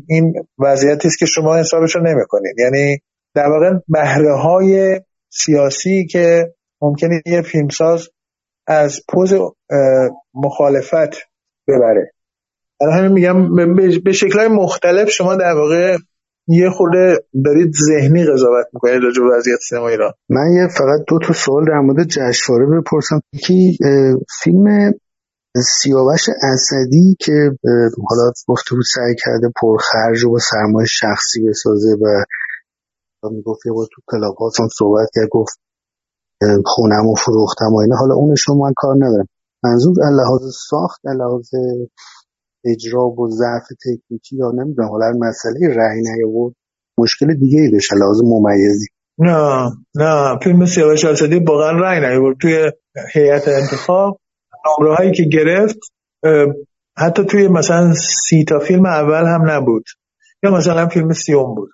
[0.08, 2.98] این وضعیتی است که شما حسابش رو نمی‌کنید یعنی
[3.36, 5.02] در واقع بهره های
[5.34, 8.10] سیاسی که ممکنه یه فیلمساز
[8.68, 9.34] از پوز
[10.34, 11.14] مخالفت
[11.68, 12.12] ببره.
[12.80, 13.56] برای همین میگم
[14.04, 15.98] به شکلهای مختلف شما در واقع
[16.48, 20.14] یه خورده دارید ذهنی قضاوت می‌کنید راجع به وضعیت سینما ایران.
[20.30, 23.22] من یه فقط دو تا سوال در مورد جشنواره بپرسم.
[23.40, 23.54] که
[24.44, 24.94] فیلم
[25.82, 27.52] سیاوش اسدی که
[28.08, 32.24] حالا گفته بود سعی کرده پرخرج و با سرمایه شخصی بسازه و
[33.32, 35.60] می‌گفت یه بار تو کلاب هم صحبت کرد گفت
[36.66, 37.96] خونم و فروختم و اینا.
[37.96, 39.28] حالا اونش رو من کار ندارم.
[39.64, 41.50] منظور لحاظ ساخت لحاظ
[42.66, 44.90] اجرا و ضعف تکنیکی یا نمی‌دونم.
[44.90, 46.56] حالا مسئله رأی نیاورد
[46.98, 48.88] مشکل دیگه ای داشت لحاظ ممیزی.
[49.18, 50.40] نه نه.
[50.44, 52.38] فیلم سیاوش اسدی واقعا رأی نیاورد.
[52.42, 52.72] توی
[53.14, 54.20] هیئت انتخاب
[54.80, 55.80] نمره هایی که گرفت
[56.98, 59.84] حتی توی مثلا سی تا فیلم اول هم نبود.
[60.44, 61.70] یا مثلا فیلم سیوم بود.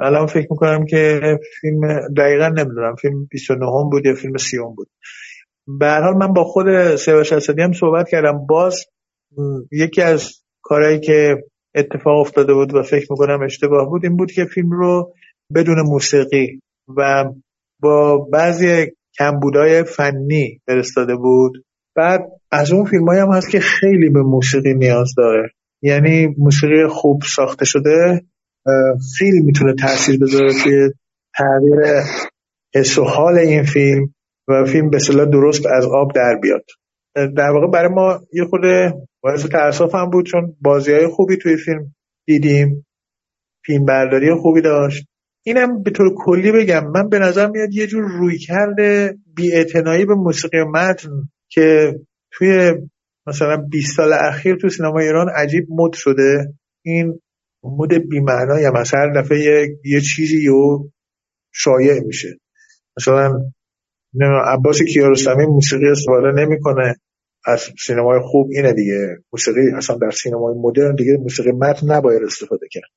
[0.00, 1.20] الان فکر می‌کنم که
[1.60, 4.88] فیلم دقیقا نمی‌دونم فیلم 29 هم بود یا فیلم سیوم بود.
[5.66, 8.46] به حال من با خود سیاوش اسدی هم صحبت کردم.
[8.46, 8.84] باز
[9.72, 11.36] یکی از کارهایی که
[11.74, 15.12] اتفاق افتاده بود و فکر می‌کنم اشتباه بود این بود که فیلم رو
[15.54, 16.60] بدون موسیقی
[16.96, 17.24] و
[17.80, 18.86] با بعضی
[19.18, 21.64] کمبودهای فنی فرستاده بود.
[21.96, 25.50] بعد از اون فیلم هم هست که خیلی به موسیقی نیاز داره.
[25.82, 28.22] یعنی موسیقی خوب ساخته شده
[29.18, 30.90] خیلی می‌تونه تاثیر بذاره توی
[31.38, 31.80] تغییر
[32.74, 34.14] حس و حال این فیلم
[34.48, 36.64] و فیلم به صلاح درست از آب در بیاد.
[37.14, 38.60] در واقع برای ما یه خود
[39.22, 41.94] باعث تاسف هم بود چون بازی های خوبی توی فیلم
[42.26, 42.86] دیدیم
[43.66, 45.06] فیلم برداری خوبی داشت.
[45.46, 49.50] اینم به طور کلی بگم من به نظر میاد یه جور روی کرده بی
[50.06, 51.10] به موسیقی متن
[51.48, 51.94] که
[52.32, 52.74] توی
[53.26, 56.54] مثلا 20 سال اخیر تو سینما ایران عجیب مد شده.
[56.84, 57.20] این
[57.64, 60.88] مد بیمعنای هم هر دفعه یه, چیزی و
[61.52, 62.28] شایع میشه.
[62.98, 63.40] مثلا
[64.46, 66.96] عباس کیارستمی موسیقی استفاده نمی‌کنه.
[67.46, 69.16] از سینمای خوب اینه دیگه.
[69.32, 72.90] موسیقی اصلا در سینمای مدرن دیگه موسیقی متن نباید استفاده کرد.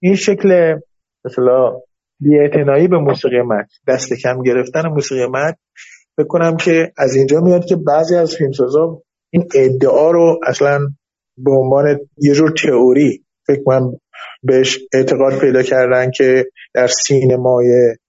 [0.00, 0.78] این شکل
[1.24, 1.80] مثلا
[2.20, 5.56] بی‌اعتنایی به موسیقی متن دست کم گرفتن موسیقی متن
[6.16, 10.78] فکر که از اینجا میاد که بعضی از فیلمسازا این ادعا رو اصلا
[11.36, 13.98] به عنوان یه جور تئوری فکر کنم
[14.42, 17.66] بهش اعتقاد پیدا کردن که در سینمای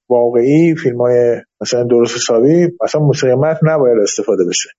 [0.09, 4.69] واقعی فیلم های مثلا درست حسابی اصلا موسیقی متن نباید استفاده بشه.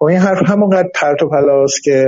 [0.00, 2.06] و این حرف همونقدر پرت و پلاست که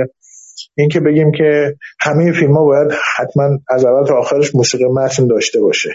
[0.77, 5.59] اینکه بگیم که همه فیلم ها باید حتما از اول تا آخرش موسیقی متن داشته
[5.61, 5.89] باشه.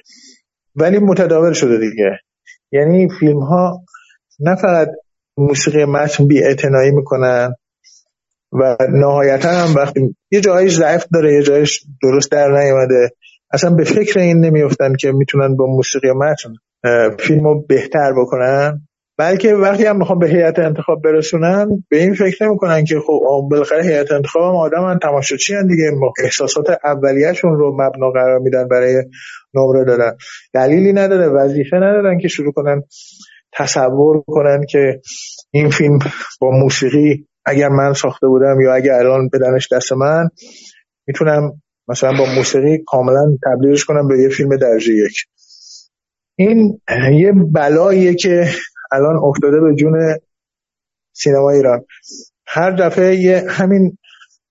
[0.77, 2.19] ولی متداول شده دیگه.
[2.73, 3.81] یعنی فیلم ها
[4.41, 4.89] نه فقط
[5.37, 6.41] موسیقی متن بی
[6.95, 7.55] می‌کنن
[8.53, 13.11] و نهایتا هم وقتی یه جایش ضعف داره یه جایش درست در نیومده
[13.53, 16.53] اصلا به فکر این نمیفتن که می‌تونن با موسیقی متن
[17.19, 18.81] فیلم رو بهتر بکنن.
[19.19, 23.83] بلکه وقتی هم می‌خوام به هیئت انتخاب برسونن به این فکر نمی‌کنن که خب بالاخره
[23.83, 25.91] هیئت انتخاب هم آدم هم تماشاچی دیگه.
[26.25, 29.03] احساسات اولیه‌شون رو مبنا قرار میدن برای
[29.55, 30.17] نمره دادن.
[30.55, 32.83] دلیلی نداره وظیفه ندارن که شروع کنن
[33.53, 35.01] تصور کنن که
[35.51, 35.99] این فیلم
[36.41, 40.29] با موسیقی اگر من ساخته بودم یا اگر الان بدنش دست من
[41.07, 41.53] می‌تونم
[41.89, 45.15] مثلا با موسیقی کاملا تبدیلش کنم به یه فیلم درجه یک.
[46.37, 46.81] این
[47.13, 48.49] یه بلاییه که
[48.93, 50.19] الان افتاده به جون
[51.13, 51.85] سینما ایران.
[52.47, 53.99] هر دفعه یه همین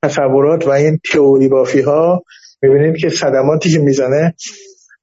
[0.03, 2.23] تصورات و این تئوری بافی ها
[2.61, 4.33] می‌بینید که صدماتی که می‌زنه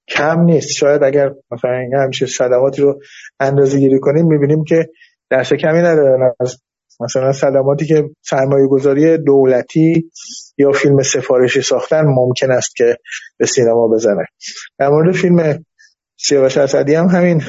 [0.09, 0.71] کم نیست.
[0.71, 1.71] شاید اگر مثلا
[2.05, 3.01] همیشه صدماتی رو
[3.41, 4.89] اندازه گیری کنیم می‌بینیم که
[5.31, 6.35] دست کمی نداره.
[6.41, 6.57] از
[7.01, 10.11] مثلا صدماتی که سرمایه گذاری دولتی
[10.59, 12.97] یا فیلم سفارشی ساختن ممکن است که
[13.39, 14.25] به سینما بزنه.
[14.79, 15.65] در مورد فیلم
[16.17, 17.43] سیاوش اسدی هم همین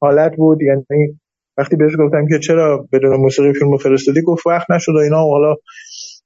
[0.00, 0.62] حالت بود.
[0.62, 1.18] یعنی
[1.58, 5.54] وقتی بهش گفتم که چرا بدون موسیقی فیلم فرستادی گفت وقت نشد و اینا حالا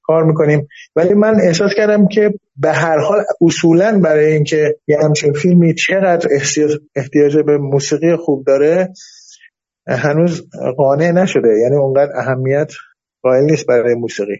[0.02, 0.68] کار می‌کنیم.
[0.96, 6.28] ولی من احساس کردم که به هر حال اصولا برای اینکه یه همچین فیلمی چقدر
[6.96, 8.92] احتیاج به موسیقی خوب داره
[9.86, 11.58] هنوز قانع نشده.
[11.62, 12.72] یعنی اونقدر اهمیت
[13.22, 14.36] قائل نیست برای موسیقی.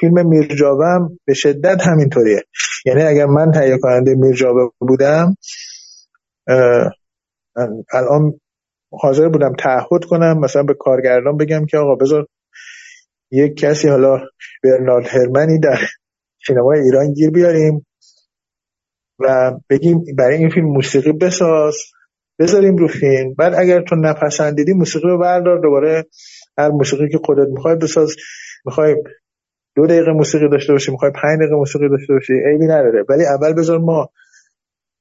[0.00, 2.42] فیلم میرجاوه هم به شدت همینطوریه.
[2.86, 5.34] یعنی اگر من تهیه کننده میرجاوه بودم
[7.92, 8.40] الان
[8.92, 12.26] حاضر بودم تعهد کنم مثلا به کارگردان بگم که آقا بذار
[13.30, 14.20] یک کسی حالا
[14.64, 15.78] برنارد هرمنی در
[16.46, 17.86] سینمای ایران گیر بیاریم
[19.18, 21.76] و بگیم برای این فیلم موسیقی بساز.
[22.38, 23.34] بذاریم رو فیلم.
[23.34, 25.60] بعد اگر تو نپسندیدی موسیقی رو بردار.
[25.62, 26.06] دوباره
[26.58, 28.16] هر موسیقی که خودت می‌خوای بساز.
[28.64, 28.96] می‌خوای
[29.76, 33.04] دو دقیقه موسیقی داشته باشی می‌خوای پنج دقیقه موسیقی داشته باشی عیبی نداره.
[33.08, 34.08] ولی اول بذار ما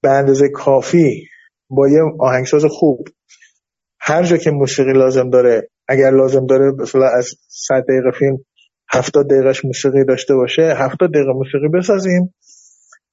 [0.03, 1.27] به اندازه کافی
[1.69, 3.07] با یه آهنگساز خوب
[3.99, 8.37] هر جا که موسیقی لازم داره اگر لازم داره مثلا از 100 دقیقه فیلم
[8.89, 12.33] 70 دقیقش موسیقی داشته باشه 70 دقیقه موسیقی بسازیم.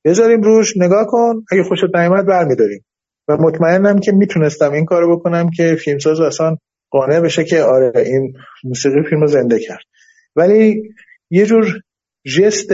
[0.04, 1.44] بذاریم روش نگاه کن.
[1.52, 2.84] اگه خوشت نیامد برمیداریم.
[3.28, 6.56] و مطمئنم که می‌تونستم این کارو بکنم که فیلمساز اصلا
[6.90, 8.32] قانع بشه که آره این
[8.64, 9.84] موسیقی فیلم زنده کرد.
[10.36, 10.82] ولی
[11.30, 11.66] یه جور
[12.36, 12.72] جست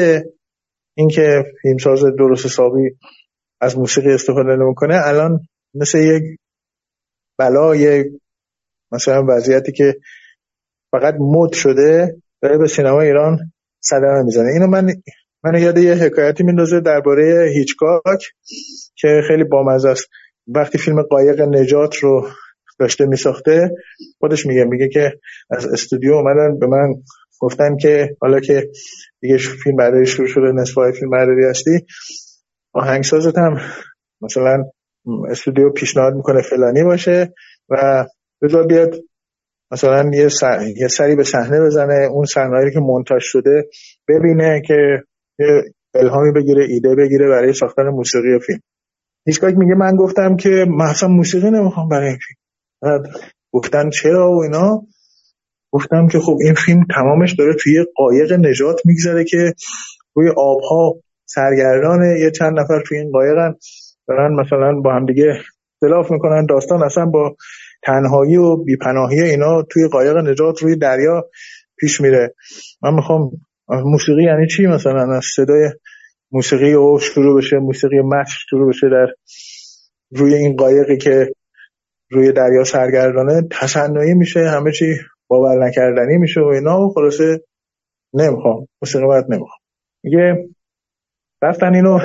[0.96, 2.90] اینکه فیلمساز درست حسابی
[3.60, 5.40] از موسیقی استفاده نمی‌کنه الان
[5.74, 6.22] مثل یک
[7.38, 8.04] بلای
[8.92, 9.96] مثلا وضعیتی که
[10.92, 13.38] فقط مد شده داره به سینما ایران
[13.80, 14.48] صدمه می‌زنه.
[14.48, 14.94] اینو من
[15.44, 18.20] من یاد یه حکایتی میندازه درباره هیچکاک
[18.96, 20.08] که خیلی بامزه است.
[20.46, 22.28] وقتی فیلم قایق نجات رو
[22.78, 23.70] داشته میساخته
[24.20, 25.12] خودش میگه میگه که
[25.50, 26.94] از استودیو اومدن به من
[27.40, 28.70] گفتن که حالا که
[29.20, 31.86] دیگه فیلم برداری شروع شده نصف فیلم برداری هستی
[32.72, 33.60] آهنگسازت هم
[34.20, 34.64] مثلا
[35.30, 37.32] استودیو پیشنهاد می‌کنه فلانی باشه
[37.68, 38.04] و
[38.42, 38.94] بذار بیاد
[39.70, 40.28] مثلا یه,
[40.76, 43.68] یه سری به صحنه بزنه اون صحنه‌ای که مونتاژ شده
[44.08, 45.02] ببینه که
[45.38, 45.62] یه
[45.94, 48.60] الهامی بگیره ایده بگیره برای ساختن موسیقی فیلم.
[49.26, 53.02] هیچگاه میگه من گفتم که مثلا موسیقی نمی‌خوام برای این فیلم.
[53.52, 54.82] گفتن چرا و اینا.
[55.72, 59.54] گفتم که خب این فیلم تمامش داره توی قایق نجات میگذره که
[60.14, 60.94] روی آبها
[61.26, 63.54] سرگردانه یه چند نفر توی این قایقن.
[64.08, 65.34] دارن مثلا با هم دیگه
[65.82, 66.46] اختلاف می‌کنن.
[66.46, 67.36] داستان اصلا با
[67.82, 71.24] تنهایی و بیپناهی اینا توی قایق نجات روی دریا
[71.78, 72.34] پیش میره.
[72.82, 73.30] من می‌خوام
[73.68, 75.70] موسیقی یعنی چی مثلا؟ از صدای
[76.34, 79.06] موسیقی او شروع بشه موسیقی متن شروع بشه در
[80.10, 81.32] روی این قایقی که
[82.10, 84.86] روی دریا سرگردانه تصنعی میشه همه چی
[85.28, 87.40] باور نکردنی میشه و اینا و خلاصه
[88.14, 89.58] نمی‌خوام موسیقی باید نمی‌خوام.
[90.04, 90.48] میگه
[91.42, 91.98] رفتن اینو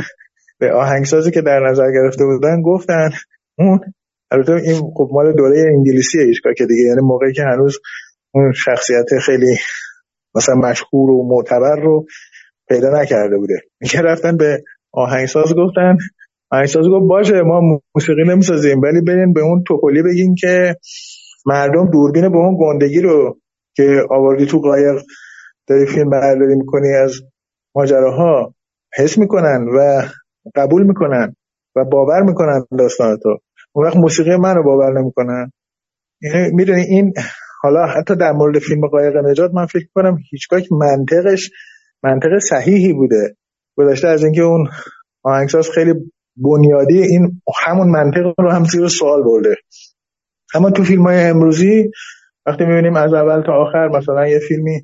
[0.59, 3.09] به آهنگسازی که در نظر گرفته بودن گفتن
[3.57, 3.79] اون
[4.31, 7.79] البته این خب مال دوره انگلیسی ایشکا که دیگه یعنی موقعی که هنوز
[8.31, 9.57] اون شخصیت خیلی
[10.35, 12.05] مثلا مشهور و معتبر رو
[12.69, 13.55] پیدا نکرده بوده.
[13.81, 15.97] میگه رفتن به آهنگساز گفتن.
[16.51, 20.75] آهنگساز گفت باشه ما موسیقی نمی‌سازیم ولی برین به اون توپولی بگین که
[21.45, 23.37] مردم دوربین به اون گندگی رو
[23.75, 25.01] که آوردی تو قایق
[25.67, 27.13] داری فیلم برداری می‌کنی از
[27.75, 28.53] ماجراها
[28.97, 30.01] حس می‌کنن و
[30.55, 31.35] قبول می‌کنن
[31.75, 33.37] و باور می‌کنن داستان تو.
[33.73, 35.51] اون وقت موسیقی من رو باور نمی‌کنن.
[36.21, 37.13] یعنی می‌دونی این
[37.61, 41.49] حالا حتی در مورد فیلم قایق نجات من فکر کنم هیچگاه منطقش
[42.03, 43.35] منطق صحیحی بوده.
[43.77, 44.69] گذشته از اینکه اون
[45.23, 45.93] آهنگساز خیلی
[46.37, 49.55] بنیادی این همون منطق رو هم زیر سوال برده.
[50.55, 51.91] اما تو فیلم های امروزی
[52.45, 54.81] وقتی می‌بینیم از اول تا آخر مثلا یه فیلمی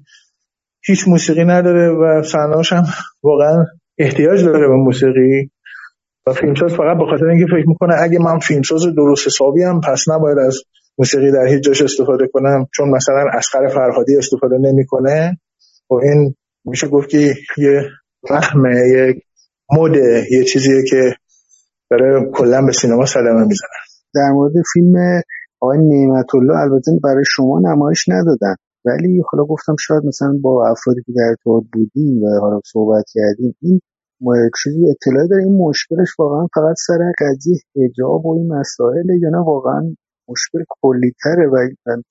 [0.86, 2.84] هیچ موسیقی نداره و صحنه‌اش هم
[3.24, 3.66] واقعا
[3.98, 5.52] احتیاج داره به موسیقی
[6.28, 10.06] و فیلمساز فقط به خاطر اینکه فکر می‌کنه اگه من فیلمساز درست حسابی هم پس
[10.10, 10.62] نباید از
[10.98, 12.68] موسیقی در هیچ جاش استفاده کنم.
[12.76, 15.38] چون مثلا اسقر فرهادی استفاده نمی‌کنه.
[15.90, 16.36] و این
[16.66, 17.82] میشه گفت که یه
[18.28, 19.22] فهمه یه
[19.78, 21.14] مده یه چیزیه که
[21.90, 23.80] داره کلا به سینما صدمه می‌زنه.
[24.16, 25.22] در مورد فیلم
[25.60, 31.02] آقای نعمت الله البته برای شما نمایش ندادن ولی حالا گفتم شاید مثلا با افرادی
[31.06, 33.82] که در ارتباط بودیم و حالا صحبت کردیم این
[34.64, 39.38] چیزی اطلاعی داره این مشکلش واقعا فقط سر قضیه حجاب و این مسائل یا نه؟
[39.38, 39.96] واقعا
[40.30, 41.56] مشکل کلیتره و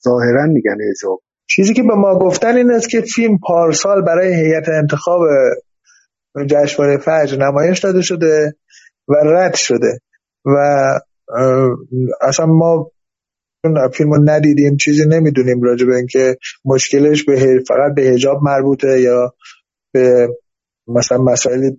[0.05, 1.21] ظاهرا میگن حجاب.
[1.47, 5.21] چیزی که به ما گفتن این است که فیلم پارسال برای هیئت انتخاب
[6.47, 8.55] جشنواره فجر نمایش داده شده
[9.09, 9.99] و رد شده
[10.45, 10.59] و
[12.21, 12.91] اصلا ما
[13.93, 19.35] فیلم رو ندیدیم چیزی نمی‌دونیم راجع به اینکه مشکلش به فقط به هجاب مربوطه یا
[19.93, 20.29] به
[20.87, 21.71] مثلا مسائل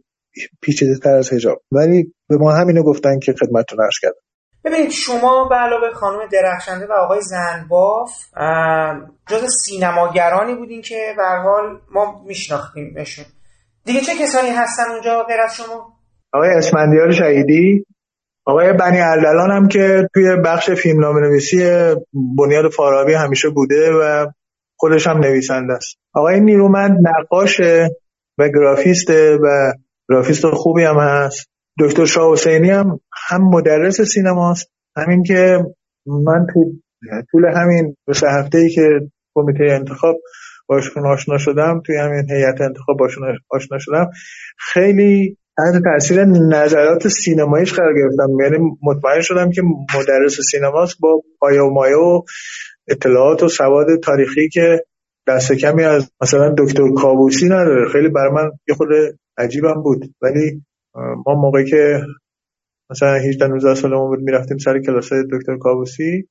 [0.61, 4.25] پیچیده تر از هجاب ولی به ما همینو گفتن که خدمتتون عرض کردم.
[4.66, 8.11] ببینید شما به علاوه خانم درخشنده و آقای زنباف
[9.30, 13.26] جز سینماگرانی بودین که به حال ما میشناختیمشون.
[13.85, 15.94] دیگه چه کسانی هستن اونجا غیر از شما؟
[16.34, 17.85] آقای اسمندیار شهیدی
[18.45, 21.58] آقای بنی اردلان هم که توی بخش فیلم نویسی
[22.38, 24.27] بنیاد فارابی همیشه بوده و
[24.77, 25.98] خودش هم نویسنده است.
[26.14, 27.90] آقای نیرومند نقاشه
[28.38, 29.74] و گرافیسته و
[30.10, 31.55] گرافیست خوبی هم هست.
[31.80, 34.72] دکتر شاه حسینی هم هم مدرس سینماست.
[34.98, 35.66] همین که
[36.08, 36.72] من تو
[37.32, 38.82] طول همین سه هفته ای که
[39.36, 40.16] کمیته انتخاب
[40.68, 44.10] باشون آشنا شدم توی همین هیئت انتخاب باشون آشنا شدم
[44.58, 48.30] خیلی تحت تاثیر نظرات سینماییش قرار گرفتم.
[48.44, 49.62] یعنی مطمئن شدم که
[49.95, 52.22] مدرس سینماست با پایه و مایه و
[52.88, 54.86] اطلاعات و سواد تاریخی که
[55.28, 57.90] دست کمی از مثلا دکتر کابوسی نداره.
[57.92, 58.88] خیلی برای من یه خود
[59.38, 60.14] عجیبم بود.
[60.22, 60.64] ولی
[60.95, 62.01] ما موقعی که
[62.90, 66.27] مثلا 18 19 سالمون بود می‌رفتیم سر کلاس دکتر کابوسی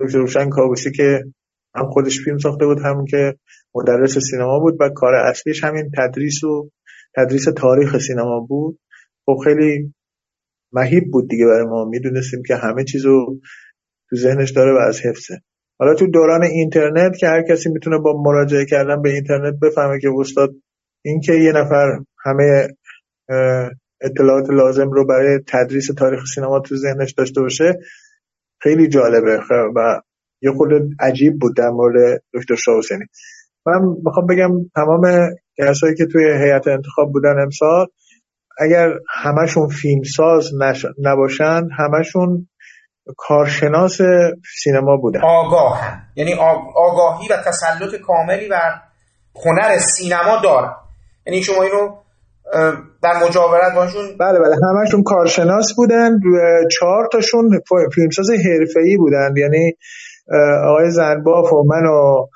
[0.00, 1.24] دکتر روشن کابوسی که
[1.74, 3.34] هم خودش فیلم ساخته بود هم که
[3.74, 6.70] مدرس سینما بود و کار اصلیش همین تدریس و
[7.16, 8.78] تدریس تاریخ سینما بود.
[9.26, 9.94] خب خیلی
[10.72, 11.84] مهیب بود دیگه برای ما.
[11.84, 13.40] می‌دونستیم که همه چیزو
[14.10, 15.40] تو ذهنش داره و از حفظه.
[15.78, 20.08] حالا تو دوران اینترنت که هر کسی می‌تونه با مراجعه کردن به اینترنت بفهمه که
[20.18, 20.50] استاد
[21.04, 22.68] این که یه نفر همه
[24.02, 27.78] اطلاعات لازم رو برای تدریس تاریخ سینما تو ذهنش داشته باشه
[28.62, 29.40] خیلی جالبه
[29.76, 30.00] و
[30.42, 30.68] یه خود
[31.00, 32.76] عجیب بود در مورد دکتر شاه
[33.66, 35.02] من می‌خوام بگم تمام
[35.58, 37.86] کسایی که توی هیئت انتخاب بودن امسال
[38.58, 40.50] اگر همشون فیلمساز
[41.02, 42.48] نباشن همشون
[43.16, 43.98] کارشناس
[44.62, 45.20] سینما بودن.
[45.24, 45.80] آگاه.
[46.16, 46.34] یعنی
[46.74, 48.60] آگاهی و تسلط کاملی و
[49.44, 50.74] هنر سینما دارن.
[51.26, 52.01] یعنی شما اینو
[53.02, 54.02] در مجاورت باشون.
[54.20, 54.56] بله بله.
[54.70, 56.18] همشون کارشناس بودن.
[56.70, 57.60] چهار تاشون
[57.94, 59.34] فیلمساز حرفه‌ای بودن.
[59.36, 59.72] یعنی
[60.64, 62.26] آقای زنباف و من و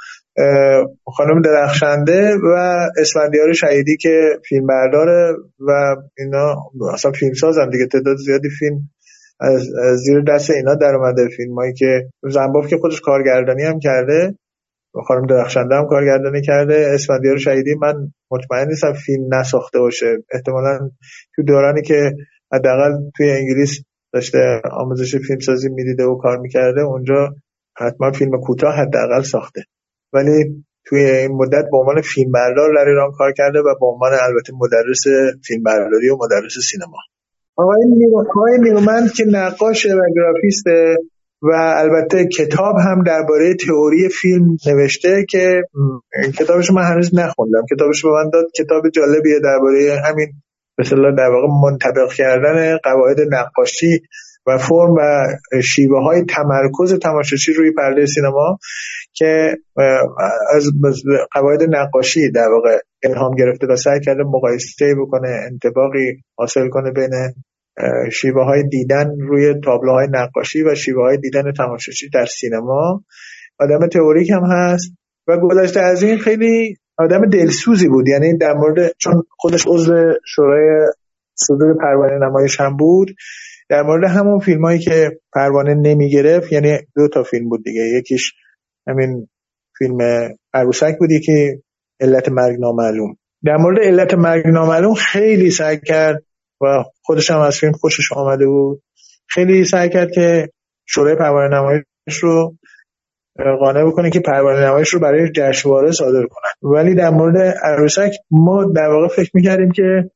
[1.16, 6.54] خانم درخشنده و اسفندیار شهیدی که فیلم برداره و اینا
[6.92, 7.86] اصلا فیلم سازن دیگه.
[7.86, 8.78] تعداد زیادی فیلم
[9.40, 9.62] از
[9.96, 11.28] زیر دست اینا در اومده.
[11.36, 14.34] فیلم هایی که زنباف که خودش کارگردانی هم کرده
[15.06, 16.90] خانم درخشنده هم کارگردانی کرده.
[16.94, 17.94] اسفندیار شهیدی من
[18.30, 20.16] مطمئن نیستم فیلم نساخته باشه.
[20.32, 20.90] احتمالا
[21.36, 22.12] تو دورانی که
[22.52, 23.82] حداقل توی انگلیس
[24.12, 27.34] داشته آموزش فیلمسازی می‌دیده و کار می‌کرده اونجا
[27.76, 29.62] حتما فیلم کوتاه حداقل ساخته.
[30.12, 34.12] ولی توی این مدت به عنوان فیلم بردار در ایران کار کرده و به عنوان
[34.12, 35.02] البته مدرس
[35.46, 36.98] فیلم برداری و مدرس سینما.
[37.56, 40.96] آقای نیرومند که نقاشه و گرافیسته
[41.42, 45.62] و البته کتاب هم درباره تئوری فیلم نوشته که
[46.39, 47.65] کتابش من هنوز نخوندم.
[47.70, 50.32] کتابش به من داد کتاب جالبیه درباره همین
[50.78, 54.00] مثلا در واقع منطبق کردن قواعد نقاشی
[54.47, 55.26] و فرم و
[55.62, 58.58] شیوه های تمرکز تماشاچی روی پرده سینما
[59.12, 59.58] که
[60.55, 60.70] از
[61.32, 67.10] قواعد نقاشی در واقع الهام گرفته و سعی کرده مقایسه بکنه انتباقی حاصل کنه بین
[68.12, 73.05] شیوه های دیدن روی تابلوهای نقاشی و شیوه های دیدن تماشاچی در سینما.
[73.58, 74.92] آدم تئوریک هم هست.
[75.28, 78.08] و گذشته از این خیلی آدم دلسوزی بود.
[78.08, 80.86] یعنی در مورد چون خودش عضو شورای
[81.34, 83.14] صدور پروانه نمایش هم بود.
[83.68, 87.80] در مورد همون فیلم هایی که پروانه نمی گرفت یعنی دو تا فیلم بود دیگه.
[87.80, 88.32] یکیش
[88.88, 89.28] همین
[89.78, 89.98] فیلم
[90.55, 91.62] عروسک بودی که
[92.00, 93.16] علت مرگ نامعلوم.
[93.44, 96.22] در مورد علت مرگ نامعلوم خیلی سعی کرد
[96.60, 98.82] و خودش هم از فیلم خوشش آمده بود.
[99.28, 100.48] خیلی سعی کرد که
[100.86, 101.84] شورای پروانه نمایش
[102.22, 102.56] رو
[103.60, 108.64] قانع بکنه که پروانه نمایش رو برای جشنواره صادر کنن ولی در مورد عروسک ما
[108.64, 110.10] در واقع فکر می‌کردیم که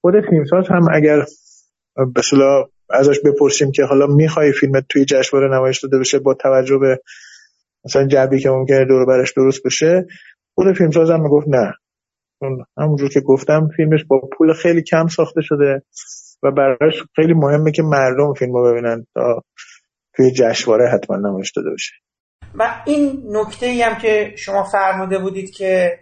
[0.00, 1.24] خود فیلمساز هم اگر
[2.14, 2.22] به
[2.90, 7.00] ازش بپرسیم که حالا می‌خوای فیلمت توی جشنواره نمایش داده بشه با توجه به
[7.84, 10.06] مثلا جبی که ممکنه دور برش درست بشه
[10.54, 11.74] خود فیلمساز هم می‌گفت نه.
[12.78, 15.82] همونجور که گفتم فیلمش با پول خیلی کم ساخته شده
[16.42, 19.42] و براش خیلی مهمه که مردم فیلم رو ببینن تا
[20.16, 21.92] توی جشنواره حتما نمایش داده بشه
[22.54, 25.98] و این نکته ای هم که شما فرموده بودید که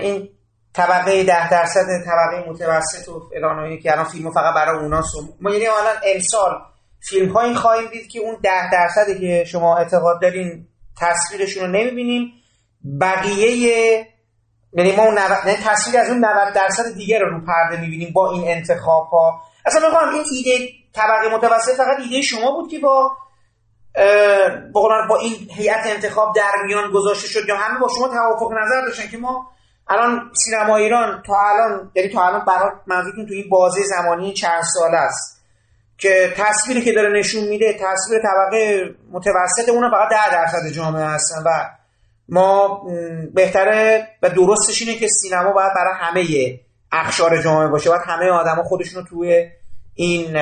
[0.00, 0.28] این
[0.74, 5.66] طبقه ده درصد طبقه متوسط و فلان که الان فیلم فقط برای اوناست ما یعنی
[5.66, 6.52] الان امسال
[7.08, 10.66] فیلم هایی خواهیم دید که اون ده درصدی که شما اعتقاد دارین
[11.00, 12.32] تصویرشون رو نمی‌بینیم
[13.00, 14.13] بقیه
[14.74, 18.30] یعنی ما اون یعنی تصویر از اون 90 درصد دیگه رو رو پرده می‌بینیم با
[18.30, 23.16] این انتخاب ها اصلا می‌خوام این ایده طبقه متوسط فقط ایده شما بود که با
[25.08, 29.08] با این هیئت انتخاب در میان گذاشته شد یا همه با شما توافق نظر داشتن
[29.10, 29.50] که ما
[29.88, 34.62] الان سینما ایران تا الان یعنی تا الان برای منظورتون تو این بازه زمانی چند
[34.62, 35.44] سال است
[35.98, 41.42] که تصویری که داره نشون میده تصویر طبقه متوسط اونم فقط ده درصد جامعه هستن
[41.46, 41.50] و
[42.28, 42.82] ما
[43.34, 46.24] بهتره و درستش اینه که سینما باید برای همه
[46.92, 47.90] اخشار جامعه باشه.
[47.90, 49.50] باید همه آدما خودشون رو توی
[49.94, 50.36] این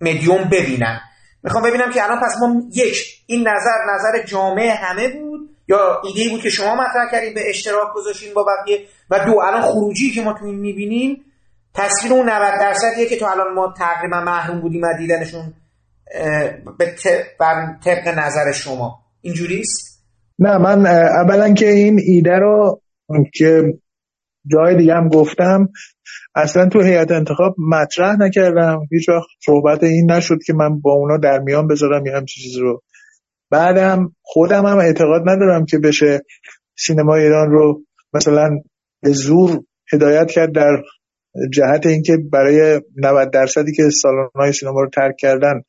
[0.00, 1.00] مدیوم ببینن.
[1.42, 6.30] می‌خوام ببینم که الان پس ما یک این نظر نظر جامعه همه بود یا ایده
[6.30, 10.22] بود که شما مطرح کردین به اشتراک گذاشتین با بقیه؟ و دو الان خروجی که
[10.22, 11.24] ما تو این می‌بینیم
[11.74, 15.54] تصویر اون 90 درصدیه که تو الان ما تقریبا محروم بودیم از دیدنشون
[16.78, 16.94] به
[17.84, 18.98] طبق نظر شما.
[19.20, 19.97] اینجوریست؟
[20.38, 22.80] نه من اولا که این ایده رو
[23.34, 23.74] که
[24.46, 25.68] جای دیگه هم گفتم
[26.34, 28.80] اصلا تو هیئت انتخاب مطرح نکردم.
[28.92, 32.56] هیچ وقت صحبت این نشد که من با اونا در میان بذارم یه همچین چیز
[32.56, 32.82] رو.
[33.50, 36.22] بعدم خودم هم اعتقاد ندارم که بشه
[36.76, 37.82] سینما ایران رو
[38.14, 38.50] مثلا
[39.02, 40.82] به زور هدایت کرد در
[41.52, 43.82] جهت اینکه برای 90 درصدی که
[44.34, 45.62] های سینما رو ترک کردن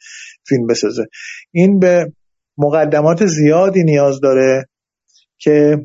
[0.48, 1.06] فیلم بسازه.
[1.52, 2.12] این به
[2.60, 4.66] مقدمات زیادی نیاز داره
[5.38, 5.78] که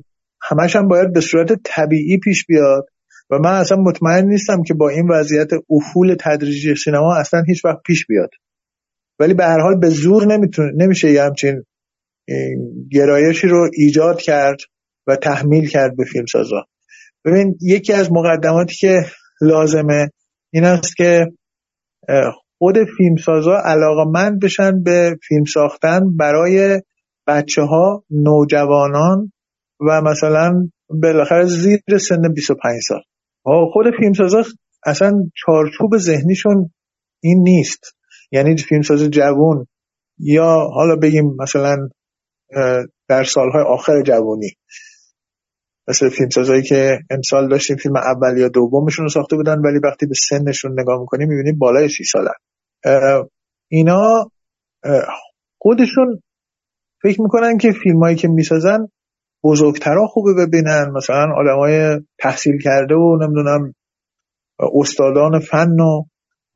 [0.43, 2.87] همش هم باید به صورت طبیعی پیش بیاد.
[3.31, 7.79] و من اصلا مطمئن نیستم که با این وضعیت افول تدریجی سینما اصلا هیچ وقت
[7.87, 8.31] پیش بیاد.
[9.19, 10.27] ولی به هر حال به زور
[10.77, 11.65] نمیشه یه همچین
[12.91, 14.59] گرایشی رو ایجاد کرد
[15.07, 16.67] و تحمیل کرد به فیلمسازا.
[17.25, 19.05] ببین یکی از مقدماتی که
[19.41, 20.11] لازمه
[20.53, 21.27] این است که
[22.65, 26.81] خود فیلمسازا علاقمند بشن به فیلم ساختن برای
[27.27, 29.33] بچه ها نوجوانان
[29.89, 30.69] و مثلا
[31.03, 33.01] بالاخره زیر سن 25 سال.
[33.73, 34.43] خود فیلمسازا
[34.87, 36.71] اصلا چارچوب ذهنیشون
[37.23, 37.97] این نیست.
[38.33, 39.67] یعنی فیلمساز جوون
[40.19, 41.89] یا حالا بگیم مثلا
[43.09, 44.51] در سالهای آخر جوانی
[45.89, 50.15] مثل فیلمسازایی که امسال داشتیم فیلم اول یا دومشون رو ساخته بودن ولی وقتی به
[50.15, 52.35] سنشون نگاه می‌کنیم می‌بینیم بالای سی سالن.
[53.69, 54.31] اینا
[55.59, 56.21] خودشون
[57.03, 58.89] فکر می‌کنن که فیلمایی که می‌سازن
[59.45, 63.75] بزرگترها خوبه ببینن مثلا آدمای تحصیل کرده و نمی‌دونم
[64.75, 66.05] استادان فن و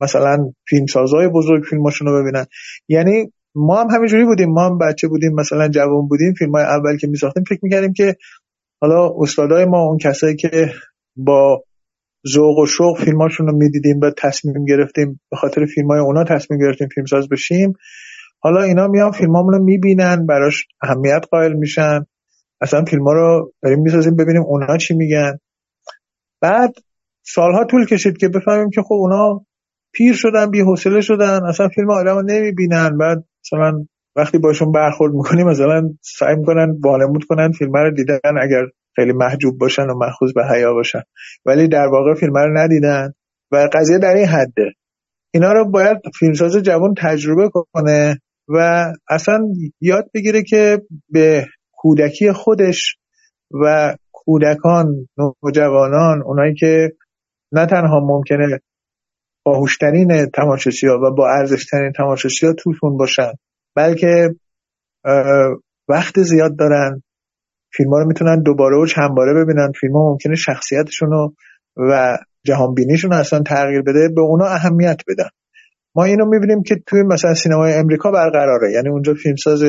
[0.01, 2.45] مثلا فیلمسازای بزرگ فیلماشون رو ببینن.
[2.87, 4.49] یعنی ما هم همینجوری بودیم.
[4.49, 6.33] ما هم بچه بودیم مثلا جوان بودیم.
[6.33, 8.15] فیلم های اول که میساختیم فکر می‌کردیم که
[8.81, 10.71] حالا استادای ما اون کسایی که
[11.15, 11.63] با
[12.27, 15.21] ذوق و شوق فیلماشون رو می‌دیدیم و تصمیم گرفتیم.
[15.31, 17.73] به خاطر فیلم های اونا تصمیم گرفتیم فیلمساز بشیم.
[18.39, 22.05] حالا اینا میان فیلمامون رو می‌بینن براش اهمیت قائل میشن.
[22.61, 25.37] اصلا فیلم ها رو داریم می‌سازیم ببینیم اونا چی میگن.
[26.41, 26.73] بعد
[27.25, 29.45] سالها طول کشید که بفهمیم که خب اونا
[29.93, 31.39] پیر شدن بی حوصله شدن.
[31.47, 32.97] اصلا فیلم آدم رو نمی‌بینن.
[32.97, 38.19] بعد مثلا وقتی باشون برخورد می‌کنیم مثلا سعی می‌کنن وانمود کنن فیلم رو دیدن.
[38.41, 38.63] اگر
[38.99, 41.01] خیلی محجوب باشن و مخوض به حیا باشن.
[41.45, 43.13] ولی در واقع فیلم رو ندیدن
[43.51, 44.73] و قضیه در این حده.
[45.33, 49.39] اینا رو باید فیلمساز جوان تجربه کنه و اصلا
[49.81, 52.95] یاد بگیره که به کودکی خودش
[53.51, 56.91] و کودکان نوجوانان اونایی که
[57.51, 58.59] نه تنها ممکنه
[59.45, 63.31] باهوشترین تماشاچی ها و با ارزشترین تماشاچی ها توشون باشن
[63.75, 64.35] بلکه
[65.89, 67.03] وقت زیاد دارن
[67.73, 69.71] فیلم ها رو می‌تونن دوباره و چند باره ببینن.
[69.81, 71.33] فیلم ها ممکنه شخصیتشون رو
[71.77, 75.29] و جهان بینیشون اصلا تغییر بده به اونا اهمیت بدن.
[75.95, 78.71] ما اینو می‌بینیم که توی مثلا سینمای امریکا برقراره.
[78.71, 79.63] یعنی اونجا فیلمساز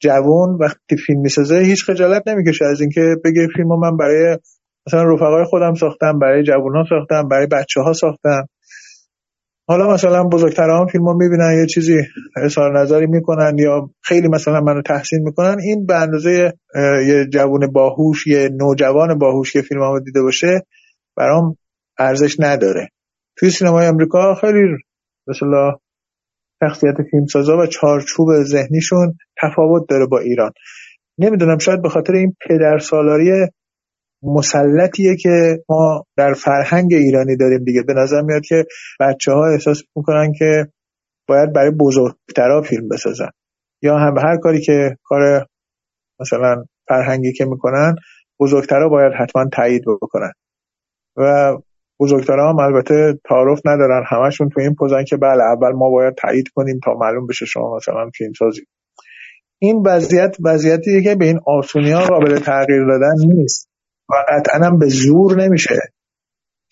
[0.00, 4.38] جوون وقتی فیلم می‌سازه هیچ خجالت نمی‌کشه از اینکه بگه فیلمو من برای
[4.86, 8.46] مثلا رفقای خودم ساختم برای جوون ها ساختم برای بچه ها ساختم.
[9.68, 11.96] حالا مثلا بزرگتران فیلم رو می‌بینن یه چیزی
[12.36, 16.52] اظهار نظری می‌کنن یا خیلی مثلا منو تحسین می‌کنن این به اندازه
[17.06, 20.62] یه جوون باهوش یه نوجوان باهوش که فیلم رو دیده باشه
[21.16, 21.56] برام
[21.98, 22.88] ارزش نداره.
[23.38, 24.76] توی سینمای امریکا خیلی
[25.26, 25.76] مثلا
[26.64, 30.50] شخصیت فیلمسازا و چارچوب ذهنیشون تفاوت داره با ایران.
[31.18, 33.48] نمی‌دونم شاید به خاطر این پدر سالاری
[34.22, 37.82] مسلطیه که ما در فرهنگ ایرانی داریم دیگه.
[37.82, 38.64] به نظر میاد که
[39.00, 40.66] بچه ها احساس می‌کنن که
[41.28, 43.30] باید برای بزرگترا فیلم بسازن.
[43.82, 45.46] یا هم هر کاری که کار
[46.20, 47.94] مثلا فرهنگی که می‌کنن
[48.40, 50.32] بزرگترا باید حتما تایید بکنن.
[51.16, 51.56] و
[52.00, 54.04] بزرگترها هم البته تعارف ندارن.
[54.06, 57.76] همشون تو این پوزن که بله اول ما باید تایید کنیم تا معلوم بشه شما
[57.76, 58.60] مثلا فیلم سازی.
[59.58, 63.67] این وضعیت وضعیتیه که به این آسونی ها قابل تغییر دادن نیست.
[64.10, 65.78] و قطعا هم به زور نمیشه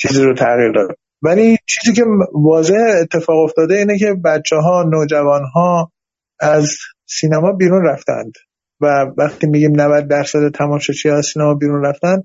[0.01, 0.97] چیزی رو تغییر داد.
[1.23, 5.93] ولی چیزی که واضح اتفاق افتاده اینه که بچه ها نوجوان ها
[6.41, 6.71] از
[7.09, 8.33] سینما بیرون رفتند
[8.81, 12.23] و وقتی میگیم 90 درصد تماشاچی از سینما بیرون رفتن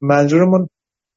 [0.00, 0.68] منظورمون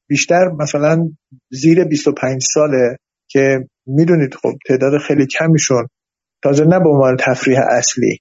[0.08, 1.08] بیشتر مثلا
[1.50, 2.96] زیر 25 ساله
[3.28, 5.88] که می‌دونید خب تعداد خیلی کمیشون
[6.42, 8.18] تازه نه به عنوان تفریح اصلی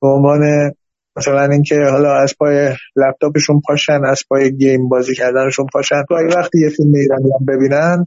[0.00, 0.72] به عنوان
[1.18, 6.02] مثلا اینکه حالا از پای لپتاپشون پاشن از پای گیم بازی کردنشون پاشن.
[6.08, 8.06] تو وقتی یه فیلم ایرانی هم ببینند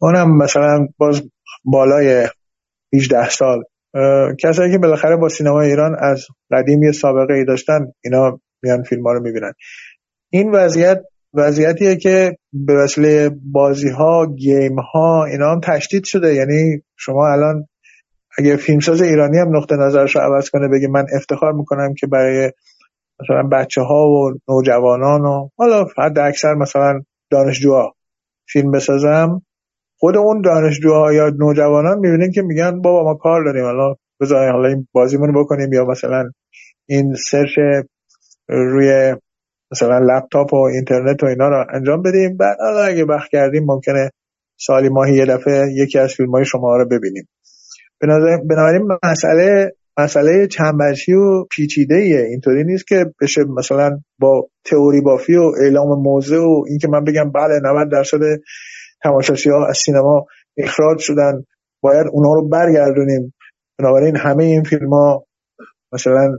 [0.00, 1.22] اونم مثلا باز
[1.64, 2.28] بالای
[2.94, 3.62] 18 سال.
[4.40, 9.06] کسایی که بالاخره با سینما ایران از قدیم یه سابقه ای داشتن اینا میان فیلم
[9.06, 9.52] ها رو می‌بینن.
[10.30, 11.02] این وضعیت
[11.34, 16.34] وضعیتیه که به وسیله بازی ها گیم ها اینا هم تشدید شده.
[16.34, 17.68] یعنی شما الان
[18.38, 22.52] اگه فیلمساز ایرانی هم نقطه نظرش رو عوض کنه بگه من افتخار می‌کنم که برای
[23.20, 27.00] مثلا بچه ها و نوجوانان و حالا حد اکثر مثلا
[27.30, 27.94] دانشجوها
[28.48, 29.42] فیلم بسازم
[29.98, 34.68] خود اون دانشجوها یا نوجوانان می‌بینین که میگن بابا ما کار داریم حالا بذارین حالا
[34.68, 36.30] این بازیمون بکنیم یا مثلا
[36.88, 37.58] این سرچ
[38.48, 39.16] روی
[39.72, 42.36] مثلا لپتاپ و اینترنت و اینا رو انجام بدیم.
[42.36, 44.10] بعد اگه وقت کردیم ممکنه
[44.58, 47.28] سالی ماهی یه دفعه یکی از فیلم های شما رو ببینیم.
[48.00, 55.36] بنابراین مسئله مسئله چنبرشی و پیچیده ایه اینطوری نیست که بشه مثلا با تئوری بافی
[55.36, 58.18] و اعلام موضع و اینکه من بگم بله 90 درصد
[59.02, 60.26] تماشاچی ها از سینما
[60.56, 61.44] اخراج شدن.
[61.80, 63.34] باید اونا رو برگردونیم.
[63.78, 65.26] بنابراین همه این فیلم ها
[65.92, 66.38] مثلا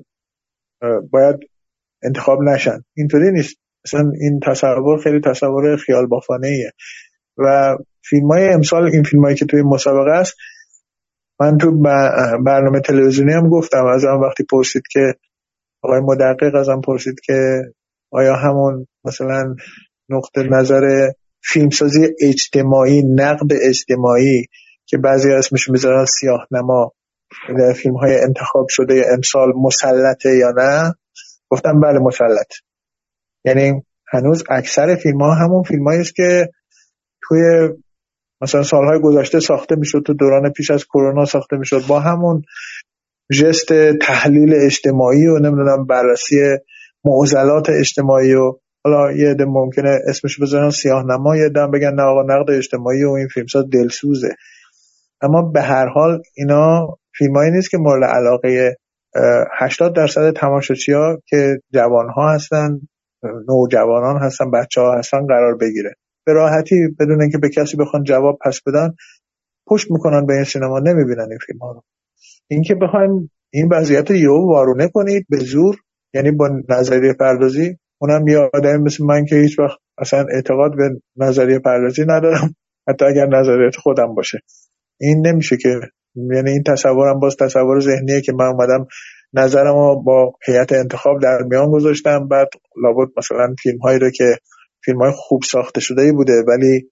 [1.11, 1.35] باید
[2.03, 2.83] انتخاب نشن.
[2.97, 3.57] اینطوری نیست.
[3.85, 6.71] مثلا این تصور خیلی تصور خیال بافانه ایه
[7.37, 10.35] و فیلم های امسال این فیلم هایی که توی مسابقه است
[11.39, 11.81] من تو
[12.45, 15.13] برنامه تلویزیونی هم گفتم از آن وقتی پرسید که
[15.81, 17.61] آقای مدقق ازم پرسید که
[18.11, 19.55] آیا همون مثلا
[20.09, 21.09] نقطه نظر
[21.43, 24.45] فیلمسازی اجتماعی نقد اجتماعی
[24.85, 26.91] که بعضی اسمش می‌ذارن سیاه نما
[27.59, 30.93] در فیلم های انتخاب شده امسال مسلطه یا نه
[31.49, 32.53] گفتم بله مسلط.
[33.45, 36.49] یعنی هنوز اکثر فیلم ها همون فیلم است که
[37.27, 37.69] توی
[38.41, 41.81] مثلا سالهای گذشته ساخته می‌شد تو دوران پیش از کرونا ساخته می‌شد.
[41.87, 42.41] با همون
[43.31, 46.35] جست تحلیل اجتماعی و نمی‌دونم بررسی
[47.05, 48.53] معضلات اجتماعی و
[48.85, 53.03] حالا یه عده ممکنه اسمش بزنن سیاه نما یه دم بگن نه آقا نقد اجتماعی
[53.03, 54.35] و این فیلمساز دلسوزه.
[55.21, 58.77] اما به هر حال اینا فیلمایی نیست که مورد علاقه
[59.59, 60.91] 80 درصد تماشاچی
[61.27, 62.79] که جوان ها هستن
[63.49, 65.95] نوجوانان هستن بچه ها هستن قرار بگیره.
[66.27, 68.93] به راحتی بدون اینکه به کسی بخوان جواب پس بدن
[69.67, 71.83] پشت می‌کنن به این سینما نمی‌بینن این فیلم ها رو.
[72.47, 75.75] اینکه بخواین این وضعیت یو وارونه کنید به زور
[76.13, 80.89] یعنی با نظریه پردازی اونم یه آدمی مثل من که هیچ وقت اصلا اعتقاد به
[81.17, 82.55] نظریه پردازی ندارم
[82.89, 84.39] حتی اگر نظریت خودم باشه.
[84.99, 85.79] این نمیشه که
[86.15, 88.87] یعنی این تصورم باز تصور ذهنیه که من اومدم
[89.33, 92.47] نظرم با هیئت انتخاب در میان گذاشتم بعد
[92.83, 94.37] لابد مثلا فیلم هایی رو که
[94.87, 96.91] فیلم های خوب ساخته شده ای بوده ولی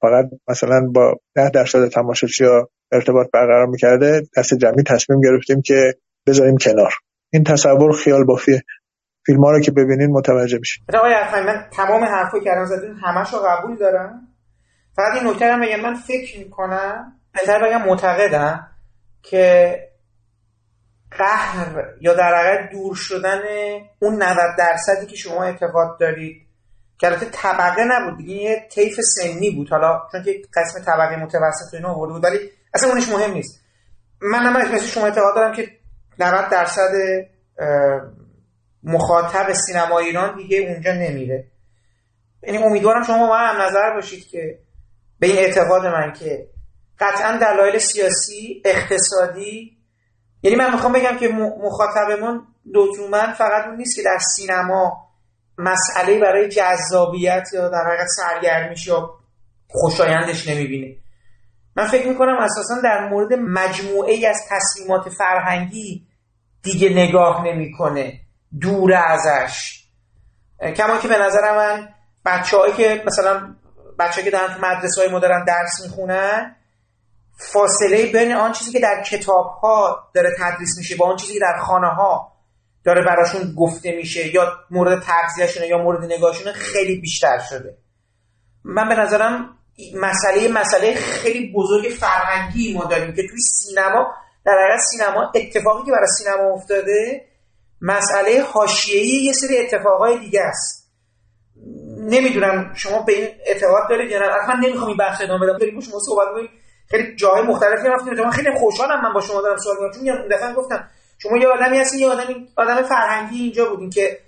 [0.00, 5.94] فقط مثلا با ده درصد تماشاچی ها ارتباط برقرار می‌کرده دست جمعی تصمیم گرفتیم که
[6.26, 6.92] بذاریم کنار.
[7.32, 8.62] این تصور خیال بافیه
[9.26, 10.84] فیلم ها رو که ببینین متوجه میشین.
[10.94, 11.14] آقای
[11.46, 12.00] من تمام
[12.44, 14.28] که الان زدین همش قبول دارم.
[14.96, 18.68] فقط این نکته هم بگم من فکر می‌کنم بهتر بگم معتقدم
[19.22, 19.74] که
[21.10, 23.40] قهر یا در دور شدن
[23.98, 26.47] اون 90 درصدی که شما اعتقاد دارید
[26.98, 29.70] که البته طبقه نبود دیگه یه طیف سنی بود.
[29.70, 32.38] حالا چون که قسم طبقه متوسط اینا آورده بود ولی
[32.74, 33.60] اصلا اونش مهم نیست.
[34.20, 35.68] من هم مثل شما اعتقاد دارم که
[36.18, 36.90] 90 درصد
[38.82, 41.44] مخاطب سینما ایران دیگه اونجا نمیره.
[42.42, 44.58] یعنی امیدوارم شما با هم نظر باشید که
[45.18, 46.48] به این اعتقاد من که
[46.98, 49.78] قطعا دلایل سیاسی اقتصادی
[50.42, 51.28] یعنی من می‌خوام بگم که
[51.62, 55.07] مخاطبمون لزوما فقط اون نیست که در سینما
[55.58, 59.10] مسئله برای جذابیت یا در حقیقت سرگرمیش یا
[59.68, 60.96] خوشایندش نمی‌بینه.
[61.76, 66.06] من فکر می‌کنم اساسا در مورد مجموعه ای از تصمیمات فرهنگی
[66.62, 68.20] دیگه نگاه نمی‌کنه.
[68.60, 69.84] دور ازش.
[70.76, 71.88] کما که به نظر من
[72.24, 73.54] بچههایی که مثلا
[73.98, 76.56] بچه که دارن تو مدرسه های ما درس می‌خونن
[77.38, 81.40] فاصله بین آن چیزی که در کتاب ها داره تدریس میشه با آن چیزی که
[81.40, 82.32] در خانه ها
[82.84, 87.76] داره براشون گفته میشه یا مورد تغذیهشونه یا مورد نگاهشونه خیلی بیشتر شده.
[88.64, 89.58] من به نظرم
[89.94, 95.92] مسئله مسئله خیلی بزرگ فرهنگی ما داریم که توی سینما در حقیقت سینما اتفاقی که
[95.92, 97.24] برای سینما افتاده
[97.80, 100.92] مسئله حاشیه‌ای یه سری اتفاقای دیگه است.
[101.98, 104.26] نمی‌دونم شما به این اعتقاد دارید یا نه.
[104.48, 105.58] من نمی‌خوام این بحث ادامه بدم.
[105.58, 106.50] بریم شما صحبت کنید
[106.90, 108.24] خیلی جاهای مختلفی رفتیم.
[108.24, 109.92] من خیلی خوشحالم من با شما دارم سوال می‌کنم.
[109.92, 114.18] چون اون دفعه گفتم شما یه آدمی هستین یه آدمی آدم فرهنگی اینجا بودین که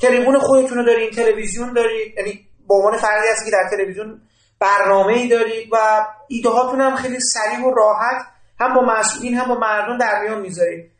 [0.00, 4.20] تریبون خودتون رو دارین تلویزیون دارید یعنی به عنوان فردی هستی که در تلویزیون
[4.60, 8.26] برنامه ای دارید و ایده هاتون هم خیلی سریع و راحت
[8.60, 10.90] هم با مسئولین هم با مردم در میان می‌ذارید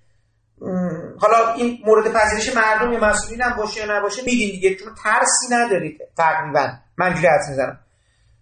[1.20, 5.54] حالا این مورد پذیرش مردم یا مسئولین هم باشه یا نباشه میگین دیگه چون ترسی
[5.54, 6.68] ندارید تقریبا.
[6.98, 7.78] من جوری حدس می‌زنم.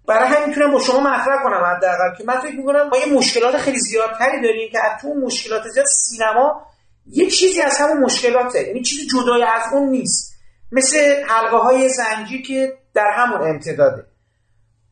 [0.09, 3.57] برای همین می‌تونم با شما مطرح کنم حداقل که من فکر می‌کنم ما یه مشکلات
[3.57, 6.67] خیلی زیادتری داریم که از تو مشکلات زیاد سینما
[7.13, 8.67] یه چیزی از همون مشکلاته.
[8.67, 10.35] یعنی چیزی جدای از اون نیست.
[10.73, 10.97] مثل
[11.29, 14.05] حلقه های زنجی که در همون امتداده.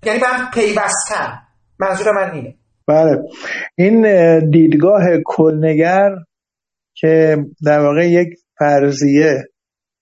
[0.07, 1.39] یعنی به هم پیوستن.
[1.79, 2.55] منظور من اینه.
[2.89, 3.23] بله.
[3.75, 4.03] این
[4.51, 6.11] دیدگاه کلنگر
[6.95, 8.29] که در واقع یک
[8.59, 9.45] فرضیه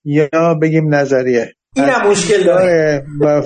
[0.05, 1.53] یا بگیم نظریه.
[1.75, 3.05] این هم مشکل داره.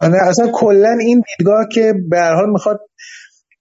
[0.00, 2.80] آره، اصلا کلا این دیدگاه که به هر حال می‌خواد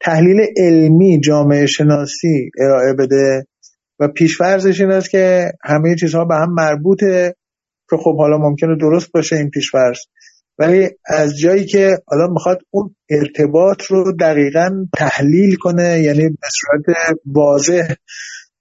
[0.01, 3.47] تحلیل علمی جامعه شناسی ارائه بده.
[3.99, 7.35] و پیشفرزش این است که همه چیزها به هم مربوطه
[7.89, 9.97] که خب حالا ممکنه درست باشه این پیشفرز
[10.59, 16.97] ولی از جایی که حالا می‌خواد اون ارتباط رو دقیقا تحلیل کنه یعنی به صورت
[17.25, 17.93] واضح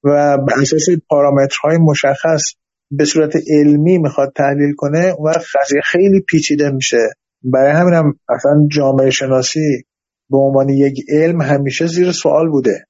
[0.05, 2.43] و به اساس پارامترهای مشخص
[2.91, 7.09] به صورت علمی می‌خواد تحلیل کنه و قضیه خیلی پیچیده میشه.
[7.43, 9.85] برای همین هم اصلا جامعه شناسی
[10.31, 12.87] به عنوان یک علم همیشه زیر سوال بوده.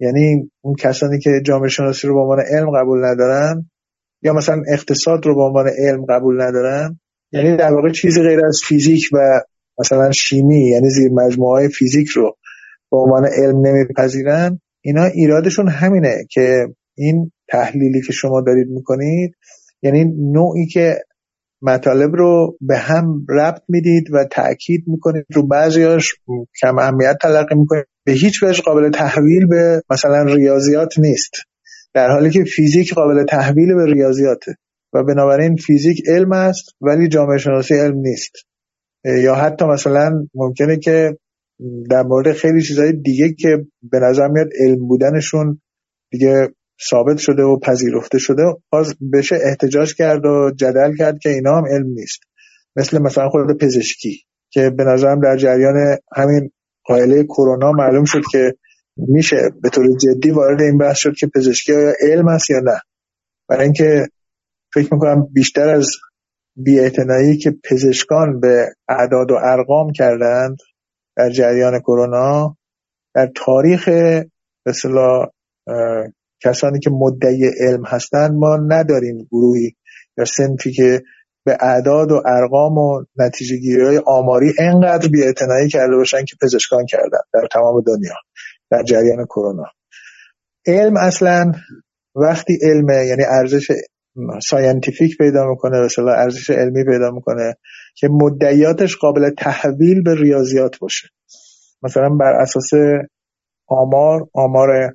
[0.00, 3.70] یعنی اون کسانی که جامعه شناسی رو به عنوان علم قبول ندارن
[4.22, 7.00] یا مثلا اقتصاد رو به عنوان علم قبول ندارن
[7.32, 9.40] یعنی در واقع چیزی غیر از فیزیک و
[9.78, 12.36] مثلا شیمی یعنی زیر مجموعه های فیزیک رو
[12.90, 19.34] به عنوان علم نمیپذیرن اینا ایرادشون همینه که این تحلیلی که شما دارید می‌کنید
[19.82, 20.98] یعنی نوعی که
[21.62, 26.14] مطالب رو به هم ربط می‌دید و تاکید می‌کنید رو بعضیاش
[26.60, 27.86] کم اهمیت تلقی می‌کنید.
[28.06, 31.32] به هیچ وجه قابل تحویل به مثلا ریاضیات نیست.
[31.94, 34.54] در حالی که فیزیک قابل تحویل به ریاضیاته
[34.92, 38.32] و بنابراین فیزیک علم است ولی جامعه شناسی علم نیست.
[39.04, 41.16] یا حتی مثلا ممکنه که
[41.90, 45.60] در مورد خیلی چیزهای دیگه که به نظر میاد علم بودنشون
[46.10, 46.48] دیگه
[46.90, 51.64] ثابت شده و پذیرفته شده باز بشه احتجاج کرد و جدل کرد که اینا هم
[51.66, 52.20] علم نیست.
[52.76, 56.50] مثل مثلا خود پزشکی که به نظرم در جریان همین
[56.86, 58.54] قائله کرونا معلوم شد که
[58.96, 62.80] میشه به طور جدی وارد این بحث شد که پزشکی آیا علم است یا نه.
[63.48, 64.08] برای اینکه
[64.74, 65.90] فکر می‌کنم بیشتر از
[66.56, 70.56] بیاعتنایی که پزشکان به اعداد و ارقام کردند
[71.16, 72.56] در جریان کرونا
[73.14, 73.88] در تاریخ
[74.66, 75.26] مثلا
[76.42, 79.76] کسانی که مدعی علم هستند ما نداریم گروهی
[80.18, 81.02] یا صنفی که
[81.46, 86.86] به اعداد و ارقام و نتیجه گیری های آماری انقدر بیاعتنایی کرده باشن که پزشکان
[86.86, 88.14] کردن در تمام دنیا
[88.70, 89.64] در جریان کرونا.
[90.66, 91.52] علم اصلا
[92.14, 93.72] وقتی علمه یعنی ارزش
[94.42, 97.56] scientific پیدا می‌کنه مثلا ارزش علمی پیدا می‌کنه
[97.94, 101.08] که مدعیاتش قابل تحویل به ریاضیات باشه.
[101.82, 102.70] مثلا بر اساس
[103.66, 104.94] آمار آمار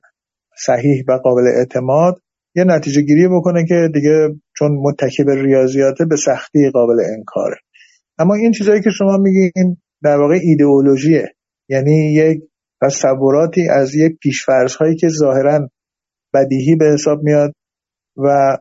[0.57, 2.21] صحیح و قابل اعتماد
[2.55, 7.55] یه نتیجه گیری بکنه که دیگه چون متکی به ریاضیاته به سختی قابل انکاره.
[8.17, 11.35] اما این چیزایی که شما میگین در واقع ایدئولوژیه.
[11.69, 12.41] یعنی یک
[12.81, 15.69] تصوراتی از یک پیشفرض هایی که ظاهرا
[16.33, 17.53] بدیهی به حساب میاد
[18.17, 18.57] و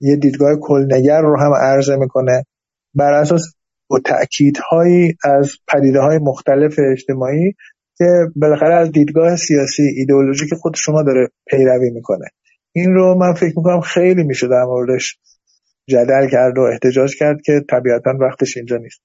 [0.00, 2.44] یه دیدگاه کلنگر رو هم عرضه می‌کنه.
[2.94, 3.42] بر اساس
[3.90, 7.52] با تأکیدهایی از پدیده های مختلف اجتماعی
[7.98, 8.04] که
[8.36, 12.26] بالاخره از دیدگاه سیاسی ایدئولوژی که خود شما داره پیروی می‌کنه.
[12.74, 15.18] این رو من فکر می‌کنم خیلی میشه در موردش
[15.88, 19.00] جدل کرد و احتجاج کرد که طبیعتا وقتش اینجا نیست.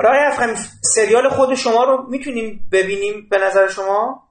[0.00, 0.52] رای افخمی
[0.94, 4.22] سریال خود شما رو می‌تونیم ببینیم به نظر شما؟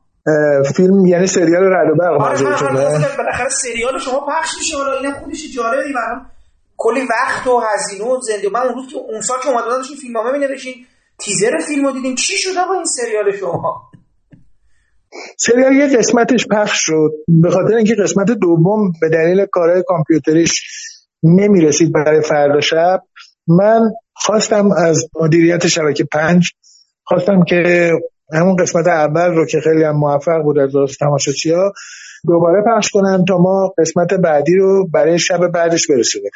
[0.75, 5.55] فیلم یعنی سریال رد و برق آره بالاخره سریال شما پخش میشه حالا اینم خودش
[5.55, 6.31] جالبی برام
[6.77, 9.97] کلی وقت و هزینه و زنده من اون روز که اون سال که اومد داشتین
[9.97, 10.73] فیلمنامه مینوشتین
[11.19, 12.15] تیزر فیلمو دیدیم.
[12.15, 13.90] چی شده با این سریال شما؟
[15.38, 17.11] سریال یه قسمتش پخش شد.
[17.27, 20.61] به خاطر اینکه قسمت دوم به دلیل کارهای کامپیوتریش
[21.23, 23.01] نمی‌رسید برای فردا شب
[23.48, 23.81] من
[24.14, 26.51] خواستم از مدیریت شبکه پنج
[27.03, 27.91] خواستم که
[28.33, 31.73] همون قسمت اول رو که خیلی هم موفق بود از تماشاچی ها
[32.27, 36.31] دوباره پخش کنن تا ما قسمت بعدی رو برای شب بعدش برسونیم.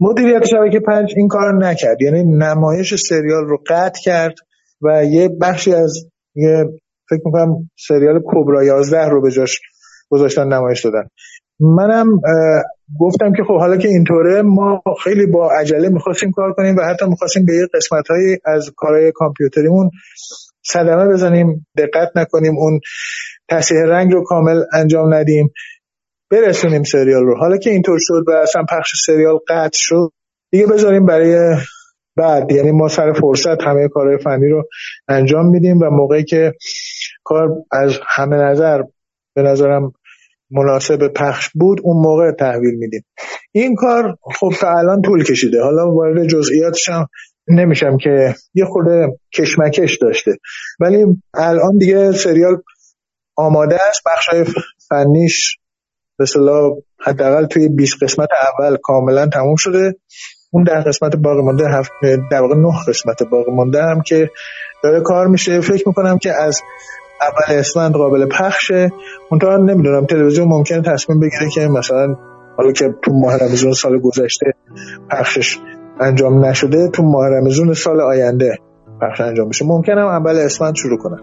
[0.00, 2.02] مدیریت شبکه پنج این کار نکرد.
[2.02, 4.34] یعنی نمایش سریال رو قطع کرد
[4.82, 5.94] و یه بخشی از
[6.34, 6.64] یه
[7.10, 9.60] فکر می‌کنم سریال کبرا 11 رو به جاش
[10.10, 11.08] گذاشتن نمایش دادن.
[11.60, 12.06] منم
[13.00, 17.06] گفتم که خب حالا که اینطوره ما خیلی با عجله می‌خواستیم کار کنیم و حتی
[17.06, 19.90] می‌خواستیم به یه قسمت های از کارهای کامپیوتریمون
[20.62, 22.80] صدمه بزنیم دقت نکنیم اون
[23.48, 25.50] تصحیح رنگ رو کامل انجام ندیم
[26.30, 27.36] برسونیم سریال رو.
[27.36, 30.12] حالا که اینطور شد و اصلا پخش سریال قطع شد
[30.52, 31.56] دیگه بذاریم برای
[32.16, 32.52] بعد.
[32.52, 34.62] یعنی ما سر فرصت همه کارهای فنی رو
[35.08, 36.52] انجام میدیم و موقعی که
[37.24, 38.82] کار از همه نظر
[39.34, 39.92] به نظرم
[40.50, 43.04] مناسب پخش بود اون موقع تحویل میدیم.
[43.52, 45.62] این کار خب تا الان طول کشیده.
[45.62, 47.06] حالا وارد جزئیاتش هم
[47.48, 50.32] نمیشم که یه خورده کشمکش داشته.
[50.80, 52.62] ولی الان دیگه سریال
[53.36, 54.02] آماده است.
[54.06, 54.44] بخشای
[54.88, 55.58] فنیش
[56.18, 59.94] مثلا حداقل توی 20 قسمت اول کاملا تموم شده.
[60.52, 61.90] اون در قسمت باقی مانده هفت
[62.30, 64.30] در واقع نه قسمت باقی مانده هم که
[64.82, 65.60] داره کار میشه.
[65.60, 66.60] فکر می‌کنم که از
[67.22, 68.92] اول اسفند قابل پخشه
[69.32, 72.16] منتها نمی‌دونم تلویزیون ممکنه تصمیم بگیره که مثلا
[72.56, 74.54] حالا که تو ماه رمزون سال گذشته
[75.10, 75.58] پخشش
[76.00, 78.58] انجام نشده تو ماه رمزون سال آینده
[79.00, 79.66] پخش انجام بشه.
[79.66, 81.16] ممکنه اول اسفند شروع کنه.